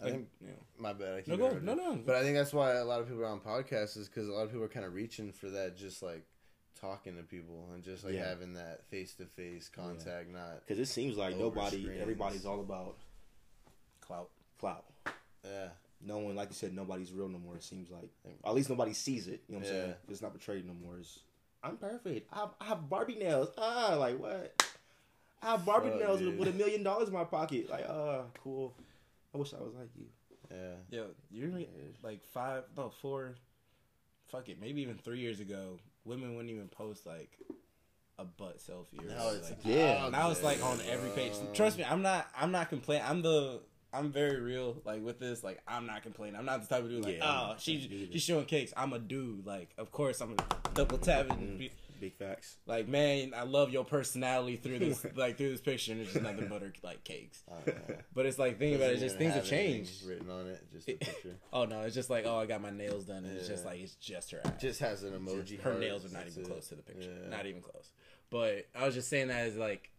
I 0.00 0.04
like, 0.04 0.12
think 0.14 0.28
you 0.40 0.46
know. 0.48 0.54
my 0.78 0.92
bad. 0.92 1.14
I 1.14 1.20
keep 1.22 1.28
No, 1.28 1.50
go. 1.50 1.58
No, 1.60 1.74
no. 1.74 1.96
But 2.06 2.16
I 2.16 2.22
think 2.22 2.36
that's 2.36 2.52
why 2.52 2.74
a 2.74 2.84
lot 2.84 3.00
of 3.00 3.08
people 3.08 3.22
are 3.22 3.26
on 3.26 3.40
podcasts 3.40 3.96
is 3.96 4.08
because 4.08 4.28
a 4.28 4.32
lot 4.32 4.42
of 4.44 4.50
people 4.50 4.64
are 4.64 4.68
kind 4.68 4.86
of 4.86 4.94
reaching 4.94 5.32
for 5.32 5.50
that, 5.50 5.76
just 5.76 6.02
like 6.02 6.24
talking 6.80 7.16
to 7.16 7.22
people 7.22 7.68
and 7.74 7.82
just 7.82 8.04
like 8.04 8.14
Yeah. 8.14 8.28
having 8.28 8.54
that 8.54 8.84
face 8.88 9.12
to 9.14 9.26
face 9.26 9.68
contact. 9.68 10.30
Not 10.30 10.60
Because 10.66 10.78
it 10.78 10.86
seems 10.90 11.16
like 11.18 11.36
nobody, 11.36 11.82
screens. 11.82 12.00
everybody's 12.00 12.46
all 12.46 12.60
about 12.60 12.96
clout. 14.00 14.30
clout. 14.58 14.84
yeah, 15.44 15.68
No 16.00 16.18
one, 16.18 16.36
like 16.36 16.48
you 16.48 16.54
said, 16.54 16.74
nobody's 16.74 17.12
real 17.12 17.28
no 17.28 17.38
more. 17.38 17.56
It 17.56 17.62
seems 17.64 17.90
like, 17.90 18.08
at 18.44 18.54
least 18.54 18.70
nobody 18.70 18.92
sees 18.94 19.26
it. 19.26 19.42
You 19.48 19.54
know 19.56 19.60
what 19.60 19.68
I'm 19.68 19.72
saying? 19.74 19.94
It's 20.08 20.22
not 20.22 20.30
portrayed 20.32 20.66
no 20.66 20.72
more. 20.74 20.96
It's, 20.98 21.18
I'm 21.62 21.76
perfect. 21.76 22.28
I 22.32 22.38
have, 22.38 22.50
I 22.60 22.64
have 22.66 22.88
Barbie 22.88 23.16
nails. 23.16 23.50
Ah, 23.58 23.96
like 23.98 24.18
what? 24.18 24.64
I 25.42 25.52
have 25.52 25.64
Barbie 25.64 25.90
Fuck, 25.90 26.00
nails 26.00 26.20
with, 26.20 26.36
with 26.36 26.48
a 26.48 26.52
million 26.52 26.82
dollars 26.82 27.08
in 27.08 27.14
my 27.14 27.24
pocket. 27.24 27.70
Like, 27.70 27.86
ah, 27.88 28.22
cool. 28.42 28.74
I 29.34 29.38
wish 29.38 29.54
I 29.54 29.58
was 29.62 29.74
like 29.78 29.88
you. 29.96 30.06
yeah. 30.50 30.74
Yo, 30.98 31.06
you 31.30 31.46
remember 31.46 31.66
like 32.02 32.24
five, 32.32 32.64
no, 32.76 32.90
four, 33.00 33.34
fuck 34.30 34.48
it, 34.48 34.60
maybe 34.60 34.82
even 34.82 34.96
three 34.96 35.20
years 35.20 35.40
ago, 35.40 35.78
women 36.04 36.34
wouldn't 36.34 36.52
even 36.52 36.68
post 36.68 37.06
like 37.06 37.38
a 38.18 38.24
butt 38.24 38.58
selfie. 38.58 39.02
Or 39.02 39.08
Now 39.08 39.26
like, 39.32 39.42
Yeah. 39.64 40.04
out 40.04 40.12
now 40.12 40.30
it's 40.30 40.42
like 40.42 40.62
on 40.62 40.78
every 40.90 41.10
page. 41.10 41.32
bro. 41.32 41.52
Trust 41.54 41.78
me, 41.78 41.84
I'm 41.84 42.02
not. 42.02 42.28
I'm 42.36 42.52
not 42.52 42.68
complaining. 42.68 43.04
I'm 43.08 43.22
the. 43.22 43.60
I'm 43.92 44.12
very 44.12 44.40
real. 44.40 44.76
Like 44.84 45.02
with 45.02 45.18
this, 45.18 45.42
like 45.42 45.60
I'm 45.66 45.86
not 45.86 46.02
complaining. 46.02 46.36
I'm 46.36 46.44
not 46.44 46.60
the 46.68 46.72
type 46.74 46.84
of 46.84 46.90
dude 46.90 47.04
like, 47.04 47.16
Yeah, 47.16 47.24
oh, 47.24 47.46
I'm- 47.50 47.56
she's 47.58 47.88
she's 48.12 48.22
showing 48.22 48.44
cakes. 48.44 48.72
I'm 48.76 48.92
a 48.92 48.98
dude. 48.98 49.46
Like, 49.46 49.70
of 49.78 49.90
course, 49.90 50.20
I'm 50.20 50.34
gonna 50.34 50.48
double 50.74 50.98
tap 50.98 51.26
it. 51.26 51.32
and 51.32 51.58
Mhm. 51.60 51.70
Big 52.00 52.16
facts. 52.16 52.56
Like, 52.66 52.88
man, 52.88 53.34
I 53.36 53.42
love 53.42 53.70
your 53.70 53.84
personality 53.84 54.56
through 54.56 54.78
this, 54.78 55.04
like 55.16 55.36
through 55.36 55.50
this 55.50 55.60
picture, 55.60 55.92
and 55.92 56.00
it's 56.00 56.12
just 56.12 56.24
nothing 56.24 56.48
but 56.48 56.62
like 56.82 57.04
cakes. 57.04 57.42
I 57.46 57.70
don't 57.70 57.88
know. 57.88 57.96
But 58.14 58.26
it's 58.26 58.38
like 58.38 58.58
thinking 58.58 58.76
about 58.76 58.94
it, 58.94 59.00
just 59.00 59.18
things 59.18 59.34
have 59.34 59.44
changed. 59.44 60.06
Written 60.06 60.30
on 60.30 60.46
it, 60.46 60.66
just 60.72 60.88
a 60.88 60.92
picture. 60.96 61.36
Oh 61.52 61.66
no, 61.66 61.82
it's 61.82 61.94
just 61.94 62.08
like 62.08 62.24
oh 62.26 62.38
I 62.38 62.46
got 62.46 62.62
my 62.62 62.70
nails 62.70 63.04
done 63.04 63.24
and 63.24 63.36
it's 63.36 63.48
just 63.48 63.66
like 63.66 63.80
it's 63.80 63.96
just 63.96 64.30
her 64.30 64.40
ass. 64.44 64.60
just 64.60 64.80
has 64.80 65.02
an 65.02 65.12
emoji. 65.12 65.60
her 65.60 65.78
nails 65.78 66.04
are 66.06 66.12
not 66.16 66.26
even 66.26 66.42
it. 66.42 66.48
close 66.48 66.68
to 66.68 66.74
the 66.74 66.82
picture. 66.82 67.10
Yeah. 67.22 67.28
Not 67.28 67.46
even 67.46 67.60
close. 67.60 67.90
But 68.30 68.68
I 68.74 68.86
was 68.86 68.94
just 68.94 69.08
saying 69.10 69.28
that 69.28 69.40
as 69.40 69.56
like 69.56 69.90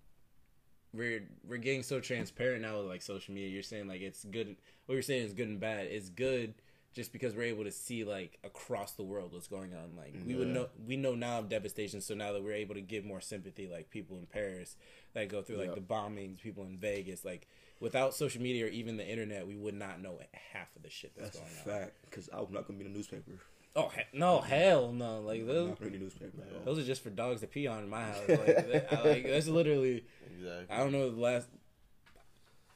we're 0.94 1.24
we're 1.48 1.58
getting 1.58 1.84
so 1.84 2.00
transparent 2.00 2.64
now 2.64 2.80
with 2.80 2.88
like 2.88 3.02
social 3.02 3.34
media. 3.34 3.50
You're 3.50 3.64
saying 3.64 3.88
like 3.88 4.02
it's 4.02 4.24
good 4.26 4.56
what 4.86 4.96
you're 4.96 5.02
saying 5.04 5.26
is 5.26 5.34
good 5.34 5.48
and 5.48 5.60
bad. 5.60 5.88
It's 5.88 6.10
good 6.10 6.56
just 6.94 7.14
because 7.14 7.34
we're 7.36 7.44
able 7.44 7.64
to 7.64 7.72
see 7.72 8.04
like 8.04 8.38
across 8.44 8.92
the 8.94 9.04
world 9.04 9.32
what's 9.34 9.48
going 9.48 9.74
on. 9.74 9.96
Like 9.98 10.14
we 10.26 10.36
would 10.36 10.48
know 10.50 10.68
we 10.86 10.98
know 10.98 11.16
now 11.16 11.40
of 11.40 11.50
devastation, 11.50 12.02
so 12.02 12.14
now 12.16 12.34
that 12.34 12.44
we're 12.44 12.54
able 12.54 12.76
to 12.76 12.82
give 12.82 13.06
more 13.06 13.22
sympathy, 13.22 13.68
like 13.72 13.90
people 13.90 14.18
in 14.18 14.26
Paris 14.26 14.76
that 15.14 15.30
go 15.30 15.42
through 15.42 15.58
like 15.58 15.68
Yep. 15.68 15.76
the 15.76 15.82
bombings, 15.82 16.40
people 16.42 16.64
in 16.66 16.78
Vegas, 16.78 17.24
like 17.26 17.48
without 17.80 18.14
social 18.14 18.42
media 18.42 18.66
or 18.66 18.70
even 18.70 18.98
the 18.98 19.08
internet, 19.08 19.48
we 19.48 19.56
would 19.56 19.74
not 19.74 20.02
know 20.02 20.20
half 20.54 20.68
of 20.76 20.84
the 20.84 20.90
shit 20.90 21.14
that's, 21.18 21.38
That's 21.40 21.62
a 21.64 21.66
going 21.66 21.76
on. 21.78 21.82
fact. 21.86 21.96
Because 22.10 22.30
I'm 22.34 22.52
not 22.52 22.68
gonna 22.68 22.80
be 22.80 22.86
in 22.86 22.92
the 22.92 22.98
newspaper. 22.98 23.32
Oh 23.74 23.90
he- 23.96 24.18
no, 24.20 24.42
hell 24.42 24.92
no! 24.92 25.22
Like 25.22 25.40
I'm 25.42 25.48
those, 25.48 25.70
not 25.70 25.80
reading 25.80 26.00
the 26.00 26.04
newspaper. 26.06 26.42
at 26.42 26.58
all. 26.58 26.66
those 26.66 26.80
are 26.84 26.86
just 26.86 27.02
for 27.02 27.10
dogs 27.10 27.40
to 27.40 27.48
pee 27.48 27.68
on 27.68 27.84
in 27.84 27.90
my 27.90 28.04
house. 28.04 28.18
Like, 28.28 28.46
that, 28.46 28.88
I, 28.94 29.08
like 29.08 29.24
that's 29.26 29.48
literally. 29.48 30.04
Exactly. 30.30 30.66
I 30.76 30.78
don't 30.80 30.92
know 30.92 31.10
the 31.10 31.22
last. 31.22 31.48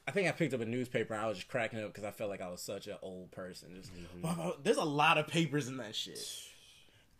I 0.07 0.11
think 0.11 0.27
I 0.27 0.31
picked 0.31 0.53
up 0.53 0.61
a 0.61 0.65
newspaper 0.65 1.13
and 1.15 1.23
I 1.23 1.27
was 1.27 1.37
just 1.37 1.47
cracking 1.49 1.79
up 1.79 1.87
because 1.87 2.03
I 2.03 2.11
felt 2.11 2.29
like 2.29 2.41
I 2.41 2.49
was 2.49 2.61
such 2.61 2.87
an 2.87 2.97
old 3.01 3.31
person. 3.31 3.69
Just, 3.75 3.91
Wow, 4.21 4.55
there's 4.61 4.77
a 4.77 4.83
lot 4.83 5.17
of 5.17 5.27
papers 5.27 5.67
in 5.67 5.77
that 5.77 5.95
shit. 5.95 6.19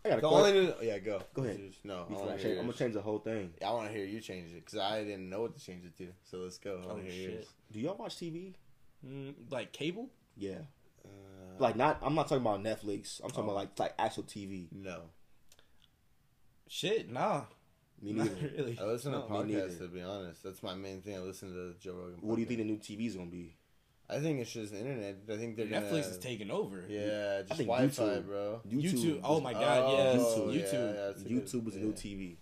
I 0.04 0.10
got 0.10 0.18
a 0.20 0.22
The 0.22 0.28
question. 0.30 0.58
only 0.76 0.88
yeah, 0.88 1.00
go. 1.00 1.22
Go 1.34 1.44
ahead. 1.44 1.58
Just- 1.72 1.84
No, 1.84 2.06
I 2.10 2.34
I 2.34 2.38
change, 2.38 2.60
I'm 2.60 2.66
gonna 2.66 2.74
change 2.74 2.94
the 2.94 3.02
whole 3.02 3.18
thing. 3.20 3.54
I 3.66 3.72
want 3.72 3.88
to 3.88 3.94
hear 3.96 4.06
you 4.06 4.20
change 4.22 4.52
it 4.52 4.64
because 4.66 4.78
I 4.78 5.04
didn't 5.04 5.30
know 5.32 5.42
what 5.42 5.58
to 5.58 5.64
change 5.66 5.84
it 5.84 5.98
to. 5.98 6.10
So 6.26 6.38
let's 6.40 6.60
go. 6.60 6.80
I 6.82 6.86
Oh, 6.86 6.88
want 6.94 7.06
to 7.06 7.12
hear 7.12 7.24
shit. 7.30 7.34
yours. 7.40 7.48
Do 7.72 7.80
y'all 7.80 7.96
watch 7.98 8.16
TV? 8.18 8.54
Mm, 9.04 9.34
like 9.50 9.72
cable? 9.74 10.10
Yeah. 10.38 10.60
Uh, 11.04 11.08
Like 11.58 11.76
not. 11.76 11.98
I'm 12.04 12.14
not 12.14 12.28
talking 12.28 12.44
about 12.46 12.62
Netflix. 12.62 13.20
I'm 13.24 13.30
talking 13.32 13.46
Oh. 13.46 13.54
about 13.54 13.56
like 13.56 13.80
like 13.80 13.94
actual 13.98 14.24
TV. 14.24 14.68
no. 14.72 15.10
Shit, 16.68 17.10
nah. 17.12 17.46
Me 18.02 18.12
Not 18.12 18.30
really. 18.58 18.78
I 18.80 18.84
listen 18.86 19.12
to 19.14 19.20
No, 19.20 19.44
me 19.44 19.54
podcasts 19.54 19.78
to 19.80 19.88
be 19.88 20.02
honest. 20.02 20.44
That's 20.44 20.62
my 20.62 20.76
main 20.76 21.02
thing. 21.02 21.16
I 21.16 21.20
listen 21.20 21.54
to 21.54 21.74
Joe 21.80 21.94
Rogan. 21.94 22.20
What 22.22 22.36
do 22.36 22.42
you 22.42 22.48
think 22.48 22.60
the 22.60 22.66
new 22.66 22.78
TV 22.78 23.08
is 23.08 23.16
gonna 23.16 23.30
be? 23.30 23.56
I 24.08 24.20
think 24.20 24.40
it's 24.40 24.52
just 24.52 24.72
the 24.72 24.80
internet. 24.80 25.18
I 25.32 25.38
think 25.38 25.56
they're 25.58 25.66
Netflix 25.66 25.90
gonna, 25.90 25.98
is 26.00 26.18
taking 26.20 26.52
over. 26.52 26.84
Yeah, 26.88 27.42
just 27.42 27.58
think 27.58 27.68
Wi-Fi, 27.70 28.04
YouTube. 28.04 28.26
bro. 28.28 28.62
YouTube. 28.70 29.20
Oh 29.24 29.40
my 29.40 29.54
god, 29.54 29.82
oh, 29.84 29.98
yes. 29.98 30.22
Oh, 30.22 30.42
YouTube. 30.48 30.94
yeah, 30.96 31.02
that's 31.08 31.22
a 31.22 31.24
good- 31.30 31.46
YouTube 31.46 31.68
is 31.68 31.74
the 31.74 31.80
yeah. 31.80 31.86
new 31.86 31.94
TV. 31.94 32.36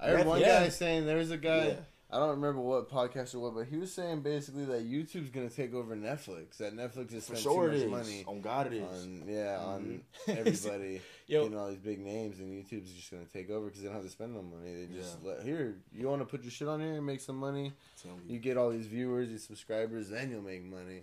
I 0.00 0.08
heard 0.08 0.26
one 0.26 0.40
Yeah. 0.40 0.60
guy 0.64 0.68
saying 0.68 1.06
there 1.06 1.16
was 1.16 1.30
a 1.30 1.36
guy. 1.38 1.76
I 2.10 2.16
don't 2.18 2.30
remember 2.30 2.62
what 2.62 2.88
podcast 2.90 3.34
or 3.34 3.40
what, 3.40 3.54
but 3.54 3.66
he 3.66 3.76
was 3.76 3.92
saying 3.92 4.22
basically 4.22 4.64
that 4.64 4.90
YouTube's 4.90 5.28
gonna 5.28 5.50
take 5.50 5.74
over 5.74 5.94
Netflix. 5.94 6.56
That 6.56 6.74
Netflix 6.74 7.12
has 7.12 7.24
spent 7.24 7.40
sure 7.40 7.70
too 7.70 7.86
much 7.90 8.06
money 8.06 8.24
On 8.26 8.40
God 8.40 8.68
it 8.68 8.74
is. 8.74 8.82
on 9.04 9.24
yeah 9.26 9.58
on 9.60 10.02
Mhm. 10.26 10.36
everybody 10.38 11.00
Yo. 11.26 11.42
getting 11.42 11.58
all 11.58 11.68
these 11.68 11.76
big 11.78 12.00
names, 12.00 12.38
and 12.40 12.50
YouTube's 12.50 12.92
just 12.94 13.10
gonna 13.10 13.26
take 13.26 13.50
over 13.50 13.66
because 13.66 13.82
they 13.82 13.86
don't 13.88 13.96
have 13.96 14.04
to 14.04 14.10
spend 14.10 14.34
no 14.34 14.40
money. 14.42 14.86
They 14.86 14.94
just 14.94 15.18
Yeah. 15.22 15.32
let 15.32 15.42
here. 15.42 15.76
You 15.92 16.08
want 16.08 16.22
to 16.22 16.26
put 16.26 16.42
your 16.44 16.50
shit 16.50 16.66
on 16.66 16.80
here 16.80 16.94
and 16.94 17.04
make 17.04 17.20
some 17.20 17.36
money. 17.36 17.72
Me. 18.04 18.12
You 18.26 18.38
get 18.38 18.56
all 18.56 18.70
these 18.70 18.86
viewers, 18.86 19.28
these 19.28 19.44
subscribers, 19.44 20.08
then 20.08 20.30
you'll 20.30 20.40
make 20.40 20.64
money. 20.64 21.02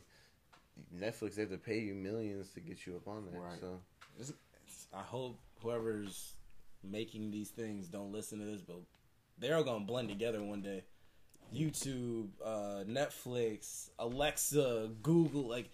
Netflix 0.94 1.36
they 1.36 1.42
have 1.44 1.52
to 1.52 1.58
pay 1.60 1.80
you 1.82 1.94
millions 1.94 2.50
to 2.54 2.60
get 2.62 2.86
you 2.88 2.96
up 2.96 3.08
on 3.08 3.28
there. 3.32 3.40
Right. 3.42 3.60
So 3.60 3.80
I 4.92 5.02
hope 5.04 5.38
whoever's 5.62 6.34
making 6.84 7.30
these 7.30 7.50
things 7.50 7.88
don't 7.88 8.12
listen 8.12 8.40
to 8.40 8.46
this, 8.46 8.62
but 8.62 8.78
they're 9.38 9.56
all 9.56 9.64
gonna 9.64 9.86
blend 9.86 10.10
together 10.10 10.42
one 10.44 10.62
day. 10.64 10.84
YouTube, 11.54 12.30
uh, 12.44 12.84
Netflix, 12.88 13.90
Alexa, 14.00 14.90
Google, 15.04 15.48
like 15.48 15.70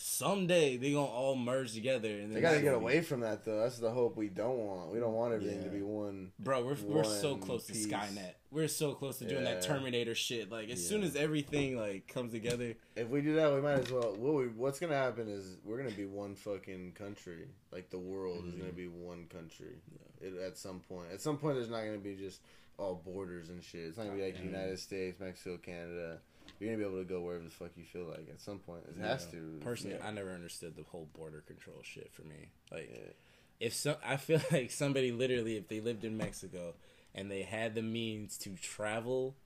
someday 0.00 0.76
they 0.76 0.92
gonna 0.92 1.04
all 1.06 1.34
merge 1.34 1.72
together. 1.74 2.08
And 2.08 2.32
they 2.34 2.40
gotta 2.40 2.60
get 2.60 2.74
away 2.74 3.00
from 3.00 3.20
that 3.20 3.44
though. 3.44 3.58
That's 3.60 3.78
the 3.78 3.90
hope 3.90 4.16
we 4.16 4.28
don't 4.28 4.58
want. 4.58 4.92
We 4.92 5.00
don't 5.00 5.12
want 5.14 5.34
everything 5.34 5.64
to 5.64 5.70
be 5.70 5.82
one. 5.82 6.30
Bro, 6.38 6.64
we're 6.64 6.76
we're 6.86 7.04
so 7.04 7.32
one 7.32 7.40
close 7.40 7.66
to. 7.66 7.72
Skynet. 7.72 8.34
We're 8.50 8.68
so 8.68 8.94
close 8.94 9.18
to 9.18 9.26
doing 9.26 9.44
that 9.44 9.60
Terminator 9.60 10.14
shit. 10.14 10.50
Like 10.50 10.70
as 10.70 10.82
Yeah. 10.82 10.88
soon 10.88 11.02
as 11.02 11.16
everything 11.16 11.76
like 11.76 12.06
comes 12.06 12.32
together, 12.32 12.74
If 12.96 13.08
we 13.08 13.20
do 13.22 13.34
that, 13.34 13.52
we 13.52 13.60
might 13.60 13.80
as 13.80 13.90
well. 13.90 14.14
What 14.16 14.34
we, 14.34 14.46
what's 14.48 14.78
gonna 14.78 14.94
happen 14.94 15.28
is 15.28 15.56
we're 15.64 15.78
gonna 15.78 15.90
be 15.90 16.06
one 16.06 16.34
fucking 16.36 16.92
country. 16.92 17.48
Like 17.72 17.90
the 17.90 17.98
world 17.98 18.44
is 18.46 18.50
Mm-hmm. 18.52 18.60
gonna 18.60 18.72
be 18.72 18.88
one 18.88 19.26
country. 19.26 19.78
It, 20.20 20.34
at 20.38 20.56
some 20.58 20.80
point, 20.80 21.08
at 21.12 21.20
some 21.20 21.38
point, 21.38 21.56
there's 21.56 21.70
not 21.70 21.84
gonna 21.84 21.98
be 21.98 22.14
just 22.14 22.40
all 22.78 23.02
borders 23.04 23.50
and 23.50 23.62
shit. 23.62 23.80
It's 23.82 23.96
not 23.98 24.04
gonna 24.06 24.16
be 24.16 24.24
like 24.24 24.36
the 24.38 24.44
United 24.44 24.78
States, 24.78 25.18
Mexico, 25.20 25.58
Canada. 25.58 26.18
You're 26.58 26.70
gonna 26.70 26.78
be 26.82 26.88
able 26.88 27.02
to 27.02 27.08
go 27.08 27.20
wherever 27.20 27.44
the 27.44 27.50
fuck 27.50 27.70
you 27.76 27.84
feel 27.84 28.04
like. 28.04 28.28
At 28.30 28.40
some 28.40 28.58
point, 28.58 28.82
it 28.88 29.00
has 29.00 29.26
to. 29.26 29.58
personally, 29.60 29.96
Yeah. 30.00 30.06
I 30.06 30.12
never 30.12 30.30
understood 30.32 30.76
the 30.76 30.84
whole 30.84 31.08
border 31.12 31.42
control 31.46 31.78
shit 31.82 32.10
for 32.12 32.22
me. 32.22 32.48
Like 32.70 32.90
Yeah. 32.92 33.12
if 33.60 33.74
so, 33.74 33.96
I 34.04 34.16
feel 34.16 34.40
like 34.52 34.70
somebody 34.70 35.12
literally 35.12 35.56
if 35.56 35.68
they 35.68 35.80
lived 35.80 36.04
in 36.04 36.16
Mexico 36.16 36.74
and 37.14 37.30
they 37.30 37.42
had 37.42 37.74
the 37.74 37.82
means 37.82 38.38
to 38.38 38.50
travel 38.54 39.36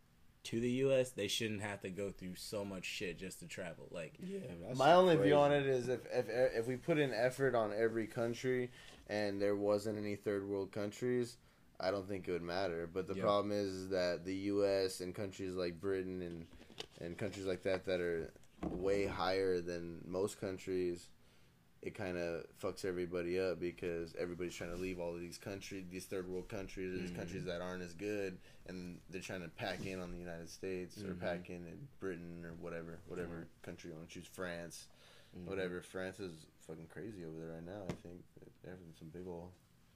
to 0.44 0.58
the 0.60 0.70
US, 0.84 1.10
they 1.10 1.28
shouldn't 1.28 1.62
have 1.62 1.80
to 1.82 1.88
go 1.90 2.10
through 2.10 2.34
so 2.34 2.64
much 2.64 2.84
shit 2.84 3.18
just 3.18 3.40
to 3.40 3.46
travel. 3.46 3.88
Like 3.90 4.14
Yeah. 4.22 4.40
My 4.76 4.92
only 4.92 5.14
crazy. 5.16 5.28
view 5.30 5.38
on 5.38 5.52
it 5.52 5.66
is 5.66 5.88
if, 5.88 6.00
if 6.12 6.26
if 6.28 6.66
we 6.66 6.76
put 6.76 6.98
in 6.98 7.12
effort 7.14 7.54
on 7.54 7.72
every 7.72 8.06
country 8.06 8.70
and 9.08 9.40
there 9.40 9.56
wasn't 9.56 9.98
any 9.98 10.16
third 10.16 10.46
world 10.48 10.70
countries, 10.72 11.36
I 11.82 11.90
don't 11.90 12.08
think 12.08 12.28
it 12.28 12.32
would 12.32 12.42
matter. 12.42 12.88
But 12.92 13.06
the 13.06 13.14
Yeah. 13.14 13.22
problem 13.22 13.52
is, 13.52 13.88
that 13.88 14.24
the 14.24 14.34
U.S. 14.34 15.00
and 15.00 15.14
countries 15.14 15.54
like 15.54 15.80
Britain 15.80 16.22
and 16.22 16.46
and 17.00 17.18
countries 17.18 17.46
like 17.46 17.62
that 17.62 17.84
that 17.84 18.00
are 18.00 18.32
way 18.70 19.06
higher 19.06 19.60
than 19.60 20.02
most 20.06 20.40
countries, 20.40 21.08
it 21.82 21.94
kind 21.94 22.16
of 22.16 22.44
fucks 22.62 22.84
everybody 22.84 23.40
up 23.40 23.58
because 23.58 24.14
everybody's 24.16 24.54
trying 24.54 24.70
to 24.70 24.76
leave 24.76 25.00
all 25.00 25.14
of 25.14 25.20
these 25.20 25.36
countries, 25.36 25.84
these 25.90 26.04
third 26.04 26.28
world 26.28 26.48
countries, 26.48 26.92
these 26.92 27.10
mm-hmm. 27.10 27.18
countries 27.18 27.44
that 27.44 27.60
aren't 27.60 27.82
as 27.82 27.92
good, 27.92 28.38
and 28.68 29.00
they're 29.10 29.20
trying 29.20 29.42
to 29.42 29.48
pack 29.48 29.84
in 29.84 30.00
on 30.00 30.12
the 30.12 30.18
United 30.18 30.48
States 30.48 30.96
or 30.98 31.08
mm-hmm. 31.08 31.26
pack 31.26 31.50
in 31.50 31.66
in 31.66 31.88
Britain 31.98 32.44
or 32.44 32.52
whatever, 32.60 33.00
whatever 33.08 33.34
mm-hmm. 33.34 33.64
country 33.64 33.90
you 33.90 33.96
want 33.96 34.08
to 34.08 34.14
choose, 34.14 34.28
France, 34.32 34.86
whatever. 35.44 35.82
France 35.82 36.20
is 36.20 36.46
fucking 36.66 36.86
crazy 36.86 37.24
over 37.24 37.38
there 37.38 37.54
right 37.54 37.66
now. 37.66 37.82
I 37.88 37.94
think 38.06 38.22
they're 38.62 38.72
having 38.72 38.94
some 38.96 39.08
big 39.08 39.26
ol' 39.26 39.50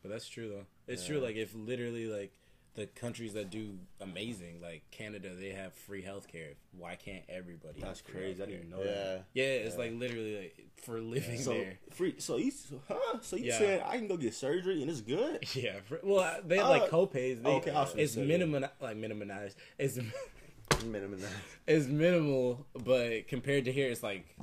But 0.07 0.12
that's 0.12 0.28
true 0.28 0.48
though. 0.48 0.66
It's 0.86 1.02
Yeah. 1.02 1.14
true. 1.16 1.20
Like 1.20 1.36
if 1.36 1.52
literally 1.54 2.07
like 2.07 2.32
the 2.74 2.86
countries 2.86 3.32
that 3.32 3.50
do 3.50 3.78
amazing, 4.00 4.61
like 4.61 4.82
Canada, 4.90 5.30
they 5.34 5.48
have 5.50 5.72
free 5.72 6.02
healthcare. 6.02 6.54
Why 6.78 6.94
can't 6.94 7.24
everybody? 7.28 7.80
have 7.80 7.88
That's 7.88 8.00
free 8.00 8.12
crazy. 8.20 8.42
I 8.42 8.46
didn't 8.46 8.59
even 8.66 8.70
know 8.70 8.84
yeah. 8.84 8.92
that. 8.92 9.24
Yeah, 9.34 9.44
it's 9.44 9.76
like 9.78 9.92
literally 9.94 10.36
like 10.36 10.68
for 10.82 11.00
living 11.00 11.38
So 11.40 11.52
there. 11.54 11.78
free. 11.90 12.14
So 12.18 12.36
you, 12.36 12.52
huh? 12.86 13.18
So 13.22 13.36
you 13.36 13.46
Yeah. 13.46 13.59
said 13.59 13.82
I 13.86 13.96
can 13.96 14.07
go 14.09 14.16
get 14.16 14.34
surgery 14.34 14.80
and 14.82 14.90
it's 14.90 15.00
good? 15.00 15.44
Yeah, 15.57 15.80
for, 15.88 16.00
well, 16.02 16.40
they 16.44 16.59
have 16.59 16.66
Uh, 16.66 16.70
like 16.70 16.90
copays. 16.90 17.42
They, 17.42 17.50
okay, 17.50 17.70
I 17.72 17.80
was 17.80 17.94
it's 17.96 18.14
minimum, 18.16 18.64
like 18.80 18.96
minimized. 18.96 19.57
It's 19.78 19.98
minimum. 20.84 21.20
it's 21.66 21.86
minimal, 21.86 22.66
but 22.74 23.26
compared 23.26 23.64
to 23.64 23.72
here, 23.72 23.90
it's 23.90 24.02
like 24.02 24.36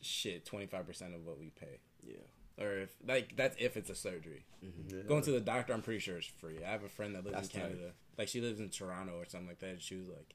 shit, 0.00 0.44
twenty 0.44 0.66
five 0.66 0.86
percent 0.86 1.14
of 1.14 1.24
what 1.26 1.38
we 1.40 1.50
pay. 1.50 1.78
Yeah. 2.06 2.16
Or 2.60 2.80
if 2.80 2.90
like 3.06 3.36
that's 3.36 3.56
if 3.58 3.76
it's 3.76 3.90
a 3.90 3.94
surgery. 3.94 4.44
Yeah. 4.60 5.02
Going 5.08 5.22
to 5.22 5.32
the 5.32 5.40
doctor, 5.40 5.72
I'm 5.72 5.82
pretty 5.82 6.00
sure 6.00 6.18
it's 6.18 6.26
free. 6.26 6.58
I 6.66 6.70
have 6.70 6.84
a 6.84 6.88
friend 6.88 7.14
that 7.14 7.24
lives 7.24 7.34
That's 7.34 7.54
in 7.54 7.60
tight. 7.60 7.68
Canada. 7.68 7.92
Like 8.18 8.28
she 8.28 8.40
lives 8.40 8.60
in 8.60 8.68
Toronto 8.68 9.14
or 9.18 9.24
something 9.26 9.48
like 9.48 9.60
that. 9.60 9.82
She 9.82 9.96
was 9.96 10.08
like, 10.08 10.34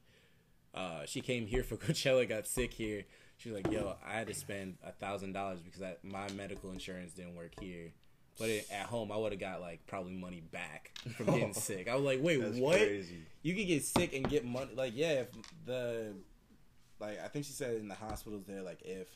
uh, 0.74 1.06
she 1.06 1.20
came 1.20 1.46
here 1.46 1.62
for 1.62 1.76
Coachella, 1.78 2.28
got 2.28 2.46
sick 2.46 2.72
here. 2.74 3.04
She 3.36 3.50
was 3.50 3.62
like, 3.62 3.72
"Yo, 3.72 3.94
I 4.04 4.14
had 4.14 4.26
to 4.26 4.34
spend 4.34 4.78
a 4.84 4.90
thousand 4.90 5.32
dollars 5.32 5.60
because 5.60 5.80
I, 5.80 5.94
my 6.02 6.28
medical 6.32 6.72
insurance 6.72 7.12
didn't 7.12 7.36
work 7.36 7.52
here." 7.60 7.92
But 8.36 8.48
it, 8.50 8.66
at 8.70 8.86
home, 8.86 9.10
I 9.12 9.16
would 9.16 9.32
have 9.32 9.40
got 9.40 9.60
like 9.60 9.86
probably 9.86 10.12
money 10.12 10.40
back 10.40 10.90
from 11.16 11.26
getting 11.34 11.54
sick. 11.54 11.88
I 11.88 11.94
was 11.94 12.04
like, 12.04 12.20
"Wait, 12.20 12.40
That's 12.40 12.58
what? 12.58 12.76
crazy. 12.78 13.18
You 13.42 13.54
could 13.54 13.66
get 13.68 13.84
sick 13.84 14.12
and 14.12 14.28
get 14.28 14.44
money? 14.44 14.70
Like, 14.74 14.92
yeah, 14.96 15.20
if 15.20 15.28
the 15.66 16.14
like 17.00 17.20
I 17.24 17.28
think 17.28 17.44
she 17.44 17.52
said 17.52 17.76
in 17.76 17.86
the 17.86 17.94
hospitals 17.94 18.44
there, 18.46 18.62
like 18.62 18.82
if 18.82 19.06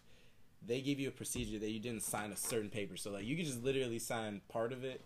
they 0.67 0.81
give 0.81 1.01
you 1.01 1.09
a 1.09 1.13
procedure 1.13 1.59
that 1.59 1.71
you 1.71 1.81
didn't 1.81 2.03
sign 2.03 2.33
a 2.33 2.37
certain 2.37 2.71
paper, 2.71 2.97
so 2.97 3.11
like 3.11 3.25
you 3.25 3.37
could 3.37 3.47
just 3.47 3.63
literally 3.63 3.99
sign 3.99 4.41
part 4.49 4.73
of 4.73 4.85
it. 4.85 5.01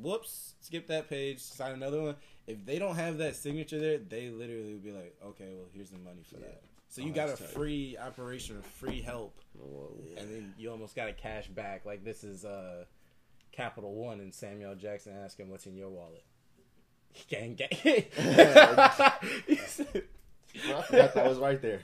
Whoops, 0.00 0.54
skip 0.60 0.86
that 0.86 1.10
page, 1.10 1.40
sign 1.40 1.72
another 1.72 2.00
one. 2.00 2.14
If 2.46 2.64
they 2.64 2.78
don't 2.78 2.94
have 2.94 3.18
that 3.18 3.34
signature 3.34 3.80
there, 3.80 3.98
they 3.98 4.28
literally 4.30 4.72
would 4.74 4.84
be 4.84 4.92
like, 4.92 5.16
okay, 5.24 5.52
well 5.56 5.66
here's 5.72 5.90
the 5.90 5.98
money 5.98 6.22
for 6.28 6.36
that. 6.36 6.62
So 6.88 7.02
you 7.02 7.10
Oh, 7.10 7.14
got 7.14 7.28
a 7.28 7.36
tight. 7.36 7.48
free 7.50 7.96
operation 7.98 8.62
free 8.62 9.02
help, 9.02 9.36
Whoa. 9.58 9.92
and 10.16 10.30
then 10.32 10.54
you 10.56 10.70
almost 10.70 10.94
got 10.96 11.08
a 11.08 11.12
cash 11.12 11.48
back. 11.48 11.84
Like 11.84 12.04
this 12.04 12.22
is 12.24 12.44
uh, 12.44 12.84
Capital 13.52 13.92
One 13.94 14.20
and 14.20 14.32
Samuel 14.32 14.74
Jackson 14.76 15.14
asking 15.24 15.50
what's 15.50 15.66
in 15.66 15.76
your 15.76 15.90
wallet. 15.90 16.24
Gang 17.28 17.54
gang. 17.56 17.68
I 18.16 19.12
that 20.90 21.26
was 21.26 21.38
right 21.38 21.60
there. 21.60 21.80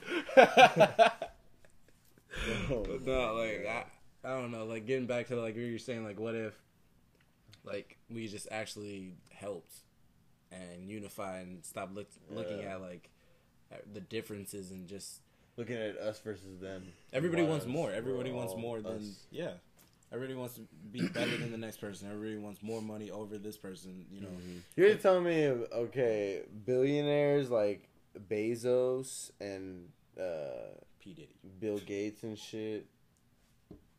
But 2.69 3.05
no, 3.05 3.33
like 3.35 3.65
I, 3.67 3.85
I 4.23 4.39
don't 4.39 4.51
know. 4.51 4.65
Like 4.65 4.85
getting 4.85 5.05
back 5.07 5.27
to 5.27 5.35
like 5.39 5.55
you're 5.55 5.77
saying, 5.79 6.03
like 6.03 6.19
what 6.19 6.35
if, 6.35 6.53
like 7.63 7.97
we 8.09 8.27
just 8.27 8.47
actually 8.51 9.13
helped 9.31 9.73
and 10.51 10.89
unify 10.89 11.39
and 11.39 11.63
stop 11.65 11.89
look, 11.93 12.07
looking 12.29 12.59
Yeah. 12.59 12.75
at 12.75 12.81
like 12.81 13.09
at 13.71 13.93
the 13.93 14.01
differences 14.01 14.71
and 14.71 14.87
just 14.87 15.21
Looking 15.57 15.77
at 15.77 15.97
us 15.97 16.19
versus 16.19 16.59
them. 16.59 16.83
everybody 17.13 17.43
Why 17.43 17.49
wants 17.49 17.65
us? 17.65 17.71
more. 17.71 17.89
Everybody 17.91 18.29
We're 18.31 18.37
wants 18.37 18.55
more 18.57 18.81
than 18.81 18.97
us. 18.97 19.25
yeah. 19.31 19.51
Everybody 20.11 20.35
wants 20.37 20.55
to 20.55 20.61
be 20.91 21.07
better 21.07 21.35
than 21.37 21.51
the 21.51 21.57
next 21.57 21.77
person. 21.77 22.09
Everybody 22.11 22.37
wants 22.37 22.61
more 22.61 22.81
money 22.81 23.09
over 23.09 23.37
this 23.37 23.57
person. 23.57 24.05
You 24.11 24.21
know, 24.21 24.27
mm-hmm. 24.27 24.57
You're 24.75 24.95
telling 24.95 25.23
me, 25.23 25.45
okay, 25.45 26.43
billionaires 26.65 27.49
like 27.49 27.87
Bezos 28.29 29.31
and 29.41 29.87
uh, 30.19 30.79
P 30.99 31.13
Diddy. 31.13 31.35
Bill 31.59 31.79
Gates 31.79 32.23
and 32.23 32.37
shit 32.37 32.87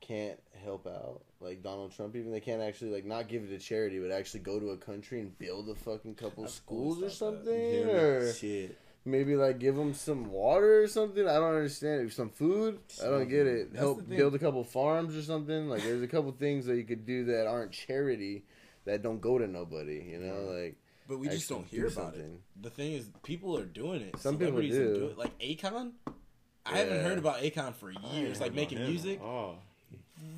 can't 0.01 0.39
help 0.65 0.87
out. 0.87 1.23
Like 1.41 1.63
Donald 1.63 1.93
Trump, 1.95 2.17
even 2.17 2.33
they 2.33 2.41
can't 2.41 2.63
actually 2.63 2.91
like 2.93 3.05
not 3.05 3.29
give 3.29 3.45
it 3.45 3.49
to 3.49 3.59
charity, 3.59 3.99
but 3.99 4.11
actually 4.11 4.41
go 4.41 4.59
to 4.59 4.71
a 4.71 4.77
country 4.77 5.21
and 5.21 5.37
build 5.39 5.69
a 5.69 5.75
fucking 5.75 6.15
couple 6.15 6.45
I've 6.45 6.51
schools 6.51 7.03
or 7.03 7.11
something, 7.11 7.89
or 7.89 8.33
shit. 8.33 8.79
maybe 9.05 9.37
like 9.37 9.59
give 9.59 9.77
them 9.77 9.93
some 9.93 10.31
water 10.31 10.83
or 10.83 10.89
something. 10.89 11.27
I 11.27 11.35
don't 11.35 11.55
understand. 11.55 12.13
Some 12.13 12.31
food. 12.31 12.79
I 13.03 13.07
don't 13.07 13.29
get 13.29 13.47
it. 13.47 13.73
That's 13.73 13.81
Help 13.81 14.09
build 14.09 14.35
a 14.35 14.39
couple 14.39 14.65
farms 14.65 15.17
or 15.17 15.23
something. 15.23 15.69
Like 15.69 15.83
there's 15.83 16.03
a 16.03 16.09
couple 16.09 16.33
things 16.33 16.67
that 16.67 16.77
you 16.77 16.85
could 16.85 17.05
do 17.05 17.27
that 17.27 17.47
aren't 17.47 17.73
charity 17.73 18.45
that 18.87 19.03
don't 19.03 19.21
go 19.21 19.39
to 19.39 19.47
nobody. 19.47 20.09
You 20.11 20.21
know, 20.21 20.53
like 20.53 20.77
But 21.09 21.19
we 21.19 21.29
just 21.29 21.49
don't 21.49 21.67
hear 21.67 21.89
do 21.89 21.95
about 22.01 22.15
it. 22.17 22.31
The 22.61 22.71
thing 22.71 22.93
is, 22.95 23.09
people 23.23 23.57
are 23.57 23.65
doing 23.65 24.03
it. 24.03 24.19
Some 24.19 24.35
people 24.35 24.47
Celebrities 24.59 24.77
are 24.77 24.95
do. 24.95 25.05
it. 25.07 25.19
Like 25.19 25.39
Akon. 25.39 25.93
I 26.65 26.79
haven't 26.79 27.05
heard 27.05 27.19
about 27.19 27.39
Akon 27.43 27.75
for 27.75 27.93
years. 28.13 28.41
Like 28.41 28.55
making 28.55 28.79
music. 28.81 29.21
Oh. 29.23 29.55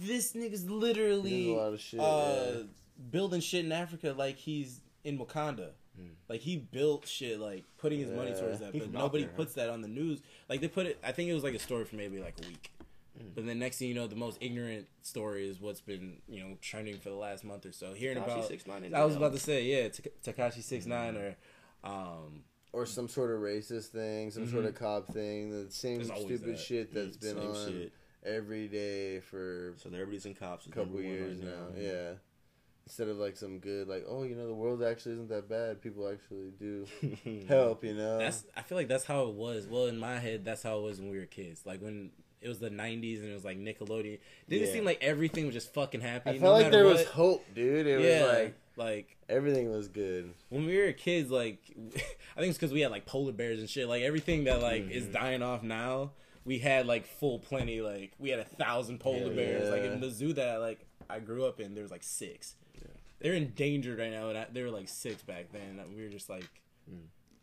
This 0.01 0.33
nigga's 0.35 0.65
There's 0.65 0.71
literally 0.71 1.53
a 1.53 1.57
lot 1.57 1.73
of 1.75 1.81
shit. 1.81 2.01
uh, 2.01 2.35
yeah. 2.57 2.63
building 3.11 3.41
shit 3.41 3.65
in 3.65 3.73
Africa 3.73 4.15
like 4.17 4.37
he's 4.37 4.81
in 5.05 5.19
Wakanda. 5.19 5.71
Like 6.29 6.41
he 6.43 6.57
built 6.59 7.09
shit, 7.09 7.41
like 7.41 7.65
putting 7.79 7.99
his 8.01 8.11
money 8.11 8.33
towards 8.33 8.61
that, 8.61 8.73
He 8.73 8.81
but 8.81 8.93
nobody 8.93 9.25
there, 9.25 9.33
huh? 9.33 9.37
puts 9.37 9.55
that 9.55 9.71
on 9.71 9.81
the 9.81 9.89
news. 9.89 10.21
Like 10.49 10.61
they 10.61 10.69
put 10.69 10.87
it. 10.87 10.99
I 11.03 11.11
think 11.11 11.31
it 11.31 11.35
was 11.35 11.43
like 11.43 11.55
a 11.55 11.59
story 11.59 11.85
for 11.87 11.97
maybe 11.97 12.21
like 12.21 12.35
a 12.45 12.47
week. 12.47 12.71
Mm. 13.19 13.35
But 13.35 13.47
then 13.47 13.59
next 13.59 13.79
thing 13.79 13.89
you 13.89 13.95
know, 13.95 14.07
the 14.07 14.17
most 14.17 14.39
ignorant 14.41 14.87
story 15.03 15.49
is 15.49 15.61
what's 15.61 15.81
been 15.81 16.19
you 16.29 16.41
know 16.41 16.57
trending 16.61 16.99
for 16.99 17.09
the 17.09 17.17
last 17.17 17.45
month 17.45 17.67
or 17.67 17.73
so. 17.73 17.95
Hearing 17.95 18.19
Tekashi 18.19 18.25
about, 18.25 18.51
6ix9ine 18.51 18.95
I 18.95 19.05
was 19.05 19.17
about 19.17 19.33
to 19.33 19.39
say, 19.39 19.65
yeah, 19.65 19.89
Tekashi 20.25 20.63
Six 20.63 20.87
Nine 20.87 21.15
mm. 21.15 21.35
or 21.85 21.89
um, 21.89 22.45
or 22.73 22.87
some 22.87 23.09
sort 23.09 23.31
of 23.31 23.41
racist 23.41 23.87
thing, 23.87 24.31
some 24.31 24.49
sort 24.49 24.65
of 24.65 24.75
mm-hmm. 24.75 24.85
cop 24.85 25.07
thing, 25.13 25.51
the 25.51 25.71
same 25.71 26.05
stupid 26.05 26.55
that. 26.55 26.59
shit 26.59 26.95
that's 26.95 27.17
been 27.17 27.39
on 27.39 27.67
shit. 27.67 27.93
every 28.25 28.69
day 28.69 29.21
for 29.21 29.75
Celebrities 29.79 30.27
and 30.27 30.39
cops. 30.39 30.67
a 30.67 30.71
couple 30.71 31.01
years 31.01 31.39
right 31.39 31.47
now. 31.47 31.81
Yeah. 31.81 32.11
Instead 32.87 33.09
of 33.09 33.19
like 33.19 33.37
some 33.37 33.59
good, 33.59 33.87
like, 33.87 34.05
oh, 34.09 34.23
you 34.23 34.35
know, 34.35 34.47
the 34.47 34.55
world 34.55 34.83
actually 34.83 35.13
isn't 35.13 35.29
that 35.29 35.49
bad. 35.49 35.83
People 35.83 36.09
actually 36.09 36.51
do 36.59 36.87
help, 37.49 37.85
you 37.85 37.95
know. 37.95 38.19
That's 38.19 38.47
I 38.57 38.63
feel 38.63 38.79
like 38.79 38.89
that's 38.89 39.05
how 39.05 39.25
it 39.25 39.35
was. 39.35 39.67
Well, 39.67 39.87
in 39.87 39.99
my 39.99 40.19
head, 40.19 40.45
that's 40.45 40.63
how 40.63 40.79
it 40.79 40.83
was 40.83 40.99
when 40.99 41.11
we 41.11 41.19
were 41.19 41.27
kids. 41.27 41.67
Like 41.67 41.83
when 41.83 42.13
it 42.41 42.49
was 42.49 42.59
the 42.59 42.71
'90s 42.71 43.21
and 43.21 43.31
it 43.31 43.35
was 43.35 43.45
like 43.45 43.59
Nickelodeon. 43.59 44.19
Didn't 44.49 44.69
it 44.69 44.73
seem 44.73 44.85
like 44.85 44.99
everything 45.03 45.47
was 45.47 45.55
just 45.55 45.73
fucking 45.75 46.01
happy? 46.01 46.31
I 46.31 46.33
no 46.35 46.39
felt 46.41 46.53
like 46.55 46.65
matter 46.67 46.77
there 46.77 46.87
was 46.87 47.05
hope, 47.07 47.45
dude. 47.55 47.87
It 47.87 48.01
yeah, 48.01 48.23
was 48.23 48.33
like 48.39 48.55
like 48.77 49.17
everything 49.29 49.71
was 49.71 49.89
good. 49.89 50.33
when 50.51 50.67
we 50.67 50.79
were 50.79 50.93
kids. 50.93 51.31
Like 51.31 51.59
I 51.77 52.41
think 52.41 52.51
it's 52.51 52.59
because 52.59 52.73
we 52.73 52.81
had 52.81 52.91
like 52.91 53.07
polar 53.07 53.33
bears 53.33 53.59
and 53.61 53.69
shit. 53.69 53.89
Like 53.89 54.03
everything 54.03 54.45
that 54.45 54.63
like 54.63 54.91
is 54.91 55.05
Mm-hmm. 55.05 55.13
dying 55.13 55.43
off 55.43 55.63
now. 55.63 56.13
We 56.45 56.59
had 56.59 56.87
like 56.87 57.07
full 57.07 57.39
plenty. 57.41 57.81
Like 57.83 58.13
we 58.19 58.31
had 58.31 58.39
a 58.41 58.45
thousand 58.45 59.01
polar 59.01 59.19
Hell 59.21 59.35
bears. 59.35 59.71
Like 59.71 59.83
in 59.83 60.01
the 60.01 60.11
zoo 60.11 60.33
that 60.35 60.61
like 60.61 60.87
I 61.11 61.19
grew 61.21 61.45
up 61.45 61.61
in, 61.61 61.75
there 61.75 61.83
was 61.83 61.91
like 61.91 62.03
six. 62.03 62.55
They're 63.21 63.35
endangered 63.35 63.99
right 63.99 64.13
now, 64.13 64.29
and 64.29 64.39
I, 64.39 64.47
they 64.53 64.63
were 64.63 64.71
like 64.71 64.89
six 64.89 65.23
back 65.23 65.47
then. 65.53 65.81
We 65.97 66.05
were 66.05 66.09
just 66.09 66.31
like, 66.31 66.49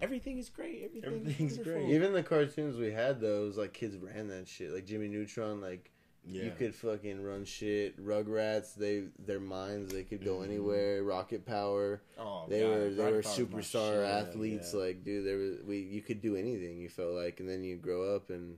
everything 0.01 0.37
is 0.37 0.49
great. 0.49 0.83
Everything 0.85 1.05
Everything's 1.21 1.57
wonderful." 1.57 1.81
great. 1.83 1.93
Even 1.95 2.13
the 2.13 2.23
cartoons 2.23 2.77
we 2.77 2.91
had, 2.91 3.19
though, 3.21 3.43
it 3.43 3.47
was 3.47 3.57
like 3.57 3.73
kids 3.73 3.95
ran 3.97 4.27
that 4.29 4.47
shit. 4.47 4.71
Like 4.71 4.85
Jimmy 4.85 5.07
Neutron, 5.07 5.61
like 5.61 5.91
Yeah. 6.27 6.43
you 6.45 6.51
could 6.57 6.73
fucking 6.75 7.21
run 7.23 7.45
shit. 7.45 8.03
Rugrats, 8.03 8.75
they 8.75 9.05
their 9.19 9.39
minds, 9.39 9.93
they 9.93 10.03
could 10.03 10.23
go 10.25 10.35
mm-hmm. 10.37 10.51
anywhere. 10.51 11.03
Rocket 11.03 11.45
Power, 11.45 12.01
Oh, 12.17 12.45
they 12.49 12.61
God, 12.61 12.69
were 12.69 12.89
they 12.89 13.03
Rocket 13.03 13.15
were 13.15 13.21
superstar 13.21 14.05
athletes. 14.05 14.73
yeah. 14.73 14.79
Like, 14.79 15.03
dude, 15.03 15.25
there 15.25 15.37
was 15.37 15.57
we 15.63 15.79
you 15.79 16.01
could 16.01 16.21
do 16.21 16.35
anything. 16.35 16.79
You 16.79 16.89
felt 16.89 17.13
like, 17.13 17.39
and 17.39 17.47
then 17.49 17.63
you 17.63 17.77
grow 17.77 18.15
up 18.15 18.29
and. 18.29 18.57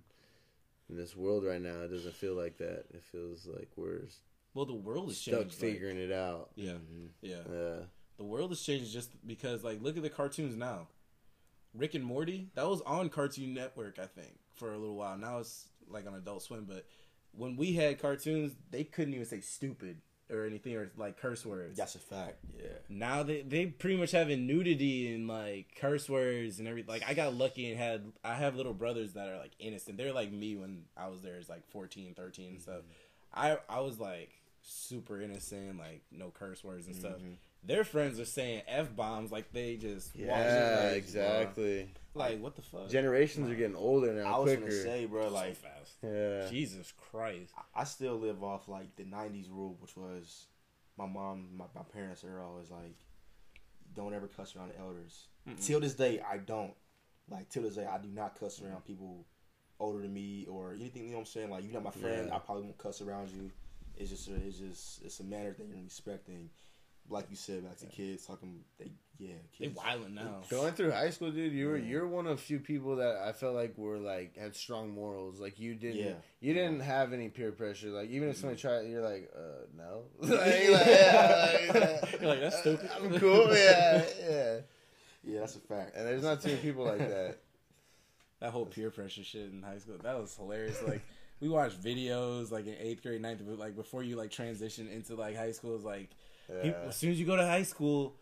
In 0.90 0.96
this 0.96 1.18
world 1.18 1.44
right 1.44 1.60
now, 1.62 1.82
it 1.82 1.90
doesn't 1.90 2.16
feel 2.16 2.34
like 2.34 2.60
that. 2.60 2.86
It 2.94 3.04
feels 3.04 3.46
like 3.46 3.70
we're 3.76 4.04
Well, 4.54 4.64
the 4.66 4.74
world 4.74 5.10
is 5.10 5.18
stuck 5.18 5.40
changed. 5.42 5.62
like- 5.62 5.72
figuring 5.74 5.98
it 5.98 6.14
out. 6.14 6.52
yeah, 6.56 6.76
mm-hmm. 6.76 7.08
yeah. 7.22 7.42
Yeah. 7.52 7.80
The 8.16 8.24
world 8.24 8.52
has 8.52 8.62
changed 8.62 8.94
just 8.94 9.10
because, 9.28 9.66
like, 9.66 9.82
look 9.82 9.98
at 9.98 10.04
the 10.04 10.10
cartoons 10.10 10.56
now. 10.56 10.88
Rick 11.78 11.96
and 11.96 12.04
Morty, 12.04 12.50
that 12.56 12.68
was 12.68 12.82
on 12.82 13.10
Cartoon 13.10 13.54
Network, 13.54 14.00
I 14.00 14.06
think, 14.06 14.38
for 14.56 14.74
a 14.74 14.78
little 14.78 14.96
while. 14.96 15.18
Now 15.18 15.40
it's 15.40 15.68
like 15.90 16.08
on 16.08 16.14
Adult 16.16 16.44
Swim, 16.44 16.66
but 16.68 16.86
when 17.32 17.56
we 17.56 17.74
had 17.74 18.00
cartoons, 18.00 18.54
they 18.72 18.84
couldn't 18.84 19.14
even 19.14 19.26
say 19.26 19.42
stupid 19.42 19.98
or 20.30 20.46
anything 20.46 20.76
or 20.76 20.92
like 20.98 21.18
curse 21.18 21.46
words. 21.46 21.78
That's 21.78 21.96
a 21.96 22.00
fact. 22.00 22.38
Yeah. 22.58 22.70
Now 22.90 23.24
they 23.24 23.42
they 23.42 23.68
pretty 23.68 23.98
much 23.98 24.12
having 24.12 24.46
nudity 24.46 25.14
and 25.14 25.28
like 25.28 25.68
curse 25.80 26.10
words 26.10 26.60
and 26.60 26.68
everything. 26.68 26.90
Like 26.90 27.08
I 27.08 27.14
got 27.14 27.34
lucky 27.34 27.70
and 27.70 27.80
had 27.80 28.12
I 28.24 28.36
have 28.36 28.56
little 28.56 28.74
brothers 28.74 29.14
that 29.14 29.30
are 29.30 29.38
like 29.38 29.52
innocent. 29.60 29.98
They're 29.98 30.14
like 30.14 30.32
me 30.32 30.56
when 30.56 30.84
I 30.96 31.08
was 31.08 31.22
there. 31.22 31.38
is 31.38 31.50
like 31.50 31.66
14, 31.70 32.14
13 32.14 32.50
and 32.50 32.62
stuff. 32.62 32.76
Mm-hmm. 32.76 33.40
I 33.40 33.58
I 33.70 33.80
was 33.82 34.00
like 34.00 34.32
super 34.62 35.22
innocent, 35.22 35.78
like 35.78 36.02
no 36.12 36.32
curse 36.32 36.64
words 36.64 36.88
and 36.88 36.96
stuff. 36.96 37.18
Mm-hmm. 37.18 37.34
Their 37.68 37.84
friends 37.84 38.20
are 38.20 38.26
saying 38.26 38.62
f 38.68 38.96
bombs 38.96 39.32
like 39.32 39.52
they 39.52 39.76
just 39.76 40.16
walked 40.16 40.20
in, 40.20 40.28
Yeah, 40.28 40.82
like, 40.88 40.96
exactly. 40.98 41.90
Like 42.16 42.40
what 42.42 42.56
the 42.56 42.62
fuck? 42.64 42.90
Generations 42.90 43.50
are 43.52 43.56
getting 43.56 43.76
older 43.76 44.14
now. 44.14 44.36
I 44.36 44.40
was 44.40 44.56
quicker. 44.56 44.62
gonna 44.72 44.82
say, 44.82 45.06
bro, 45.06 45.28
so 45.28 45.34
like 45.34 45.56
fast. 45.58 45.92
yeah. 46.02 46.48
Jesus 46.50 46.92
Christ. 47.12 47.52
I 47.76 47.84
still 47.84 48.16
live 48.16 48.44
off 48.44 48.68
like 48.68 48.96
the 48.96 49.04
'90s 49.04 49.50
rule, 49.52 49.78
which 49.80 49.96
was 49.96 50.48
my 50.98 51.06
mom, 51.06 51.50
my, 51.56 51.66
my 51.76 51.84
parents 51.94 52.24
are 52.24 52.42
always 52.42 52.72
like, 52.72 52.96
"Don't 53.96 54.14
ever 54.16 54.28
cuss 54.28 54.56
around 54.56 54.70
the 54.70 54.80
elders." 54.80 55.28
Mm-mm. 55.48 55.64
Till 55.64 55.80
this 55.80 55.94
day, 55.94 56.22
I 56.28 56.38
don't. 56.38 56.74
Like 57.30 57.50
till 57.50 57.64
this 57.64 57.76
day, 57.76 57.86
I 57.86 57.98
do 58.00 58.08
not 58.08 58.40
cuss 58.40 58.62
around 58.62 58.86
people 58.86 59.26
older 59.80 60.02
than 60.02 60.14
me 60.14 60.48
or 60.50 60.74
anything. 60.74 61.04
You 61.04 61.10
know 61.10 61.16
what 61.18 61.22
I'm 61.22 61.26
saying? 61.28 61.50
Like 61.52 61.64
you're 61.66 61.74
not 61.74 61.84
my 61.84 61.92
friend, 61.92 62.28
Yeah. 62.30 62.36
I 62.36 62.40
probably 62.40 62.64
won't 62.64 62.78
cuss 62.78 63.02
around 63.02 63.30
you. 63.30 63.52
It's 63.98 64.10
just, 64.12 64.28
a, 64.30 64.36
it's 64.36 64.60
just, 64.60 65.02
it's 65.04 65.20
a 65.20 65.24
manner 65.24 65.54
thing 65.54 65.72
and 65.74 65.84
respecting. 65.84 66.50
Like 67.10 67.30
you 67.30 67.36
said, 67.38 67.64
back 67.66 67.78
to 67.78 67.86
kids 67.86 68.26
talking, 68.26 68.60
they 68.78 68.92
yeah, 69.18 69.30
They 69.60 69.68
kids. 69.68 69.78
wilding 69.78 70.14
now. 70.14 70.42
Going 70.50 70.74
through 70.74 70.92
high 70.92 71.10
school, 71.10 71.32
dude, 71.32 71.54
you 71.54 71.68
were 71.68 71.78
Yeah. 71.78 71.86
you're 71.90 72.08
one 72.08 72.28
of 72.28 72.34
a 72.34 72.38
few 72.38 72.60
people 72.60 72.98
that 72.98 73.16
I 73.16 73.32
felt 73.32 73.56
like 73.56 73.78
were 73.78 73.98
like 73.98 74.36
had 74.38 74.56
strong 74.56 74.92
morals. 74.92 75.40
Like 75.40 75.58
you 75.60 75.74
didn't 75.76 75.98
Yeah. 75.98 76.14
you 76.42 76.54
didn't 76.54 76.82
have 76.82 77.14
any 77.14 77.30
peer 77.30 77.52
pressure. 77.52 77.88
Like 77.90 78.10
even 78.10 78.30
if 78.30 78.38
somebody 78.38 78.60
tried, 78.62 78.88
you're 78.88 79.02
like, 79.02 79.32
uh, 79.36 79.66
no. 79.78 80.04
like, 80.20 80.30
Yeah. 80.30 80.72
like, 80.72 80.88
yeah, 80.88 82.00
like, 82.02 82.22
You're 82.22 82.30
like, 82.30 82.40
"That's 82.42 82.60
stupid." 82.60 82.90
I'm 82.96 83.20
cool. 83.20 83.48
Yeah, 83.56 84.06
yeah. 84.20 84.60
Yeah, 85.24 85.40
that's 85.42 85.56
a 85.56 85.60
fact. 85.60 85.96
And 85.96 86.06
there's 86.06 86.24
not 86.24 86.42
too 86.42 86.50
many 86.50 86.62
people 86.62 86.84
like 86.86 87.00
that. 87.00 87.38
That 88.40 88.52
whole 88.52 88.68
peer 88.68 88.92
pressure 88.92 89.24
shit 89.24 89.50
in 89.52 89.64
high 89.64 89.80
school, 89.80 89.96
that 90.04 90.20
was 90.20 90.36
hilarious. 90.36 90.80
Like 90.88 91.02
we 91.40 91.50
watched 91.50 91.82
videos 91.84 92.52
like 92.52 92.68
in 92.68 92.76
eighth 92.80 93.02
grade, 93.02 93.20
ninth, 93.20 93.42
but 93.44 93.58
like 93.58 93.76
before 93.76 94.04
you 94.04 94.16
like 94.16 94.30
transition 94.30 94.88
into 94.88 95.16
like 95.16 95.36
high 95.36 95.54
school, 95.54 95.76
it's 95.76 95.84
like 95.84 96.12
Yeah. 96.50 96.62
people, 96.64 96.82
as 96.88 96.96
soon 96.96 97.12
as 97.12 97.20
you 97.20 97.26
go 97.26 97.36
to 97.36 97.46
high 97.46 97.64
school, 97.64 98.16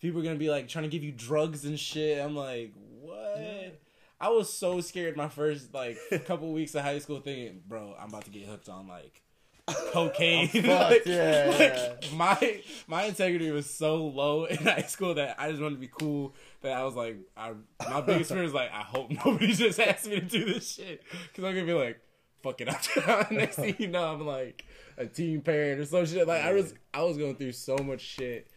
people 0.00 0.20
are 0.20 0.24
gonna 0.24 0.36
be 0.36 0.50
like 0.50 0.68
trying 0.68 0.84
to 0.84 0.88
give 0.90 1.02
you 1.02 1.12
drugs 1.12 1.64
and 1.64 1.78
shit. 1.78 2.18
I'm 2.24 2.36
like, 2.36 2.72
what? 3.00 3.80
I 4.20 4.28
was 4.28 4.52
so 4.52 4.80
scared 4.80 5.16
my 5.16 5.28
first 5.28 5.74
like 5.74 5.98
couple 6.26 6.52
weeks 6.52 6.74
of 6.74 6.82
high 6.82 6.98
school, 7.00 7.20
thinking, 7.20 7.60
bro, 7.66 7.94
I'm 8.00 8.08
about 8.08 8.24
to 8.26 8.30
get 8.30 8.46
hooked 8.46 8.68
on 8.68 8.86
like 8.88 9.20
cocaine. 9.92 10.48
I'm 10.54 10.66
Like- 10.66 11.06
yeah, 11.06 11.54
like, 11.58 12.12
My 12.12 12.62
my 12.86 13.04
integrity 13.04 13.50
was 13.50 13.68
so 13.68 13.96
low 14.06 14.44
in 14.50 14.58
high 14.58 14.82
school 14.82 15.14
that 15.14 15.36
I 15.38 15.50
just 15.50 15.60
wanted 15.62 15.76
to 15.76 15.80
be 15.80 15.90
cool. 15.92 16.34
That 16.62 16.72
I 16.72 16.84
was 16.84 16.94
like, 16.94 17.16
I 17.36 17.52
my 17.90 18.00
biggest 18.00 18.30
fear 18.30 18.44
is 18.44 18.54
like, 18.54 18.70
I 18.72 18.82
hope 18.82 19.10
nobody 19.10 19.52
just 19.52 19.80
asks 19.80 20.06
me 20.06 20.20
to 20.20 20.26
do 20.26 20.44
this 20.52 20.72
shit 20.74 21.02
because 21.28 21.44
I'm 21.44 21.54
gonna 21.54 21.66
be 21.66 21.72
like, 21.74 22.00
fuck 22.42 22.60
it 22.60 22.68
up. 22.68 23.30
Next 23.30 23.56
thing 23.56 23.76
you 23.78 23.88
know, 23.88 24.12
I'm 24.12 24.26
like 24.26 24.64
a 24.98 25.06
teen 25.06 25.40
parent 25.40 25.80
or 25.80 25.84
some 25.86 26.06
shit. 26.06 26.26
Like 26.26 26.42
I 26.42 26.52
was 26.52 26.74
I 26.92 27.02
was 27.02 27.16
going 27.16 27.36
through 27.36 27.52
so 27.52 27.76
much 27.78 28.00
shit 28.00 28.48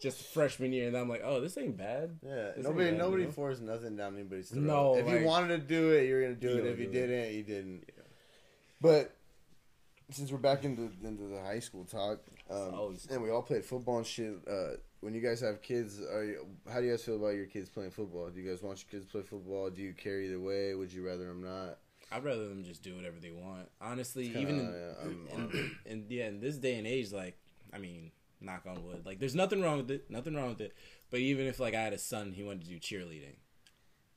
just 0.00 0.22
freshman 0.32 0.72
year, 0.72 0.88
and 0.88 0.96
I'm 0.96 1.08
like, 1.08 1.22
oh, 1.24 1.40
this 1.40 1.58
ain't 1.58 1.76
bad. 1.76 2.18
Yeah, 2.22 2.52
This 2.56 2.64
nobody 2.64 2.90
bad, 2.90 2.98
nobody 2.98 3.22
you 3.22 3.28
know? 3.28 3.32
forced 3.34 3.60
nothing 3.60 3.96
down 3.96 4.14
anybody's 4.14 4.48
throat. 4.48 4.62
No, 4.62 4.96
if 4.96 5.06
like- 5.06 5.20
you 5.20 5.26
wanted 5.26 5.48
to 5.48 5.58
do 5.58 5.90
it, 5.90 6.06
you're 6.06 6.22
gonna 6.22 6.34
do 6.34 6.58
it. 6.58 6.66
If 6.66 6.78
you 6.78 6.86
it. 6.88 6.92
didn't, 6.92 7.34
you 7.34 7.42
didn't. 7.42 7.84
But 8.80 9.14
since 10.10 10.32
we're 10.32 10.38
back 10.38 10.64
into 10.64 10.90
into 11.04 11.24
the 11.24 11.40
high 11.40 11.58
school 11.60 11.84
talk, 11.84 12.20
um, 12.50 12.74
Always. 12.74 13.06
and 13.10 13.22
we 13.22 13.30
all 13.30 13.42
played 13.42 13.64
football 13.64 13.98
and 13.98 14.06
shit. 14.06 14.34
Uh, 14.50 14.76
when 15.00 15.14
you 15.14 15.20
guys 15.20 15.40
have 15.40 15.62
kids, 15.62 16.00
are 16.00 16.24
you, 16.24 16.46
how 16.70 16.80
do 16.80 16.86
you 16.86 16.92
guys 16.92 17.02
feel 17.02 17.16
about 17.16 17.34
your 17.34 17.46
kids 17.46 17.70
playing 17.70 17.90
football? 17.90 18.28
Do 18.28 18.38
you 18.40 18.50
guys 18.50 18.62
want 18.62 18.82
your 18.82 18.90
kids 18.90 19.06
to 19.06 19.12
play 19.12 19.22
football? 19.22 19.70
Do 19.70 19.80
you 19.82 19.92
care 19.94 20.20
either 20.20 20.38
way? 20.40 20.74
Would 20.74 20.92
you 20.92 21.06
rather 21.06 21.26
them 21.26 21.42
not? 21.42 21.78
I'd 22.12 22.24
rather 22.24 22.48
them 22.48 22.64
just 22.64 22.82
do 22.82 22.96
whatever 22.96 23.16
they 23.20 23.30
want. 23.30 23.68
Honestly, 23.80 24.24
kinda, 24.24 24.40
even 24.40 24.58
in, 24.58 24.66
yeah, 24.66 25.44
in, 25.44 25.76
in 25.86 26.06
yeah, 26.08 26.26
in 26.28 26.40
this 26.40 26.56
day 26.56 26.76
and 26.76 26.86
age, 26.86 27.12
like 27.12 27.38
I 27.72 27.78
mean, 27.78 28.10
knock 28.40 28.62
on 28.66 28.84
wood, 28.84 29.06
like 29.06 29.18
there's 29.18 29.34
nothing 29.34 29.62
wrong 29.62 29.78
with 29.78 29.90
it, 29.90 30.10
nothing 30.10 30.34
wrong 30.34 30.48
with 30.50 30.60
it. 30.60 30.74
But 31.10 31.20
even 31.20 31.46
if 31.46 31.60
like 31.60 31.74
I 31.74 31.82
had 31.82 31.92
a 31.92 31.98
son, 31.98 32.32
he 32.32 32.42
wanted 32.42 32.62
to 32.64 32.68
do 32.68 32.78
cheerleading, 32.78 33.36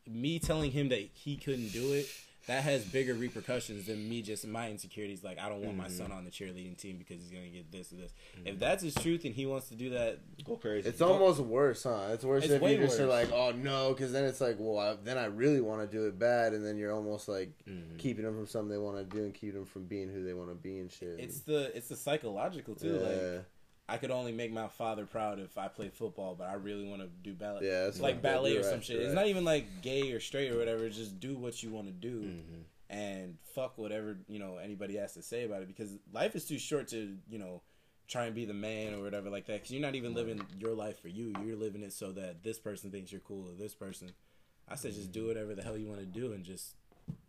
me 0.08 0.40
telling 0.40 0.72
him 0.72 0.90
that 0.90 1.10
he 1.14 1.38
couldn't 1.38 1.72
do 1.72 1.94
it, 1.94 2.08
that 2.48 2.64
has 2.64 2.84
bigger 2.84 3.14
repercussions 3.14 3.86
than 3.88 4.10
me 4.10 4.22
just 4.22 4.46
my 4.46 4.70
insecurities. 4.70 5.24
Like 5.24 5.40
I 5.40 5.48
don't 5.50 5.62
want 5.62 5.78
my 5.78 5.86
Mm-hmm. 5.86 5.94
son 5.98 6.12
on 6.12 6.26
the 6.26 6.32
cheerleading 6.32 6.78
team 6.78 6.98
because 6.98 7.22
he's 7.22 7.32
gonna 7.32 7.48
get 7.48 7.72
this 7.72 7.94
or 7.94 7.98
this. 7.98 8.14
If 8.46 8.60
that's 8.60 8.84
his 8.84 8.94
truth 8.96 9.24
and 9.26 9.34
he 9.34 9.46
wants 9.46 9.70
to 9.70 9.76
do 9.76 9.92
that, 9.92 10.20
Go 10.44 10.58
crazy. 10.58 10.90
It's 10.90 11.02
almost 11.02 11.40
worse, 11.40 11.84
huh? 11.84 12.10
It's 12.12 12.26
worse 12.26 12.44
It's 12.44 12.54
if 12.54 12.62
way 12.62 12.76
you 12.76 12.82
just 12.86 13.00
are 13.00 13.06
like, 13.06 13.32
oh 13.32 13.52
no, 13.52 13.94
because 13.94 14.12
then 14.12 14.26
it's 14.26 14.42
like, 14.42 14.58
well, 14.60 14.78
I, 14.78 14.96
then 15.04 15.18
I 15.18 15.26
really 15.26 15.62
want 15.62 15.82
to 15.82 15.88
do 15.88 16.06
it 16.08 16.20
bad, 16.20 16.52
and 16.54 16.66
then 16.66 16.76
you're 16.78 16.92
almost 16.94 17.28
like 17.30 17.52
Mm-hmm. 17.70 17.98
keeping 17.98 18.26
them 18.26 18.36
from 18.36 18.48
something 18.48 18.70
they 18.70 18.78
want 18.78 18.98
to 18.98 19.04
do 19.18 19.24
and 19.24 19.34
keeping 19.34 19.56
them 19.56 19.66
from 19.66 19.86
being 19.86 20.10
who 20.10 20.24
they 20.26 20.34
want 20.34 20.50
to 20.50 20.56
be 20.56 20.80
and 20.80 20.92
shit. 20.92 21.16
it's 21.20 21.40
the 21.42 21.76
it's 21.78 21.88
the 21.88 21.96
psychological 21.96 22.76
too. 22.76 22.96
yeah, 22.96 23.08
Like 23.38 23.46
I 23.90 23.98
could 23.98 24.12
only 24.12 24.32
make 24.32 24.52
my 24.52 24.68
father 24.70 25.06
proud 25.06 25.40
if 25.40 25.58
I 25.58 25.68
played 25.68 25.94
football, 25.94 26.36
but 26.36 26.48
I 26.48 26.54
really 26.54 26.86
want 26.88 27.02
to 27.02 27.08
do 27.22 27.34
ballet. 27.34 27.66
yeah, 27.68 27.86
It's 27.88 27.98
that's 27.98 28.02
like 28.02 28.14
fucked 28.16 28.24
ballet 28.24 28.52
or 28.52 28.54
You're 28.56 28.64
some 28.64 28.74
right, 28.76 28.84
shit. 28.84 28.96
you're 28.98 29.06
It's 29.06 29.14
not 29.16 29.28
even 29.28 29.44
like 29.44 29.82
gay 29.82 30.12
or 30.14 30.20
straight 30.22 30.52
or 30.52 30.58
whatever. 30.58 30.86
It's 30.86 30.96
just 30.98 31.20
do 31.20 31.36
what 31.38 31.62
you 31.62 31.70
want 31.70 31.88
to 31.88 31.94
do 31.94 32.22
Mm-hmm. 32.22 32.62
and 32.90 33.38
fuck 33.56 33.78
whatever 33.78 34.18
you 34.28 34.40
know 34.40 34.58
anybody 34.58 34.96
has 34.98 35.14
to 35.16 35.22
say 35.22 35.44
about 35.46 35.62
it 35.64 35.68
because 35.68 35.90
life 36.14 36.36
is 36.36 36.46
too 36.46 36.60
short 36.60 36.88
to 36.90 37.18
you 37.30 37.40
know 37.40 37.62
try 38.08 38.26
and 38.26 38.36
be 38.36 38.46
the 38.46 38.54
man 38.54 38.94
or 38.94 39.02
whatever 39.02 39.30
like 39.30 39.46
that 39.48 39.54
because 39.54 39.72
you're 39.72 39.82
not 39.82 39.96
even 39.96 40.14
living 40.14 40.42
your 40.60 40.74
life 40.74 41.00
for 41.02 41.08
you. 41.10 41.34
You're 41.46 41.56
living 41.58 41.84
it 41.84 41.92
so 41.94 42.12
that 42.14 42.44
this 42.44 42.60
person 42.60 42.90
thinks 42.92 43.12
you're 43.12 43.22
cool 43.22 43.50
or 43.50 43.54
this 43.54 43.74
person. 43.74 44.12
I 44.70 44.76
said 44.76 44.94
just 44.94 45.12
do 45.12 45.28
whatever 45.28 45.56
the 45.56 45.62
hell 45.64 45.78
you 45.78 45.88
want 45.88 46.00
to 46.00 46.06
do 46.06 46.32
and 46.34 46.44
just 46.46 46.76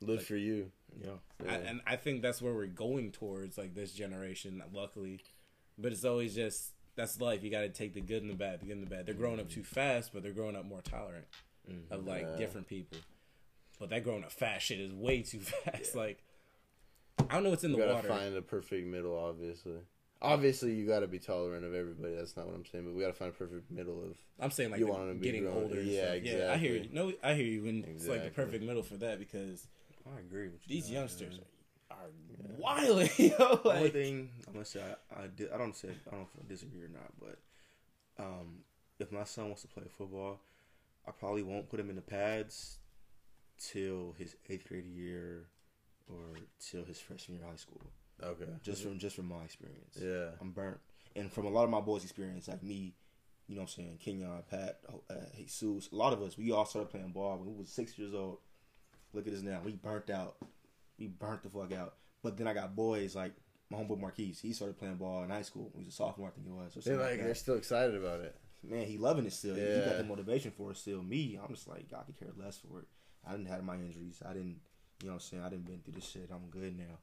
live 0.01 0.25
for 0.25 0.37
you. 0.37 0.71
yeah. 1.01 1.11
Yeah. 1.45 1.51
I, 1.53 1.55
and 1.57 1.81
I 1.87 1.97
think 1.97 2.23
that's 2.23 2.41
where 2.41 2.53
we're 2.55 2.67
going 2.67 3.11
towards, 3.11 3.59
like 3.59 3.75
this 3.75 3.93
generation. 3.93 4.63
Luckily, 4.73 5.21
but 5.79 5.93
it's 5.93 6.05
always 6.05 6.35
just 6.35 6.73
that's 6.97 7.21
life. 7.21 7.43
You 7.43 7.51
got 7.51 7.63
to 7.63 7.69
take 7.69 7.95
the 7.95 8.01
good 8.01 8.23
and 8.23 8.31
the 8.31 8.37
bad. 8.37 8.61
The 8.61 8.67
good 8.67 8.77
and 8.77 8.87
the 8.87 8.91
bad. 8.91 9.07
They're 9.07 9.15
growing 9.15 9.41
up 9.41 9.49
too 9.51 9.65
fast, 9.65 10.11
but 10.13 10.23
they're 10.23 10.33
growing 10.33 10.55
up 10.57 10.65
more 10.65 10.81
tolerant 10.83 11.27
of 11.91 12.01
mm-hmm. 12.01 12.09
like 12.09 12.23
Yeah. 12.33 12.37
different 12.37 12.69
people. 12.69 12.99
But 13.81 13.91
that 13.91 14.05
growing 14.05 14.23
up 14.25 14.31
fast 14.31 14.67
shit 14.67 14.79
is 14.81 14.93
way 14.93 15.23
too 15.23 15.41
fast. 15.65 15.95
Like 15.95 16.23
I 17.31 17.35
don't 17.35 17.45
know 17.45 17.51
what's 17.51 17.65
in 17.65 17.71
you 17.71 17.77
the 17.77 17.83
gotta 17.83 17.95
water. 17.95 18.09
find 18.09 18.37
a 18.37 18.43
perfect 18.43 18.87
middle, 18.87 19.17
obviously. 19.19 19.79
Obviously, 20.23 20.73
you 20.75 20.87
gotta 20.87 21.07
be 21.07 21.19
tolerant 21.19 21.65
of 21.65 21.75
everybody. 21.75 22.15
That's 22.15 22.37
not 22.37 22.47
what 22.47 22.55
I'm 22.55 22.65
saying, 22.65 22.85
but 22.85 22.95
we 22.95 23.01
gotta 23.03 23.13
find 23.13 23.31
a 23.31 23.35
perfect 23.35 23.71
middle 23.71 24.03
of. 24.03 24.17
I'm 24.41 24.51
saying 24.51 24.71
like 24.71 24.81
You 24.81 24.87
want 24.87 25.01
want 25.01 25.11
'em 25.11 25.17
to 25.17 25.21
be 25.21 25.27
getting 25.27 25.43
grown. 25.45 25.65
older. 25.65 25.83
Yeah, 25.83 26.13
stuff. 26.13 26.19
Yeah, 26.25 26.53
I 26.53 26.57
hear 26.57 26.71
you. 26.73 26.77
exactly. 26.81 26.99
No, 26.99 27.13
I 27.23 27.35
hear 27.35 27.45
you. 27.47 27.67
And 27.67 27.85
it's 27.85 28.07
like 28.07 28.25
the 28.25 28.31
perfect 28.31 28.65
middle 28.65 28.83
for 28.83 28.97
that 28.99 29.19
because 29.19 29.67
I 30.07 30.21
agree 30.21 30.49
with 30.49 30.61
you. 30.67 30.77
these 30.77 30.91
youngsters 30.91 31.37
man. 31.37 31.47
Are 32.05 32.57
wild. 32.59 33.11
You 33.19 33.31
know, 33.39 33.61
The 33.65 33.71
only 33.71 33.91
thing 33.91 34.31
I'm 34.47 34.53
gonna 34.55 34.65
say, 34.65 34.81
I, 34.83 35.23
I, 35.23 35.27
di- 35.29 35.51
I 35.53 35.59
don't 35.59 35.75
say 35.77 35.89
I 36.07 36.11
don't 36.11 36.21
know 36.21 36.29
if 36.35 36.45
I 36.45 36.49
disagree 36.49 36.83
or 36.85 36.89
not, 36.89 37.13
but 37.21 37.39
um, 38.23 38.59
if 38.99 39.11
my 39.13 39.25
son 39.25 39.47
wants 39.47 39.63
to 39.63 39.69
play 39.69 39.85
football, 39.89 40.41
I 41.07 41.11
probably 41.11 41.43
won't 41.43 41.69
put 41.69 41.81
him 41.81 41.91
in 41.91 41.97
the 41.97 42.03
pads 42.03 42.79
till 43.59 44.15
his 44.19 44.37
eighth 44.49 44.69
grade 44.69 44.87
year 44.87 45.47
or 46.09 46.37
till 46.61 46.85
his 46.85 47.01
freshman 47.01 47.39
year 47.39 47.45
of 47.45 47.51
high 47.53 47.57
school. 47.57 47.81
Okay. 48.23 48.51
Just 48.63 48.83
from 48.83 48.99
just 48.99 49.17
from 49.17 49.27
my 49.29 49.43
experience, 49.45 49.99
Yeah. 50.01 50.31
I'm 50.41 50.51
burnt, 50.53 50.79
and 51.17 51.33
from 51.33 51.47
a 51.47 51.51
lot 51.51 51.65
of 51.65 51.71
my 51.71 51.81
boys' 51.81 52.05
experience, 52.05 52.47
like 52.49 52.63
me, 52.63 52.95
you 53.49 53.57
know, 53.57 53.63
what 53.63 53.71
I'm 53.71 53.85
saying 53.85 53.99
Kenyon, 54.03 54.43
Pat, 54.51 54.81
uh, 55.11 55.15
Jesus, 55.37 55.89
a 55.93 55.97
lot 55.97 56.13
of 56.13 56.23
us, 56.23 56.39
we 56.39 56.53
all 56.53 56.65
started 56.65 56.91
playing 56.91 57.11
ball 57.11 57.37
when 57.39 57.49
we 57.55 57.59
was 57.61 57.69
six 57.69 57.99
years 57.99 58.15
old. 58.15 58.39
Look 59.13 59.27
at 59.27 59.33
us 59.35 59.43
now, 59.43 59.61
we 59.65 59.73
burnt 59.73 60.11
out, 60.11 60.37
we 60.99 61.07
burnt 61.07 61.43
the 61.43 61.51
fuck 61.51 61.73
out. 61.73 61.95
But 62.23 62.37
then 62.37 62.47
I 62.47 62.55
got 62.55 62.75
boys 62.75 63.15
like 63.15 63.33
my 63.71 63.79
homeboy 63.79 64.01
Marquise. 64.01 64.41
He 64.41 64.53
started 64.53 64.79
playing 64.79 64.97
ball 64.97 65.23
in 65.25 65.31
high 65.31 65.43
school. 65.43 65.71
He 65.75 65.79
was 65.85 65.89
a 65.89 65.97
sophomore, 65.97 66.29
I 66.29 66.31
think 66.31 66.47
it 66.47 66.53
was. 66.53 66.77
Or 66.77 66.81
They're 66.81 66.97
like 66.97 67.11
like 67.13 67.21
they're 67.21 67.35
still 67.35 67.57
excited 67.57 67.95
about 67.95 68.21
it. 68.21 68.37
Man, 68.63 68.87
he 68.87 68.97
loving 68.97 69.27
it 69.27 69.33
still. 69.33 69.55
He 69.55 69.61
got 69.61 69.99
the 69.99 70.05
motivation 70.05 70.51
for 70.51 70.71
it 70.71 70.79
still. 70.79 71.03
Me, 71.03 71.39
I'm 71.43 71.55
just 71.55 71.69
like, 71.69 71.87
I 71.95 72.03
could 72.03 72.19
care 72.19 72.31
less 72.37 72.59
for 72.59 72.81
it. 72.81 72.87
I 73.27 73.33
didn't 73.33 73.49
have 73.49 73.63
my 73.63 73.75
injuries. 73.75 74.23
I 74.25 74.33
didn't, 74.33 74.61
you 75.03 75.09
know 75.09 75.15
what 75.15 75.15
I'm 75.15 75.21
saying? 75.21 75.43
I 75.43 75.49
didn't 75.51 75.67
been 75.67 75.81
through 75.85 75.95
this 75.95 76.09
shit. 76.09 76.31
I'm 76.33 76.49
good 76.51 76.77
now. 76.79 76.99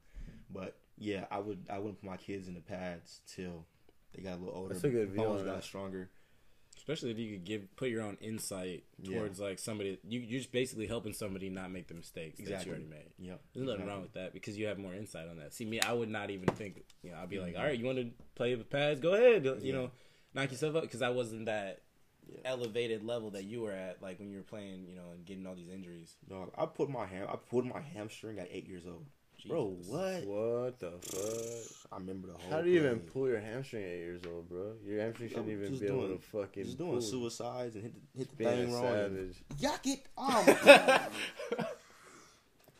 But 0.49 0.75
yeah, 0.97 1.25
I 1.31 1.39
would 1.39 1.65
I 1.69 1.77
wouldn't 1.77 2.01
put 2.01 2.09
my 2.09 2.17
kids 2.17 2.47
in 2.47 2.53
the 2.53 2.61
pads 2.61 3.21
till 3.27 3.65
they 4.13 4.23
got 4.23 4.37
a 4.37 4.37
little 4.37 4.55
older. 4.55 4.73
That's 4.73 4.83
a 4.83 4.89
good 4.89 5.09
view 5.09 5.23
bones 5.23 5.43
got 5.43 5.63
stronger. 5.63 6.09
Especially 6.81 7.11
if 7.11 7.19
you 7.19 7.31
could 7.33 7.45
give 7.45 7.75
put 7.75 7.89
your 7.89 8.01
own 8.01 8.17
insight 8.21 8.83
Yeah. 8.97 9.19
towards 9.19 9.39
like 9.39 9.59
somebody 9.59 9.99
you 10.07 10.19
you're 10.19 10.39
just 10.39 10.51
basically 10.51 10.87
helping 10.87 11.13
somebody 11.13 11.47
not 11.49 11.69
make 11.71 11.87
the 11.87 11.93
mistakes 11.93 12.39
that 12.39 12.65
you 12.65 12.71
already 12.71 12.87
made. 12.87 13.11
Yeah. 13.19 13.35
There's 13.53 13.67
nothing 13.67 13.85
wrong 13.85 14.01
with 14.01 14.13
that 14.13 14.33
because 14.33 14.57
you 14.57 14.65
have 14.65 14.79
more 14.79 14.93
insight 14.95 15.27
on 15.29 15.37
that. 15.37 15.53
See 15.53 15.65
me, 15.65 15.79
I 15.79 15.93
would 15.93 16.09
not 16.09 16.31
even 16.31 16.47
think. 16.55 16.83
You 17.03 17.11
know, 17.11 17.17
I'd 17.21 17.29
be 17.29 17.39
like, 17.39 17.53
mm-hmm. 17.53 17.61
all 17.61 17.67
right, 17.67 17.77
you 17.77 17.85
want 17.85 17.99
to 17.99 18.09
play 18.33 18.55
with 18.55 18.69
pads? 18.69 18.99
Go 18.99 19.13
ahead. 19.13 19.45
You 19.45 19.57
Yeah. 19.61 19.73
know, 19.73 19.91
knock 20.33 20.49
yourself 20.51 20.75
up 20.75 20.81
because 20.83 21.03
I 21.03 21.09
wasn't 21.09 21.45
that 21.45 21.83
Yeah. 22.27 22.39
elevated 22.45 23.03
level 23.03 23.29
that 23.31 23.43
you 23.43 23.61
were 23.61 23.71
at, 23.73 24.01
like 24.01 24.19
when 24.19 24.31
you 24.31 24.37
were 24.37 24.43
playing. 24.43 24.87
You 24.87 24.95
know, 24.95 25.11
and 25.13 25.23
getting 25.23 25.45
all 25.45 25.55
these 25.55 25.69
injuries. 25.69 26.15
Dog, 26.27 26.51
I 26.57 26.65
put 26.65 26.89
my 26.89 27.05
ham 27.05 27.27
I 27.29 27.35
put 27.35 27.63
my 27.65 27.81
hamstring 27.81 28.39
at 28.39 28.47
eight 28.51 28.67
years 28.67 28.87
old. 28.87 29.05
Bro, 29.47 29.77
what? 29.87 30.25
What 30.25 30.79
the 30.79 30.91
fuck? 31.01 31.91
I 31.91 31.97
remember 31.97 32.27
the 32.27 32.33
whole 32.33 32.51
How 32.51 32.61
do 32.61 32.69
you 32.69 32.79
even 32.79 32.99
pull 32.99 33.27
your 33.27 33.39
hamstring 33.39 33.83
at 33.83 33.89
eight 33.89 33.97
years 33.99 34.21
old, 34.31 34.47
bro? 34.47 34.73
Your 34.85 35.01
hamstring 35.01 35.29
shouldn't 35.29 35.47
I'm 35.47 35.51
even 35.53 35.69
just 35.69 35.81
be 35.81 35.87
able 35.87 36.07
to 36.09 36.19
fucking. 36.19 36.63
Just 36.65 36.77
doing 36.77 36.91
pull. 36.91 37.01
suicides 37.01 37.75
and 37.75 37.83
hit 37.85 37.93
the, 38.13 38.19
hit 38.19 38.29
the 38.29 38.35
Being 38.35 38.51
thing 38.51 38.69
a 38.69 38.73
wrong. 38.75 38.83
savage. 38.83 39.43
Yuck 39.59 39.85
it! 39.87 40.05
Oh 40.17 40.43
my 40.47 40.57
god! 40.63 41.67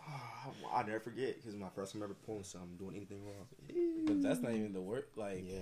Ah, 0.03 0.49
I 0.79 0.83
never 0.83 0.99
forget 0.99 1.35
because 1.35 1.55
my 1.55 1.69
first 1.75 1.93
time 1.93 2.01
ever 2.03 2.13
pulling 2.25 2.43
something, 2.43 2.75
doing 2.77 2.95
anything 2.95 3.19
wrong. 3.23 3.45
But 4.05 4.21
that's 4.23 4.39
not 4.39 4.53
even 4.53 4.73
the 4.73 4.81
work. 4.81 5.09
Like 5.15 5.43
Yeah, 5.47 5.59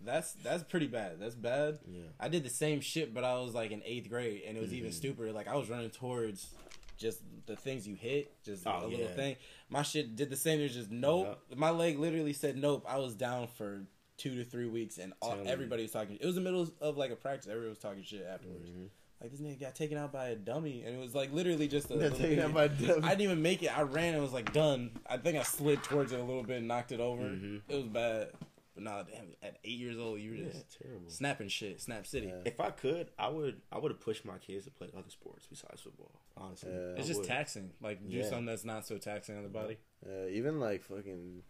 That's 0.00 0.32
that's 0.32 0.62
pretty 0.62 0.86
bad. 0.86 1.18
That's 1.20 1.34
bad. 1.34 1.78
Yeah. 1.86 2.04
I 2.18 2.28
did 2.28 2.42
the 2.44 2.48
same 2.50 2.80
shit, 2.80 3.12
but 3.12 3.22
I 3.24 3.34
was 3.38 3.54
like 3.54 3.72
in 3.72 3.82
eighth 3.84 4.08
grade, 4.08 4.42
and 4.46 4.56
it 4.56 4.60
was 4.60 4.70
Mm-hmm. 4.70 4.78
even 4.78 4.92
stupider. 4.92 5.32
Like 5.32 5.48
I 5.48 5.56
was 5.56 5.68
running 5.68 5.90
towards 5.90 6.48
just 6.96 7.20
the 7.46 7.56
things 7.56 7.86
you 7.86 7.94
hit, 7.94 8.42
just 8.44 8.66
Oh, 8.66 8.84
a 8.84 8.86
little 8.86 9.06
thing. 9.08 9.36
My 9.68 9.82
shit 9.82 10.16
did 10.16 10.30
the 10.30 10.36
same. 10.36 10.60
It 10.60 10.64
was 10.64 10.74
just 10.74 10.90
nope. 10.90 11.40
My 11.54 11.70
leg 11.70 11.98
literally 11.98 12.32
said 12.32 12.56
nope. 12.56 12.84
I 12.88 12.98
was 12.98 13.14
down 13.14 13.48
for 13.56 13.82
two 14.16 14.34
to 14.36 14.44
three 14.44 14.66
weeks, 14.66 14.98
and 14.98 15.12
all, 15.20 15.34
Tell 15.34 15.44
me. 15.44 15.50
everybody 15.50 15.82
was 15.82 15.92
talking. 15.92 16.16
It 16.20 16.24
was 16.26 16.34
the 16.36 16.40
middle 16.40 16.66
of 16.80 16.96
like 16.96 17.10
a 17.10 17.16
practice. 17.16 17.46
Everybody 17.48 17.68
was 17.70 17.78
talking 17.78 18.02
shit 18.02 18.26
afterwards. 18.28 18.68
Mm-hmm. 18.70 18.84
Like 19.20 19.30
this 19.30 19.40
nigga 19.40 19.58
got 19.60 19.74
taken 19.74 19.96
out 19.96 20.12
by 20.12 20.28
a 20.28 20.36
dummy, 20.36 20.82
and 20.84 20.94
it 20.94 20.98
was 20.98 21.14
like 21.14 21.32
literally 21.32 21.68
just 21.68 21.86
a. 21.90 21.94
Got 21.94 21.98
little 21.98 22.18
taken 22.18 22.38
out 22.40 22.52
by 22.54 22.64
a 22.64 22.68
dummy. 22.68 23.02
I 23.02 23.08
didn't 23.10 23.22
even 23.22 23.42
make 23.42 23.62
it. 23.62 23.76
I 23.76 23.82
ran 23.82 24.12
and 24.14 24.22
was 24.22 24.32
like 24.32 24.52
done. 24.52 24.90
I 25.08 25.16
think 25.16 25.38
I 25.38 25.42
slid 25.42 25.82
towards 25.82 26.12
it 26.12 26.20
a 26.20 26.22
little 26.22 26.42
bit 26.42 26.58
and 26.58 26.68
knocked 26.68 26.92
it 26.92 27.00
over. 27.00 27.22
Mhm. 27.22 27.62
It 27.68 27.74
was 27.76 27.86
bad. 27.86 28.28
But 28.76 28.84
nah, 28.84 29.02
damn. 29.02 29.28
At 29.42 29.56
eight 29.64 29.78
years 29.78 29.98
old, 29.98 30.20
you 30.20 30.30
were 30.30 30.36
Yeah, 30.36 30.50
just 30.52 30.78
terrible. 30.80 31.08
snapping 31.10 31.48
shit. 31.48 31.80
Snap 31.80 32.06
City. 32.06 32.26
Yeah. 32.28 32.42
If 32.44 32.60
I 32.60 32.70
could, 32.70 33.08
I 33.18 33.28
would. 33.28 33.60
I 33.72 33.78
would 33.78 33.90
have 33.90 34.00
pushed 34.00 34.24
my 34.24 34.36
kids 34.38 34.66
to 34.66 34.70
play 34.70 34.88
other 34.94 35.08
sports 35.08 35.46
besides 35.50 35.80
football. 35.80 36.12
Honestly. 36.36 36.70
It's 36.70 37.00
I 37.04 37.06
just 37.08 37.20
would. 37.20 37.26
taxing. 37.28 37.70
Like 37.80 38.06
do 38.08 38.14
Yeah. 38.18 38.24
something 38.28 38.44
that's 38.46 38.64
not 38.66 38.86
so 38.86 38.98
taxing 38.98 39.36
on 39.36 39.42
the 39.42 39.48
body. 39.48 39.78
Uh, 40.06 40.28
even 40.28 40.60
like 40.60 40.82
fucking 40.84 41.42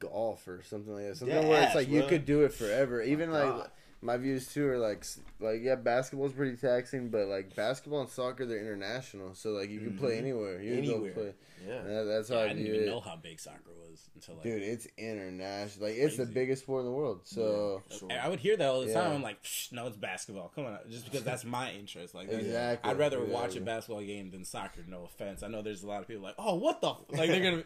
golf 0.00 0.48
or 0.48 0.62
something 0.64 0.92
like 0.92 1.04
that. 1.06 1.16
Something 1.16 1.48
where 1.48 1.62
it's 1.62 1.74
like 1.76 1.88
you 1.88 2.02
could 2.08 2.24
do 2.24 2.42
it 2.42 2.52
forever. 2.52 3.00
Even 3.02 3.30
like. 3.30 3.68
My 4.02 4.16
views 4.16 4.52
too 4.52 4.68
are 4.68 4.78
like 4.78 5.04
like 5.40 5.60
yeah, 5.62 5.76
basketball's 5.76 6.32
pretty 6.32 6.56
taxing, 6.56 7.08
but 7.08 7.26
like 7.28 7.54
basketball 7.54 8.00
and 8.00 8.10
soccer 8.10 8.44
they're 8.46 8.58
international, 8.60 9.34
so 9.34 9.50
like 9.52 9.70
you 9.70 9.78
can 9.80 9.96
play 9.96 10.14
Mhm. 10.16 10.18
anywhere. 10.18 10.60
You 10.62 10.76
can 10.76 10.84
go 10.84 10.90
Anywhere. 10.94 11.12
play. 11.12 11.34
Yeah. 11.66 11.82
That- 11.82 12.04
that's 12.04 12.28
how 12.28 12.38
I 12.38 12.44
I, 12.44 12.48
didn't 12.48 12.64
view 12.64 12.74
even 12.74 12.88
it. 12.88 12.90
know 12.90 13.00
how 13.00 13.14
big 13.16 13.38
soccer 13.38 13.70
was 13.88 14.08
until 14.16 14.34
like. 14.34 14.42
Dude, 14.42 14.62
it's 14.62 14.88
international. 14.98 15.86
Like 15.88 15.96
it's 15.96 16.16
the 16.16 16.26
biggest 16.26 16.62
sport 16.62 16.80
in 16.80 16.86
the 16.86 16.92
world. 16.92 17.20
So 17.24 17.82
Sure. 17.96 18.08
I 18.12 18.28
would 18.28 18.40
hear 18.40 18.56
that 18.56 18.68
all 18.68 18.80
the 18.80 18.88
Yeah. 18.88 19.00
time. 19.02 19.12
I'm 19.12 19.22
like, 19.22 19.40
Psh, 19.44 19.70
no, 19.72 19.86
it's 19.86 19.96
basketball. 19.96 20.50
Come 20.54 20.66
on, 20.66 20.78
just 20.90 21.04
because 21.04 21.22
that's 21.22 21.44
my 21.44 21.70
interest. 21.72 22.14
Like, 22.14 22.28
Exactly. 22.30 22.90
I'd 22.90 22.98
rather 22.98 23.24
watch 23.24 23.54
a 23.56 23.60
basketball 23.60 24.02
game 24.02 24.30
than 24.32 24.44
soccer. 24.44 24.80
No 24.88 25.04
offense. 25.04 25.42
I 25.44 25.48
know 25.48 25.62
there's 25.62 25.84
a 25.84 25.86
lot 25.86 26.00
of 26.02 26.08
people 26.08 26.22
like, 26.24 26.34
oh, 26.38 26.56
what 26.56 26.80
the? 26.80 26.90
F-? 26.90 26.96
Like 27.10 27.30
they're 27.30 27.42
gonna. 27.42 27.64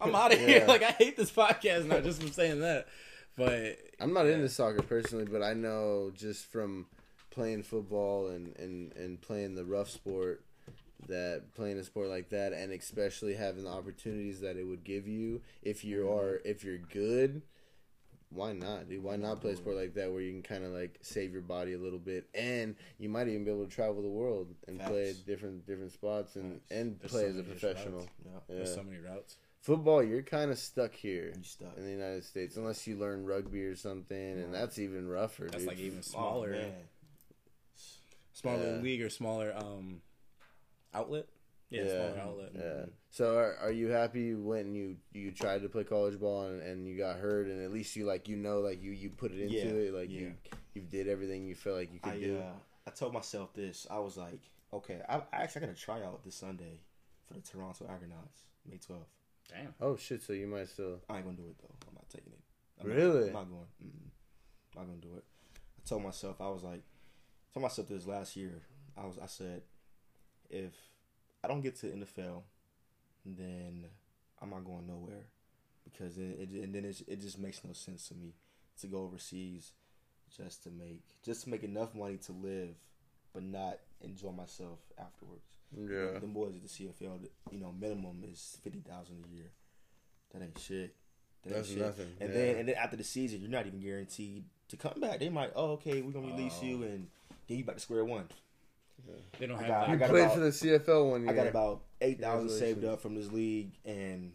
I'm 0.00 0.14
out 0.14 0.32
of 0.32 0.40
here. 0.40 0.64
Like 0.68 0.82
I 0.82 0.90
hate 0.90 1.16
this 1.16 1.30
podcast 1.30 1.86
now 1.86 2.00
just 2.00 2.20
from 2.20 2.32
saying 2.32 2.60
that. 2.60 2.88
But 3.36 3.78
I'm 4.00 4.12
not 4.12 4.26
Yeah. 4.26 4.34
into 4.34 4.48
soccer 4.48 4.82
personally, 4.82 5.26
but 5.26 5.42
I 5.42 5.52
know 5.54 6.10
just 6.14 6.46
from 6.46 6.86
playing 7.30 7.62
football 7.64 8.28
and, 8.28 8.56
and, 8.56 8.92
and 8.96 9.20
playing 9.20 9.54
the 9.54 9.64
rough 9.64 9.90
sport 9.90 10.42
that 11.08 11.52
playing 11.54 11.76
a 11.78 11.84
sport 11.84 12.08
like 12.08 12.30
that 12.30 12.54
and 12.54 12.72
especially 12.72 13.34
having 13.34 13.64
the 13.64 13.70
opportunities 13.70 14.40
that 14.40 14.56
it 14.56 14.64
would 14.64 14.82
give 14.82 15.06
you 15.06 15.42
if 15.62 15.84
you 15.84 16.04
Mm-hmm. 16.04 16.18
are 16.18 16.40
if 16.46 16.64
you're 16.64 16.78
good 16.78 17.42
why 18.30 18.52
not 18.54 18.88
dude 18.88 19.02
why 19.04 19.14
not 19.14 19.40
play 19.42 19.52
a 19.52 19.56
sport 19.56 19.76
like 19.76 19.92
that 19.94 20.10
where 20.10 20.22
you 20.22 20.32
can 20.32 20.42
kind 20.42 20.64
of 20.64 20.72
like 20.72 20.98
save 21.02 21.32
your 21.32 21.42
body 21.42 21.74
a 21.74 21.78
little 21.78 21.98
bit 21.98 22.26
and 22.34 22.74
you 22.98 23.08
might 23.10 23.28
even 23.28 23.44
be 23.44 23.50
able 23.50 23.64
to 23.66 23.70
travel 23.70 24.00
the 24.02 24.08
world 24.08 24.48
and 24.66 24.80
play 24.80 25.08
Facts. 25.12 25.18
different 25.20 25.66
different 25.66 25.92
spots 25.92 26.34
and 26.36 26.54
Facts. 26.54 26.64
and 26.70 26.98
There's 26.98 27.12
play 27.12 27.22
so 27.24 27.28
as 27.28 27.36
a 27.36 27.42
professional. 27.42 28.00
Yeah. 28.24 28.30
yeah. 28.48 28.54
there's 28.56 28.74
so 28.74 28.82
many 28.82 28.98
routes. 28.98 29.36
Football 29.66 30.00
you're 30.02 30.22
kind 30.22 30.50
of 30.52 30.58
stuck 30.58 30.94
here 30.94 31.32
You 31.36 31.42
stuck. 31.42 31.76
in 31.76 31.84
the 31.84 31.90
United 31.90 32.24
States 32.24 32.56
unless 32.56 32.86
you 32.86 32.96
learn 32.96 33.26
rugby 33.26 33.64
or 33.64 33.74
something, 33.74 34.16
and 34.38 34.54
that's 34.54 34.78
even 34.78 35.08
rougher. 35.08 35.44
That's 35.50 35.58
dude. 35.64 35.66
like 35.68 35.78
even 35.80 35.98
Oh, 35.98 36.02
smaller, 36.02 36.50
man. 36.52 36.72
smaller 38.32 38.76
Yeah. 38.76 38.80
league 38.80 39.02
or 39.02 39.10
smaller 39.10 39.52
um 39.56 40.00
outlet. 40.94 41.26
Yeah, 41.68 41.88
smaller 41.88 42.18
outlet. 42.20 42.50
Yeah. 42.54 42.84
So 43.10 43.36
are, 43.36 43.56
are 43.56 43.72
you 43.72 43.88
happy 43.88 44.34
when 44.34 44.72
you 44.74 44.98
you 45.12 45.32
tried 45.32 45.62
to 45.62 45.68
play 45.68 45.82
college 45.82 46.18
ball 46.20 46.44
and, 46.46 46.62
and 46.62 46.86
you 46.86 46.96
got 46.96 47.16
hurt, 47.16 47.48
and 47.48 47.60
at 47.60 47.72
least 47.72 47.96
you 47.96 48.06
like 48.06 48.28
you 48.28 48.36
know 48.36 48.60
like 48.60 48.80
you 48.82 48.92
you 48.92 49.10
put 49.10 49.32
it 49.32 49.40
into 49.40 49.54
Yeah, 49.54 49.64
it, 49.88 49.94
like 49.94 50.10
yeah. 50.10 50.20
you 50.20 50.34
you 50.74 50.82
did 50.82 51.08
everything 51.08 51.44
you 51.44 51.56
felt 51.56 51.76
like 51.76 51.92
you 51.92 51.98
could 51.98 52.12
I 52.12 52.20
do. 52.20 52.38
uh, 52.38 52.52
I 52.86 52.90
told 52.90 53.12
myself 53.12 53.52
this. 53.52 53.84
I 53.90 53.98
was 53.98 54.16
like, 54.16 54.42
okay, 54.72 55.00
I, 55.08 55.16
I 55.16 55.42
actually 55.42 55.62
got 55.62 55.70
a 55.70 55.74
tryout 55.74 56.24
this 56.24 56.36
Sunday 56.36 56.78
for 57.26 57.34
the 57.34 57.40
Toronto 57.40 57.84
Argonauts, 57.88 58.42
May 58.70 58.76
twelfth. 58.78 59.10
Damn. 59.48 59.74
Oh 59.80 59.96
shit! 59.96 60.22
So 60.22 60.32
you 60.32 60.46
might 60.46 60.68
still. 60.68 61.00
I 61.08 61.16
ain't 61.16 61.24
gonna 61.24 61.36
do 61.36 61.44
it 61.44 61.56
though. 61.60 61.74
I'm 61.88 61.94
not 61.94 62.08
taking 62.08 62.32
it. 62.32 62.40
I'm 62.80 62.88
not- 62.88 62.96
Really? 62.96 63.28
I'm 63.28 63.32
not 63.34 63.48
going. 63.48 63.66
Mm-mm. 63.84 64.10
I'm 64.76 64.82
not 64.82 64.86
gonna 64.88 65.00
do 65.00 65.16
it. 65.16 65.24
I 65.56 65.88
told 65.88 66.02
myself 66.02 66.40
I 66.40 66.48
was 66.48 66.62
like, 66.62 66.82
told 67.54 67.62
myself 67.62 67.88
this 67.88 68.06
last 68.06 68.36
year. 68.36 68.62
I 68.96 69.04
was 69.06 69.18
I 69.18 69.26
said, 69.26 69.62
if 70.50 70.72
I 71.44 71.48
don't 71.48 71.60
get 71.60 71.76
to 71.80 71.86
NFL, 71.86 72.42
then 73.24 73.84
I'm 74.42 74.50
not 74.50 74.64
going 74.64 74.86
nowhere 74.86 75.24
because 75.84 76.18
it, 76.18 76.38
it 76.40 76.50
and 76.64 76.74
then 76.74 76.84
it, 76.84 77.02
it 77.06 77.20
just 77.20 77.38
makes 77.38 77.62
no 77.64 77.72
sense 77.72 78.08
to 78.08 78.14
me 78.14 78.34
to 78.80 78.86
go 78.88 79.02
overseas 79.04 79.72
just 80.36 80.64
to 80.64 80.70
make 80.70 81.02
just 81.22 81.44
to 81.44 81.50
make 81.50 81.62
enough 81.62 81.94
money 81.94 82.16
to 82.18 82.32
live, 82.32 82.74
but 83.32 83.42
not 83.42 83.78
enjoy 84.00 84.32
myself 84.32 84.78
afterwards. 84.98 85.44
Yeah. 85.74 86.18
Them 86.18 86.32
boys 86.32 86.54
at 86.54 86.62
the 86.62 86.68
CFL, 86.68 87.28
you 87.50 87.58
know, 87.58 87.72
minimum 87.78 88.24
is 88.30 88.58
fifty 88.62 88.80
thousand 88.80 89.24
a 89.24 89.34
year. 89.34 89.50
That 90.32 90.42
ain't 90.42 90.58
shit. 90.58 90.94
That 91.42 91.48
ain't 91.48 91.56
That's 91.56 91.68
shit. 91.68 91.78
nothing. 91.78 92.12
And 92.20 92.30
yeah. 92.30 92.36
then 92.36 92.56
and 92.56 92.68
then 92.68 92.76
after 92.76 92.96
the 92.96 93.04
season, 93.04 93.40
you're 93.40 93.50
not 93.50 93.66
even 93.66 93.80
guaranteed 93.80 94.44
to 94.68 94.76
come 94.76 95.00
back. 95.00 95.20
They 95.20 95.28
might, 95.28 95.52
oh, 95.54 95.72
okay, 95.72 96.02
we're 96.02 96.12
gonna 96.12 96.26
release 96.28 96.62
you, 96.62 96.80
oh. 96.80 96.86
and 96.86 97.08
then 97.48 97.58
you 97.58 97.64
back 97.64 97.76
to 97.76 97.80
square 97.80 98.04
one. 98.04 98.28
They 99.38 99.46
don't 99.46 99.58
I 99.58 99.62
have. 99.62 99.68
got- 99.68 99.86
that. 99.86 99.90
I 99.90 99.96
got 99.96 100.10
played 100.10 100.22
about- 100.24 100.34
for 100.34 100.40
the 100.40 100.52
CFL 100.52 101.10
one 101.10 101.22
year. 101.22 101.30
I 101.30 101.34
got 101.34 101.46
about 101.46 101.82
eight 102.00 102.20
thousand 102.20 102.50
saved 102.50 102.84
up 102.84 103.00
from 103.00 103.14
this 103.14 103.30
league, 103.30 103.72
and 103.84 104.32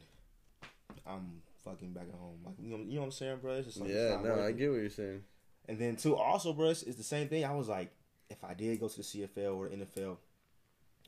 I'm 1.05 1.41
fucking 1.63 1.93
back 1.93 2.07
at 2.11 2.19
home. 2.19 2.39
Like 2.45 2.55
you 2.59 2.69
know, 2.69 2.83
you 2.83 2.95
know 2.95 3.01
what 3.01 3.05
I'm 3.05 3.11
saying, 3.11 3.37
bro? 3.41 3.53
It's 3.53 3.67
just 3.67 3.81
like 3.81 3.89
yeah, 3.89 4.09
not 4.11 4.23
no, 4.23 4.29
worth 4.31 4.39
I 4.39 4.51
get 4.51 4.69
what 4.69 4.79
you're 4.79 4.89
saying. 4.89 5.23
And 5.67 5.79
then 5.79 5.95
too, 5.95 6.15
also, 6.15 6.53
bro, 6.53 6.69
it's 6.69 6.83
it's 6.83 6.97
the 6.97 7.03
same 7.03 7.27
thing. 7.27 7.45
I 7.45 7.53
was 7.53 7.67
like, 7.67 7.91
if 8.29 8.43
I 8.43 8.53
did 8.53 8.79
go 8.79 8.87
to 8.87 8.97
the 8.97 9.03
CFL 9.03 9.55
or 9.55 9.69
NFL, 9.69 10.17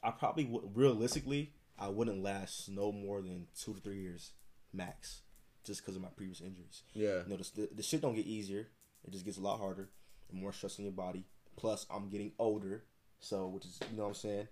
I 0.04 0.12
probably 0.12 0.46
would 0.46 0.76
realistically, 0.76 1.54
I 1.80 1.88
wouldn't 1.90 2.22
last 2.22 2.70
no 2.70 2.92
more 2.92 3.22
than 3.22 3.48
two 3.60 3.74
to 3.74 3.80
three 3.80 4.00
years 4.02 4.32
max, 4.74 5.22
just 5.64 5.82
because 5.82 5.96
of 5.96 6.02
my 6.02 6.10
previous 6.16 6.42
injuries. 6.42 6.84
Yeah. 6.94 7.22
You 7.24 7.30
know, 7.30 7.38
the, 7.38 7.50
the, 7.62 7.70
the 7.78 7.84
shit 7.84 8.02
don't 8.02 8.16
get 8.16 8.26
easier. 8.26 8.68
It 9.06 9.12
just 9.12 9.26
gets 9.26 9.38
a 9.38 9.42
lot 9.42 9.60
harder 9.60 9.90
and 10.32 10.40
more 10.42 10.54
stress 10.54 10.80
on 10.80 10.86
your 10.86 10.94
body. 10.94 11.26
Plus, 11.56 11.86
I'm 11.94 12.10
getting 12.10 12.32
older, 12.40 12.84
so 13.20 13.48
which 13.48 13.66
is 13.66 13.80
you 13.92 13.98
know 13.98 14.04
what 14.04 14.10
I'm 14.10 14.16
saying. 14.16 14.48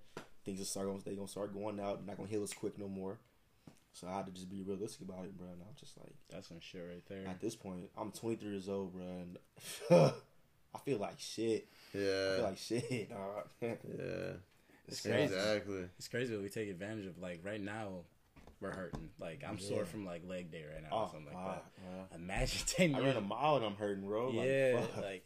Things 0.46 0.62
are 0.62 0.66
start 0.66 0.88
going, 0.88 1.02
they 1.06 1.16
gonna 1.16 1.28
start 1.28 1.54
going 1.54 1.80
out. 1.80 2.06
Not 2.06 2.18
gonna 2.18 2.30
heal 2.30 2.44
as 2.44 2.54
quick 2.54 2.78
no 2.78 2.88
more. 2.88 3.20
So 3.94 4.08
I 4.08 4.16
had 4.18 4.26
to 4.28 4.32
just 4.32 4.50
be 4.50 4.64
realistic 4.64 5.02
about 5.02 5.26
it, 5.26 5.38
bro. 5.38 5.48
And 5.48 5.62
I'm 5.62 5.76
just 5.80 5.98
like, 5.98 6.14
That's 6.30 6.48
some 6.48 6.60
shit 6.62 6.82
right 6.88 7.04
there. 7.10 7.28
at 7.28 7.42
this 7.42 7.56
point, 7.56 7.90
I'm 7.98 8.12
23 8.12 8.50
years 8.50 8.70
old, 8.70 8.94
bro, 8.94 9.04
and 9.04 9.38
I 10.74 10.78
feel 10.86 10.98
like 10.98 11.20
shit. 11.20 11.68
I 11.94 11.98
feel 11.98 12.38
Yeah. 12.38 12.44
like 12.44 12.58
shit, 12.58 13.10
dog. 13.10 13.48
Yeah. 13.62 14.34
It's 14.92 15.02
crazy. 15.02 15.34
Exactly. 15.34 15.86
It's 15.98 16.08
crazy 16.08 16.34
what 16.34 16.44
we 16.44 16.50
take 16.50 16.70
advantage 16.70 17.06
of. 17.06 17.18
Like 17.18 17.42
right 17.44 17.62
now, 17.62 18.04
we're 18.60 18.74
hurting. 18.74 19.10
Like 19.20 19.44
I'm 19.48 19.58
sore 19.58 19.86
from 19.86 20.06
like 20.06 20.24
leg 20.28 20.52
day 20.52 20.64
right 20.72 20.84
now 20.84 20.96
or 20.96 21.04
oh, 21.06 21.12
something 21.12 21.34
like 21.34 21.46
that. 21.46 22.16
Imagine 22.16 22.62
ten. 22.66 22.96
I 22.96 23.00
ran 23.00 23.18
a 23.18 23.22
mile 23.22 23.56
and 23.58 23.66
I'm 23.66 23.76
hurting, 23.76 24.06
bro. 24.06 24.30
Like, 24.30 24.48
yeah, 24.48 24.80
fuck. 24.82 24.98
like 24.98 25.26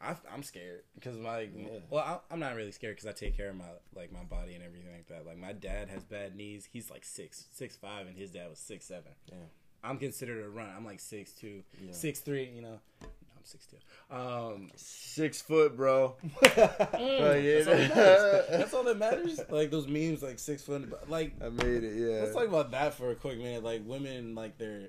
I, 0.00 0.14
I'm 0.32 0.42
scared 0.42 0.84
because 0.94 1.16
my 1.18 1.40
Yeah. 1.40 1.78
well, 1.90 2.04
I, 2.04 2.32
I'm 2.32 2.40
not 2.40 2.56
really 2.56 2.72
scared 2.72 2.96
because 2.96 3.08
I 3.08 3.12
take 3.12 3.36
care 3.36 3.50
of 3.50 3.56
my 3.56 3.66
like 3.94 4.12
my 4.12 4.24
body 4.24 4.54
and 4.54 4.64
everything 4.64 4.92
like 4.92 5.08
that. 5.08 5.26
Like 5.26 5.36
my 5.36 5.52
dad 5.52 5.88
has 5.88 6.04
bad 6.04 6.34
knees. 6.34 6.68
He's 6.72 6.90
like 6.90 7.04
six 7.04 7.46
six 7.52 7.76
five, 7.76 8.06
and 8.06 8.16
his 8.16 8.30
dad 8.30 8.48
was 8.48 8.58
six 8.58 8.86
seven. 8.86 9.12
Yeah. 9.30 9.36
I'm 9.82 9.98
considered 9.98 10.44
a 10.44 10.48
run. 10.48 10.70
I'm 10.74 10.84
like 10.84 11.00
six 11.00 11.32
two, 11.32 11.62
Yeah. 11.84 11.92
six 11.92 12.20
three. 12.20 12.44
You 12.44 12.62
know, 12.62 12.80
no, 13.02 13.08
I'm 13.40 13.46
six. 13.46 13.66
Um, 14.10 14.70
Six 14.76 15.40
foot, 15.42 15.76
bro. 15.76 16.16
mm, 16.42 17.64
that's, 17.64 17.66
all 17.66 17.74
that 17.74 17.94
matters. 17.94 18.46
that's 18.50 18.74
all 18.74 18.84
that 18.84 18.98
matters. 18.98 19.40
Like 19.50 19.70
those 19.70 19.86
memes, 19.86 20.22
like 20.22 20.38
six 20.38 20.62
foot. 20.62 20.92
Like 21.08 21.34
I 21.42 21.48
made 21.48 21.84
it. 21.84 21.96
Yeah. 21.96 22.22
Let's 22.22 22.34
talk 22.34 22.46
about 22.46 22.70
that 22.72 22.94
for 22.94 23.10
a 23.10 23.14
quick 23.14 23.38
minute. 23.38 23.64
Like 23.64 23.82
women, 23.84 24.34
like 24.34 24.58
their 24.58 24.88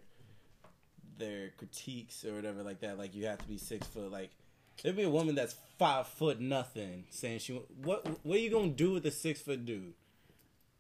their 1.18 1.49
critiques 1.57 2.26
or 2.26 2.34
whatever, 2.34 2.64
like 2.64 2.82
that. 2.82 2.98
Like 2.98 3.15
you 3.15 3.26
have 3.26 3.40
to 3.40 3.48
be 3.48 3.57
six 3.57 3.88
foot. 3.88 4.11
Like 4.11 4.32
there'd 4.84 4.95
be 4.95 5.03
a 5.03 5.10
woman 5.10 5.36
that's 5.36 5.56
five 5.78 6.07
foot 6.07 6.40
nothing 6.40 7.06
saying 7.10 7.40
she 7.40 7.53
what 7.84 8.06
what 8.23 8.36
are 8.38 8.41
you 8.41 8.49
gonna 8.52 8.69
do 8.69 8.91
with 8.91 9.06
a 9.06 9.11
six 9.11 9.41
foot 9.41 9.65
dude? 9.65 9.94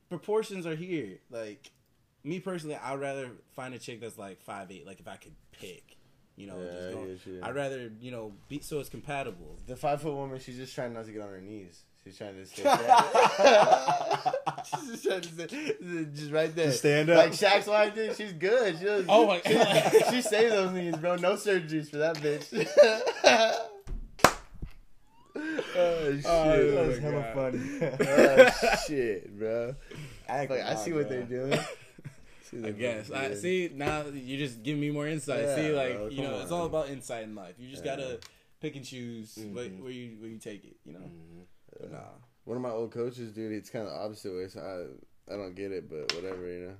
Proportions 0.09 0.65
are 0.65 0.75
here. 0.75 1.19
Like 1.29 1.71
me 2.23 2.39
personally, 2.39 2.75
I'd 2.75 2.99
rather 2.99 3.31
find 3.55 3.73
a 3.73 3.79
chick 3.79 4.01
that's 4.01 4.17
like 4.17 4.41
five 4.41 4.71
eight. 4.71 4.85
Like 4.85 4.99
if 4.99 5.07
I 5.07 5.15
could 5.15 5.35
pick, 5.51 5.97
you 6.35 6.47
know, 6.47 6.57
Yeah, 6.57 6.71
just 6.71 6.87
I 6.87 6.91
go, 6.91 7.05
get 7.05 7.25
you. 7.27 7.39
I'd 7.43 7.55
rather 7.55 7.91
you 7.99 8.11
know 8.11 8.33
be 8.49 8.59
so 8.61 8.79
it's 8.79 8.89
compatible. 8.89 9.57
The 9.67 9.75
five 9.75 10.01
foot 10.01 10.13
woman, 10.13 10.39
she's 10.39 10.57
just 10.57 10.73
trying 10.75 10.93
not 10.93 11.05
to 11.05 11.11
get 11.11 11.21
on 11.21 11.29
her 11.29 11.41
knees. 11.41 11.83
She's 12.03 12.17
trying 12.17 12.33
to 12.35 12.45
stay 12.47 12.63
she's 14.65 14.89
just 14.89 15.03
trying 15.05 15.21
to 15.21 15.29
stay, 15.47 15.75
just 16.15 16.31
right 16.31 16.55
there. 16.55 16.65
Just 16.67 16.79
stand 16.79 17.09
up. 17.11 17.17
Like 17.17 17.31
Shaq's 17.33 17.67
wife 17.67 17.93
did. 17.93 18.15
She's 18.17 18.33
good. 18.33 18.79
She 18.79 18.85
does, 18.85 19.05
Oh 19.07 19.27
my 19.27 19.39
she, 19.45 19.53
God. 19.53 19.91
she 20.09 20.21
saved 20.23 20.51
those 20.53 20.71
knees, 20.71 20.95
bro. 20.97 21.15
No 21.17 21.33
surgeries 21.33 21.91
for 21.91 21.97
that 21.97 22.15
bitch. 22.17 22.51
Oh, 25.33 25.63
oh 25.75 26.11
shit! 26.11 26.25
Oh, 26.25 26.71
That 26.75 26.87
was 26.87 26.99
my 26.99 27.09
hella 27.09 27.21
God. 27.21 27.35
funny. 27.35 27.61
oh 28.09 28.75
shit, 28.87 29.39
bro. 29.39 29.75
I, 30.27 30.39
Like, 30.39 30.49
gonna 30.49 30.61
I 30.61 30.73
lie, 30.73 30.75
see 30.75 30.91
what 30.93 31.07
bro. 31.07 31.17
they're 31.17 31.23
doing. 31.23 31.59
See, 32.51 32.65
I 32.65 32.71
guess. 32.71 33.11
I 33.11 33.33
see 33.35 33.71
now 33.73 34.05
you 34.07 34.37
just 34.37 34.61
give 34.63 34.77
me 34.77 34.91
more 34.91 35.07
insight. 35.07 35.43
Yeah, 35.43 35.55
see, 35.55 35.71
like 35.71 35.95
bro, 35.95 36.07
you 36.09 36.21
know, 36.23 36.31
come 36.31 36.41
it's 36.41 36.51
on. 36.51 36.59
all 36.59 36.65
about 36.65 36.89
insight 36.89 37.23
in 37.23 37.35
life. 37.35 37.55
You 37.57 37.69
just 37.69 37.85
Yeah. 37.85 37.95
gotta 37.95 38.19
pick 38.59 38.75
and 38.75 38.85
choose 38.85 39.37
what, 39.37 39.65
Mhm. 39.71 39.81
where 39.81 39.91
you 39.91 40.17
where 40.19 40.29
you 40.29 40.37
take 40.37 40.65
it. 40.65 40.75
You 40.85 40.93
know, 40.93 40.99
Mhm. 40.99 41.45
but 41.79 41.91
nah. 41.91 42.09
One 42.43 42.57
of 42.57 42.63
my 42.63 42.71
old 42.71 42.91
coaches, 42.91 43.31
dude, 43.33 43.51
it's 43.53 43.69
kind 43.69 43.87
of 43.87 43.93
opposite 43.93 44.33
way. 44.33 44.47
So 44.47 44.59
I, 44.59 45.33
I 45.33 45.37
don't 45.37 45.53
get 45.55 45.71
it, 45.71 45.87
but 45.89 46.13
whatever, 46.15 46.47
you 46.51 46.67
know. 46.67 46.77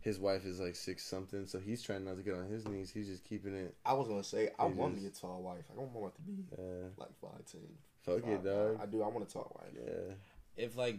His 0.00 0.18
wife 0.20 0.44
is 0.44 0.60
like 0.60 0.76
six 0.76 1.04
something, 1.04 1.46
so 1.46 1.58
he's 1.58 1.82
trying 1.82 2.04
not 2.04 2.16
to 2.16 2.22
get 2.22 2.34
on 2.34 2.46
his 2.48 2.64
knees. 2.66 2.90
He's 2.90 3.08
just 3.08 3.24
keeping 3.24 3.54
it. 3.56 3.74
I 3.84 3.92
was 3.94 4.06
gonna 4.08 4.22
say 4.22 4.50
I 4.58 4.68
He 4.68 4.74
want 4.74 5.00
me 5.00 5.06
a 5.06 5.10
tall 5.10 5.42
wife. 5.42 5.64
I 5.72 5.74
don't 5.74 5.92
want 5.92 6.12
it 6.14 6.16
to 6.16 6.22
be 6.22 6.44
Uh, 6.56 6.88
like 6.96 7.12
five 7.20 7.44
ten. 7.50 7.76
fuck 8.02 8.24
it, 8.26 8.44
dog. 8.44 8.78
I 8.80 8.86
do. 8.86 9.02
I 9.02 9.08
want 9.08 9.28
a 9.28 9.32
tall 9.32 9.50
wife. 9.60 9.72
Yeah, 9.84 10.14
If 10.56 10.76
like, 10.76 10.96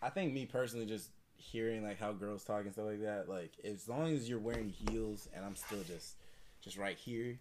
I 0.00 0.10
think 0.10 0.32
me 0.32 0.46
personally, 0.46 0.86
just 0.86 1.10
hearing 1.36 1.82
like 1.82 1.98
how 1.98 2.12
girls 2.12 2.44
talk 2.44 2.64
and 2.64 2.72
stuff 2.72 2.86
like 2.86 3.02
that, 3.02 3.28
like 3.28 3.52
as 3.64 3.88
long 3.88 4.14
as 4.14 4.28
you're 4.28 4.38
wearing 4.38 4.68
heels 4.68 5.28
and 5.34 5.44
I'm 5.44 5.56
still 5.56 5.82
just 5.82 6.14
just 6.60 6.78
right 6.78 6.96
here, 6.96 7.38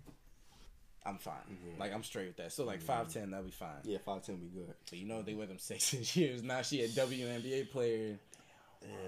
I'm 1.05 1.17
fine. 1.17 1.35
Mhm. 1.49 1.79
Like 1.79 1.93
I'm 1.93 2.03
straight 2.03 2.27
with 2.27 2.37
that. 2.37 2.51
So 2.51 2.63
like 2.65 2.81
five 2.81 3.11
ten, 3.11 3.31
that'll 3.31 3.45
be 3.45 3.51
fine. 3.51 3.79
Yeah, 3.83 3.97
five 4.03 4.23
ten 4.23 4.37
be 4.37 4.47
good. 4.47 4.73
But 4.89 4.99
you 4.99 5.07
know 5.07 5.21
they 5.21 5.33
wear 5.33 5.47
them 5.47 5.59
six 5.59 5.93
inch 5.93 6.15
years. 6.15 6.43
Now 6.43 6.61
she 6.61 6.81
a 6.83 6.87
WNBA 6.87 7.71
player. 7.71 8.17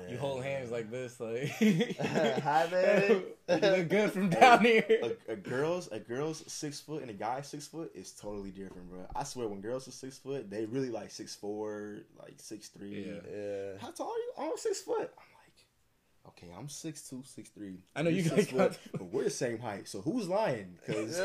You 0.10 0.18
hold 0.18 0.44
hands 0.44 0.70
like 0.70 0.92
this, 0.92 1.20
like 1.20 1.50
Hi, 2.00 2.68
baby. 2.68 3.24
you 3.50 3.56
look 3.58 3.90
good 3.90 4.12
from 4.12 4.30
down 4.30 4.62
here. 4.64 4.86
A, 5.28 5.32
a 5.32 5.36
girl's 5.36 5.88
a 5.92 6.00
girl's 6.00 6.44
six 6.52 6.80
foot 6.80 7.02
and 7.02 7.10
a 7.10 7.14
guy's 7.14 7.48
six 7.48 7.66
foot 7.68 7.92
is 7.96 8.12
totally 8.12 8.52
different, 8.52 8.90
bro. 8.92 9.06
I 9.16 9.24
swear, 9.24 9.48
when 9.48 9.62
girls 9.62 9.88
are 9.88 9.92
six 9.92 10.18
foot, 10.20 10.50
they 10.52 10.66
really 10.66 10.90
like 10.90 11.10
six 11.10 11.36
four, 11.36 12.00
like 12.22 12.36
six 12.38 12.68
three. 12.68 13.06
Yeah. 13.08 13.36
yeah. 13.36 13.72
How 13.80 13.90
tall 13.92 14.08
are 14.08 14.18
you? 14.18 14.32
Oh, 14.38 14.52
I'm 14.52 14.58
six 14.58 14.82
foot. 14.82 15.12
I'm 15.18 15.34
like, 15.34 16.28
okay, 16.28 16.48
I'm 16.56 16.70
six 16.70 17.10
two, 17.10 17.24
six 17.26 17.50
three. 17.50 17.78
I 17.96 18.04
know 18.04 18.12
you 18.12 18.24
six 18.24 18.52
got- 18.52 18.76
foot, 18.76 18.80
but 18.92 19.04
we're 19.06 19.24
the 19.24 19.30
same 19.32 19.58
height. 19.58 19.88
So 19.88 20.02
who's 20.02 20.28
lying? 20.28 20.78
Because 20.86 21.18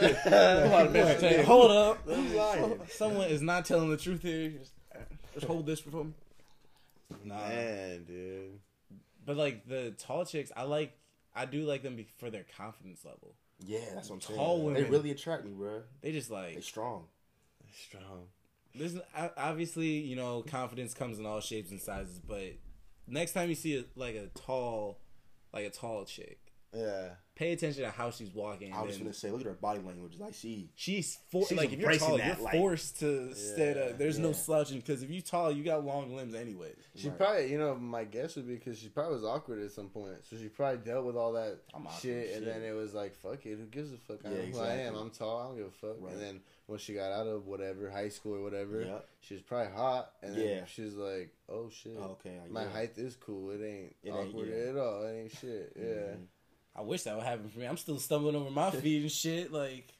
hold 1.44 1.70
up. 1.72 1.98
Who's 2.06 2.32
lying? 2.32 2.80
Someone 2.88 3.28
is 3.28 3.42
not 3.42 3.66
telling 3.66 3.90
the 3.90 3.98
truth 3.98 4.22
here. 4.22 4.50
Just, 4.50 4.72
just 5.34 5.46
hold 5.46 5.66
this 5.66 5.80
for 5.80 6.04
me. 6.04 6.12
Nah. 7.24 7.48
Man, 7.48 8.04
dude. 8.04 8.60
But 9.24 9.36
like 9.36 9.66
the 9.68 9.94
tall 9.98 10.24
chicks, 10.24 10.50
I 10.56 10.62
like. 10.62 10.92
I 11.34 11.44
do 11.44 11.62
like 11.62 11.82
them 11.82 12.04
for 12.18 12.30
their 12.30 12.44
confidence 12.56 13.04
level. 13.04 13.34
yeah, 13.64 13.78
that's 13.94 14.08
what 14.08 14.16
I'm 14.16 14.20
saying. 14.22 14.38
Tall 14.38 14.70
They 14.70 14.84
really 14.84 15.10
attract 15.10 15.44
me, 15.44 15.52
bro. 15.52 15.82
They 16.00 16.12
just 16.12 16.30
like 16.30 16.54
They 16.54 16.60
strong. 16.60 17.04
Strong. 17.72 18.24
There's 18.74 18.96
obviously 19.36 19.88
you 19.98 20.16
know 20.16 20.42
confidence 20.42 20.94
comes 20.94 21.18
in 21.18 21.26
all 21.26 21.40
shapes 21.40 21.70
and 21.70 21.80
sizes, 21.80 22.18
but 22.18 22.54
next 23.06 23.32
time 23.32 23.48
you 23.48 23.54
see 23.54 23.78
a, 23.78 23.84
like 23.94 24.14
a 24.14 24.26
tall, 24.38 24.98
like 25.52 25.66
a 25.66 25.70
tall 25.70 26.04
chick, 26.04 26.38
Yeah. 26.74 27.10
pay 27.34 27.52
attention 27.52 27.84
to 27.84 27.90
how 27.90 28.10
she's 28.10 28.30
walking. 28.34 28.72
I 28.74 28.82
was 28.82 28.96
and 28.96 29.04
gonna 29.04 29.14
say, 29.14 29.30
look 29.30 29.40
at 29.40 29.46
her 29.46 29.52
body 29.54 29.80
language. 29.80 30.16
Like 30.18 30.34
she, 30.34 30.70
She's 30.74 31.18
for 31.30 31.46
She's 31.46 31.56
like 31.56 31.72
if 31.72 31.78
you're 31.78 31.94
tall, 31.94 32.18
that, 32.18 32.36
you're 32.36 32.44
like- 32.44 32.54
forced 32.54 32.98
to 33.00 33.32
stand 33.34 33.76
Yeah, 33.76 33.82
up. 33.84 33.98
There's 33.98 34.18
no 34.18 34.32
slouching 34.32 34.78
because 34.78 35.02
if 35.02 35.08
you're 35.10 35.22
tall, 35.22 35.50
you 35.52 35.62
got 35.64 35.84
long 35.84 36.14
limbs 36.14 36.34
anyway. 36.34 36.72
She 36.96 37.08
Right. 37.08 37.16
probably, 37.18 37.50
you 37.52 37.58
know, 37.58 37.74
my 37.76 38.04
guess 38.04 38.34
would 38.36 38.46
be 38.48 38.56
because 38.56 38.78
she 38.78 38.88
probably 38.88 39.14
was 39.14 39.24
awkward 39.24 39.62
at 39.62 39.70
some 39.70 39.88
point. 39.88 40.16
So 40.28 40.36
she 40.36 40.48
probably 40.48 40.78
dealt 40.78 41.04
with 41.06 41.16
all 41.16 41.32
that 41.34 41.58
I'm 41.74 41.86
shit, 42.00 42.34
and 42.34 42.44
shit. 42.44 42.52
then 42.52 42.62
it 42.62 42.72
was 42.74 42.92
like, 42.92 43.14
fuck 43.14 43.46
it, 43.46 43.56
who 43.56 43.64
gives 43.66 43.92
a 43.92 43.96
fuck? 43.96 44.18
I 44.26 44.30
Yeah, 44.30 44.36
know 44.36 44.42
who 44.46 44.60
I 44.60 44.72
am. 44.74 44.94
I'm 44.96 45.10
tall. 45.10 45.38
I 45.40 45.44
don't 45.46 45.56
give 45.56 45.66
a 45.66 45.70
fuck. 45.70 45.96
Right. 46.00 46.12
And 46.14 46.20
then 46.20 46.40
when 46.66 46.78
she 46.80 46.92
got 46.94 47.12
out 47.12 47.26
of 47.28 47.46
whatever 47.46 47.88
high 47.88 48.08
school 48.10 48.34
or 48.34 48.42
whatever, 48.42 48.82
yeah. 48.82 48.98
she 49.20 49.34
was 49.34 49.42
probably 49.44 49.72
hot, 49.72 50.10
and 50.22 50.36
then 50.36 50.46
Yeah. 50.46 50.64
she 50.66 50.82
was 50.82 50.96
like, 50.96 51.32
oh 51.48 51.70
shit, 51.70 51.96
Okay, 51.96 52.36
my 52.50 52.64
yeah. 52.64 52.70
height 52.70 52.98
is 52.98 53.16
cool. 53.16 53.50
It 53.52 53.62
ain't 53.64 53.96
It 54.02 54.08
ain't, 54.10 54.28
awkward 54.28 54.48
yeah. 54.48 54.70
at 54.70 54.76
all. 54.76 55.04
It 55.06 55.20
ain't 55.22 55.32
shit. 55.32 55.72
Yeah. 55.76 55.84
Mhm. 56.16 56.26
I 56.78 56.82
wish 56.82 57.02
that 57.02 57.16
would 57.16 57.24
happen 57.24 57.48
for 57.48 57.58
me. 57.58 57.66
I'm 57.66 57.76
still 57.76 57.98
stumbling 57.98 58.36
over 58.36 58.50
my 58.50 58.70
feet 58.82 59.02
and 59.02 59.10
shit. 59.10 59.52
Like 59.52 59.92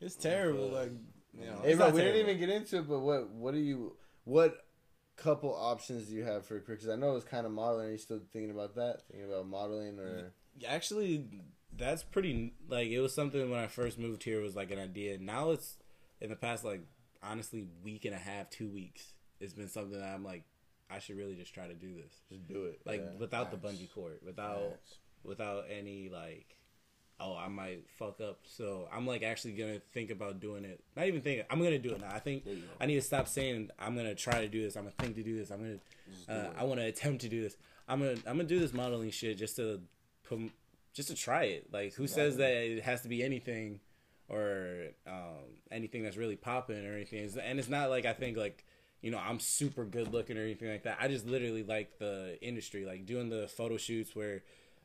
it's 0.00 0.16
terrible. 0.16 0.68
Like 0.68 0.92
you 1.38 1.46
know, 1.46 1.58
Hey, 1.62 1.74
bro, 1.74 1.86
not 1.86 1.94
we 1.94 2.00
didn't 2.00 2.20
even 2.20 2.38
get 2.38 2.48
into 2.48 2.78
it, 2.78 2.88
but 2.88 3.00
what 3.00 3.30
what 3.30 3.52
do 3.52 3.60
you 3.60 3.96
what 4.24 4.64
couple 5.16 5.54
options 5.54 6.08
do 6.08 6.14
you 6.14 6.24
have 6.24 6.46
for 6.46 6.56
a 6.56 6.60
career? 6.60 6.76
Because 6.76 6.88
I 6.88 6.96
know 6.96 7.10
it 7.10 7.14
was 7.14 7.24
kind 7.24 7.44
of 7.44 7.52
modeling. 7.52 7.88
Are 7.88 7.92
you 7.92 7.98
still 7.98 8.20
thinking 8.32 8.50
about 8.50 8.74
that? 8.76 9.02
Thinking 9.10 9.30
about 9.30 9.46
modeling 9.46 9.98
or 9.98 10.32
Actually, 10.66 11.26
that's 11.76 12.02
pretty. 12.02 12.54
Like 12.66 12.88
it 12.88 13.00
was 13.00 13.14
something 13.14 13.50
when 13.50 13.60
I 13.60 13.66
first 13.66 13.98
moved 13.98 14.22
here 14.22 14.40
was 14.40 14.56
like 14.56 14.70
an 14.70 14.78
idea. 14.78 15.18
Now 15.18 15.50
it's 15.50 15.76
in 16.20 16.30
the 16.30 16.36
past 16.36 16.64
like 16.64 16.80
honestly 17.22 17.66
week 17.82 18.06
and 18.06 18.14
a 18.14 18.18
half, 18.18 18.48
two 18.48 18.70
weeks. 18.70 19.12
It's 19.38 19.52
been 19.52 19.68
something 19.68 19.98
that 19.98 20.14
I'm 20.14 20.24
like 20.24 20.44
I 20.90 20.98
should 20.98 21.16
really 21.16 21.34
just 21.34 21.54
try 21.54 21.66
to 21.66 21.74
do 21.74 21.94
this. 21.94 22.12
just 22.28 22.46
do 22.46 22.64
it? 22.64 22.80
Like 22.84 23.00
yeah. 23.00 23.18
without 23.18 23.50
the 23.50 23.56
bungee 23.56 23.92
cord, 23.92 24.18
without 24.24 24.60
Facts. 24.60 24.94
Without 25.24 25.64
any 25.70 26.08
like 26.08 26.56
oh 27.20 27.36
i 27.36 27.48
might 27.48 27.84
fuck 27.98 28.20
up. 28.20 28.40
So 28.44 28.88
i'm 28.92 29.06
like 29.06 29.22
actually 29.22 29.52
gonna 29.52 29.80
think 29.92 30.10
about 30.10 30.40
doing 30.40 30.64
it. 30.64 30.80
Not 30.96 31.06
even 31.06 31.20
think 31.20 31.44
i'm 31.50 31.62
gonna 31.62 31.78
do 31.78 31.92
it 31.92 32.00
now. 32.00 32.10
I 32.12 32.18
think 32.18 32.44
There 32.44 32.54
you 32.54 32.60
go. 32.62 32.68
i 32.80 32.86
need 32.86 32.96
to 32.96 33.02
stop 33.02 33.28
saying 33.28 33.70
i'm 33.78 33.94
gonna 33.96 34.14
try 34.14 34.40
to 34.40 34.48
do 34.48 34.62
this. 34.62 34.76
I'm 34.76 34.84
gonna 34.84 34.94
think 34.98 35.14
to 35.16 35.22
do 35.22 35.36
this. 35.38 35.50
I'm 35.50 35.58
gonna 35.58 35.78
uh, 36.28 36.50
i 36.58 36.64
want 36.64 36.80
to 36.80 36.86
attempt 36.86 37.20
to 37.22 37.28
do 37.28 37.42
this. 37.42 37.56
I'm 37.88 38.00
gonna 38.00 38.16
i'm 38.26 38.36
gonna 38.36 38.44
do 38.44 38.58
this 38.58 38.72
modeling 38.72 39.10
shit 39.10 39.38
just 39.38 39.56
to 39.56 39.80
put 40.24 40.38
just 40.94 41.08
to 41.08 41.14
try 41.14 41.44
it. 41.44 41.72
Like 41.72 41.94
who 41.94 42.06
says 42.06 42.36
that 42.38 42.52
it 42.52 42.82
has 42.82 43.02
to 43.02 43.08
be 43.08 43.22
anything 43.22 43.80
or 44.28 44.86
um, 45.06 45.44
anything 45.70 46.02
that's 46.02 46.16
really 46.16 46.36
popping 46.36 46.86
or 46.86 46.94
anything. 46.94 47.28
And 47.42 47.58
it's 47.58 47.68
not 47.68 47.90
like 47.90 48.04
i 48.06 48.12
think 48.12 48.36
like 48.36 48.64
you 49.00 49.10
know 49.10 49.18
i'm 49.18 49.40
super 49.40 49.84
good 49.84 50.12
looking 50.12 50.36
or 50.38 50.42
anything 50.42 50.68
like 50.70 50.84
that. 50.84 50.98
I 51.00 51.08
just 51.08 51.26
literally 51.26 51.62
like 51.62 51.98
the 51.98 52.38
industry 52.42 52.84
like 52.84 53.06
doing 53.06 53.28
the 53.28 53.46
photo 53.48 53.76
shoots 53.76 54.16
where 54.16 54.42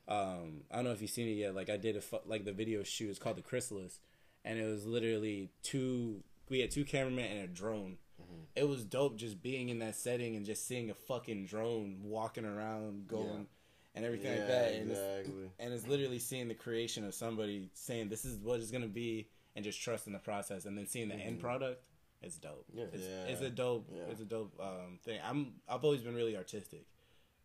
um, 0.08 0.62
I 0.70 0.76
don't 0.76 0.84
know 0.84 0.92
if 0.92 1.00
you've 1.02 1.10
seen 1.10 1.28
it 1.28 1.32
yet. 1.32 1.54
Like 1.54 1.70
I 1.70 1.76
did 1.76 1.96
a 1.96 2.02
like 2.26 2.44
the 2.44 2.52
video 2.52 2.82
shoot. 2.82 3.10
It's 3.10 3.18
called 3.18 3.36
the 3.36 3.42
Chrysalis, 3.42 4.00
and 4.44 4.58
it 4.58 4.64
was 4.64 4.86
literally 4.86 5.50
two. 5.62 6.22
We 6.48 6.60
had 6.60 6.70
two 6.70 6.84
cameramen 6.84 7.24
and 7.30 7.44
a 7.44 7.46
drone. 7.46 7.98
Mm-hmm. 8.20 8.40
It 8.56 8.68
was 8.68 8.84
dope 8.84 9.16
just 9.16 9.42
being 9.42 9.68
in 9.68 9.78
that 9.80 9.94
setting 9.96 10.34
and 10.34 10.46
just 10.46 10.66
seeing 10.66 10.90
a 10.90 10.94
fucking 10.94 11.46
drone 11.46 11.98
walking 12.02 12.44
around, 12.46 13.06
going 13.06 13.26
Yeah. 13.28 13.94
and 13.94 14.04
everything 14.04 14.32
yeah, 14.32 14.38
like 14.38 14.48
that. 14.48 14.72
And 14.72 14.90
it's, 14.90 15.30
and 15.58 15.72
it's 15.74 15.86
literally 15.86 16.18
seeing 16.18 16.48
the 16.48 16.54
creation 16.54 17.04
of 17.04 17.14
somebody 17.14 17.68
saying 17.74 18.08
this 18.08 18.24
is 18.24 18.38
what 18.38 18.60
it's 18.60 18.70
gonna 18.70 18.86
be, 18.88 19.28
and 19.54 19.64
just 19.64 19.80
trusting 19.80 20.12
the 20.12 20.18
process, 20.18 20.64
and 20.64 20.76
then 20.76 20.86
seeing 20.86 21.08
the 21.08 21.14
end 21.16 21.38
Mhm. 21.38 21.42
product. 21.42 21.82
It's 22.20 22.36
dope. 22.38 22.64
Yeah. 22.74 22.86
It's, 22.92 23.04
Yeah. 23.04 23.24
it's 23.26 23.42
a 23.42 23.50
dope. 23.50 23.88
Yeah. 23.94 24.02
It's 24.10 24.20
a 24.20 24.24
dope 24.24 24.58
um, 24.58 24.98
thing. 25.04 25.20
I'm. 25.22 25.52
I've 25.68 25.84
always 25.84 26.00
been 26.00 26.14
really 26.16 26.36
artistic. 26.36 26.86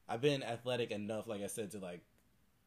I've 0.09 0.21
been 0.21 0.41
athletic 0.41 0.89
enough, 0.91 1.27
like 1.27 1.43
I 1.43 1.47
said, 1.47 1.71
to 1.71 1.77
like, 1.79 2.01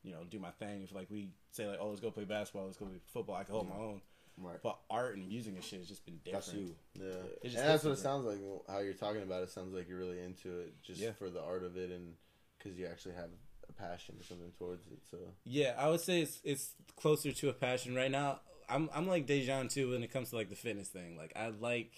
you 0.06 0.12
know, 0.12 0.20
do 0.30 0.38
my 0.38 0.50
thing. 0.52 0.82
If 0.84 0.94
like 0.94 1.10
we 1.10 1.30
say 1.50 1.66
like, 1.66 1.78
oh, 1.80 1.88
let's 1.88 2.00
go 2.00 2.10
play 2.10 2.24
basketball, 2.24 2.66
let's 2.66 2.78
go 2.78 2.86
play 2.86 3.00
football, 3.12 3.34
I 3.36 3.44
can 3.44 3.54
hold 3.54 3.68
my 3.68 3.76
own. 3.76 4.00
Right. 4.38 4.58
But 4.62 4.78
art 4.90 5.16
and 5.16 5.26
music 5.28 5.54
and 5.54 5.64
shit 5.64 5.80
has 5.80 5.88
just 5.88 6.04
been 6.04 6.18
different. 6.24 6.44
That's 6.44 6.54
you. 6.54 6.74
Yeah, 6.94 7.14
and 7.42 7.52
just 7.52 7.56
that's 7.64 7.84
what 7.84 7.92
it 7.94 7.98
sounds 7.98 8.24
like. 8.26 8.38
How 8.68 8.80
you're 8.80 8.92
talking 8.94 9.22
about 9.22 9.42
it 9.42 9.50
sounds 9.50 9.74
like 9.74 9.88
you're 9.88 9.98
really 9.98 10.20
into 10.22 10.58
it, 10.60 10.74
just 10.82 11.00
Yeah. 11.00 11.12
for 11.12 11.28
the 11.30 11.42
art 11.42 11.64
of 11.64 11.76
it, 11.76 11.90
and 11.90 12.14
because 12.58 12.78
you 12.78 12.86
actually 12.86 13.14
have 13.14 13.30
a 13.68 13.72
passion 13.72 14.14
or 14.20 14.22
something 14.24 14.52
towards 14.58 14.86
it. 14.88 14.98
So 15.10 15.16
Yeah, 15.44 15.74
I 15.78 15.88
would 15.88 16.00
say 16.00 16.20
it's 16.22 16.40
it's 16.44 16.74
closer 16.96 17.32
to 17.32 17.48
a 17.48 17.52
passion 17.52 17.94
right 17.94 18.10
now. 18.10 18.40
I'm 18.68 18.90
I'm 18.94 19.06
like 19.08 19.26
Dejan 19.26 19.70
too 19.72 19.90
when 19.90 20.02
it 20.02 20.12
comes 20.12 20.30
to 20.30 20.36
like 20.36 20.50
the 20.50 20.56
fitness 20.56 20.88
thing. 20.88 21.16
Like 21.16 21.32
I 21.34 21.48
like 21.48 21.92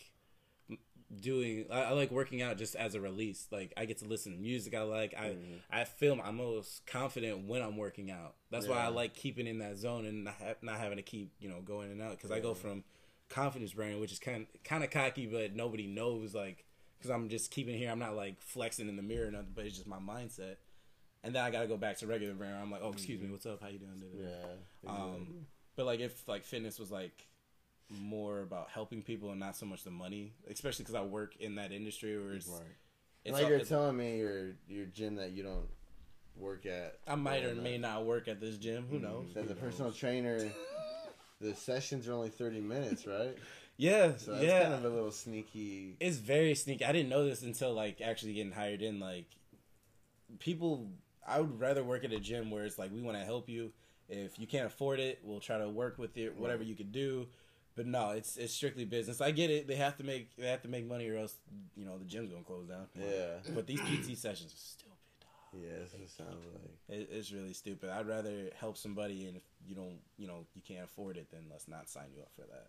doing 1.20 1.64
I, 1.70 1.84
I 1.84 1.90
like 1.92 2.10
working 2.10 2.42
out 2.42 2.58
just 2.58 2.74
as 2.76 2.94
a 2.94 3.00
release. 3.00 3.46
Like 3.50 3.72
I 3.76 3.84
get 3.86 3.98
to 3.98 4.04
listen 4.06 4.32
to 4.32 4.38
music 4.38 4.74
I 4.74 4.82
like. 4.82 5.14
I 5.18 5.30
Mhm. 5.30 5.60
I 5.70 5.84
feel 5.84 6.18
I'm 6.22 6.36
most 6.36 6.86
confident 6.86 7.46
when 7.46 7.62
I'm 7.62 7.76
working 7.76 8.10
out. 8.10 8.34
That's 8.50 8.66
why 8.68 8.76
I 8.78 8.88
like 8.88 9.14
keeping 9.14 9.46
in 9.46 9.58
that 9.58 9.76
zone 9.78 10.04
and 10.06 10.24
not, 10.24 10.34
ha- 10.34 10.54
not 10.62 10.78
having 10.78 10.96
to 10.96 11.02
keep 11.02 11.32
you 11.40 11.48
know 11.48 11.60
going 11.60 11.90
and 11.90 12.02
out 12.02 12.12
because 12.12 12.30
I 12.30 12.40
go 12.40 12.54
from 12.54 12.84
confidence 13.28 13.72
burning, 13.72 14.00
which 14.00 14.12
is 14.12 14.18
kind 14.18 14.46
kind 14.64 14.84
of 14.84 14.90
cocky, 14.90 15.26
but 15.26 15.54
nobody 15.54 15.86
knows 15.86 16.34
like 16.34 16.64
because 16.98 17.10
I'm 17.10 17.28
just 17.28 17.50
keeping 17.50 17.76
here. 17.78 17.90
I'm 17.90 17.98
not 17.98 18.14
like 18.16 18.40
flexing 18.40 18.88
in 18.88 18.96
the 18.96 19.02
mirror 19.02 19.28
or 19.28 19.30
nothing, 19.30 19.52
but 19.54 19.64
it's 19.64 19.76
just 19.76 19.86
my 19.86 19.98
mindset. 19.98 20.56
And 21.24 21.34
then 21.34 21.42
I 21.44 21.50
gotta 21.50 21.66
go 21.66 21.76
back 21.76 21.96
to 21.98 22.06
regular 22.06 22.34
burn. 22.34 22.52
I'm 22.60 22.70
like, 22.70 22.80
oh, 22.82 22.92
excuse 22.92 23.20
me, 23.20 23.28
what's 23.30 23.46
up? 23.46 23.60
How 23.62 23.68
you 23.68 23.78
doing? 23.78 24.02
yeah, 24.14 24.90
Um, 24.90 25.46
but 25.74 25.86
like 25.86 26.00
if 26.00 26.26
like 26.28 26.44
fitness 26.44 26.78
was 26.78 26.90
like 26.90 27.26
more 27.90 28.42
about 28.42 28.68
helping 28.70 29.02
people 29.02 29.30
and 29.30 29.40
not 29.40 29.56
so 29.56 29.64
much 29.66 29.82
the 29.84 29.90
money, 29.90 30.34
especially 30.50 30.84
because 30.84 30.94
I 30.94 31.02
work 31.02 31.36
in 31.36 31.54
that 31.56 31.72
industry 31.72 32.18
where 32.22 32.34
it's, 32.34 32.46
Right. 32.48 32.60
it's 33.24 33.32
like 33.32 33.44
all- 33.44 33.48
you're 33.48 33.56
it's- 33.58 33.68
telling 33.68 33.96
me 33.96 34.18
your 34.18 34.56
your 34.68 34.86
gym 34.86 35.16
that 35.16 35.30
you 35.32 35.42
don't 35.42 35.68
work 36.36 36.66
at. 36.66 36.98
I 37.06 37.14
might 37.14 37.44
or 37.44 37.54
may 37.54 37.78
not 37.78 38.04
work 38.04 38.28
at 38.28 38.40
this 38.40 38.58
gym. 38.58 38.86
Who 38.88 38.98
knows? 38.98 39.32
That 39.34 39.48
the 39.48 39.54
Who 39.54 39.60
personal 39.60 39.88
knows? 39.88 39.98
trainer, 39.98 40.52
the 41.40 41.54
sessions 41.54 42.06
are 42.08 42.12
only 42.12 42.28
thirty 42.30 42.60
minutes, 42.60 43.06
right? 43.06 43.36
Yeah, 43.76 44.16
So 44.16 44.32
that's 44.32 44.44
yeah. 44.44 44.62
kind 44.62 44.74
of 44.74 44.84
a 44.84 44.88
little 44.88 45.12
sneaky. 45.12 45.96
it's 46.00 46.16
very 46.16 46.54
sneaky. 46.56 46.84
I 46.84 46.90
didn't 46.92 47.08
know 47.10 47.24
this 47.24 47.42
until 47.42 47.72
like 47.74 48.00
actually 48.00 48.34
getting 48.34 48.52
hired 48.52 48.82
in. 48.82 48.98
Like 49.00 49.26
people, 50.40 50.90
I 51.26 51.40
would 51.40 51.58
rather 51.60 51.82
work 51.84 52.04
at 52.04 52.12
a 52.12 52.20
gym 52.20 52.50
where 52.50 52.64
it's 52.64 52.78
like 52.78 52.92
we 52.92 53.00
want 53.00 53.16
to 53.18 53.24
help 53.24 53.48
you. 53.48 53.72
If 54.08 54.38
you 54.38 54.46
can't 54.46 54.66
afford 54.66 55.00
it, 55.00 55.20
we'll 55.22 55.40
try 55.40 55.58
to 55.58 55.68
work 55.68 55.98
with 55.98 56.16
it. 56.16 56.36
Whatever 56.36 56.60
Right. 56.60 56.68
you 56.68 56.74
could 56.74 56.92
do. 56.92 57.28
But 57.78 57.86
no, 57.86 58.10
it's 58.10 58.36
it's 58.36 58.52
strictly 58.52 58.84
business. 58.84 59.20
I 59.20 59.30
get 59.30 59.50
it. 59.50 59.68
They 59.68 59.76
have 59.76 59.96
to 59.98 60.04
make 60.04 60.34
they 60.34 60.48
have 60.48 60.62
to 60.62 60.68
make 60.68 60.84
money 60.84 61.08
or 61.08 61.16
else 61.16 61.36
you 61.76 61.84
know 61.84 61.96
the 61.96 62.04
gym's 62.04 62.28
gonna 62.28 62.42
close 62.42 62.66
down. 62.66 62.86
Yeah. 62.98 63.36
But 63.54 63.68
these 63.68 63.80
PT 63.80 64.18
sessions 64.18 64.52
are 64.52 64.56
stupid. 64.56 64.96
dog. 65.20 65.62
Yeah, 65.62 65.78
that's 65.78 65.92
what 65.92 66.02
it 66.02 66.10
sounds 66.10 66.44
like. 66.52 66.98
It, 66.98 67.08
it's 67.12 67.30
really 67.30 67.52
stupid. 67.52 67.90
I'd 67.90 68.08
rather 68.08 68.50
help 68.58 68.76
somebody, 68.76 69.28
and 69.28 69.36
if 69.36 69.44
you 69.64 69.76
don't, 69.76 70.00
you 70.16 70.26
know, 70.26 70.44
you 70.56 70.62
can't 70.66 70.82
afford 70.82 71.18
it, 71.18 71.28
then 71.30 71.42
let's 71.48 71.68
not 71.68 71.88
sign 71.88 72.06
you 72.16 72.20
up 72.20 72.32
for 72.34 72.42
that. 72.50 72.66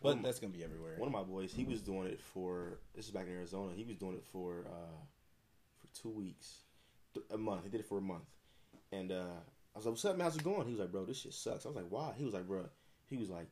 But 0.00 0.14
One 0.14 0.22
that's 0.22 0.38
gonna 0.38 0.52
be 0.52 0.62
everywhere. 0.62 0.94
One 0.96 1.08
of 1.08 1.12
my 1.12 1.24
boys, 1.24 1.52
he 1.52 1.64
was 1.64 1.80
doing 1.80 2.06
it 2.06 2.20
for. 2.20 2.78
This 2.94 3.06
is 3.06 3.10
back 3.10 3.26
in 3.26 3.32
Arizona. 3.32 3.72
He 3.74 3.82
was 3.82 3.96
doing 3.96 4.14
it 4.14 4.22
for 4.30 4.64
uh, 4.64 5.00
for 5.80 6.02
two 6.02 6.10
weeks, 6.10 6.58
a 7.32 7.36
month. 7.36 7.64
He 7.64 7.70
did 7.70 7.80
it 7.80 7.86
for 7.88 7.98
a 7.98 8.00
month, 8.00 8.30
and 8.92 9.10
uh, 9.10 9.40
I 9.74 9.78
was 9.78 9.86
like, 9.86 9.92
"What's 9.94 10.04
up, 10.04 10.16
man? 10.16 10.26
How's 10.26 10.36
it 10.36 10.44
going?" 10.44 10.66
He 10.66 10.70
was 10.70 10.78
like, 10.78 10.92
"Bro, 10.92 11.06
this 11.06 11.20
shit 11.20 11.34
sucks." 11.34 11.66
I 11.66 11.70
was 11.70 11.76
like, 11.76 11.90
"Why?" 11.90 12.12
He 12.16 12.24
was 12.24 12.32
like, 12.32 12.46
"Bro," 12.46 12.66
he 13.10 13.16
was 13.16 13.28
like, 13.28 13.48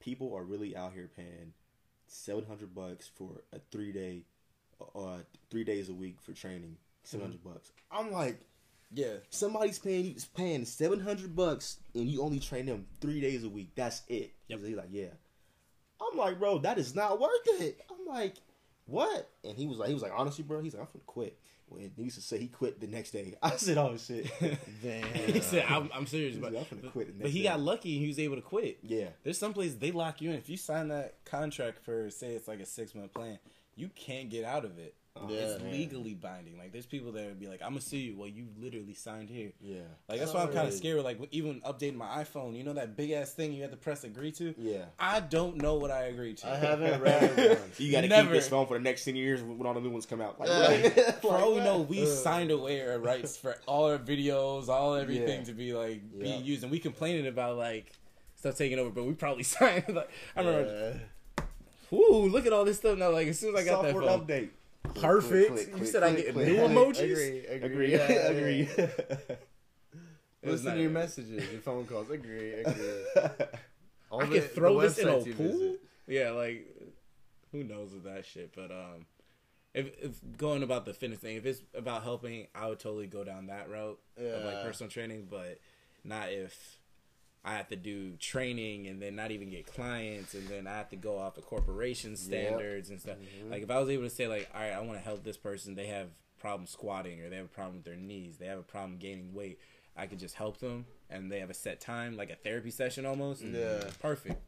"People 0.00 0.34
are 0.34 0.44
really 0.44 0.76
out 0.76 0.92
here 0.92 1.10
paying 1.14 1.52
seven 2.06 2.44
hundred 2.44 2.74
bucks 2.74 3.10
for 3.16 3.42
a 3.52 3.58
three 3.70 3.92
day, 3.92 4.22
uh, 4.94 5.18
three 5.50 5.64
days 5.64 5.88
a 5.88 5.94
week 5.94 6.20
for 6.20 6.32
training. 6.32 6.76
Seven 7.04 7.26
hundred 7.26 7.44
bucks." 7.44 7.72
I'm 7.90 8.12
like, 8.12 8.40
yeah, 8.90 9.14
somebody's 9.30 9.78
paying 9.78 10.06
you 10.06 10.14
paying 10.34 10.64
seven 10.64 11.00
hundred 11.00 11.36
bucks, 11.36 11.78
and 11.94 12.08
you 12.08 12.22
only 12.22 12.40
train 12.40 12.66
them 12.66 12.86
three 13.00 13.20
days 13.20 13.44
a 13.44 13.48
week. 13.48 13.70
That's 13.74 14.02
it. 14.08 14.32
Yep. 14.48 14.60
He's 14.64 14.76
like, 14.76 14.88
yeah. 14.90 15.10
I'm 16.00 16.16
like, 16.16 16.38
bro, 16.38 16.58
that 16.58 16.78
is 16.78 16.94
not 16.94 17.20
worth 17.20 17.30
it. 17.60 17.80
I'm 17.90 18.06
like, 18.06 18.36
what? 18.86 19.28
And 19.44 19.56
he 19.56 19.66
was 19.66 19.78
like, 19.78 19.88
he 19.88 19.94
was 19.94 20.02
like, 20.02 20.12
honestly, 20.14 20.44
bro, 20.44 20.60
he's 20.60 20.74
like, 20.74 20.82
I'm 20.82 20.88
gonna 20.92 21.04
quit. 21.06 21.38
Used 21.96 22.16
to 22.16 22.22
say 22.22 22.38
he 22.38 22.48
quit 22.48 22.80
the 22.80 22.86
next 22.86 23.10
day. 23.10 23.34
I 23.42 23.56
said, 23.56 23.78
oh 23.78 23.96
shit. 23.96 24.26
he 24.82 25.40
said, 25.40 25.64
I'm, 25.68 25.90
"I'm 25.94 26.06
serious." 26.06 26.34
He's 26.34 26.42
But, 26.42 26.54
I'm 26.56 26.64
finna 26.64 26.90
quit 26.92 27.20
but 27.20 27.30
he 27.30 27.42
day. 27.42 27.48
got 27.48 27.60
lucky 27.60 27.92
and 27.94 28.00
he 28.02 28.06
was 28.08 28.18
able 28.18 28.36
to 28.36 28.42
quit. 28.42 28.78
yeah, 28.82 29.08
There's 29.24 29.38
some 29.38 29.52
places 29.52 29.78
they 29.78 29.90
lock 29.92 30.20
you 30.20 30.30
in. 30.30 30.36
If 30.36 30.48
you 30.48 30.56
sign 30.56 30.88
that 30.88 31.24
contract 31.24 31.78
for 31.84 32.10
say 32.10 32.34
it's 32.34 32.48
like 32.48 32.60
a 32.60 32.66
six 32.66 32.94
month 32.94 33.12
plan, 33.14 33.38
you 33.76 33.90
can't 33.94 34.28
get 34.30 34.44
out 34.44 34.64
of 34.64 34.78
it. 34.78 34.94
Oh, 35.22 35.28
it's 35.30 35.62
man. 35.62 35.72
legally 35.72 36.14
binding. 36.14 36.58
Like 36.58 36.72
there's 36.72 36.86
people 36.86 37.12
that 37.12 37.24
would 37.26 37.40
be 37.40 37.46
like, 37.48 37.60
"I'm 37.62 37.70
gonna 37.70 37.80
sue 37.80 37.96
you." 37.98 38.16
Well, 38.16 38.28
you 38.28 38.46
literally 38.60 38.94
signed 38.94 39.28
here. 39.30 39.52
yeah, 39.60 39.80
Like 40.08 40.18
that's 40.20 40.32
why 40.32 40.42
I'm 40.42 40.52
kind 40.52 40.68
of 40.68 40.74
scared. 40.74 41.02
Like 41.02 41.18
even 41.32 41.60
updating 41.62 41.96
my 41.96 42.22
iPhone, 42.24 42.56
you 42.56 42.64
know 42.64 42.72
that 42.74 42.96
big 42.96 43.10
ass 43.12 43.32
thing 43.32 43.52
you 43.52 43.62
have 43.62 43.70
to 43.70 43.76
press 43.76 44.04
agree 44.04 44.32
to. 44.32 44.54
yeah. 44.58 44.84
I 44.98 45.20
don't 45.20 45.56
know 45.56 45.74
what 45.74 45.90
I 45.90 46.04
agreed 46.04 46.38
to. 46.38 46.48
I 46.50 46.56
haven't 46.56 47.00
read 47.02 47.36
one. 47.36 47.58
You 47.78 47.92
got 47.92 48.00
to 48.02 48.08
keep 48.08 48.30
this 48.30 48.48
phone 48.48 48.66
for 48.66 48.74
the 48.78 48.84
next 48.84 49.04
ten 49.04 49.16
years 49.16 49.42
when 49.42 49.66
all 49.66 49.74
the 49.74 49.80
new 49.80 49.90
ones 49.90 50.06
come 50.06 50.20
out. 50.20 50.38
Like, 50.38 50.48
Yeah. 50.48 50.88
what? 50.88 51.22
For 51.22 51.36
all 51.36 51.54
we 51.54 51.60
know, 51.60 51.78
what? 51.78 51.88
we 51.88 52.06
signed 52.06 52.50
away 52.50 52.80
our 52.88 52.98
rights 52.98 53.36
for 53.36 53.56
all 53.66 53.90
our 53.90 53.98
videos, 53.98 54.68
all 54.68 54.94
everything 54.94 55.40
Yeah. 55.40 55.44
to 55.46 55.52
be 55.52 55.72
like 55.74 56.00
Yeah. 56.16 56.22
being 56.22 56.44
used, 56.44 56.62
and 56.62 56.70
we 56.72 56.78
complaining 56.78 57.26
about 57.26 57.56
like 57.56 57.92
stuff 58.36 58.56
taking 58.56 58.78
over, 58.78 58.90
but 58.90 59.04
we 59.04 59.14
probably 59.14 59.42
signed. 59.58 59.84
like 59.88 60.10
I 60.36 60.40
remember, 60.40 61.00
Yeah. 61.38 61.44
whoo, 61.90 62.28
look 62.28 62.46
at 62.46 62.52
all 62.52 62.64
this 62.64 62.78
stuff 62.78 62.98
now. 62.98 63.10
Like 63.10 63.28
as 63.28 63.38
soon 63.38 63.54
as 63.54 63.60
I 63.62 63.64
got 63.64 63.82
that 63.82 63.92
Software 63.92 64.10
phone, 64.18 64.26
update. 64.26 64.48
Perfect. 64.94 65.50
Click, 65.52 65.66
you 65.68 65.72
click, 65.74 65.86
said 65.88 66.02
I 66.02 66.14
get 66.14 66.32
click, 66.32 66.46
new 66.48 66.56
click. 66.56 66.70
emojis. 66.70 67.00
Agree, 67.12 67.38
agree, 67.46 67.66
Agree, 67.66 67.92
yeah, 67.92 68.08
yeah. 68.12 68.28
agree. 68.28 68.68
It 70.40 70.50
was 70.50 70.62
Listen 70.64 70.76
to 70.76 70.82
your 70.82 70.90
messages, 70.92 71.50
your 71.50 71.60
phone 71.60 71.84
calls. 71.84 72.10
Agree, 72.10 72.52
agree. 72.64 72.84
All 74.08 74.22
I 74.22 74.26
the- 74.26 74.40
could 74.40 74.54
throw 74.54 74.80
this 74.80 74.96
in 74.98 75.08
a 75.08 75.12
pool. 75.14 75.22
visit. 75.24 75.80
Yeah, 76.06 76.30
like 76.30 76.64
who 77.50 77.64
knows 77.64 77.92
with 77.92 78.04
that 78.04 78.24
shit. 78.24 78.54
But 78.54 78.70
um, 78.70 79.06
if 79.74 79.88
if 80.00 80.20
going 80.36 80.62
about 80.62 80.84
the 80.84 80.94
fitness 80.94 81.18
thing, 81.18 81.36
if 81.36 81.44
it's 81.44 81.60
about 81.74 82.04
helping, 82.04 82.46
I 82.54 82.68
would 82.68 82.78
totally 82.78 83.08
go 83.08 83.24
down 83.24 83.46
that 83.48 83.68
route 83.68 83.98
of 84.16 84.44
like 84.44 84.62
personal 84.62 84.88
training. 84.88 85.26
But 85.28 85.58
not 86.04 86.30
if 86.30 86.77
I 87.44 87.54
have 87.54 87.68
to 87.68 87.76
do 87.76 88.12
training 88.16 88.88
and 88.88 89.00
then 89.00 89.16
not 89.16 89.30
even 89.30 89.50
get 89.50 89.66
clients, 89.66 90.34
and 90.34 90.46
then 90.48 90.66
I 90.66 90.76
have 90.76 90.90
to 90.90 90.96
go 90.96 91.18
off 91.18 91.34
the 91.34 91.42
corporation 91.42 92.16
standards 92.16 92.90
and 92.90 93.00
stuff. 93.00 93.16
Mm-hmm. 93.16 93.50
Like 93.50 93.62
if 93.62 93.70
I 93.70 93.78
was 93.78 93.88
able 93.88 94.04
to 94.04 94.10
say 94.10 94.26
like, 94.26 94.50
all 94.54 94.60
right, 94.60 94.72
I 94.72 94.80
want 94.80 94.98
to 94.98 95.04
help 95.04 95.24
this 95.24 95.36
person. 95.36 95.74
They 95.74 95.86
have 95.86 96.08
problem 96.40 96.66
squatting, 96.66 97.20
or 97.20 97.28
they 97.30 97.36
have 97.36 97.46
a 97.46 97.48
problem 97.48 97.76
with 97.76 97.84
their 97.84 97.96
knees. 97.96 98.36
They 98.38 98.46
have 98.46 98.58
a 98.58 98.62
problem 98.62 98.98
gaining 98.98 99.34
weight. 99.34 99.58
I 99.96 100.06
could 100.06 100.18
just 100.18 100.36
help 100.36 100.58
them, 100.58 100.86
and 101.10 101.30
they 101.30 101.40
have 101.40 101.50
a 101.50 101.54
set 101.54 101.80
time, 101.80 102.16
like 102.16 102.30
a 102.30 102.36
therapy 102.36 102.70
session 102.70 103.04
almost. 103.04 103.42
Yeah. 103.42 103.84
perfect. 104.00 104.40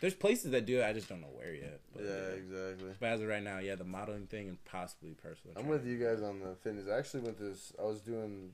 There's 0.00 0.14
places 0.14 0.52
that 0.52 0.64
do 0.64 0.80
it. 0.80 0.84
I 0.84 0.92
just 0.92 1.08
don't 1.08 1.20
know 1.20 1.32
where 1.32 1.52
yet. 1.52 1.80
But, 1.92 2.04
Yeah, 2.04 2.10
exactly. 2.10 2.90
But 3.00 3.08
as 3.08 3.20
of 3.20 3.28
right 3.28 3.42
now, 3.42 3.58
yeah, 3.58 3.74
the 3.74 3.84
modeling 3.84 4.26
thing 4.26 4.48
and 4.48 4.64
possibly 4.64 5.14
personal. 5.14 5.54
I'm 5.56 5.64
training. 5.64 5.70
with 5.70 5.86
you 5.86 5.98
guys 5.98 6.22
on 6.22 6.40
the 6.40 6.54
fitness. 6.54 6.86
I 6.88 6.98
actually 6.98 7.20
went 7.20 7.38
this. 7.38 7.72
I 7.78 7.82
was 7.82 8.00
doing 8.00 8.52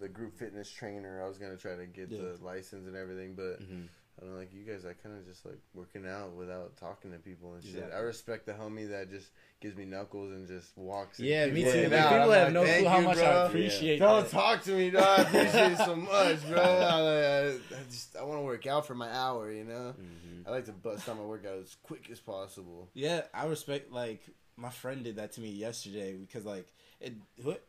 the 0.00 0.08
group 0.08 0.38
fitness 0.38 0.70
trainer. 0.70 1.22
I 1.22 1.28
was 1.28 1.38
gonna 1.38 1.56
try 1.56 1.76
to 1.76 1.86
get 1.86 2.10
Yeah. 2.10 2.22
the 2.22 2.44
license 2.44 2.86
and 2.86 2.96
everything, 2.96 3.34
but 3.34 3.60
Mhm. 3.62 3.88
I 4.18 4.22
don't 4.22 4.32
know, 4.32 4.38
like 4.38 4.52
you 4.54 4.64
guys. 4.64 4.86
I 4.86 4.94
kind 4.94 5.14
of 5.16 5.26
just 5.26 5.44
like 5.44 5.58
working 5.74 6.06
out 6.06 6.32
without 6.32 6.74
talking 6.78 7.12
to 7.12 7.18
people 7.18 7.52
and 7.54 7.62
shit. 7.62 7.90
I 7.94 7.98
respect 7.98 8.46
the 8.46 8.54
homie 8.54 8.88
that 8.88 9.10
just 9.10 9.30
gives 9.60 9.76
me 9.76 9.84
knuckles 9.84 10.32
and 10.32 10.46
just 10.48 10.74
walks. 10.76 11.20
Yeah, 11.20 11.46
me 11.48 11.64
too. 11.64 11.68
Like, 11.68 11.74
people 11.82 11.98
I'm 11.98 12.20
have 12.20 12.28
like, 12.28 12.52
no 12.54 12.64
clue 12.64 12.88
how 12.88 12.98
you, 13.00 13.04
much 13.04 13.18
I 13.18 13.32
bro." 13.32 13.46
appreciate. 13.46 13.98
Don't 13.98 14.22
that. 14.24 14.30
talk 14.30 14.62
to 14.64 14.70
me, 14.72 14.88
dog. 14.90 15.04
I 15.04 15.22
appreciate 15.28 15.72
it 15.72 15.78
so 15.78 15.96
much, 15.96 16.48
bro. 16.48 16.62
I, 16.62 17.00
I, 17.00 17.48
I 17.50 17.82
just 17.90 18.16
I 18.16 18.22
want 18.24 18.38
to 18.40 18.44
work 18.44 18.66
out 18.66 18.86
for 18.86 18.94
my 18.94 19.10
hour, 19.12 19.52
you 19.52 19.64
know. 19.64 19.94
Mhm. 20.00 20.46
I 20.46 20.50
like 20.50 20.64
to 20.64 20.72
bust 20.72 21.08
out 21.10 21.18
my 21.18 21.24
workout 21.24 21.58
as 21.58 21.76
quick 21.82 22.08
as 22.10 22.18
possible. 22.18 22.88
Yeah, 22.94 23.26
I 23.34 23.44
respect. 23.46 23.92
Like 23.92 24.22
my 24.56 24.70
friend 24.70 25.04
did 25.04 25.16
that 25.16 25.32
to 25.32 25.42
me 25.42 25.50
yesterday 25.50 26.16
because 26.16 26.46
like 26.46 26.72
it, 27.00 27.14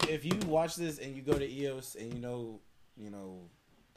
if 0.10 0.26
you 0.26 0.34
watch 0.48 0.76
this 0.76 1.00
and 1.00 1.16
you 1.16 1.22
go 1.22 1.34
to 1.34 1.48
EOS 1.50 1.96
and 2.00 2.14
you 2.14 2.20
know 2.20 2.60
you 2.96 3.10
know 3.10 3.42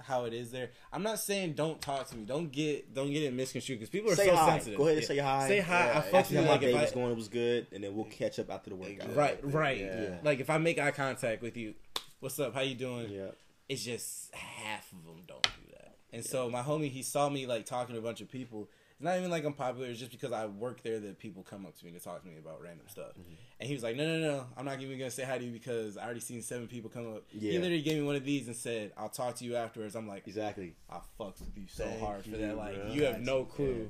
how 0.03 0.25
it 0.25 0.33
is 0.33 0.51
there. 0.51 0.71
I'm 0.93 1.03
not 1.03 1.19
saying 1.19 1.53
don't 1.53 1.79
talk 1.81 2.09
to 2.09 2.17
me. 2.17 2.25
Don't 2.25 2.51
get 2.51 2.95
don't 2.95 3.13
get 3.13 3.23
it 3.23 3.35
misconstrued 3.35 3.79
because 3.79 3.91
people 3.91 4.11
are 4.11 4.17
Say 4.17 4.29
so 4.29 4.37
hi. 4.37 4.49
sensitive. 4.51 4.79
Go 4.79 4.85
ahead 4.89 4.97
and 4.99 5.03
Yeah. 5.03 5.09
say 5.09 5.19
hi. 5.19 5.49
Say 5.49 5.61
hi. 5.61 5.87
Yeah, 5.87 5.99
I 5.99 6.01
fuck 6.01 6.13
with 6.13 6.33
you. 6.33 6.41
Like 6.41 6.61
my 6.63 6.69
if 6.69 6.77
I, 6.77 6.81
was 6.83 6.93
going. 6.93 7.11
It 7.11 7.17
was 7.17 7.29
good, 7.29 7.67
and 7.73 7.85
then 7.85 7.95
we'll 7.95 8.07
catch 8.07 8.39
up 8.39 8.51
after 8.51 8.71
the 8.71 8.77
workout. 8.77 9.15
right, 9.15 9.39
right. 9.43 9.79
Yeah. 9.79 10.19
Like 10.23 10.41
if 10.41 10.49
I 10.51 10.57
make 10.59 10.79
eye 10.79 10.91
contact 10.91 11.43
with 11.43 11.57
you, 11.57 11.75
what's 12.21 12.39
up? 12.41 12.55
How 12.55 12.63
you 12.63 12.75
doing? 12.75 13.11
Yeah. 13.11 13.27
it's 13.69 13.85
just 13.85 14.35
half 14.35 14.91
of 14.93 15.05
them 15.05 15.23
don't 15.29 15.43
do 15.43 15.73
that. 15.73 15.97
And 16.13 16.25
so 16.25 16.49
my 16.51 16.63
homie, 16.63 16.91
he 16.91 17.03
saw 17.03 17.29
me 17.29 17.47
like 17.47 17.67
talking 17.67 17.95
to 17.95 17.99
a 18.01 18.03
bunch 18.03 18.21
of 18.23 18.31
people. 18.31 18.69
It's 19.01 19.05
not 19.07 19.17
even 19.17 19.31
like 19.31 19.47
I'm 19.47 19.55
popular. 19.55 19.89
It's 19.89 19.99
just 19.99 20.11
because 20.11 20.31
I 20.31 20.45
work 20.45 20.83
there 20.83 21.01
that 21.01 21.19
people 21.19 21.43
come 21.43 21.65
up 21.65 21.75
to 21.79 21.87
me 21.87 21.93
to 21.93 21.99
talk 21.99 22.21
to 22.21 22.29
me 22.29 22.37
about 22.37 22.61
random 22.61 22.87
stuff. 22.87 23.13
Mm-hmm. 23.13 23.33
And 23.59 23.67
he 23.67 23.75
was 23.75 23.83
like, 23.83 23.97
"No, 23.97 24.07
no, 24.07 24.19
no, 24.21 24.45
I'm 24.59 24.67
not 24.67 24.79
even 24.79 24.99
gonna 24.99 25.11
say 25.11 25.25
hi 25.25 25.39
to 25.39 25.45
you 25.45 25.53
because 25.53 25.97
I 25.97 26.05
already 26.05 26.21
seen 26.21 26.43
seven 26.43 26.69
people 26.69 26.91
come 26.91 27.17
up." 27.17 27.23
He 27.31 27.53
literally 27.53 27.81
gave 27.81 27.97
me 27.97 28.03
one 28.03 28.17
of 28.17 28.27
these 28.27 28.47
and 28.47 28.55
said, 28.55 28.93
"I'll 28.99 29.09
talk 29.09 29.37
to 29.37 29.45
you 29.47 29.57
afterwards." 29.57 29.97
I'm 29.97 30.07
like, 30.07 30.27
Exactly. 30.27 30.75
I 30.91 30.97
fucks 31.19 31.41
with 31.41 31.57
you 31.57 31.65
so 31.67 31.85
Thank 31.85 32.01
hard 32.01 32.25
for 32.25 32.29
you, 32.29 32.37
that. 32.37 32.59
Like 32.59 32.75
bro. 32.75 32.93
you 32.93 33.05
have 33.05 33.21
no 33.23 33.45
clue. 33.45 33.89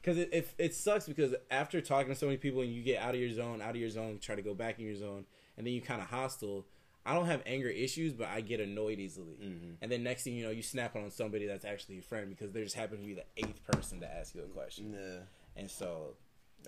Because 0.00 0.18
it, 0.18 0.30
it 0.32 0.48
it 0.58 0.74
sucks 0.74 1.06
because 1.06 1.36
after 1.52 1.80
talking 1.80 2.12
to 2.12 2.18
so 2.18 2.26
many 2.26 2.38
people 2.38 2.60
and 2.60 2.72
you 2.72 2.82
get 2.82 3.00
out 3.00 3.14
of 3.14 3.20
your 3.20 3.30
zone, 3.30 3.62
out 3.62 3.70
of 3.70 3.76
your 3.76 3.90
zone, 3.90 4.18
try 4.20 4.34
to 4.34 4.42
go 4.42 4.54
back 4.54 4.80
in 4.80 4.86
your 4.86 4.96
zone, 4.96 5.24
and 5.56 5.64
then 5.64 5.72
you 5.72 5.80
kind 5.80 6.02
of 6.02 6.08
hostile. 6.08 6.66
I 7.08 7.14
don't 7.14 7.26
have 7.26 7.42
anger 7.46 7.68
issues, 7.68 8.12
but 8.12 8.28
I 8.28 8.42
get 8.42 8.60
annoyed 8.60 8.98
easily. 8.98 9.36
Mhm. 9.42 9.76
And 9.80 9.90
then 9.90 10.02
next 10.02 10.24
thing 10.24 10.34
you 10.34 10.44
know, 10.44 10.50
you 10.50 10.62
snap 10.62 10.94
on 10.94 11.10
somebody 11.10 11.46
that's 11.46 11.64
actually 11.64 11.94
your 11.94 12.04
friend 12.04 12.28
because 12.28 12.52
they 12.52 12.62
just 12.62 12.76
happen 12.76 12.98
to 12.98 13.04
be 13.06 13.14
the 13.14 13.24
eighth 13.38 13.64
person 13.64 14.00
to 14.00 14.06
ask 14.06 14.34
you 14.34 14.42
a 14.42 14.46
question. 14.46 14.92
Yeah. 14.92 15.20
And 15.56 15.70
so, 15.70 16.16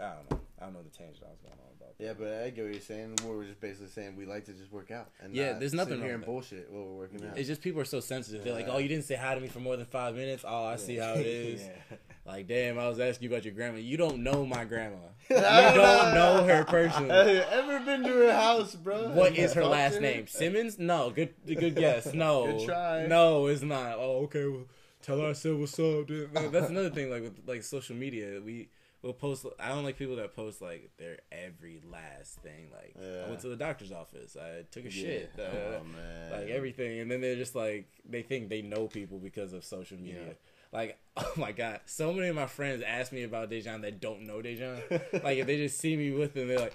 I 0.00 0.14
don't 0.14 0.30
know. 0.30 0.40
I 0.58 0.64
don't 0.64 0.72
know 0.74 0.82
the 0.82 0.90
tangent 0.90 1.22
I 1.26 1.30
was 1.30 1.40
going 1.40 1.52
on 1.54 1.74
about. 1.78 1.94
Yeah, 1.98 2.14
but 2.14 2.42
I 2.42 2.50
get 2.50 2.64
what 2.64 2.72
you're 2.72 2.80
saying. 2.80 3.16
We're 3.24 3.44
just 3.44 3.60
basically 3.60 3.88
saying 3.88 4.16
we 4.16 4.24
like 4.24 4.46
to 4.46 4.52
just 4.54 4.72
work 4.72 4.90
out. 4.90 5.10
And 5.20 5.34
Yeah, 5.34 5.58
there's 5.58 5.74
nothing 5.74 6.00
here 6.00 6.14
and 6.14 6.24
bullshit 6.24 6.70
while 6.70 6.84
we're 6.84 6.96
working 6.96 7.24
out. 7.26 7.36
It's 7.38 7.46
just 7.48 7.60
people 7.60 7.80
are 7.82 7.84
so 7.86 8.00
sensitive. 8.00 8.42
They're 8.42 8.54
like, 8.54 8.68
"Oh, 8.68 8.78
you 8.78 8.88
didn't 8.88 9.04
say 9.04 9.16
hi 9.16 9.34
to 9.34 9.40
me 9.40 9.48
for 9.48 9.60
more 9.60 9.76
than 9.76 9.86
five 9.86 10.14
minutes. 10.14 10.44
Oh, 10.46 10.64
I 10.64 10.76
see 10.76 10.96
how 10.96 11.14
it 11.14 11.26
is." 11.26 11.68
Like, 12.26 12.46
damn, 12.46 12.78
I 12.78 12.86
was 12.88 13.00
asking 13.00 13.28
you 13.28 13.34
about 13.34 13.44
your 13.44 13.54
grandma. 13.54 13.78
You 13.78 13.96
don't 13.96 14.22
know 14.22 14.44
my 14.46 14.64
grandma. 14.64 14.96
You 15.30 15.36
You 15.36 15.42
don't 15.42 16.14
know 16.14 16.44
her 16.44 16.64
personally. 16.64 17.10
Ever 17.10 17.80
been 17.80 18.02
to 18.02 18.08
her 18.08 18.32
house, 18.32 18.74
bro? 18.74 19.08
What 19.10 19.36
is 19.36 19.54
her 19.54 19.64
last 19.64 20.00
name? 20.00 20.26
Simmons? 20.26 20.78
No. 20.78 21.10
Good 21.10 21.34
good 21.46 21.74
guess. 21.76 22.12
No. 22.14 22.46
Good 22.58 22.66
try. 22.66 23.06
No, 23.06 23.46
it's 23.46 23.62
not. 23.62 23.96
Oh, 23.98 24.24
okay. 24.24 24.46
Well, 24.46 24.64
tell 25.02 25.18
her 25.20 25.28
I 25.30 25.32
said 25.32 25.54
what's 25.58 25.78
up. 25.78 26.06
dude. 26.06 26.32
That's 26.34 26.68
another 26.68 26.90
thing. 26.90 27.10
Like 27.10 27.22
with 27.22 27.38
like 27.46 27.62
social 27.62 27.96
media, 27.96 28.40
we 28.44 28.68
will 29.02 29.14
post. 29.14 29.46
I 29.58 29.70
don't 29.70 29.82
like 29.84 29.96
people 29.98 30.16
that 30.16 30.36
post 30.36 30.60
like 30.60 30.90
their 30.98 31.18
every 31.32 31.80
last 31.90 32.38
thing. 32.42 32.68
Like 32.70 32.94
Yeah. 33.00 33.24
I 33.24 33.28
went 33.30 33.40
to 33.40 33.48
the 33.48 33.56
doctor's 33.56 33.92
office. 33.92 34.36
I 34.36 34.62
took 34.70 34.84
a 34.84 34.92
Yeah. 34.92 35.02
shit. 35.02 35.30
Uh, 35.38 35.42
Oh 35.42 35.84
man. 35.84 36.32
like 36.32 36.50
everything, 36.50 37.00
and 37.00 37.10
then 37.10 37.22
they're 37.22 37.34
just 37.36 37.54
like 37.56 37.88
they 38.08 38.22
think 38.22 38.50
they 38.50 38.60
know 38.62 38.86
people 38.88 39.18
because 39.18 39.52
of 39.54 39.64
social 39.64 39.96
media. 39.98 40.20
Yeah. 40.26 40.32
Like, 40.72 40.98
oh 41.16 41.32
my 41.36 41.52
god, 41.52 41.80
so 41.86 42.12
many 42.12 42.28
of 42.28 42.36
my 42.36 42.46
friends 42.46 42.82
ask 42.86 43.12
me 43.12 43.24
about 43.24 43.50
Dejan 43.50 43.82
that 43.82 44.00
don't 44.00 44.26
know 44.26 44.40
Dejan. 44.42 44.80
like, 45.24 45.38
if 45.38 45.46
they 45.46 45.56
just 45.56 45.78
see 45.78 45.96
me 45.96 46.12
with 46.12 46.34
them, 46.34 46.48
they're 46.48 46.58
like, 46.58 46.74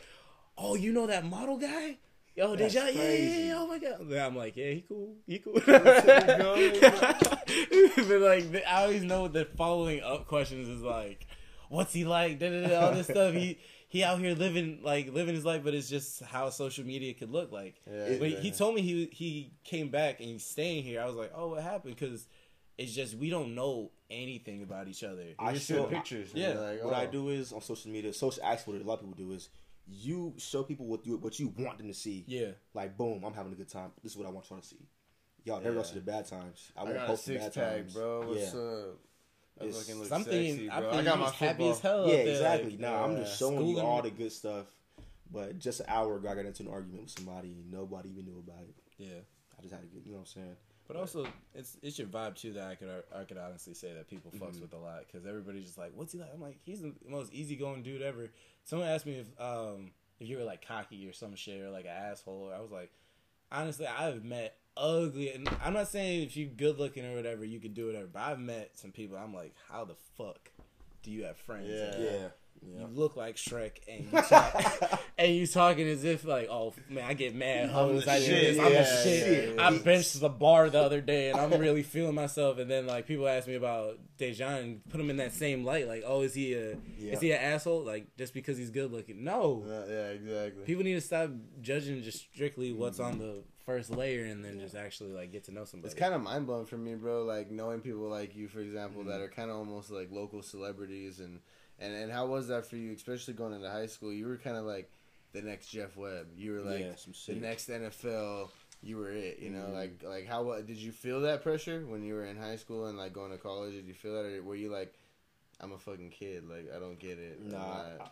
"Oh, 0.58 0.76
you 0.76 0.92
know 0.92 1.08
that 1.08 1.26
model 1.26 1.58
guy? 1.58 1.98
Yo, 2.36 2.56
That's 2.56 2.76
Dejan, 2.76 2.94
yeah, 2.94 3.14
yeah, 3.14 3.38
yeah, 3.46 3.54
oh 3.58 3.68
my 3.68 3.80
god." 3.80 3.98
Then 4.02 4.26
I'm 4.26 4.36
like, 4.36 4.58
"Yeah, 4.58 4.72
he 4.72 4.82
cool, 4.88 5.16
he 5.26 5.40
cool." 5.40 5.54
but 5.66 5.86
like, 8.22 8.64
I 8.68 8.84
always 8.84 9.04
know 9.04 9.28
the 9.28 9.46
following 9.58 10.02
up 10.02 10.28
questions 10.28 10.68
is 10.68 10.82
like, 10.82 11.28
"What's 11.70 11.94
he 11.94 12.06
like?" 12.06 12.40
Da, 12.40 12.50
da, 12.50 12.68
da, 12.68 12.86
all 12.86 12.92
this 12.92 13.08
stuff. 13.08 13.34
He 13.34 13.60
he 13.88 14.04
out 14.04 14.20
here 14.20 14.36
living 14.36 14.80
like 14.84 15.14
living 15.14 15.36
his 15.36 15.46
life, 15.46 15.64
but 15.64 15.74
it's 15.74 15.90
just 15.90 16.22
how 16.24 16.50
social 16.50 16.86
media 16.86 17.14
could 17.14 17.32
look 17.32 17.52
like. 17.54 17.76
Yeah, 17.90 18.18
But 18.20 18.30
he 18.30 18.50
yeah. 18.50 18.54
told 18.54 18.76
me 18.76 18.82
he 18.82 19.06
he 19.12 19.54
came 19.64 19.90
back 19.90 20.20
and 20.20 20.28
he's 20.30 20.46
staying 20.46 20.84
here. 20.84 21.02
I 21.02 21.06
was 21.06 21.16
like, 21.16 21.32
oh, 21.34 21.48
what 21.50 21.64
happened? 21.64 21.96
Because 21.98 22.28
it's 22.78 22.94
just 22.94 23.16
we 23.16 23.30
don't 23.30 23.56
know 23.56 23.92
anything 24.10 24.64
about 24.64 24.88
each 24.88 25.04
other. 25.04 25.24
I 25.40 25.52
You 25.52 25.60
show 25.60 25.76
show 25.76 25.84
pictures. 25.86 26.32
and 26.32 26.40
Yeah. 26.42 26.54
you're 26.54 26.62
Like, 26.62 26.84
What 26.84 26.94
I 26.94 27.06
oh. 27.08 27.12
do 27.12 27.30
is 27.30 27.52
on 27.54 27.62
social 27.62 27.92
media, 27.92 28.14
social 28.14 28.44
actually 28.44 28.78
what 28.78 28.86
a 28.86 28.88
lot 28.88 28.94
of 28.96 29.00
people 29.02 29.16
do 29.28 29.32
is 29.34 29.50
you 29.88 30.34
show 30.38 30.64
people 30.64 30.88
what 30.88 31.06
you 31.06 31.18
what 31.18 31.40
you 31.40 31.54
want 31.58 31.78
them 31.78 31.88
to 31.88 31.94
see. 31.94 32.24
Yeah. 32.28 32.52
Like 32.74 32.98
boom, 32.98 33.24
I'm 33.24 33.34
having 33.34 33.52
a 33.54 33.56
good 33.56 33.70
time. 33.70 33.92
This 34.04 34.14
is 34.14 34.18
what 34.18 34.28
I 34.28 34.32
want 34.32 34.50
y'all 34.50 34.60
to 34.60 34.66
see. 34.66 34.88
Y'all 35.44 35.62
never 35.62 35.78
Yeah. 35.78 35.82
see 35.84 35.96
the 35.96 36.02
bad 36.02 36.26
times. 36.28 36.72
I, 36.76 36.82
I 36.82 36.84
won't 36.84 36.96
got 36.96 37.04
a 37.04 37.08
post 37.08 37.26
the 37.28 37.36
bad 37.36 37.54
pack, 37.54 37.74
times. 37.76 37.94
bro. 37.94 38.28
What's 38.28 38.54
yeah. 38.54 38.60
up? 38.60 39.00
I 39.62 39.64
It's 39.66 39.78
fucking 39.80 40.00
look 40.00 40.10
Something 40.10 40.34
sexy, 40.56 40.70
I 40.70 40.80
bro. 40.82 40.90
think 40.92 41.02
I 41.02 41.06
got 41.06 41.20
my 41.20 41.30
happy 41.30 41.48
football. 41.48 41.72
as 41.72 41.80
hell. 41.80 42.08
yeah, 42.10 42.16
there, 42.18 42.28
exactly. 42.30 42.70
like, 42.72 42.80
nah, 42.80 43.06
I'm 43.06 43.16
just 43.18 43.40
showing 43.40 43.66
you 43.68 43.80
all 43.80 44.02
the 44.02 44.10
good 44.12 44.32
stuff. 44.32 44.66
But 45.32 45.60
just 45.60 45.80
an 45.80 45.86
hour 45.90 46.18
ago, 46.18 46.30
I 46.30 46.36
got 46.36 46.46
into 46.46 46.64
an 46.64 46.70
argument 46.70 47.04
with 47.04 47.12
somebody. 47.12 47.50
and 47.52 47.72
Nobody 47.72 48.10
even 48.10 48.26
knew 48.26 48.40
about 48.46 48.64
it. 48.64 48.76
Yeah. 48.98 49.08
I 49.58 49.62
just 49.62 49.74
had 49.74 49.82
to 49.84 49.88
get, 49.88 50.06
you 50.06 50.12
know 50.12 50.18
what 50.20 50.30
I'm 50.36 50.42
saying? 50.44 50.56
But 50.88 50.98
also, 50.98 51.28
it's 51.56 51.78
it's 51.82 51.98
your 51.98 52.08
vibe 52.08 52.36
too 52.36 52.54
that 52.54 52.68
I 52.68 52.76
could 52.76 52.90
I 53.16 53.24
could 53.24 53.38
honestly 53.38 53.74
say 53.74 53.94
that 53.94 54.08
people 54.08 54.32
fucks 54.32 54.58
Mhm. 54.58 54.62
with 54.62 54.74
a 54.74 54.78
lot 54.78 55.06
because 55.08 55.26
everybody's 55.26 55.66
just 55.66 55.78
like, 55.78 55.92
"What's 55.96 56.14
he 56.14 56.20
like?" 56.20 56.30
I'm 56.34 56.42
like, 56.42 56.60
"He's 56.64 56.82
the 56.82 56.94
most 57.08 57.34
easygoing 57.34 57.82
dude 57.84 58.02
ever." 58.04 58.30
Someone 58.66 58.88
asked 58.88 59.06
me 59.08 59.14
if 59.20 59.28
um 59.42 59.92
if 60.20 60.28
you 60.30 60.38
were 60.38 60.44
like 60.44 60.66
cocky 60.66 61.08
or 61.08 61.14
some 61.14 61.36
shit 61.36 61.60
or 61.62 61.70
like 61.72 61.86
an 61.86 61.92
asshole. 61.92 62.52
I 62.56 62.60
was 62.62 62.72
like, 62.72 62.92
honestly, 63.52 63.88
I've 63.88 64.24
met 64.24 64.58
ugly, 64.78 65.32
and 65.34 65.50
I'm 65.64 65.74
not 65.74 65.88
saying 65.88 66.22
if 66.24 66.38
you're 66.38 66.50
good 66.50 66.78
looking 66.78 67.06
or 67.06 67.16
whatever 67.16 67.44
you 67.46 67.60
could 67.60 67.74
do 67.74 67.88
whatever, 67.88 68.08
but 68.08 68.20
I've 68.22 68.40
met 68.40 68.78
some 68.78 68.92
people. 68.92 69.18
I'm 69.18 69.34
like, 69.34 69.54
how 69.70 69.86
the 69.86 69.96
fuck 70.18 70.52
do 71.02 71.12
you 71.12 71.24
have 71.26 71.38
friends? 71.38 71.68
Yeah. 71.70 72.00
Yeah. 72.00 72.28
Yeah. 72.62 72.82
You 72.82 72.88
look 72.94 73.16
like 73.16 73.36
Shrek, 73.36 73.78
and 73.88 74.06
you 74.12 74.22
talk, 74.22 75.02
and 75.18 75.36
you 75.36 75.46
talking 75.48 75.88
as 75.88 76.04
if 76.04 76.26
like, 76.26 76.48
oh 76.50 76.74
man, 76.90 77.04
I 77.06 77.14
get 77.14 77.36
mad 77.36 77.70
hoes. 77.70 78.06
the 78.06 78.12
I 78.12 78.20
do 78.20 78.26
shit, 78.26 78.42
this. 78.56 78.60
I'm 78.60 78.66
the 78.66 78.72
yeah, 78.72 79.04
shit. 79.04 79.56
yeah, 79.56 79.68
I 79.68 79.78
benched 79.78 80.20
the 80.20 80.30
bar 80.30 80.70
the 80.70 80.80
other 80.82 81.00
day, 81.02 81.30
and 81.30 81.40
I'm 81.40 81.52
really 81.60 81.84
feeling 81.84 82.16
myself. 82.16 82.58
And 82.58 82.70
then 82.70 82.88
like 82.88 83.06
people 83.08 83.28
ask 83.28 83.48
me 83.48 83.56
about 83.56 84.00
Dejan, 84.18 84.60
and 84.64 84.90
put 84.90 85.00
him 85.00 85.10
in 85.10 85.18
that 85.18 85.34
same 85.34 85.64
light. 85.64 85.88
Like, 85.88 86.04
oh, 86.06 86.22
is 86.22 86.34
he 86.34 86.54
a 86.54 86.76
is 87.00 87.22
he 87.22 87.32
an 87.32 87.40
asshole? 87.42 87.84
Like 87.84 88.16
just 88.18 88.34
because 88.34 88.58
he's 88.58 88.72
good 88.72 88.92
looking? 88.92 89.24
No. 89.24 89.64
Uh, 89.66 89.86
yeah, 89.92 90.08
exactly. 90.10 90.64
People 90.64 90.84
need 90.84 90.96
to 90.96 91.02
stop 91.02 91.30
judging 91.62 92.02
just 92.02 92.20
strictly 92.34 92.74
what's 92.74 93.00
on 93.00 93.20
the 93.20 93.44
first 93.66 93.92
layer, 93.92 94.26
and 94.26 94.44
then 94.44 94.60
just 94.60 94.76
actually 94.76 95.12
like 95.12 95.32
get 95.32 95.44
to 95.46 95.52
know 95.54 95.66
somebody. 95.66 95.92
It's 95.92 96.00
kind 96.00 96.14
of 96.16 96.22
mind 96.22 96.48
blowing 96.48 96.66
for 96.66 96.78
me, 96.78 96.96
bro. 96.96 97.24
Like 97.24 97.52
knowing 97.52 97.82
people 97.82 98.10
like 98.10 98.36
you, 98.36 98.48
for 98.48 98.60
example, 98.60 99.04
that 99.04 99.14
Mm-hmm. 99.16 99.24
are 99.24 99.30
kind 99.30 99.52
of 99.52 99.58
almost 99.58 99.92
like 99.92 100.10
local 100.12 100.42
celebrities, 100.42 101.20
and 101.20 101.40
and 101.80 101.94
and 101.94 102.12
how 102.12 102.26
was 102.28 102.48
that 102.48 102.66
for 102.66 102.78
you, 102.78 102.94
especially 102.94 103.34
going 103.34 103.54
into 103.54 103.70
high 103.70 103.88
school? 103.88 104.14
You 104.14 104.28
were 104.28 104.38
kind 104.38 104.58
of 104.58 104.66
like 104.66 104.92
the 105.34 105.42
next 105.42 105.68
Jeff 105.68 105.98
Webb. 105.98 106.28
You 106.36 106.54
were 106.54 106.62
like 106.62 106.80
yeah, 106.80 106.94
the 107.28 107.36
next 107.36 107.70
NFL. 107.70 108.50
You 108.82 108.98
were 108.98 109.12
it, 109.12 109.40
you 109.40 109.50
know. 109.50 109.66
Mhm. 109.70 109.74
Like 109.74 110.04
like 110.04 110.28
how 110.28 110.62
did 110.62 110.78
you 110.78 110.92
feel 110.92 111.22
that 111.22 111.44
pressure 111.44 111.86
when 111.88 112.04
you 112.04 112.14
were 112.14 112.26
in 112.26 112.38
high 112.38 112.56
school 112.56 112.88
and 112.88 112.98
like 112.98 113.14
going 113.14 113.32
to 113.32 113.38
college? 113.38 113.74
Did 113.74 113.86
you 113.86 113.94
feel 113.94 114.14
that, 114.14 114.26
or 114.26 114.44
were 114.44 114.56
you 114.56 114.70
like, 114.72 114.94
I'm 115.60 115.72
a 115.72 115.78
fucking 115.78 116.12
kid, 116.12 116.48
like 116.48 116.70
I 116.76 116.80
don't 116.80 117.00
get 117.00 117.18
it. 117.18 117.42
Nah, 117.42 117.58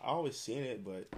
I, 0.02 0.06
always 0.06 0.38
seen 0.38 0.62
it, 0.62 0.84
but 0.84 1.08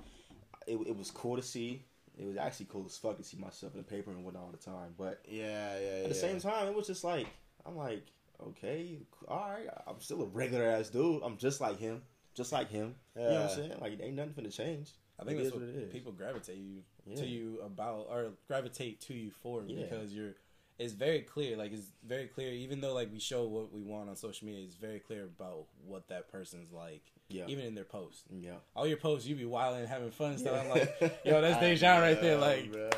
it, 0.67 0.77
it 0.87 0.97
was 0.97 1.11
cool 1.11 1.37
to 1.37 1.43
see. 1.43 1.83
It 2.19 2.27
was 2.27 2.37
actually 2.37 2.67
cool 2.71 2.85
as 2.87 2.97
fuck 2.97 3.19
to 3.19 3.25
see 3.25 3.37
myself 3.37 3.75
in 3.75 3.79
the 3.79 3.85
paper 3.85 4.11
and 4.11 4.25
whatnot 4.25 4.45
all 4.45 4.51
the 4.51 4.57
time. 4.57 4.95
But 4.97 5.21
yeah, 5.29 5.79
yeah, 5.79 6.03
at 6.05 6.09
the 6.09 6.15
same 6.15 6.41
time, 6.41 6.67
it 6.69 6.75
was 6.75 6.87
just 6.87 7.05
like 7.05 7.27
I'm 7.67 7.77
like, 7.77 8.07
okay, 8.49 8.99
all 9.29 9.51
right, 9.51 9.69
I'm 9.87 10.01
still 10.01 10.23
a 10.23 10.27
regular 10.27 10.67
ass 10.67 10.89
dude. 10.89 11.23
I'm 11.23 11.37
just 11.37 11.61
like 11.61 11.79
him, 11.79 12.03
just 12.37 12.53
like 12.53 12.71
him. 12.71 12.95
You 13.17 13.23
know 13.23 13.29
what 13.31 13.43
I'm 13.43 13.49
saying? 13.57 13.73
Like, 13.81 13.99
ain't 14.01 14.15
nothing 14.15 14.35
finna 14.35 14.55
change. 14.55 14.91
I 15.19 15.25
think 15.25 15.41
It 15.41 15.45
that's 15.45 15.47
is 15.49 15.53
what, 15.55 15.63
what 15.63 15.71
it 15.71 15.77
is. 15.85 15.93
people 15.93 16.13
gravitate 16.13 16.59
you 16.59 16.83
Yeah. 17.07 17.17
to 17.17 17.27
you 17.27 17.61
about 17.63 18.07
or 18.11 18.33
gravitate 18.47 19.01
to 19.03 19.15
you 19.15 19.31
for 19.31 19.65
Yeah. 19.67 19.83
because 19.83 20.13
you're 20.13 20.35
it's 20.79 20.93
very 20.93 21.23
clear 21.23 21.57
like 21.57 21.73
it's 21.73 21.91
very 22.05 22.27
clear 22.27 22.53
even 22.53 22.83
though 22.83 22.93
like 22.93 23.11
we 23.11 23.19
show 23.19 23.45
what 23.45 23.73
we 23.73 23.81
want 23.81 24.11
on 24.11 24.17
social 24.17 24.47
media 24.47 24.63
it's 24.63 24.75
very 24.77 25.01
clear 25.01 25.25
about 25.25 25.65
what 25.87 26.07
that 26.09 26.29
person's 26.31 26.71
like 26.71 27.03
Yeah, 27.29 27.45
even 27.49 27.65
in 27.65 27.75
their 27.75 27.85
posts 27.85 28.23
yeah. 28.31 28.53
all 28.77 28.87
your 28.87 28.99
posts 28.99 29.27
you 29.27 29.35
be 29.35 29.45
wilding 29.45 29.81
and 29.81 29.89
having 29.89 30.13
fun 30.13 30.31
and 30.31 30.39
stuff 30.39 30.63
i'm 30.63 30.71
like 30.71 31.21
yo 31.25 31.41
that's 31.41 31.57
Dejan 31.83 32.01
right 32.01 32.21
there 32.21 32.39
like 32.39 32.71
bro. 32.71 32.89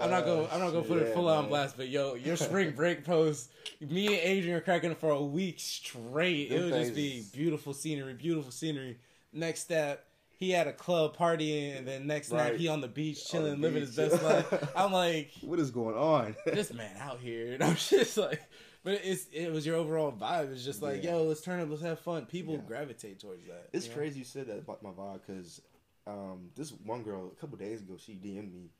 I'm 0.00 0.10
not 0.10 0.24
gonna 0.24 0.48
I'm 0.52 0.60
not 0.60 0.72
gonna 0.72 0.82
put 0.82 0.98
it 1.02 1.14
full 1.14 1.28
on 1.28 1.48
blast, 1.48 1.76
but 1.76 1.88
yo, 1.88 2.14
your 2.14 2.36
spring 2.36 2.70
break 2.76 3.04
post, 3.04 3.50
me 3.80 4.06
and 4.06 4.16
Adrian 4.16 4.56
are 4.56 4.60
cracking 4.60 4.90
it 4.90 4.98
for 4.98 5.10
a 5.10 5.22
week 5.22 5.56
straight. 5.58 6.50
It 6.50 6.60
Them 6.60 6.70
would 6.70 6.80
just 6.80 6.94
be 6.94 7.24
beautiful 7.32 7.72
scenery, 7.72 8.14
beautiful 8.14 8.50
scenery. 8.50 8.98
Next 9.32 9.60
step, 9.60 10.06
he 10.36 10.50
had 10.50 10.66
a 10.66 10.72
club 10.72 11.16
partying, 11.16 11.76
and 11.78 11.86
then 11.86 12.06
next 12.06 12.32
night 12.32 12.56
he 12.56 12.68
on 12.68 12.80
the 12.80 12.88
beach 12.88 13.18
On 13.34 13.42
the 13.42 13.48
chilling, 13.48 13.60
living 13.60 13.80
his 13.82 13.96
best 13.96 14.22
life. 14.22 14.72
I'm 14.76 14.92
like, 14.92 15.32
What 15.42 15.58
is 15.58 15.70
going 15.70 15.96
on? 15.96 16.34
this 16.44 16.72
man 16.72 16.96
out 17.00 17.20
here, 17.20 17.52
and 17.52 17.62
I'm 17.62 17.76
just 17.76 18.16
like, 18.16 18.42
but 18.84 19.00
it's 19.02 19.26
it 19.32 19.50
was 19.50 19.66
your 19.66 19.76
overall 19.76 20.12
vibe. 20.12 20.52
It's 20.52 20.64
just 20.64 20.82
like, 20.82 21.02
Yeah. 21.02 21.12
yo, 21.16 21.24
let's 21.24 21.40
turn 21.40 21.58
up, 21.60 21.68
let's 21.70 21.82
have 21.82 21.98
fun. 21.98 22.26
People 22.26 22.54
Yeah. 22.54 22.60
gravitate 22.66 23.18
towards 23.18 23.44
that. 23.46 23.70
It's 23.72 23.86
you 23.86 23.90
know? 23.92 23.96
crazy 23.96 24.18
you 24.20 24.24
said 24.24 24.46
that 24.46 24.58
about 24.58 24.82
my 24.82 24.90
vibe 24.90 25.20
because 25.26 25.60
um, 26.06 26.50
this 26.54 26.70
one 26.70 27.02
girl 27.02 27.32
a 27.32 27.40
couple 27.40 27.56
days 27.56 27.80
ago 27.80 27.94
she 27.98 28.12
DM'd 28.12 28.52
me 28.54 28.70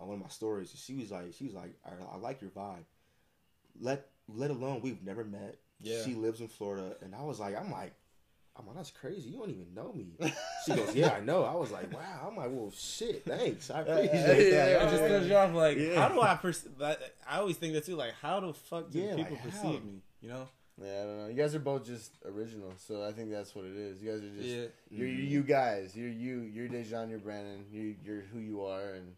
on 0.00 0.08
one 0.08 0.16
of 0.16 0.22
my 0.22 0.28
stories. 0.28 0.72
She 0.76 0.94
was 0.96 1.10
like, 1.12 1.32
she 1.32 1.44
was 1.44 1.54
like, 1.54 1.76
I, 1.86 1.90
I 2.14 2.16
like 2.18 2.42
your 2.42 2.50
vibe. 2.50 2.84
Let 3.80 4.06
let 4.28 4.50
alone 4.50 4.80
we've 4.82 5.02
never 5.02 5.24
met. 5.24 5.58
Yeah. 5.80 6.02
She 6.04 6.14
lives 6.14 6.40
in 6.40 6.48
Florida, 6.48 6.96
and 7.02 7.14
I 7.14 7.22
was 7.22 7.38
like, 7.40 7.56
I'm 7.56 7.70
like, 7.70 7.94
I'm 8.56 8.66
like, 8.68 8.76
that's 8.76 8.92
crazy. 8.92 9.30
You 9.30 9.38
don't 9.38 9.50
even 9.50 9.74
know 9.74 9.92
me. 9.92 10.06
She 10.64 10.74
goes, 10.74 10.94
Yeah, 10.94 11.14
I 11.14 11.20
know. 11.20 11.42
I 11.44 11.54
was 11.54 11.70
like, 11.72 11.92
Wow. 11.92 12.28
I'm 12.28 12.36
like, 12.36 12.48
Well, 12.50 12.70
shit. 12.76 13.24
Thanks. 13.24 13.70
I 13.70 13.80
appreciate 13.80 14.52
Yeah, 14.52 14.66
that. 14.66 14.82
It 14.82 14.90
just 14.90 15.04
throws 15.04 15.26
you 15.26 15.34
off 15.36 15.52
like, 15.54 15.76
Yeah. 15.76 16.00
how 16.00 16.08
do 16.14 16.20
I 16.20 16.34
perceive? 16.36 16.70
I 16.80 16.96
always 17.38 17.56
think 17.56 17.74
that 17.74 17.84
too. 17.84 17.96
Like, 17.96 18.12
how 18.22 18.38
the 18.40 18.52
fuck 18.54 18.90
do 18.90 19.00
Yeah, 19.00 19.14
like, 19.14 19.16
people 19.28 19.36
how? 19.38 19.50
perceive 19.50 19.84
me? 19.84 20.02
You 20.20 20.28
know? 20.28 20.48
Yeah, 20.80 20.88
I 20.88 21.04
don't 21.04 21.18
know. 21.18 21.26
You 21.28 21.34
guys 21.34 21.54
are 21.54 21.60
both 21.60 21.84
just 21.84 22.12
original, 22.24 22.72
so 22.78 23.04
I 23.06 23.12
think 23.12 23.30
that's 23.30 23.54
what 23.54 23.64
it 23.64 23.76
is. 23.76 24.02
You 24.02 24.10
guys 24.12 24.20
are 24.22 24.28
just 24.30 24.48
Yeah. 24.48 24.64
you're, 24.90 25.08
you're 25.08 25.26
you 25.26 25.42
guys. 25.42 25.96
You're 25.96 26.08
you. 26.08 26.40
You're 26.40 26.68
Dejan. 26.68 27.10
You're 27.10 27.20
Brandon. 27.20 27.64
You 27.72 27.94
you're 28.04 28.22
who 28.32 28.38
you 28.40 28.64
are, 28.64 28.94
and 28.94 29.14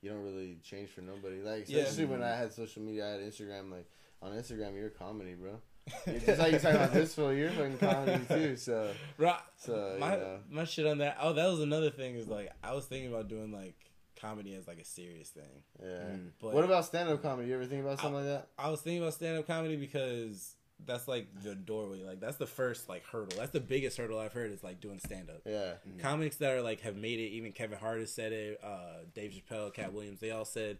you 0.00 0.10
don't 0.10 0.22
really 0.22 0.58
change 0.62 0.90
for 0.90 1.00
nobody. 1.00 1.40
Like 1.42 1.68
Yeah. 1.68 1.80
especially 1.80 2.04
when 2.06 2.22
I 2.22 2.36
had 2.36 2.52
social 2.52 2.82
media, 2.82 3.06
I 3.06 3.10
had 3.12 3.20
Instagram. 3.20 3.70
Like 3.72 3.86
on 4.22 4.30
Instagram, 4.32 4.76
you're 4.76 4.90
comedy, 4.90 5.34
bro. 5.34 5.60
You're 6.06 6.20
just 6.20 6.38
like 6.38 6.52
you're 6.52 6.60
talking 6.60 6.76
about 6.76 6.92
this 6.92 7.14
fool. 7.14 7.32
You're 7.32 7.50
fucking 7.50 7.78
comedy 7.78 8.24
too. 8.28 8.56
So 8.56 8.90
Bro, 9.16 9.34
so 9.56 9.96
my 9.98 10.14
you 10.14 10.20
know. 10.20 10.38
my 10.50 10.64
shit 10.64 10.86
on 10.86 10.98
that. 10.98 11.18
Oh, 11.20 11.32
that 11.32 11.46
was 11.46 11.60
another 11.60 11.90
thing. 11.90 12.14
Is 12.16 12.28
like 12.28 12.50
I 12.62 12.74
was 12.74 12.86
thinking 12.86 13.10
about 13.10 13.28
doing 13.28 13.52
like 13.52 13.74
comedy 14.20 14.54
as 14.54 14.68
like 14.68 14.78
a 14.78 14.84
serious 14.84 15.28
thing. 15.28 15.62
Yeah. 15.82 15.88
Mm. 15.88 16.30
But 16.40 16.54
What 16.54 16.64
about 16.64 16.84
stand 16.84 17.08
up 17.08 17.22
comedy? 17.22 17.48
You 17.48 17.56
ever 17.56 17.66
think 17.66 17.84
about 17.84 17.98
something 18.00 18.14
like 18.14 18.24
that? 18.24 18.48
I 18.58 18.70
was 18.70 18.80
thinking 18.80 19.02
about 19.02 19.14
stand 19.14 19.38
up 19.38 19.46
comedy 19.46 19.76
because 19.76 20.54
that's 20.86 21.08
like 21.08 21.26
the 21.42 21.54
doorway. 21.54 22.02
Like 22.04 22.20
that's 22.20 22.36
the 22.36 22.46
first 22.46 22.88
like 22.88 23.04
hurdle. 23.04 23.36
That's 23.36 23.50
the 23.50 23.60
biggest 23.60 23.96
hurdle 23.96 24.18
I've 24.18 24.32
heard 24.32 24.52
is 24.52 24.62
like 24.62 24.80
doing 24.80 25.00
stand 25.00 25.30
up. 25.30 25.42
Yeah. 25.44 25.74
Comics 25.98 26.36
that 26.36 26.52
are 26.52 26.62
like 26.62 26.80
have 26.82 26.96
made 26.96 27.18
it. 27.18 27.30
Even 27.30 27.52
Kevin 27.52 27.78
Hart 27.78 27.98
has 28.00 28.12
said 28.12 28.32
it. 28.32 28.60
Uh, 28.62 29.04
Dave 29.14 29.32
Chappelle, 29.32 29.74
Katt 29.74 29.92
Williams. 29.92 30.20
They 30.20 30.30
all 30.30 30.44
said 30.44 30.78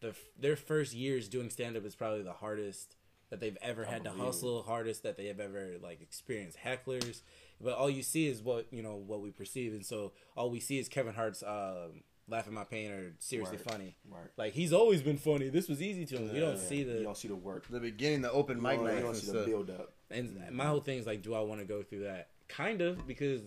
the 0.00 0.14
their 0.38 0.56
first 0.56 0.92
years 0.94 1.28
doing 1.28 1.50
stand 1.50 1.76
up 1.76 1.84
is 1.84 1.94
probably 1.94 2.22
the 2.22 2.32
hardest 2.32 2.96
that 3.30 3.40
they've 3.40 3.56
ever 3.62 3.84
had 3.84 4.04
to 4.04 4.10
hustle. 4.10 4.62
Hardest 4.62 5.02
that 5.04 5.16
they 5.16 5.26
have 5.26 5.40
ever 5.40 5.76
like 5.82 6.00
experienced 6.02 6.58
hecklers. 6.64 7.22
But 7.60 7.74
all 7.74 7.90
you 7.90 8.02
see 8.02 8.26
is 8.28 8.42
what 8.42 8.66
you 8.72 8.82
know 8.82 8.96
what 8.96 9.20
we 9.20 9.30
perceive, 9.30 9.72
and 9.72 9.84
so 9.84 10.12
all 10.36 10.50
we 10.50 10.60
see 10.60 10.78
is 10.78 10.88
Kevin 10.88 11.14
Hart's 11.14 11.42
um, 11.42 12.02
laughing 12.28 12.54
my 12.54 12.64
pain 12.64 12.90
or 12.90 13.12
seriously 13.18 13.56
Right. 13.58 13.70
funny. 13.70 13.96
Right. 14.08 14.28
Like 14.36 14.52
he's 14.54 14.72
always 14.72 15.02
been 15.02 15.16
funny. 15.18 15.48
This 15.48 15.68
was 15.68 15.82
easy 15.82 16.06
to 16.06 16.16
him. 16.16 16.34
you 16.34 16.40
don't 16.40 16.56
Yeah. 16.56 16.62
see 16.62 16.82
the 16.84 16.94
You 16.98 17.02
don't 17.04 17.16
see 17.16 17.28
the 17.28 17.36
work. 17.36 17.66
The 17.68 17.80
beginning, 17.80 18.22
the 18.22 18.30
open 18.32 18.56
You 18.58 18.62
mic 18.62 18.76
don't, 18.78 18.86
you 18.94 19.00
don't 19.00 19.08
and 19.10 19.16
see 19.16 19.32
the 19.32 19.44
build 19.44 19.70
up. 19.70 19.92
And 20.10 20.50
my 20.52 20.66
whole 20.66 20.80
thing 20.80 20.98
is 20.98 21.06
like, 21.06 21.22
do 21.22 21.34
I 21.34 21.40
want 21.40 21.60
to 21.60 21.66
go 21.66 21.82
through 21.82 22.04
that? 22.04 22.30
Kind 22.48 22.80
of, 22.80 23.06
because 23.06 23.42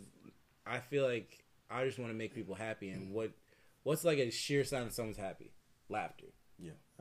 I 0.65 0.79
feel 0.79 1.03
like 1.05 1.43
I 1.69 1.83
just 1.85 1.97
want 1.99 2.11
to 2.11 2.17
make 2.17 2.33
people 2.35 2.55
happy. 2.55 2.89
And 2.89 3.11
what 3.13 3.31
what's 3.83 4.05
like 4.05 4.17
a 4.19 4.29
sheer 4.31 4.63
sign 4.63 4.83
that 4.85 4.93
someone's 4.93 5.17
happy? 5.17 5.51
Laughter. 5.89 6.27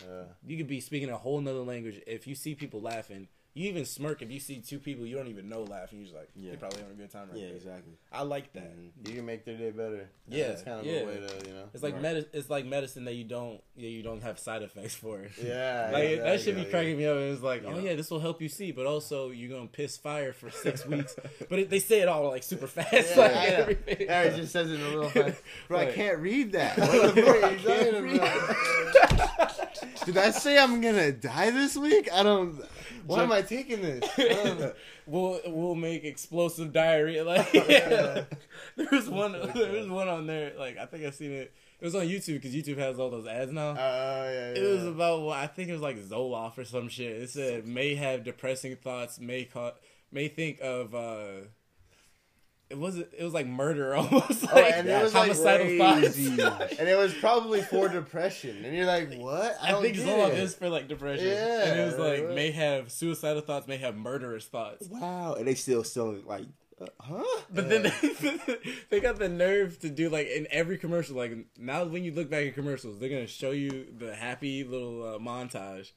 Uh, 0.00 0.24
You 0.46 0.56
could 0.56 0.66
be 0.68 0.80
speaking 0.80 1.10
a 1.10 1.16
whole 1.18 1.40
nother 1.40 1.60
language. 1.60 2.00
If 2.06 2.26
you 2.26 2.34
see 2.34 2.54
people 2.54 2.80
laughing, 2.80 3.28
you 3.54 3.68
even 3.68 3.84
smirk. 3.84 4.22
If 4.22 4.30
you 4.30 4.40
see 4.40 4.60
two 4.60 4.78
people 4.78 5.04
you 5.04 5.14
don't 5.14 5.28
even 5.28 5.46
know 5.50 5.62
laughing, 5.64 5.98
you're 5.98 6.06
just 6.06 6.16
like, 6.16 6.30
Yeah. 6.34 6.50
they're 6.52 6.58
probably 6.58 6.78
having 6.80 6.94
a 6.94 6.98
good 7.02 7.10
time 7.10 7.28
right 7.28 7.38
Yeah, 7.38 7.48
there. 7.48 7.56
exactly. 7.56 7.92
I 8.10 8.22
like 8.22 8.50
that. 8.54 8.74
Mhm. 8.74 9.08
you 9.08 9.14
can 9.16 9.26
make 9.26 9.44
their 9.44 9.58
day 9.58 9.70
better. 9.70 10.08
Yeah, 10.26 10.44
it's 10.52 10.62
kind 10.62 10.80
of 10.80 10.86
yeah. 10.86 11.00
a 11.00 11.06
way 11.06 11.14
to 11.16 11.46
you 11.46 11.52
know. 11.52 11.68
It's 11.74 11.82
like 11.82 11.92
Right. 11.92 12.02
medi- 12.02 12.26
It's 12.32 12.48
like 12.48 12.64
medicine 12.64 13.04
that 13.04 13.12
you 13.12 13.24
don't. 13.24 13.60
Yeah, 13.76 13.90
you 13.90 14.02
don't 14.02 14.22
have 14.22 14.38
side 14.38 14.62
effects 14.62 14.94
for. 14.94 15.26
Yeah, 15.42 15.90
Like 15.92 16.22
that 16.22 16.40
should 16.40 16.54
be 16.54 16.62
exactly. 16.62 16.70
cracking 16.70 16.96
me 16.96 17.04
up. 17.06 17.18
It's 17.18 17.42
like, 17.42 17.62
oh 17.66 17.74
Yeah. 17.78 17.90
yeah, 17.90 17.94
this 17.96 18.10
will 18.10 18.20
help 18.20 18.40
you 18.40 18.48
see, 18.48 18.72
but 18.72 18.86
also 18.86 19.28
you're 19.30 19.50
gonna 19.50 19.68
piss 19.68 19.98
fire 19.98 20.32
for 20.32 20.50
six 20.50 20.86
weeks. 20.92 21.14
But 21.50 21.58
it, 21.58 21.68
they 21.68 21.78
say 21.78 22.00
it 22.00 22.08
all 22.08 22.26
like 22.30 22.44
super 22.44 22.66
fast, 22.66 22.90
Yeah, 23.10 23.16
like 23.18 23.50
everything. 23.50 23.96
Yeah, 24.08 24.22
it 24.22 24.36
just 24.36 24.52
says 24.52 24.70
it 24.70 24.76
in 24.76 24.80
a 24.80 24.88
little 24.88 25.10
fast. 25.10 25.42
Bro, 25.68 25.78
I 25.78 25.92
can't 25.92 26.18
read 26.20 26.52
that. 26.52 26.78
What 26.78 27.14
the 27.14 27.22
fuck 27.22 27.42
are 27.42 27.50
you 27.52 27.58
talking 27.58 28.16
about? 28.16 29.11
Did 30.04 30.16
I 30.16 30.30
say 30.30 30.58
I'm 30.58 30.80
gonna 30.80 31.12
die 31.12 31.50
this 31.50 31.76
week? 31.76 32.08
I 32.12 32.22
don't. 32.22 32.60
Why 33.06 33.22
am 33.22 33.32
I 33.32 33.42
taking 33.42 33.82
this? 33.82 34.04
I 34.18 34.72
we'll 35.06 35.40
we'll 35.46 35.74
make 35.74 36.04
explosive 36.04 36.72
diarrhea. 36.72 37.24
Like 37.24 37.50
there 37.52 38.26
was 38.90 39.08
one 39.08 39.32
there 39.54 39.72
was 39.72 39.88
one 39.88 40.08
on 40.08 40.26
there. 40.26 40.52
Like 40.58 40.78
I 40.78 40.86
think 40.86 41.04
I've 41.04 41.14
seen 41.14 41.32
it. 41.32 41.52
It 41.80 41.84
was 41.84 41.94
on 41.94 42.06
YouTube 42.06 42.34
because 42.40 42.54
YouTube 42.54 42.78
has 42.78 42.98
all 42.98 43.10
those 43.10 43.26
ads 43.26 43.52
now. 43.52 43.70
Oh 43.70 43.74
yeah, 43.74 44.52
yeah. 44.54 44.60
It 44.60 44.72
was 44.72 44.86
about 44.86 45.22
well, 45.22 45.32
I 45.32 45.46
think 45.46 45.68
it 45.68 45.72
was 45.72 45.82
like 45.82 45.98
Zoloft 45.98 46.58
or 46.58 46.64
some 46.64 46.88
shit. 46.88 47.22
It 47.22 47.30
said 47.30 47.66
may 47.66 47.94
have 47.94 48.24
depressing 48.24 48.76
thoughts, 48.76 49.18
may 49.18 49.44
ca- 49.44 49.74
may 50.12 50.28
think 50.28 50.60
of 50.60 50.94
uh 50.94 51.46
it 52.72 52.78
wasn't. 52.78 53.08
It 53.16 53.22
was 53.22 53.34
like 53.34 53.46
murder 53.46 53.94
almost. 53.96 54.46
Oh, 54.50 54.54
Like 54.54 54.72
and 54.74 54.88
it 54.88 55.02
was 55.02 55.12
homicidal 55.12 55.78
thoughts. 55.78 56.00
crazy. 56.00 56.42
and 56.78 56.88
it 56.88 56.96
was 56.96 57.12
probably 57.14 57.60
for 57.60 57.88
depression. 57.88 58.64
And 58.64 58.74
you're 58.74 58.86
like, 58.86 59.12
what? 59.14 59.56
I, 59.60 59.70
don't 59.70 59.82
think 59.82 59.96
get 59.96 60.06
some 60.06 60.18
of 60.20 60.30
it. 60.32 60.36
this 60.36 60.54
for 60.54 60.70
like 60.70 60.88
depression. 60.88 61.26
Yeah, 61.26 61.64
and 61.68 61.80
it 61.80 61.84
was 61.84 61.98
like 61.98 62.24
right. 62.24 62.34
may 62.34 62.50
have 62.50 62.90
suicidal 62.90 63.42
thoughts, 63.42 63.68
may 63.68 63.76
have 63.76 63.94
murderous 63.94 64.46
thoughts. 64.46 64.88
Wow, 64.88 65.34
and 65.34 65.46
they 65.46 65.54
still 65.54 65.84
selling 65.84 66.24
like, 66.26 66.46
uh, 66.80 66.86
huh? 66.98 67.40
But 67.52 67.68
then 67.68 67.82
they, 67.82 68.58
they 68.90 69.00
got 69.00 69.18
the 69.18 69.28
nerve 69.28 69.78
to 69.80 69.90
do 69.90 70.08
like 70.08 70.28
in 70.28 70.46
every 70.50 70.78
commercial. 70.78 71.14
Like 71.14 71.36
now, 71.58 71.84
when 71.84 72.04
you 72.04 72.12
look 72.12 72.30
back 72.30 72.46
at 72.46 72.54
commercials, 72.54 72.98
they're 72.98 73.10
gonna 73.10 73.26
show 73.26 73.50
you 73.50 73.86
the 73.98 74.14
happy 74.14 74.64
little 74.64 75.14
uh, 75.14 75.18
montage, 75.18 75.92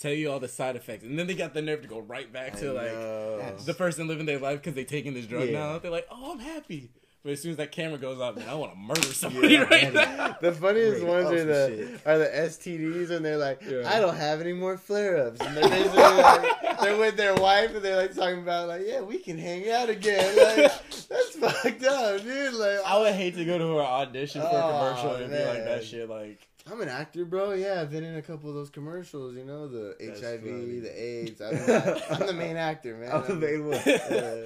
tell 0.00 0.12
you 0.12 0.30
all 0.32 0.40
the 0.40 0.48
side 0.48 0.74
effects, 0.76 1.04
and 1.04 1.18
then 1.18 1.26
they 1.26 1.34
got 1.34 1.54
the 1.54 1.62
nerve 1.62 1.82
to 1.82 1.88
go 1.88 2.00
right 2.00 2.32
back 2.32 2.56
to 2.58 2.72
like 2.72 2.86
That's- 2.90 3.64
the 3.66 3.74
person 3.74 4.08
living 4.08 4.26
their 4.26 4.38
life 4.38 4.58
because 4.58 4.74
they're 4.74 4.84
taking 4.84 5.14
this 5.14 5.26
drug 5.26 5.48
Yeah. 5.48 5.58
now. 5.58 5.78
They're 5.78 5.90
like, 5.90 6.08
oh, 6.10 6.32
I'm 6.32 6.38
happy. 6.40 6.90
But 7.22 7.32
as 7.32 7.42
soon 7.42 7.50
as 7.50 7.58
that 7.58 7.70
camera 7.70 7.98
goes 7.98 8.18
off, 8.18 8.36
man, 8.36 8.48
I 8.48 8.54
want 8.54 8.72
to 8.72 8.78
murder 8.78 9.02
somebody 9.12 9.58
right 9.58 9.92
now. 9.92 10.38
The 10.40 10.52
funniest 10.52 11.00
Great. 11.02 11.06
ones 11.10 11.26
Oh, 11.28 11.34
are 11.34 11.44
the 11.44 11.66
shit. 11.76 12.00
are 12.06 12.18
the 12.18 12.24
STDs, 12.24 13.10
and 13.10 13.22
they're 13.22 13.36
like, 13.36 13.60
Yeah. 13.68 13.82
"I 13.94 14.00
don't 14.00 14.16
have 14.16 14.40
any 14.40 14.54
more 14.54 14.78
flare-ups," 14.78 15.38
and 15.42 15.54
they're 15.54 15.68
basically 15.68 15.98
like, 15.98 16.50
they're 16.80 16.96
with 16.96 17.16
their 17.18 17.34
wife, 17.34 17.74
and 17.74 17.84
they're 17.84 17.98
like 17.98 18.14
talking 18.14 18.38
about 18.38 18.68
like, 18.68 18.84
"Yeah, 18.86 19.02
we 19.02 19.18
can 19.18 19.36
hang 19.36 19.68
out 19.70 19.90
again." 19.90 20.34
Like, 20.34 20.72
that's 21.08 21.34
fucked 21.36 21.84
up, 21.84 22.22
dude. 22.22 22.54
Like, 22.54 22.78
I 22.86 22.98
would 23.00 23.12
hate 23.12 23.34
to 23.34 23.44
go 23.44 23.58
to 23.58 23.80
an 23.80 23.84
audition 23.84 24.40
for 24.40 24.46
a 24.46 24.50
Oh, 24.50 24.68
commercial 24.94 25.14
and 25.16 25.30
be 25.30 25.38
like 25.44 25.64
that 25.66 25.78
oh, 25.80 25.84
shit. 25.84 26.08
Like, 26.08 26.48
I'm 26.70 26.80
an 26.80 26.88
actor, 26.88 27.24
bro. 27.24 27.52
Yeah, 27.52 27.80
I've 27.80 27.90
been 27.90 28.04
in 28.04 28.16
a 28.16 28.22
couple 28.22 28.48
of 28.48 28.54
those 28.54 28.70
commercials. 28.70 29.36
You 29.36 29.44
know, 29.44 29.68
the 29.68 29.96
That's 30.00 30.20
HIV, 30.20 30.40
funny. 30.40 30.80
the 30.80 31.02
AIDS. 31.02 31.40
I'm, 31.40 31.54
the- 31.54 32.02
I'm 32.20 32.26
the 32.26 32.32
main 32.32 32.56
actor, 32.56 32.96
man. 32.96 33.12
I'm 33.12 33.26
the 33.26 33.34
main 33.34 33.66
one. 33.68 33.78
Yeah. 33.86 34.42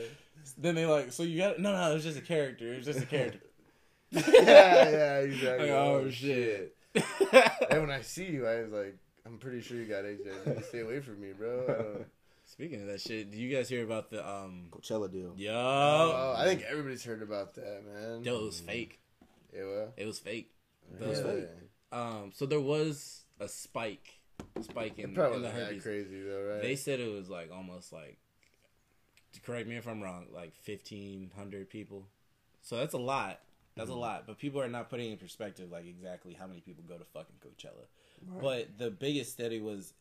then 0.58 0.74
they 0.74 0.84
like, 0.86 1.12
so 1.12 1.22
you 1.22 1.38
got 1.38 1.58
no, 1.58 1.72
no, 1.72 1.90
it 1.90 1.94
was 1.94 2.02
just 2.04 2.18
a 2.18 2.22
character. 2.22 2.72
It 2.72 2.76
was 2.78 2.86
just 2.86 3.00
a 3.02 3.06
character. 3.06 3.40
yeah, 4.10 4.22
yeah, 4.90 5.18
exactly. 5.20 5.70
Like, 5.70 5.78
oh 5.78 6.10
shit. 6.10 6.76
And 7.70 7.80
when 7.80 7.90
I 7.90 8.02
see 8.02 8.26
you, 8.26 8.46
I 8.46 8.60
was 8.62 8.70
like, 8.72 8.96
I'm 9.26 9.38
pretty 9.38 9.60
sure 9.62 9.76
you 9.78 9.86
got 9.86 10.04
HIV. 10.04 10.64
Stay 10.66 10.80
away 10.80 11.00
from 11.00 11.20
me, 11.20 11.32
bro. 11.32 12.04
Speaking 12.46 12.82
of 12.82 12.88
that 12.88 13.00
shit, 13.00 13.30
do 13.32 13.38
you 13.38 13.54
guys 13.56 13.68
hear 13.70 13.82
about 13.84 14.10
the 14.10 14.24
um? 14.28 14.66
Coachella 14.70 15.10
deal. 15.10 15.32
Yo, 15.36 15.50
Oh, 15.52 16.34
I 16.36 16.44
think 16.44 16.62
everybody's 16.62 17.02
heard 17.04 17.22
about 17.22 17.54
that, 17.54 17.82
man. 17.90 18.22
yo, 18.22 18.36
it 18.40 18.44
was 18.44 18.60
fake. 18.60 19.00
Yeah, 19.52 19.64
well, 19.64 19.92
It 19.96 20.06
was 20.06 20.18
fake. 20.18 20.50
yeah. 21.00 21.46
Was 21.94 22.02
fake. 22.12 22.22
Um, 22.22 22.32
so 22.34 22.46
there 22.46 22.60
was 22.60 23.22
a 23.40 23.48
spike, 23.48 24.18
spike 24.60 24.98
in, 24.98 25.10
It 25.10 25.14
probably 25.14 25.36
in 25.36 25.42
the 25.42 25.48
wasn't 25.48 25.60
that 25.64 25.66
herpes. 25.68 25.82
crazy 25.82 26.22
though, 26.22 26.50
right? 26.52 26.62
They 26.62 26.76
said 26.76 27.00
it 27.00 27.12
was 27.12 27.28
like 27.30 27.50
almost 27.52 27.92
like, 27.92 28.18
correct 29.44 29.68
me 29.68 29.76
if 29.76 29.86
I'm 29.86 30.02
wrong, 30.02 30.26
like 30.32 30.54
fifteen 30.54 31.30
hundred 31.36 31.68
people. 31.70 32.06
So 32.62 32.76
that's 32.76 32.94
a 32.94 32.98
lot. 32.98 33.40
That's 33.76 33.90
Mm-hmm. 33.90 33.98
a 33.98 34.00
lot. 34.00 34.26
But 34.26 34.38
people 34.38 34.60
are 34.60 34.68
not 34.68 34.88
putting 34.88 35.10
in 35.10 35.18
perspective 35.18 35.70
like 35.72 35.86
exactly 35.86 36.32
how 36.34 36.46
many 36.46 36.60
people 36.60 36.84
go 36.86 36.96
to 36.96 37.04
fucking 37.04 37.36
Coachella. 37.44 37.86
But 38.40 38.78
the 38.78 38.90
biggest 38.90 39.32
study 39.32 39.60
was, 39.60 39.92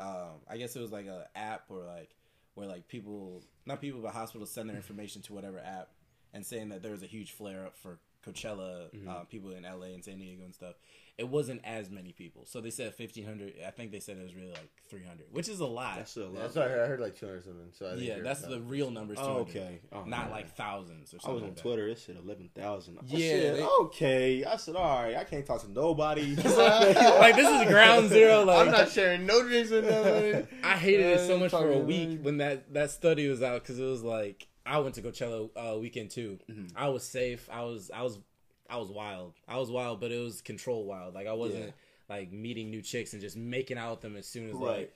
um, 0.00 0.40
I 0.50 0.56
guess 0.56 0.74
it 0.74 0.80
was 0.80 0.90
like 0.90 1.06
a 1.06 1.28
app 1.36 1.64
or 1.68 1.84
like 1.84 2.10
where 2.54 2.66
like 2.66 2.88
people, 2.88 3.42
not 3.66 3.80
people, 3.80 4.00
but 4.00 4.12
hospitals 4.12 4.50
send 4.50 4.68
their 4.70 4.76
information 4.76 5.20
to 5.22 5.32
whatever 5.34 5.58
app 5.60 5.90
and 6.32 6.44
saying 6.44 6.70
that 6.70 6.82
there 6.82 6.90
was 6.90 7.02
a 7.02 7.06
huge 7.06 7.32
flare 7.32 7.66
up 7.66 7.76
for 7.76 7.98
Coachella, 8.26 8.90
Mm-hmm. 8.92 9.08
uh, 9.08 9.14
people 9.24 9.50
in 9.52 9.62
LA 9.62 9.88
and 9.94 10.02
San 10.04 10.18
Diego 10.18 10.42
and 10.44 10.54
stuff. 10.54 10.74
It 11.18 11.28
wasn't 11.28 11.62
as 11.64 11.90
many 11.90 12.12
people. 12.12 12.44
So 12.46 12.60
they 12.60 12.70
said 12.70 12.94
1,500. 12.96 13.54
I 13.66 13.70
think 13.72 13.90
they 13.90 13.98
said 13.98 14.18
it 14.18 14.22
was 14.22 14.36
really 14.36 14.50
like 14.52 14.70
300, 14.88 15.26
which 15.32 15.48
is 15.48 15.58
a 15.58 15.66
lot. 15.66 15.96
That's 15.96 16.12
still 16.12 16.26
a 16.26 16.30
lot. 16.30 16.42
that's 16.42 16.54
what 16.54 16.66
I 16.66 16.68
heard. 16.70 16.84
I 16.84 16.86
heard 16.86 17.00
like 17.00 17.18
200 17.18 17.42
something. 17.42 17.68
So 17.72 17.86
I 17.86 17.96
think 17.96 18.02
yeah, 18.06 18.20
that's 18.22 18.42
the 18.42 18.54
about- 18.54 18.70
real 18.70 18.90
numbers. 18.92 19.18
Oh, 19.20 19.38
okay. 19.38 19.80
Oh, 19.92 20.04
Not 20.04 20.06
man. 20.06 20.30
like 20.30 20.54
thousands 20.54 21.12
or 21.12 21.16
I 21.16 21.20
something. 21.20 21.34
was 21.34 21.42
on 21.42 21.48
like. 21.50 21.56
Twitter. 21.60 21.88
It 21.88 21.98
said 21.98 22.16
eleven 22.22 22.50
thousand. 22.54 22.98
Yeah, 23.06 23.52
they- 23.54 23.62
okay. 23.82 24.44
I 24.44 24.56
said, 24.56 24.76
all 24.76 25.02
right. 25.02 25.16
I 25.16 25.24
can't 25.24 25.44
talk 25.44 25.60
to 25.62 25.70
nobody. 25.72 26.36
like 26.36 27.34
this 27.34 27.62
is 27.62 27.68
ground 27.68 28.08
zero. 28.10 28.44
Like 28.44 28.66
I'm 28.66 28.72
not 28.72 28.88
sharing 28.90 29.26
no 29.26 29.42
drinks 29.42 29.70
with 29.70 29.86
nobody. 29.90 30.46
I 30.62 30.76
hated 30.76 31.04
it 31.06 31.18
Uh, 31.18 31.26
so 31.26 31.38
much 31.38 31.50
for 31.50 31.68
a 31.68 31.78
week 31.78 32.20
when 32.22 32.36
that 32.36 32.72
that 32.74 32.92
study 32.92 33.28
was 33.28 33.42
out 33.42 33.62
because 33.62 33.80
it 33.80 33.84
was 33.84 34.04
like 34.04 34.46
I 34.64 34.78
went 34.78 34.94
to 34.94 35.02
Coachella 35.02 35.50
uh, 35.56 35.78
weekend 35.78 36.10
too. 36.10 36.38
Mm-hmm. 36.48 36.76
I 36.76 36.90
was 36.90 37.02
safe. 37.02 37.48
I 37.52 37.62
was 37.64 37.90
I 37.92 38.02
was 38.02 38.20
I 38.68 38.76
was 38.76 38.90
wild. 38.90 39.34
I 39.48 39.56
was 39.58 39.70
wild, 39.70 40.00
but 40.00 40.12
it 40.12 40.18
was 40.22 40.40
control 40.42 40.84
wild. 40.84 41.14
Like 41.14 41.26
I 41.26 41.32
wasn't 41.32 41.66
Yeah. 41.66 41.70
like 42.08 42.32
meeting 42.32 42.70
new 42.70 42.82
chicks 42.82 43.12
and 43.12 43.22
just 43.22 43.36
making 43.36 43.78
out 43.78 43.92
with 43.92 44.00
them 44.02 44.16
as 44.16 44.26
soon 44.26 44.48
as 44.50 44.54
Right. 44.56 44.78
like 44.80 44.94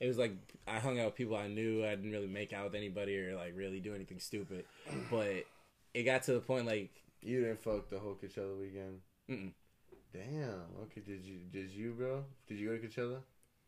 it 0.00 0.08
was 0.08 0.18
like 0.18 0.32
I 0.66 0.78
hung 0.80 0.98
out 0.98 1.06
with 1.06 1.14
people 1.14 1.36
I 1.36 1.48
knew. 1.48 1.84
I 1.84 1.90
didn't 1.94 2.10
really 2.12 2.26
make 2.26 2.52
out 2.52 2.64
with 2.64 2.74
anybody 2.74 3.18
or 3.18 3.36
like 3.36 3.52
really 3.56 3.80
do 3.80 3.94
anything 3.94 4.18
stupid. 4.18 4.64
But 5.10 5.44
it 5.94 6.04
got 6.04 6.22
to 6.24 6.32
the 6.34 6.40
point 6.40 6.66
like 6.66 6.90
You 7.20 7.40
didn't 7.42 7.62
fuck 7.62 7.88
the 7.90 7.98
whole 7.98 8.14
Coachella 8.14 8.58
weekend. 8.58 9.00
Mm-mm. 9.30 9.52
Damn. 10.12 10.64
Okay. 10.84 11.00
Did 11.00 11.24
you? 11.24 11.38
Did 11.50 11.70
you, 11.70 11.92
bro? 11.92 12.24
Did 12.46 12.58
you 12.58 12.68
go 12.68 12.76
to 12.76 12.86
Coachella? 12.86 13.20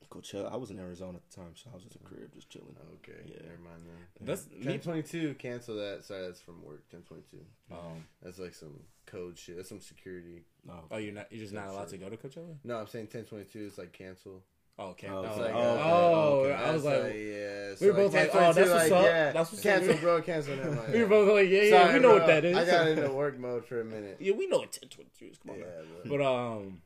Coachella. 0.09 0.53
I 0.53 0.57
was 0.57 0.71
in 0.71 0.79
Arizona 0.79 1.19
at 1.19 1.31
the 1.31 1.37
time, 1.37 1.53
so 1.55 1.71
I 1.73 1.75
was 1.77 1.85
at 1.85 1.91
the 1.93 1.99
crib 1.99 2.33
just 2.35 2.51
chilling. 2.51 2.75
Okay. 3.03 3.19
Yeah. 3.27 3.37
Never 3.43 3.63
mind 3.63 3.83
then. 3.87 4.27
that's 4.27 4.49
me. 4.51 4.65
Ten 4.65 4.81
twenty 4.81 5.03
two. 5.03 5.35
Cancel 5.35 5.77
that. 5.77 6.05
Sorry, 6.05 6.23
that's 6.23 6.41
from 6.41 6.63
work. 6.65 6.89
Ten 6.91 7.03
twenty 7.03 7.23
two. 7.31 7.41
Um, 7.71 8.05
That's 8.23 8.39
like 8.39 8.55
some 8.55 8.81
code 9.07 9.39
shit. 9.39 9.57
That's 9.57 9.69
some 9.69 9.81
security. 9.81 10.43
No. 10.67 10.75
oh, 10.91 10.97
you're 10.99 11.13
not. 11.15 11.27
You're 11.31 11.41
just 11.43 11.53
not 11.55 11.63
That's 11.65 11.75
allowed 11.75 11.89
to 11.89 11.97
go 11.99 12.09
to 12.11 12.17
Coachella. 12.17 12.57
No, 12.65 12.79
I'm 12.79 12.87
saying 12.87 13.09
ten 13.09 13.25
twenty 13.25 13.45
two 13.45 13.61
is 13.67 13.79
like 13.79 13.93
cancel. 13.93 14.43
Oh, 14.77 14.87
okay. 14.89 15.07
Oh, 15.09 15.19
Oh, 15.19 15.25
it's 15.25 15.37
like, 15.39 15.55
oh, 15.55 15.59
uh, 15.59 15.83
oh, 15.85 16.39
okay. 16.41 16.53
I 16.55 16.73
was 16.73 16.83
That's 16.83 17.05
like, 17.05 17.15
yeah. 17.15 17.75
we 17.81 17.87
were 17.87 17.93
both 17.93 18.13
like, 18.15 18.31
oh, 18.35 18.53
that's 18.53 18.71
what's 18.71 18.91
up. 18.91 19.05
Yeah, 19.05 19.31
That's 19.31 19.53
what's 19.53 19.63
cancel, 19.63 19.95
up. 19.95 20.01
bro. 20.01 20.21
Cancel. 20.23 20.57
Never 20.57 20.71
mind. 20.73 20.93
we 20.93 21.01
were 21.01 21.07
both 21.07 21.29
like, 21.33 21.49
yeah, 21.49 21.63
yeah, 21.63 21.71
Sorry, 21.85 21.95
we 21.95 22.01
know 22.01 22.09
bro. 22.09 22.19
what 22.19 22.27
that 22.27 22.45
is. 22.45 22.57
I 22.57 22.65
got 22.65 22.89
into 22.89 23.09
work 23.13 23.39
mode 23.39 23.65
for 23.67 23.81
a 23.81 23.85
minute. 23.85 24.17
yeah, 24.21 24.33
we 24.33 24.49
know 24.49 24.59
what 24.59 24.73
ten 24.73 24.89
twenty 24.89 25.11
two 25.17 25.27
is. 25.27 25.39
Come 25.39 25.53
on, 25.53 25.59
Yeah, 25.61 25.67
But 26.07 26.21
um, 26.23 26.81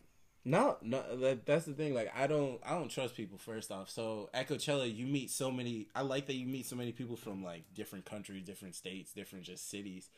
no, 0.48 0.76
no, 0.80 1.16
that, 1.16 1.44
that's 1.44 1.66
the 1.66 1.74
thing. 1.74 1.94
Like, 1.94 2.10
I 2.16 2.26
don't, 2.26 2.58
I 2.64 2.70
don't 2.70 2.88
trust 2.88 3.14
people. 3.14 3.36
First 3.36 3.70
off, 3.70 3.90
so 3.90 4.30
at 4.32 4.48
Coachella, 4.48 4.92
you 4.92 5.06
meet 5.06 5.30
so 5.30 5.50
many. 5.50 5.88
I 5.94 6.02
like 6.02 6.26
that 6.26 6.34
you 6.34 6.46
meet 6.46 6.66
so 6.66 6.74
many 6.74 6.92
people 6.92 7.16
from 7.16 7.44
like 7.44 7.64
different 7.74 8.06
countries, 8.06 8.44
different 8.44 8.74
states, 8.74 9.12
different 9.12 9.44
just 9.44 9.68
cities. 9.70 10.08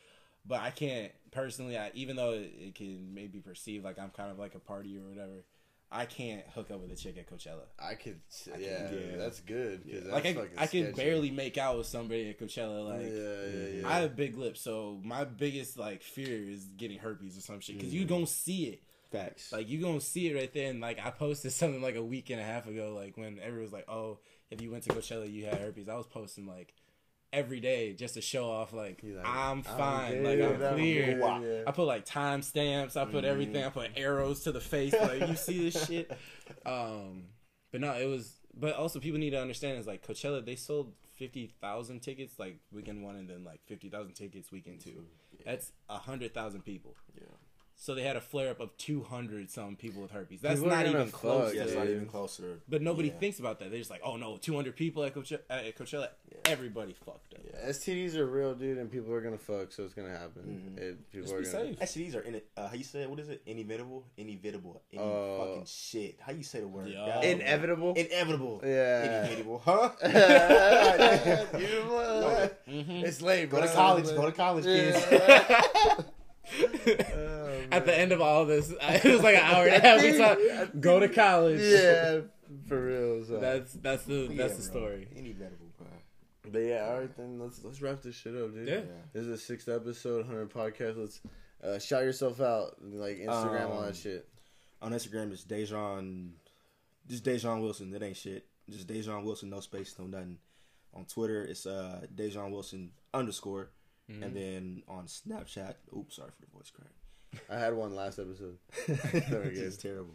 But 0.45 0.61
I 0.61 0.71
can't 0.71 1.11
personally. 1.31 1.77
I 1.77 1.91
even 1.93 2.15
though 2.15 2.31
it, 2.31 2.51
it 2.57 2.75
can 2.75 3.13
maybe 3.13 3.39
perceive 3.39 3.83
like 3.83 3.99
I'm 3.99 4.09
kind 4.09 4.31
of 4.31 4.39
like 4.39 4.55
a 4.55 4.59
party 4.59 4.97
or 4.97 5.01
whatever. 5.01 5.43
I 5.93 6.05
can't 6.05 6.47
hook 6.55 6.71
up 6.71 6.79
with 6.79 6.89
a 6.93 6.95
chick 6.95 7.17
at 7.17 7.29
Coachella. 7.29 7.65
I 7.77 7.95
could. 7.95 8.21
I 8.53 8.57
yeah, 8.57 8.87
can- 8.87 9.09
yeah. 9.11 9.17
that's 9.17 9.41
good. 9.41 9.81
like 10.09 10.23
that's 10.23 10.37
I, 10.57 10.63
I 10.63 10.67
can 10.67 10.93
barely 10.93 11.31
make 11.31 11.57
out 11.57 11.77
with 11.77 11.87
somebody 11.87 12.29
at 12.29 12.39
Coachella. 12.39 12.87
Like, 12.87 13.11
yeah, 13.11 13.59
yeah, 13.59 13.81
yeah. 13.81 13.89
I 13.89 13.99
have 13.99 14.15
big 14.15 14.37
lips, 14.37 14.61
so 14.61 15.01
my 15.03 15.25
biggest 15.25 15.77
like 15.77 16.01
fear 16.01 16.49
is 16.49 16.63
getting 16.77 16.99
herpes 16.99 17.37
or 17.37 17.41
some 17.41 17.59
shit. 17.59 17.77
Because 17.77 17.93
you 17.93 18.05
don't 18.05 18.29
see 18.29 18.67
it, 18.67 18.83
Facts. 19.11 19.51
like 19.51 19.67
you 19.69 19.81
gonna 19.81 19.99
see 20.01 20.29
it 20.29 20.35
right 20.35 20.53
there. 20.53 20.69
And 20.69 20.79
like 20.81 20.99
I 21.03 21.09
posted 21.11 21.51
something 21.53 21.81
like 21.81 21.95
a 21.95 22.03
week 22.03 22.29
and 22.29 22.39
a 22.39 22.43
half 22.43 22.67
ago, 22.67 22.93
like 22.95 23.17
when 23.17 23.39
everyone 23.39 23.63
was 23.63 23.73
like, 23.73 23.89
"Oh, 23.89 24.19
if 24.49 24.61
you 24.61 24.71
went 24.71 24.83
to 24.85 24.89
Coachella, 24.91 25.31
you 25.31 25.45
had 25.45 25.59
herpes." 25.59 25.89
I 25.89 25.95
was 25.95 26.07
posting 26.07 26.47
like 26.47 26.73
every 27.33 27.59
day 27.61 27.93
just 27.93 28.15
to 28.15 28.21
show 28.21 28.49
off, 28.49 28.73
like, 28.73 29.01
like, 29.03 29.25
I'm 29.25 29.57
I'm 29.57 29.63
fine, 29.63 30.23
like 30.23 30.39
I'm 30.41 30.61
I'm 30.61 30.73
clear. 30.75 31.13
good, 31.13 31.43
yeah. 31.43 31.63
I 31.67 31.71
put 31.71 31.85
like 31.85 32.05
time 32.05 32.41
stamps. 32.41 32.95
I 32.97 33.05
put 33.05 33.23
everything. 33.25 33.63
I 33.63 33.69
put 33.69 33.91
arrows 33.95 34.41
to 34.43 34.51
the 34.51 34.59
face. 34.61 34.93
Like 34.93 35.27
you 35.27 35.35
see 35.35 35.69
this 35.69 35.85
shit. 35.87 36.11
Um, 36.65 37.23
but 37.71 37.81
no, 37.81 37.93
it 37.93 38.05
was. 38.05 38.37
But 38.53 38.75
also, 38.75 38.99
people 38.99 39.19
need 39.19 39.29
to 39.31 39.41
understand 39.41 39.77
is 39.77 39.87
like 39.87 40.05
Coachella. 40.05 40.45
They 40.45 40.55
sold 40.55 40.93
fifty 41.15 41.53
thousand 41.61 42.01
tickets 42.01 42.37
like 42.37 42.59
weekend 42.71 43.03
one, 43.03 43.15
and 43.15 43.29
then 43.29 43.43
like 43.43 43.61
fifty 43.65 43.89
thousand 43.89 44.13
tickets 44.13 44.51
weekend 44.51 44.81
two. 44.81 45.05
That's 45.45 45.71
a 45.89 45.97
hundred 45.97 46.33
thousand 46.33 46.63
people. 46.65 46.95
Yeah. 47.15 47.23
So 47.83 47.95
they 47.95 48.03
had 48.03 48.15
a 48.15 48.21
flare 48.21 48.51
up 48.51 48.59
of 48.59 48.77
two 48.77 49.01
hundred 49.01 49.49
some 49.49 49.75
people 49.75 50.03
with 50.03 50.11
herpes. 50.11 50.39
That's 50.39 50.61
not 50.61 50.85
gonna 50.85 50.89
even 50.89 51.09
close. 51.09 51.45
fuck, 51.47 51.55
Yeah, 51.55 51.63
to 51.63 51.67
it's 51.67 51.75
not 51.75 51.87
even 51.87 52.05
closer. 52.05 52.59
But 52.69 52.83
nobody 52.83 53.07
Yeah. 53.07 53.15
thinks 53.15 53.39
about 53.39 53.57
that. 53.57 53.71
They're 53.71 53.79
just 53.79 53.89
like, 53.89 54.01
oh 54.03 54.17
no, 54.17 54.37
two 54.37 54.53
hundred 54.55 54.75
people 54.75 55.03
at 55.03 55.15
Coachella. 55.15 55.39
At 55.49 55.75
Coachella. 55.75 56.09
Everybody 56.45 56.93
fucked 56.93 57.33
up. 57.33 57.39
Yeah. 57.43 57.69
STDs 57.69 58.15
are 58.17 58.27
real, 58.27 58.53
dude, 58.53 58.77
and 58.77 58.91
people 58.91 59.11
are 59.13 59.21
gonna 59.21 59.39
fuck, 59.39 59.71
so 59.71 59.81
it's 59.83 59.95
gonna 59.95 60.15
happen. 60.15 60.75
Mhm. 60.77 60.79
It, 60.79 61.11
people 61.11 61.27
Just 61.39 61.55
are 61.55 61.63
be 61.63 61.71
gonna. 61.71 61.75
safe. 61.87 61.95
STDs 62.11 62.15
are 62.17 62.21
in 62.21 62.35
it. 62.35 62.45
Uh, 62.55 62.67
how 62.67 62.75
you 62.75 62.83
say 62.83 63.01
it? 63.01 63.09
What 63.09 63.19
is 63.19 63.29
it? 63.29 63.41
Inevitable. 63.47 64.05
Inevitable. 64.15 64.83
Any 64.93 65.01
Uh, 65.01 65.37
fucking 65.39 65.65
shit. 65.65 66.19
How 66.21 66.33
you 66.33 66.43
say 66.43 66.59
the 66.59 66.67
word? 66.67 66.87
Yeah. 66.87 67.19
Inevitable. 67.23 67.93
Inevitable. 67.95 68.61
Yeah. 68.63 69.23
Inevitable. 69.25 69.57
Huh? 69.65 69.89
Beautiful. 71.57 71.97
Mhm. 72.69 73.03
It's 73.05 73.23
late, 73.23 73.49
Go 73.49 73.59
to 73.59 73.67
college. 73.67 74.05
Go 74.05 74.27
to 74.27 74.31
college, 74.31 74.65
kids. 74.65 75.03
Yeah. 75.11 75.61
At 77.71 77.85
the 77.85 77.97
end 77.97 78.11
of 78.11 78.21
all 78.21 78.45
this, 78.45 78.71
it 78.81 79.03
was 79.05 79.21
like 79.21 79.35
an 79.35 79.43
hour 79.43 79.65
and 79.67 79.75
a 79.75 79.79
half. 79.79 80.01
We 80.03 80.17
talked. 80.17 80.79
Go 80.81 80.99
to 80.99 81.09
college. 81.09 81.59
yeah, 81.61 82.19
for 82.67 82.85
real. 82.85 83.23
So. 83.25 83.39
That's 83.39 83.73
that's 83.73 84.03
the 84.05 84.27
Yeah, 84.29 84.35
that's 84.47 84.65
the 84.65 84.71
bro. 84.71 84.81
story. 84.81 85.07
Inevitable. 85.15 85.67
But 86.51 86.59
yeah, 86.59 86.87
all 86.89 86.99
right 86.99 87.17
then. 87.17 87.39
Let's 87.39 87.63
let's 87.63 87.81
wrap 87.81 88.01
this 88.01 88.15
shit 88.15 88.35
up, 88.35 88.53
dude. 88.53 88.67
Yeah. 88.67 88.81
This 89.13 89.21
is 89.23 89.27
the 89.27 89.37
sixth 89.37 89.69
episode, 89.69 90.25
hundred 90.25 90.49
podcast. 90.51 90.97
Let's 90.97 91.21
uh, 91.63 91.79
shout 91.79 92.03
yourself 92.03 92.41
out, 92.41 92.75
like 92.81 93.17
Instagram, 93.17 93.69
all 93.69 93.79
Um, 93.79 93.85
that 93.85 93.95
shit. 93.95 94.27
On 94.81 94.91
Instagram, 94.91 95.31
it's 95.31 95.45
Dejan. 95.45 96.31
Just 97.07 97.23
Dejan 97.23 97.61
Wilson. 97.61 97.91
That 97.91 98.01
ain't 98.03 98.17
shit. 98.17 98.47
Just 98.69 98.87
Dejan 98.87 99.23
Wilson. 99.23 99.49
No 99.51 99.59
space. 99.59 99.95
No 99.99 100.07
nothing. 100.07 100.39
On 100.93 101.05
Twitter, 101.05 101.43
it's 101.43 101.65
uh 101.65 102.01
Dejan 102.13 102.51
Wilson 102.51 102.91
underscore. 103.13 103.69
Mhm. 104.11 104.23
And 104.25 104.35
then 104.35 104.83
on 104.89 105.05
Snapchat, 105.05 105.75
oops, 105.95 106.15
sorry 106.17 106.31
for 106.31 106.41
the 106.41 106.47
voice 106.51 106.71
crack. 106.71 106.89
I 107.49 107.57
had 107.57 107.73
one 107.73 107.95
last 107.95 108.19
episode. 108.19 108.57
Very 108.85 109.51
good. 109.53 109.63
It's 109.63 109.77
terrible. 109.77 110.13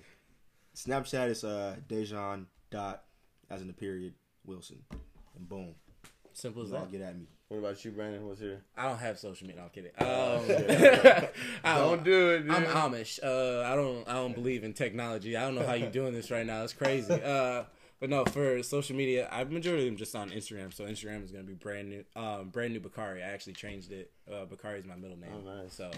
Snapchat 0.74 1.30
is 1.30 1.44
uh 1.44 1.76
Dejan 1.88 2.46
dot 2.70 3.04
as 3.50 3.62
in 3.62 3.66
the 3.68 3.72
period 3.72 4.14
Wilson, 4.44 4.82
and 5.36 5.48
boom, 5.48 5.74
Simple 6.32 6.62
as 6.62 6.70
that. 6.70 6.90
get 6.92 7.00
at 7.00 7.16
me. 7.16 7.26
What 7.48 7.58
about 7.58 7.84
you, 7.84 7.92
Brandon? 7.92 8.26
What's 8.26 8.40
here? 8.40 8.62
I 8.76 8.88
don't 8.88 8.98
have 8.98 9.18
social 9.18 9.46
media. 9.46 9.62
No, 9.62 9.66
I'm 9.66 9.70
kidding. 9.70 9.92
Um, 9.98 11.28
I 11.64 11.78
Don't 11.78 12.02
do 12.04 12.30
it. 12.30 12.40
Dude. 12.40 12.50
I'm 12.50 12.64
Amish. 12.64 13.20
Uh, 13.22 13.62
I 13.64 13.76
don't. 13.76 14.06
I 14.08 14.14
don't 14.14 14.34
believe 14.34 14.64
in 14.64 14.72
technology. 14.72 15.36
I 15.36 15.42
don't 15.42 15.54
know 15.54 15.64
how 15.66 15.74
you're 15.74 15.90
doing 15.90 16.12
this 16.12 16.30
right 16.30 16.44
now. 16.44 16.64
It's 16.64 16.72
crazy. 16.72 17.14
Uh, 17.14 17.62
but 18.00 18.10
no, 18.10 18.24
for 18.26 18.62
social 18.62 18.96
media, 18.96 19.28
I 19.30 19.44
majority 19.44 19.84
of 19.84 19.90
them 19.90 19.96
just 19.96 20.14
on 20.16 20.30
Instagram. 20.30 20.74
So 20.74 20.84
Instagram 20.84 21.24
is 21.24 21.30
gonna 21.30 21.44
be 21.44 21.54
brand 21.54 21.88
new. 21.88 22.04
Um, 22.16 22.48
brand 22.50 22.72
new 22.72 22.80
Bakari. 22.80 23.22
I 23.22 23.28
actually 23.28 23.54
changed 23.54 23.92
it. 23.92 24.10
Uh, 24.30 24.44
Bakari 24.44 24.80
is 24.80 24.84
my 24.84 24.96
middle 24.96 25.16
name. 25.16 25.30
Oh, 25.32 25.62
nice. 25.62 25.72
So 25.72 25.90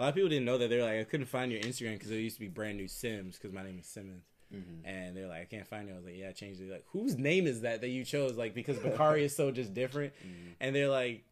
a 0.00 0.04
lot 0.04 0.08
of 0.08 0.14
people 0.14 0.30
didn't 0.30 0.46
know 0.46 0.56
that. 0.56 0.70
They're 0.70 0.82
like, 0.82 0.98
I 0.98 1.04
couldn't 1.04 1.26
find 1.26 1.52
your 1.52 1.60
Instagram 1.60 1.92
because 1.92 2.10
it 2.10 2.16
used 2.16 2.36
to 2.36 2.40
be 2.40 2.48
brand 2.48 2.78
new 2.78 2.88
Sims 2.88 3.36
because 3.36 3.52
my 3.52 3.62
name 3.62 3.78
is 3.78 3.86
Simmons. 3.86 4.24
Mm-hmm. 4.52 4.86
And 4.88 5.14
they're 5.14 5.28
like, 5.28 5.42
I 5.42 5.44
can't 5.44 5.66
find 5.66 5.86
you. 5.86 5.92
I 5.92 5.96
was 5.96 6.06
like, 6.06 6.16
Yeah, 6.16 6.30
I 6.30 6.32
changed 6.32 6.62
it. 6.62 6.70
Like, 6.70 6.84
whose 6.90 7.18
name 7.18 7.46
is 7.46 7.60
that 7.60 7.82
that 7.82 7.88
you 7.88 8.02
chose? 8.02 8.36
Like, 8.36 8.54
because 8.54 8.78
Bakari 8.78 9.24
is 9.24 9.36
so 9.36 9.50
just 9.50 9.74
different. 9.74 10.14
And 10.58 10.74
they're 10.74 10.88
like, 10.88 11.24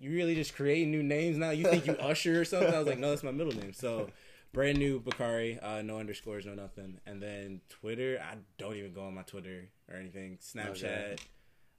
You 0.00 0.12
really 0.12 0.34
just 0.34 0.56
creating 0.56 0.90
new 0.90 1.02
names 1.02 1.36
now? 1.36 1.50
You 1.50 1.64
think 1.64 1.86
you 1.86 1.92
Usher 1.92 2.40
or 2.40 2.44
something? 2.46 2.74
I 2.74 2.78
was 2.78 2.86
like, 2.86 2.98
No, 2.98 3.10
that's 3.10 3.22
my 3.22 3.32
middle 3.32 3.52
name. 3.52 3.74
So, 3.74 4.08
brand 4.54 4.78
new 4.78 4.98
Bakari, 4.98 5.60
uh, 5.60 5.82
no 5.82 5.98
underscores, 5.98 6.46
no 6.46 6.54
nothing. 6.54 6.98
And 7.04 7.22
then 7.22 7.60
Twitter, 7.68 8.18
I 8.22 8.36
don't 8.56 8.76
even 8.76 8.94
go 8.94 9.04
on 9.04 9.14
my 9.14 9.22
Twitter 9.22 9.68
or 9.90 9.96
anything. 9.96 10.38
Snapchat, 10.38 11.18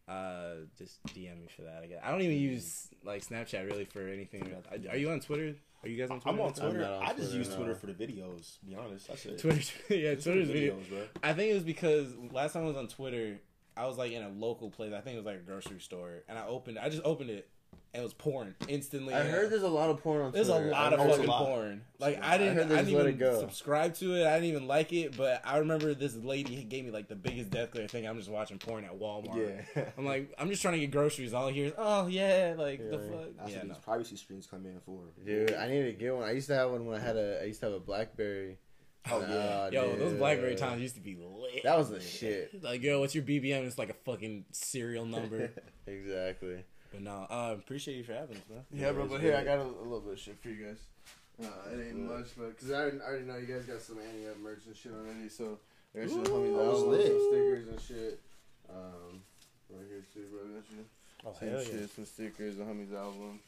uh, 0.07 0.67
just 0.77 1.03
DM 1.07 1.39
me 1.39 1.47
for 1.55 1.63
that. 1.63 1.81
I 1.83 1.87
guess 1.87 1.99
I 2.03 2.11
don't 2.11 2.21
even 2.21 2.37
use 2.37 2.89
like 3.03 3.27
Snapchat 3.27 3.65
really 3.65 3.85
for 3.85 4.07
anything. 4.07 4.53
Are 4.89 4.97
you 4.97 5.09
on 5.09 5.19
Twitter? 5.19 5.55
Are 5.83 5.89
you 5.89 5.97
guys 5.97 6.09
on 6.09 6.19
Twitter? 6.19 6.35
I'm 6.37 6.41
on 6.41 6.47
I'm 6.47 6.53
Twitter. 6.71 6.99
I 7.01 7.07
just 7.13 7.17
Twitter, 7.17 7.37
use 7.37 7.49
no. 7.49 7.55
Twitter 7.57 7.75
for 7.75 7.85
the 7.87 7.93
videos. 7.93 8.57
Be 8.67 8.75
honest, 8.75 9.07
that's 9.07 9.25
it. 9.25 9.37
Twitter, 9.39 9.59
yeah, 9.93 10.13
Just 10.15 10.23
for 10.27 10.31
Twitter's 10.33 10.49
video. 10.49 10.73
videos, 10.75 10.89
bro. 10.89 10.99
I 11.23 11.33
think 11.33 11.51
it 11.51 11.53
was 11.53 11.63
because 11.63 12.15
last 12.31 12.53
time 12.53 12.63
I 12.63 12.67
was 12.67 12.77
on 12.77 12.87
Twitter, 12.87 13.39
I 13.75 13.85
was 13.85 13.97
like 13.97 14.11
in 14.11 14.23
a 14.23 14.29
local 14.29 14.69
place. 14.71 14.91
I 14.93 15.01
think 15.01 15.15
it 15.15 15.17
was 15.17 15.25
like 15.25 15.37
a 15.37 15.39
grocery 15.45 15.79
store, 15.79 16.23
and 16.27 16.37
I 16.37 16.45
opened. 16.47 16.79
I 16.79 16.89
just 16.89 17.03
opened 17.05 17.29
it, 17.29 17.47
it 17.93 18.03
was 18.03 18.13
porn 18.13 18.53
instantly. 18.67 19.13
I 19.13 19.23
heard 19.23 19.49
there's 19.49 19.63
a 19.63 19.67
lot 19.67 19.89
of 19.89 20.03
porn 20.03 20.21
on 20.21 20.31
There's 20.31 20.49
a 20.49 20.59
lot 20.59 20.93
of 20.93 20.99
fucking 20.99 21.25
lot. 21.25 21.45
porn. 21.45 21.81
Like 21.99 22.21
I 22.23 22.35
I 22.35 22.37
didn't, 22.37 22.51
I, 22.51 22.55
heard 22.55 22.69
they 22.69 22.75
didn't 22.83 22.99
even 22.99 23.17
go. 23.17 23.39
subscribe 23.39 23.95
to 23.95 24.13
it. 24.15 24.27
I 24.27 24.35
didn't 24.35 24.49
even 24.49 24.67
like 24.67 24.93
it, 24.93 25.17
but 25.17 25.41
I 25.43 25.57
remember 25.57 25.95
this 25.95 26.15
lady 26.15 26.63
gave 26.63 26.85
me 26.85 26.91
like 26.91 27.07
the 27.07 27.15
biggest 27.15 27.49
death 27.49 27.71
glare 27.71 27.87
thing. 27.87 28.07
I'm 28.07 28.17
just 28.17 28.29
watching 28.29 28.59
porn 28.59 28.83
at 28.85 28.99
Walmart. 28.99 29.63
Yeah. 29.75 29.85
I'm 29.97 30.05
like, 30.05 30.31
I'm 30.37 30.49
just 30.49 30.61
trying 30.61 30.75
to 30.75 30.79
get 30.79 30.91
groceries. 30.91 31.33
All 31.33 31.47
here, 31.47 31.73
oh 31.77 32.05
yeah, 32.07 32.53
like 32.55 32.79
the 32.79 32.97
Yeah. 32.97 33.09
fuck. 33.11 33.27
That's 33.37 33.51
yeah, 33.51 33.57
what 33.57 33.67
no. 33.67 33.73
these 33.73 33.83
privacy 33.83 34.15
screens 34.17 34.45
come 34.45 34.65
in 34.65 34.79
for. 34.85 34.99
Dude, 35.25 35.53
I 35.53 35.67
need 35.67 35.83
to 35.83 35.93
get 35.93 36.13
one. 36.15 36.23
I 36.27 36.31
used 36.33 36.47
to 36.47 36.55
have 36.55 36.69
one 36.71 36.85
when 36.85 36.99
I 36.99 37.03
had 37.03 37.15
a. 37.15 37.41
I 37.41 37.45
used 37.45 37.61
to 37.61 37.65
have 37.67 37.75
a 37.75 37.79
BlackBerry. 37.79 38.59
Oh, 39.09 39.21
yeah. 39.21 39.69
Yo, 39.69 39.95
those. 39.95 40.13
BlackBerry 40.19 40.55
times 40.55 40.81
used 40.81 40.95
to 40.95 41.01
be 41.01 41.15
lit. 41.15 41.63
That 41.63 41.77
was 41.77 41.89
the 41.89 42.01
shit. 42.01 42.61
Like, 42.61 42.83
yo, 42.83 42.99
what's 42.99 43.15
your 43.15 43.23
BBM? 43.23 43.65
It's 43.65 43.77
like 43.77 43.89
a 43.89 43.93
fucking 44.05 44.45
serial 44.51 45.05
number. 45.05 45.49
exactly. 45.87 46.65
But 46.97 47.03
no, 47.03 47.27
uh, 47.29 47.55
appreciate 47.57 47.97
you 47.97 48.03
for 48.03 48.13
having 48.13 48.37
us, 48.37 48.43
man. 48.49 48.61
Yeah, 48.71 48.91
bro. 48.91 49.05
But 49.05 49.21
here 49.21 49.35
I 49.37 49.43
got 49.43 49.59
a, 49.59 49.63
a 49.63 49.83
little 49.83 49.99
bit 50.01 50.13
of 50.13 50.19
shit 50.19 50.39
for 50.41 50.49
you 50.49 50.65
guys. 50.65 50.79
Uh, 51.39 51.69
it 51.71 51.87
ain't 51.89 51.99
much, 52.09 52.27
but 52.37 52.49
because 52.55 52.71
I, 52.71 52.75
already- 52.81 52.97
I 53.01 53.05
already 53.05 53.25
know 53.25 53.37
you 53.37 53.45
guys 53.45 53.65
got 53.65 53.81
some 53.81 53.97
Annie 53.99 54.27
Up 54.27 54.39
merch 54.39 54.61
and 54.65 54.75
shit 54.75 54.91
already, 54.91 55.29
so 55.29 55.59
there's 55.93 56.09
some 56.11 56.21
Ooh, 56.21 56.23
homies 56.23 56.57
that 56.57 56.65
was 56.65 56.79
albums, 56.81 56.97
lit. 56.97 57.07
some 57.07 57.27
stickers 57.29 57.67
and 57.67 57.81
shit. 57.81 58.19
Um, 58.69 59.21
right 59.69 59.85
here 59.87 60.03
too, 60.13 60.25
bro. 60.31 60.39
Got 60.41 60.63
you. 60.71 60.85
Oh, 61.25 61.33
Some 61.39 61.49
hell 61.49 61.61
yeah. 61.63 61.87
some 61.95 62.05
stickers, 62.05 62.57
the 62.57 62.63
homies 62.63 62.93
album. 62.95 63.39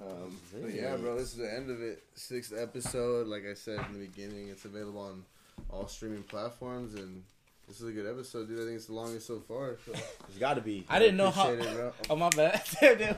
Um, 0.00 0.38
but 0.60 0.74
yeah, 0.74 0.96
bro, 0.96 1.16
this 1.18 1.32
is 1.32 1.36
the 1.38 1.52
end 1.52 1.70
of 1.70 1.80
it. 1.82 2.02
Sixth 2.14 2.52
episode. 2.56 3.26
Like 3.26 3.44
I 3.50 3.54
said 3.54 3.78
in 3.88 3.92
the 4.00 4.06
beginning, 4.06 4.48
it's 4.48 4.64
available 4.64 5.00
on 5.00 5.24
all 5.70 5.86
streaming 5.88 6.22
platforms, 6.22 6.94
and 6.94 7.22
this 7.70 7.80
is 7.80 7.88
a 7.88 7.92
good 7.92 8.06
episode, 8.06 8.48
dude. 8.48 8.58
I 8.58 8.64
think 8.64 8.76
it's 8.76 8.86
the 8.86 8.94
longest 8.94 9.28
so 9.28 9.38
far. 9.46 9.76
So 9.86 9.92
It's 10.28 10.38
got 10.38 10.54
to 10.54 10.60
be. 10.60 10.84
I 10.88 10.98
didn't 10.98 11.16
know 11.16 11.30
how. 11.30 11.50
it, 11.52 11.60
bro. 11.60 11.92
Oh 12.10 12.16
my 12.16 12.28
bad. 12.30 12.60
Damn, 12.80 12.98
damn. 12.98 13.14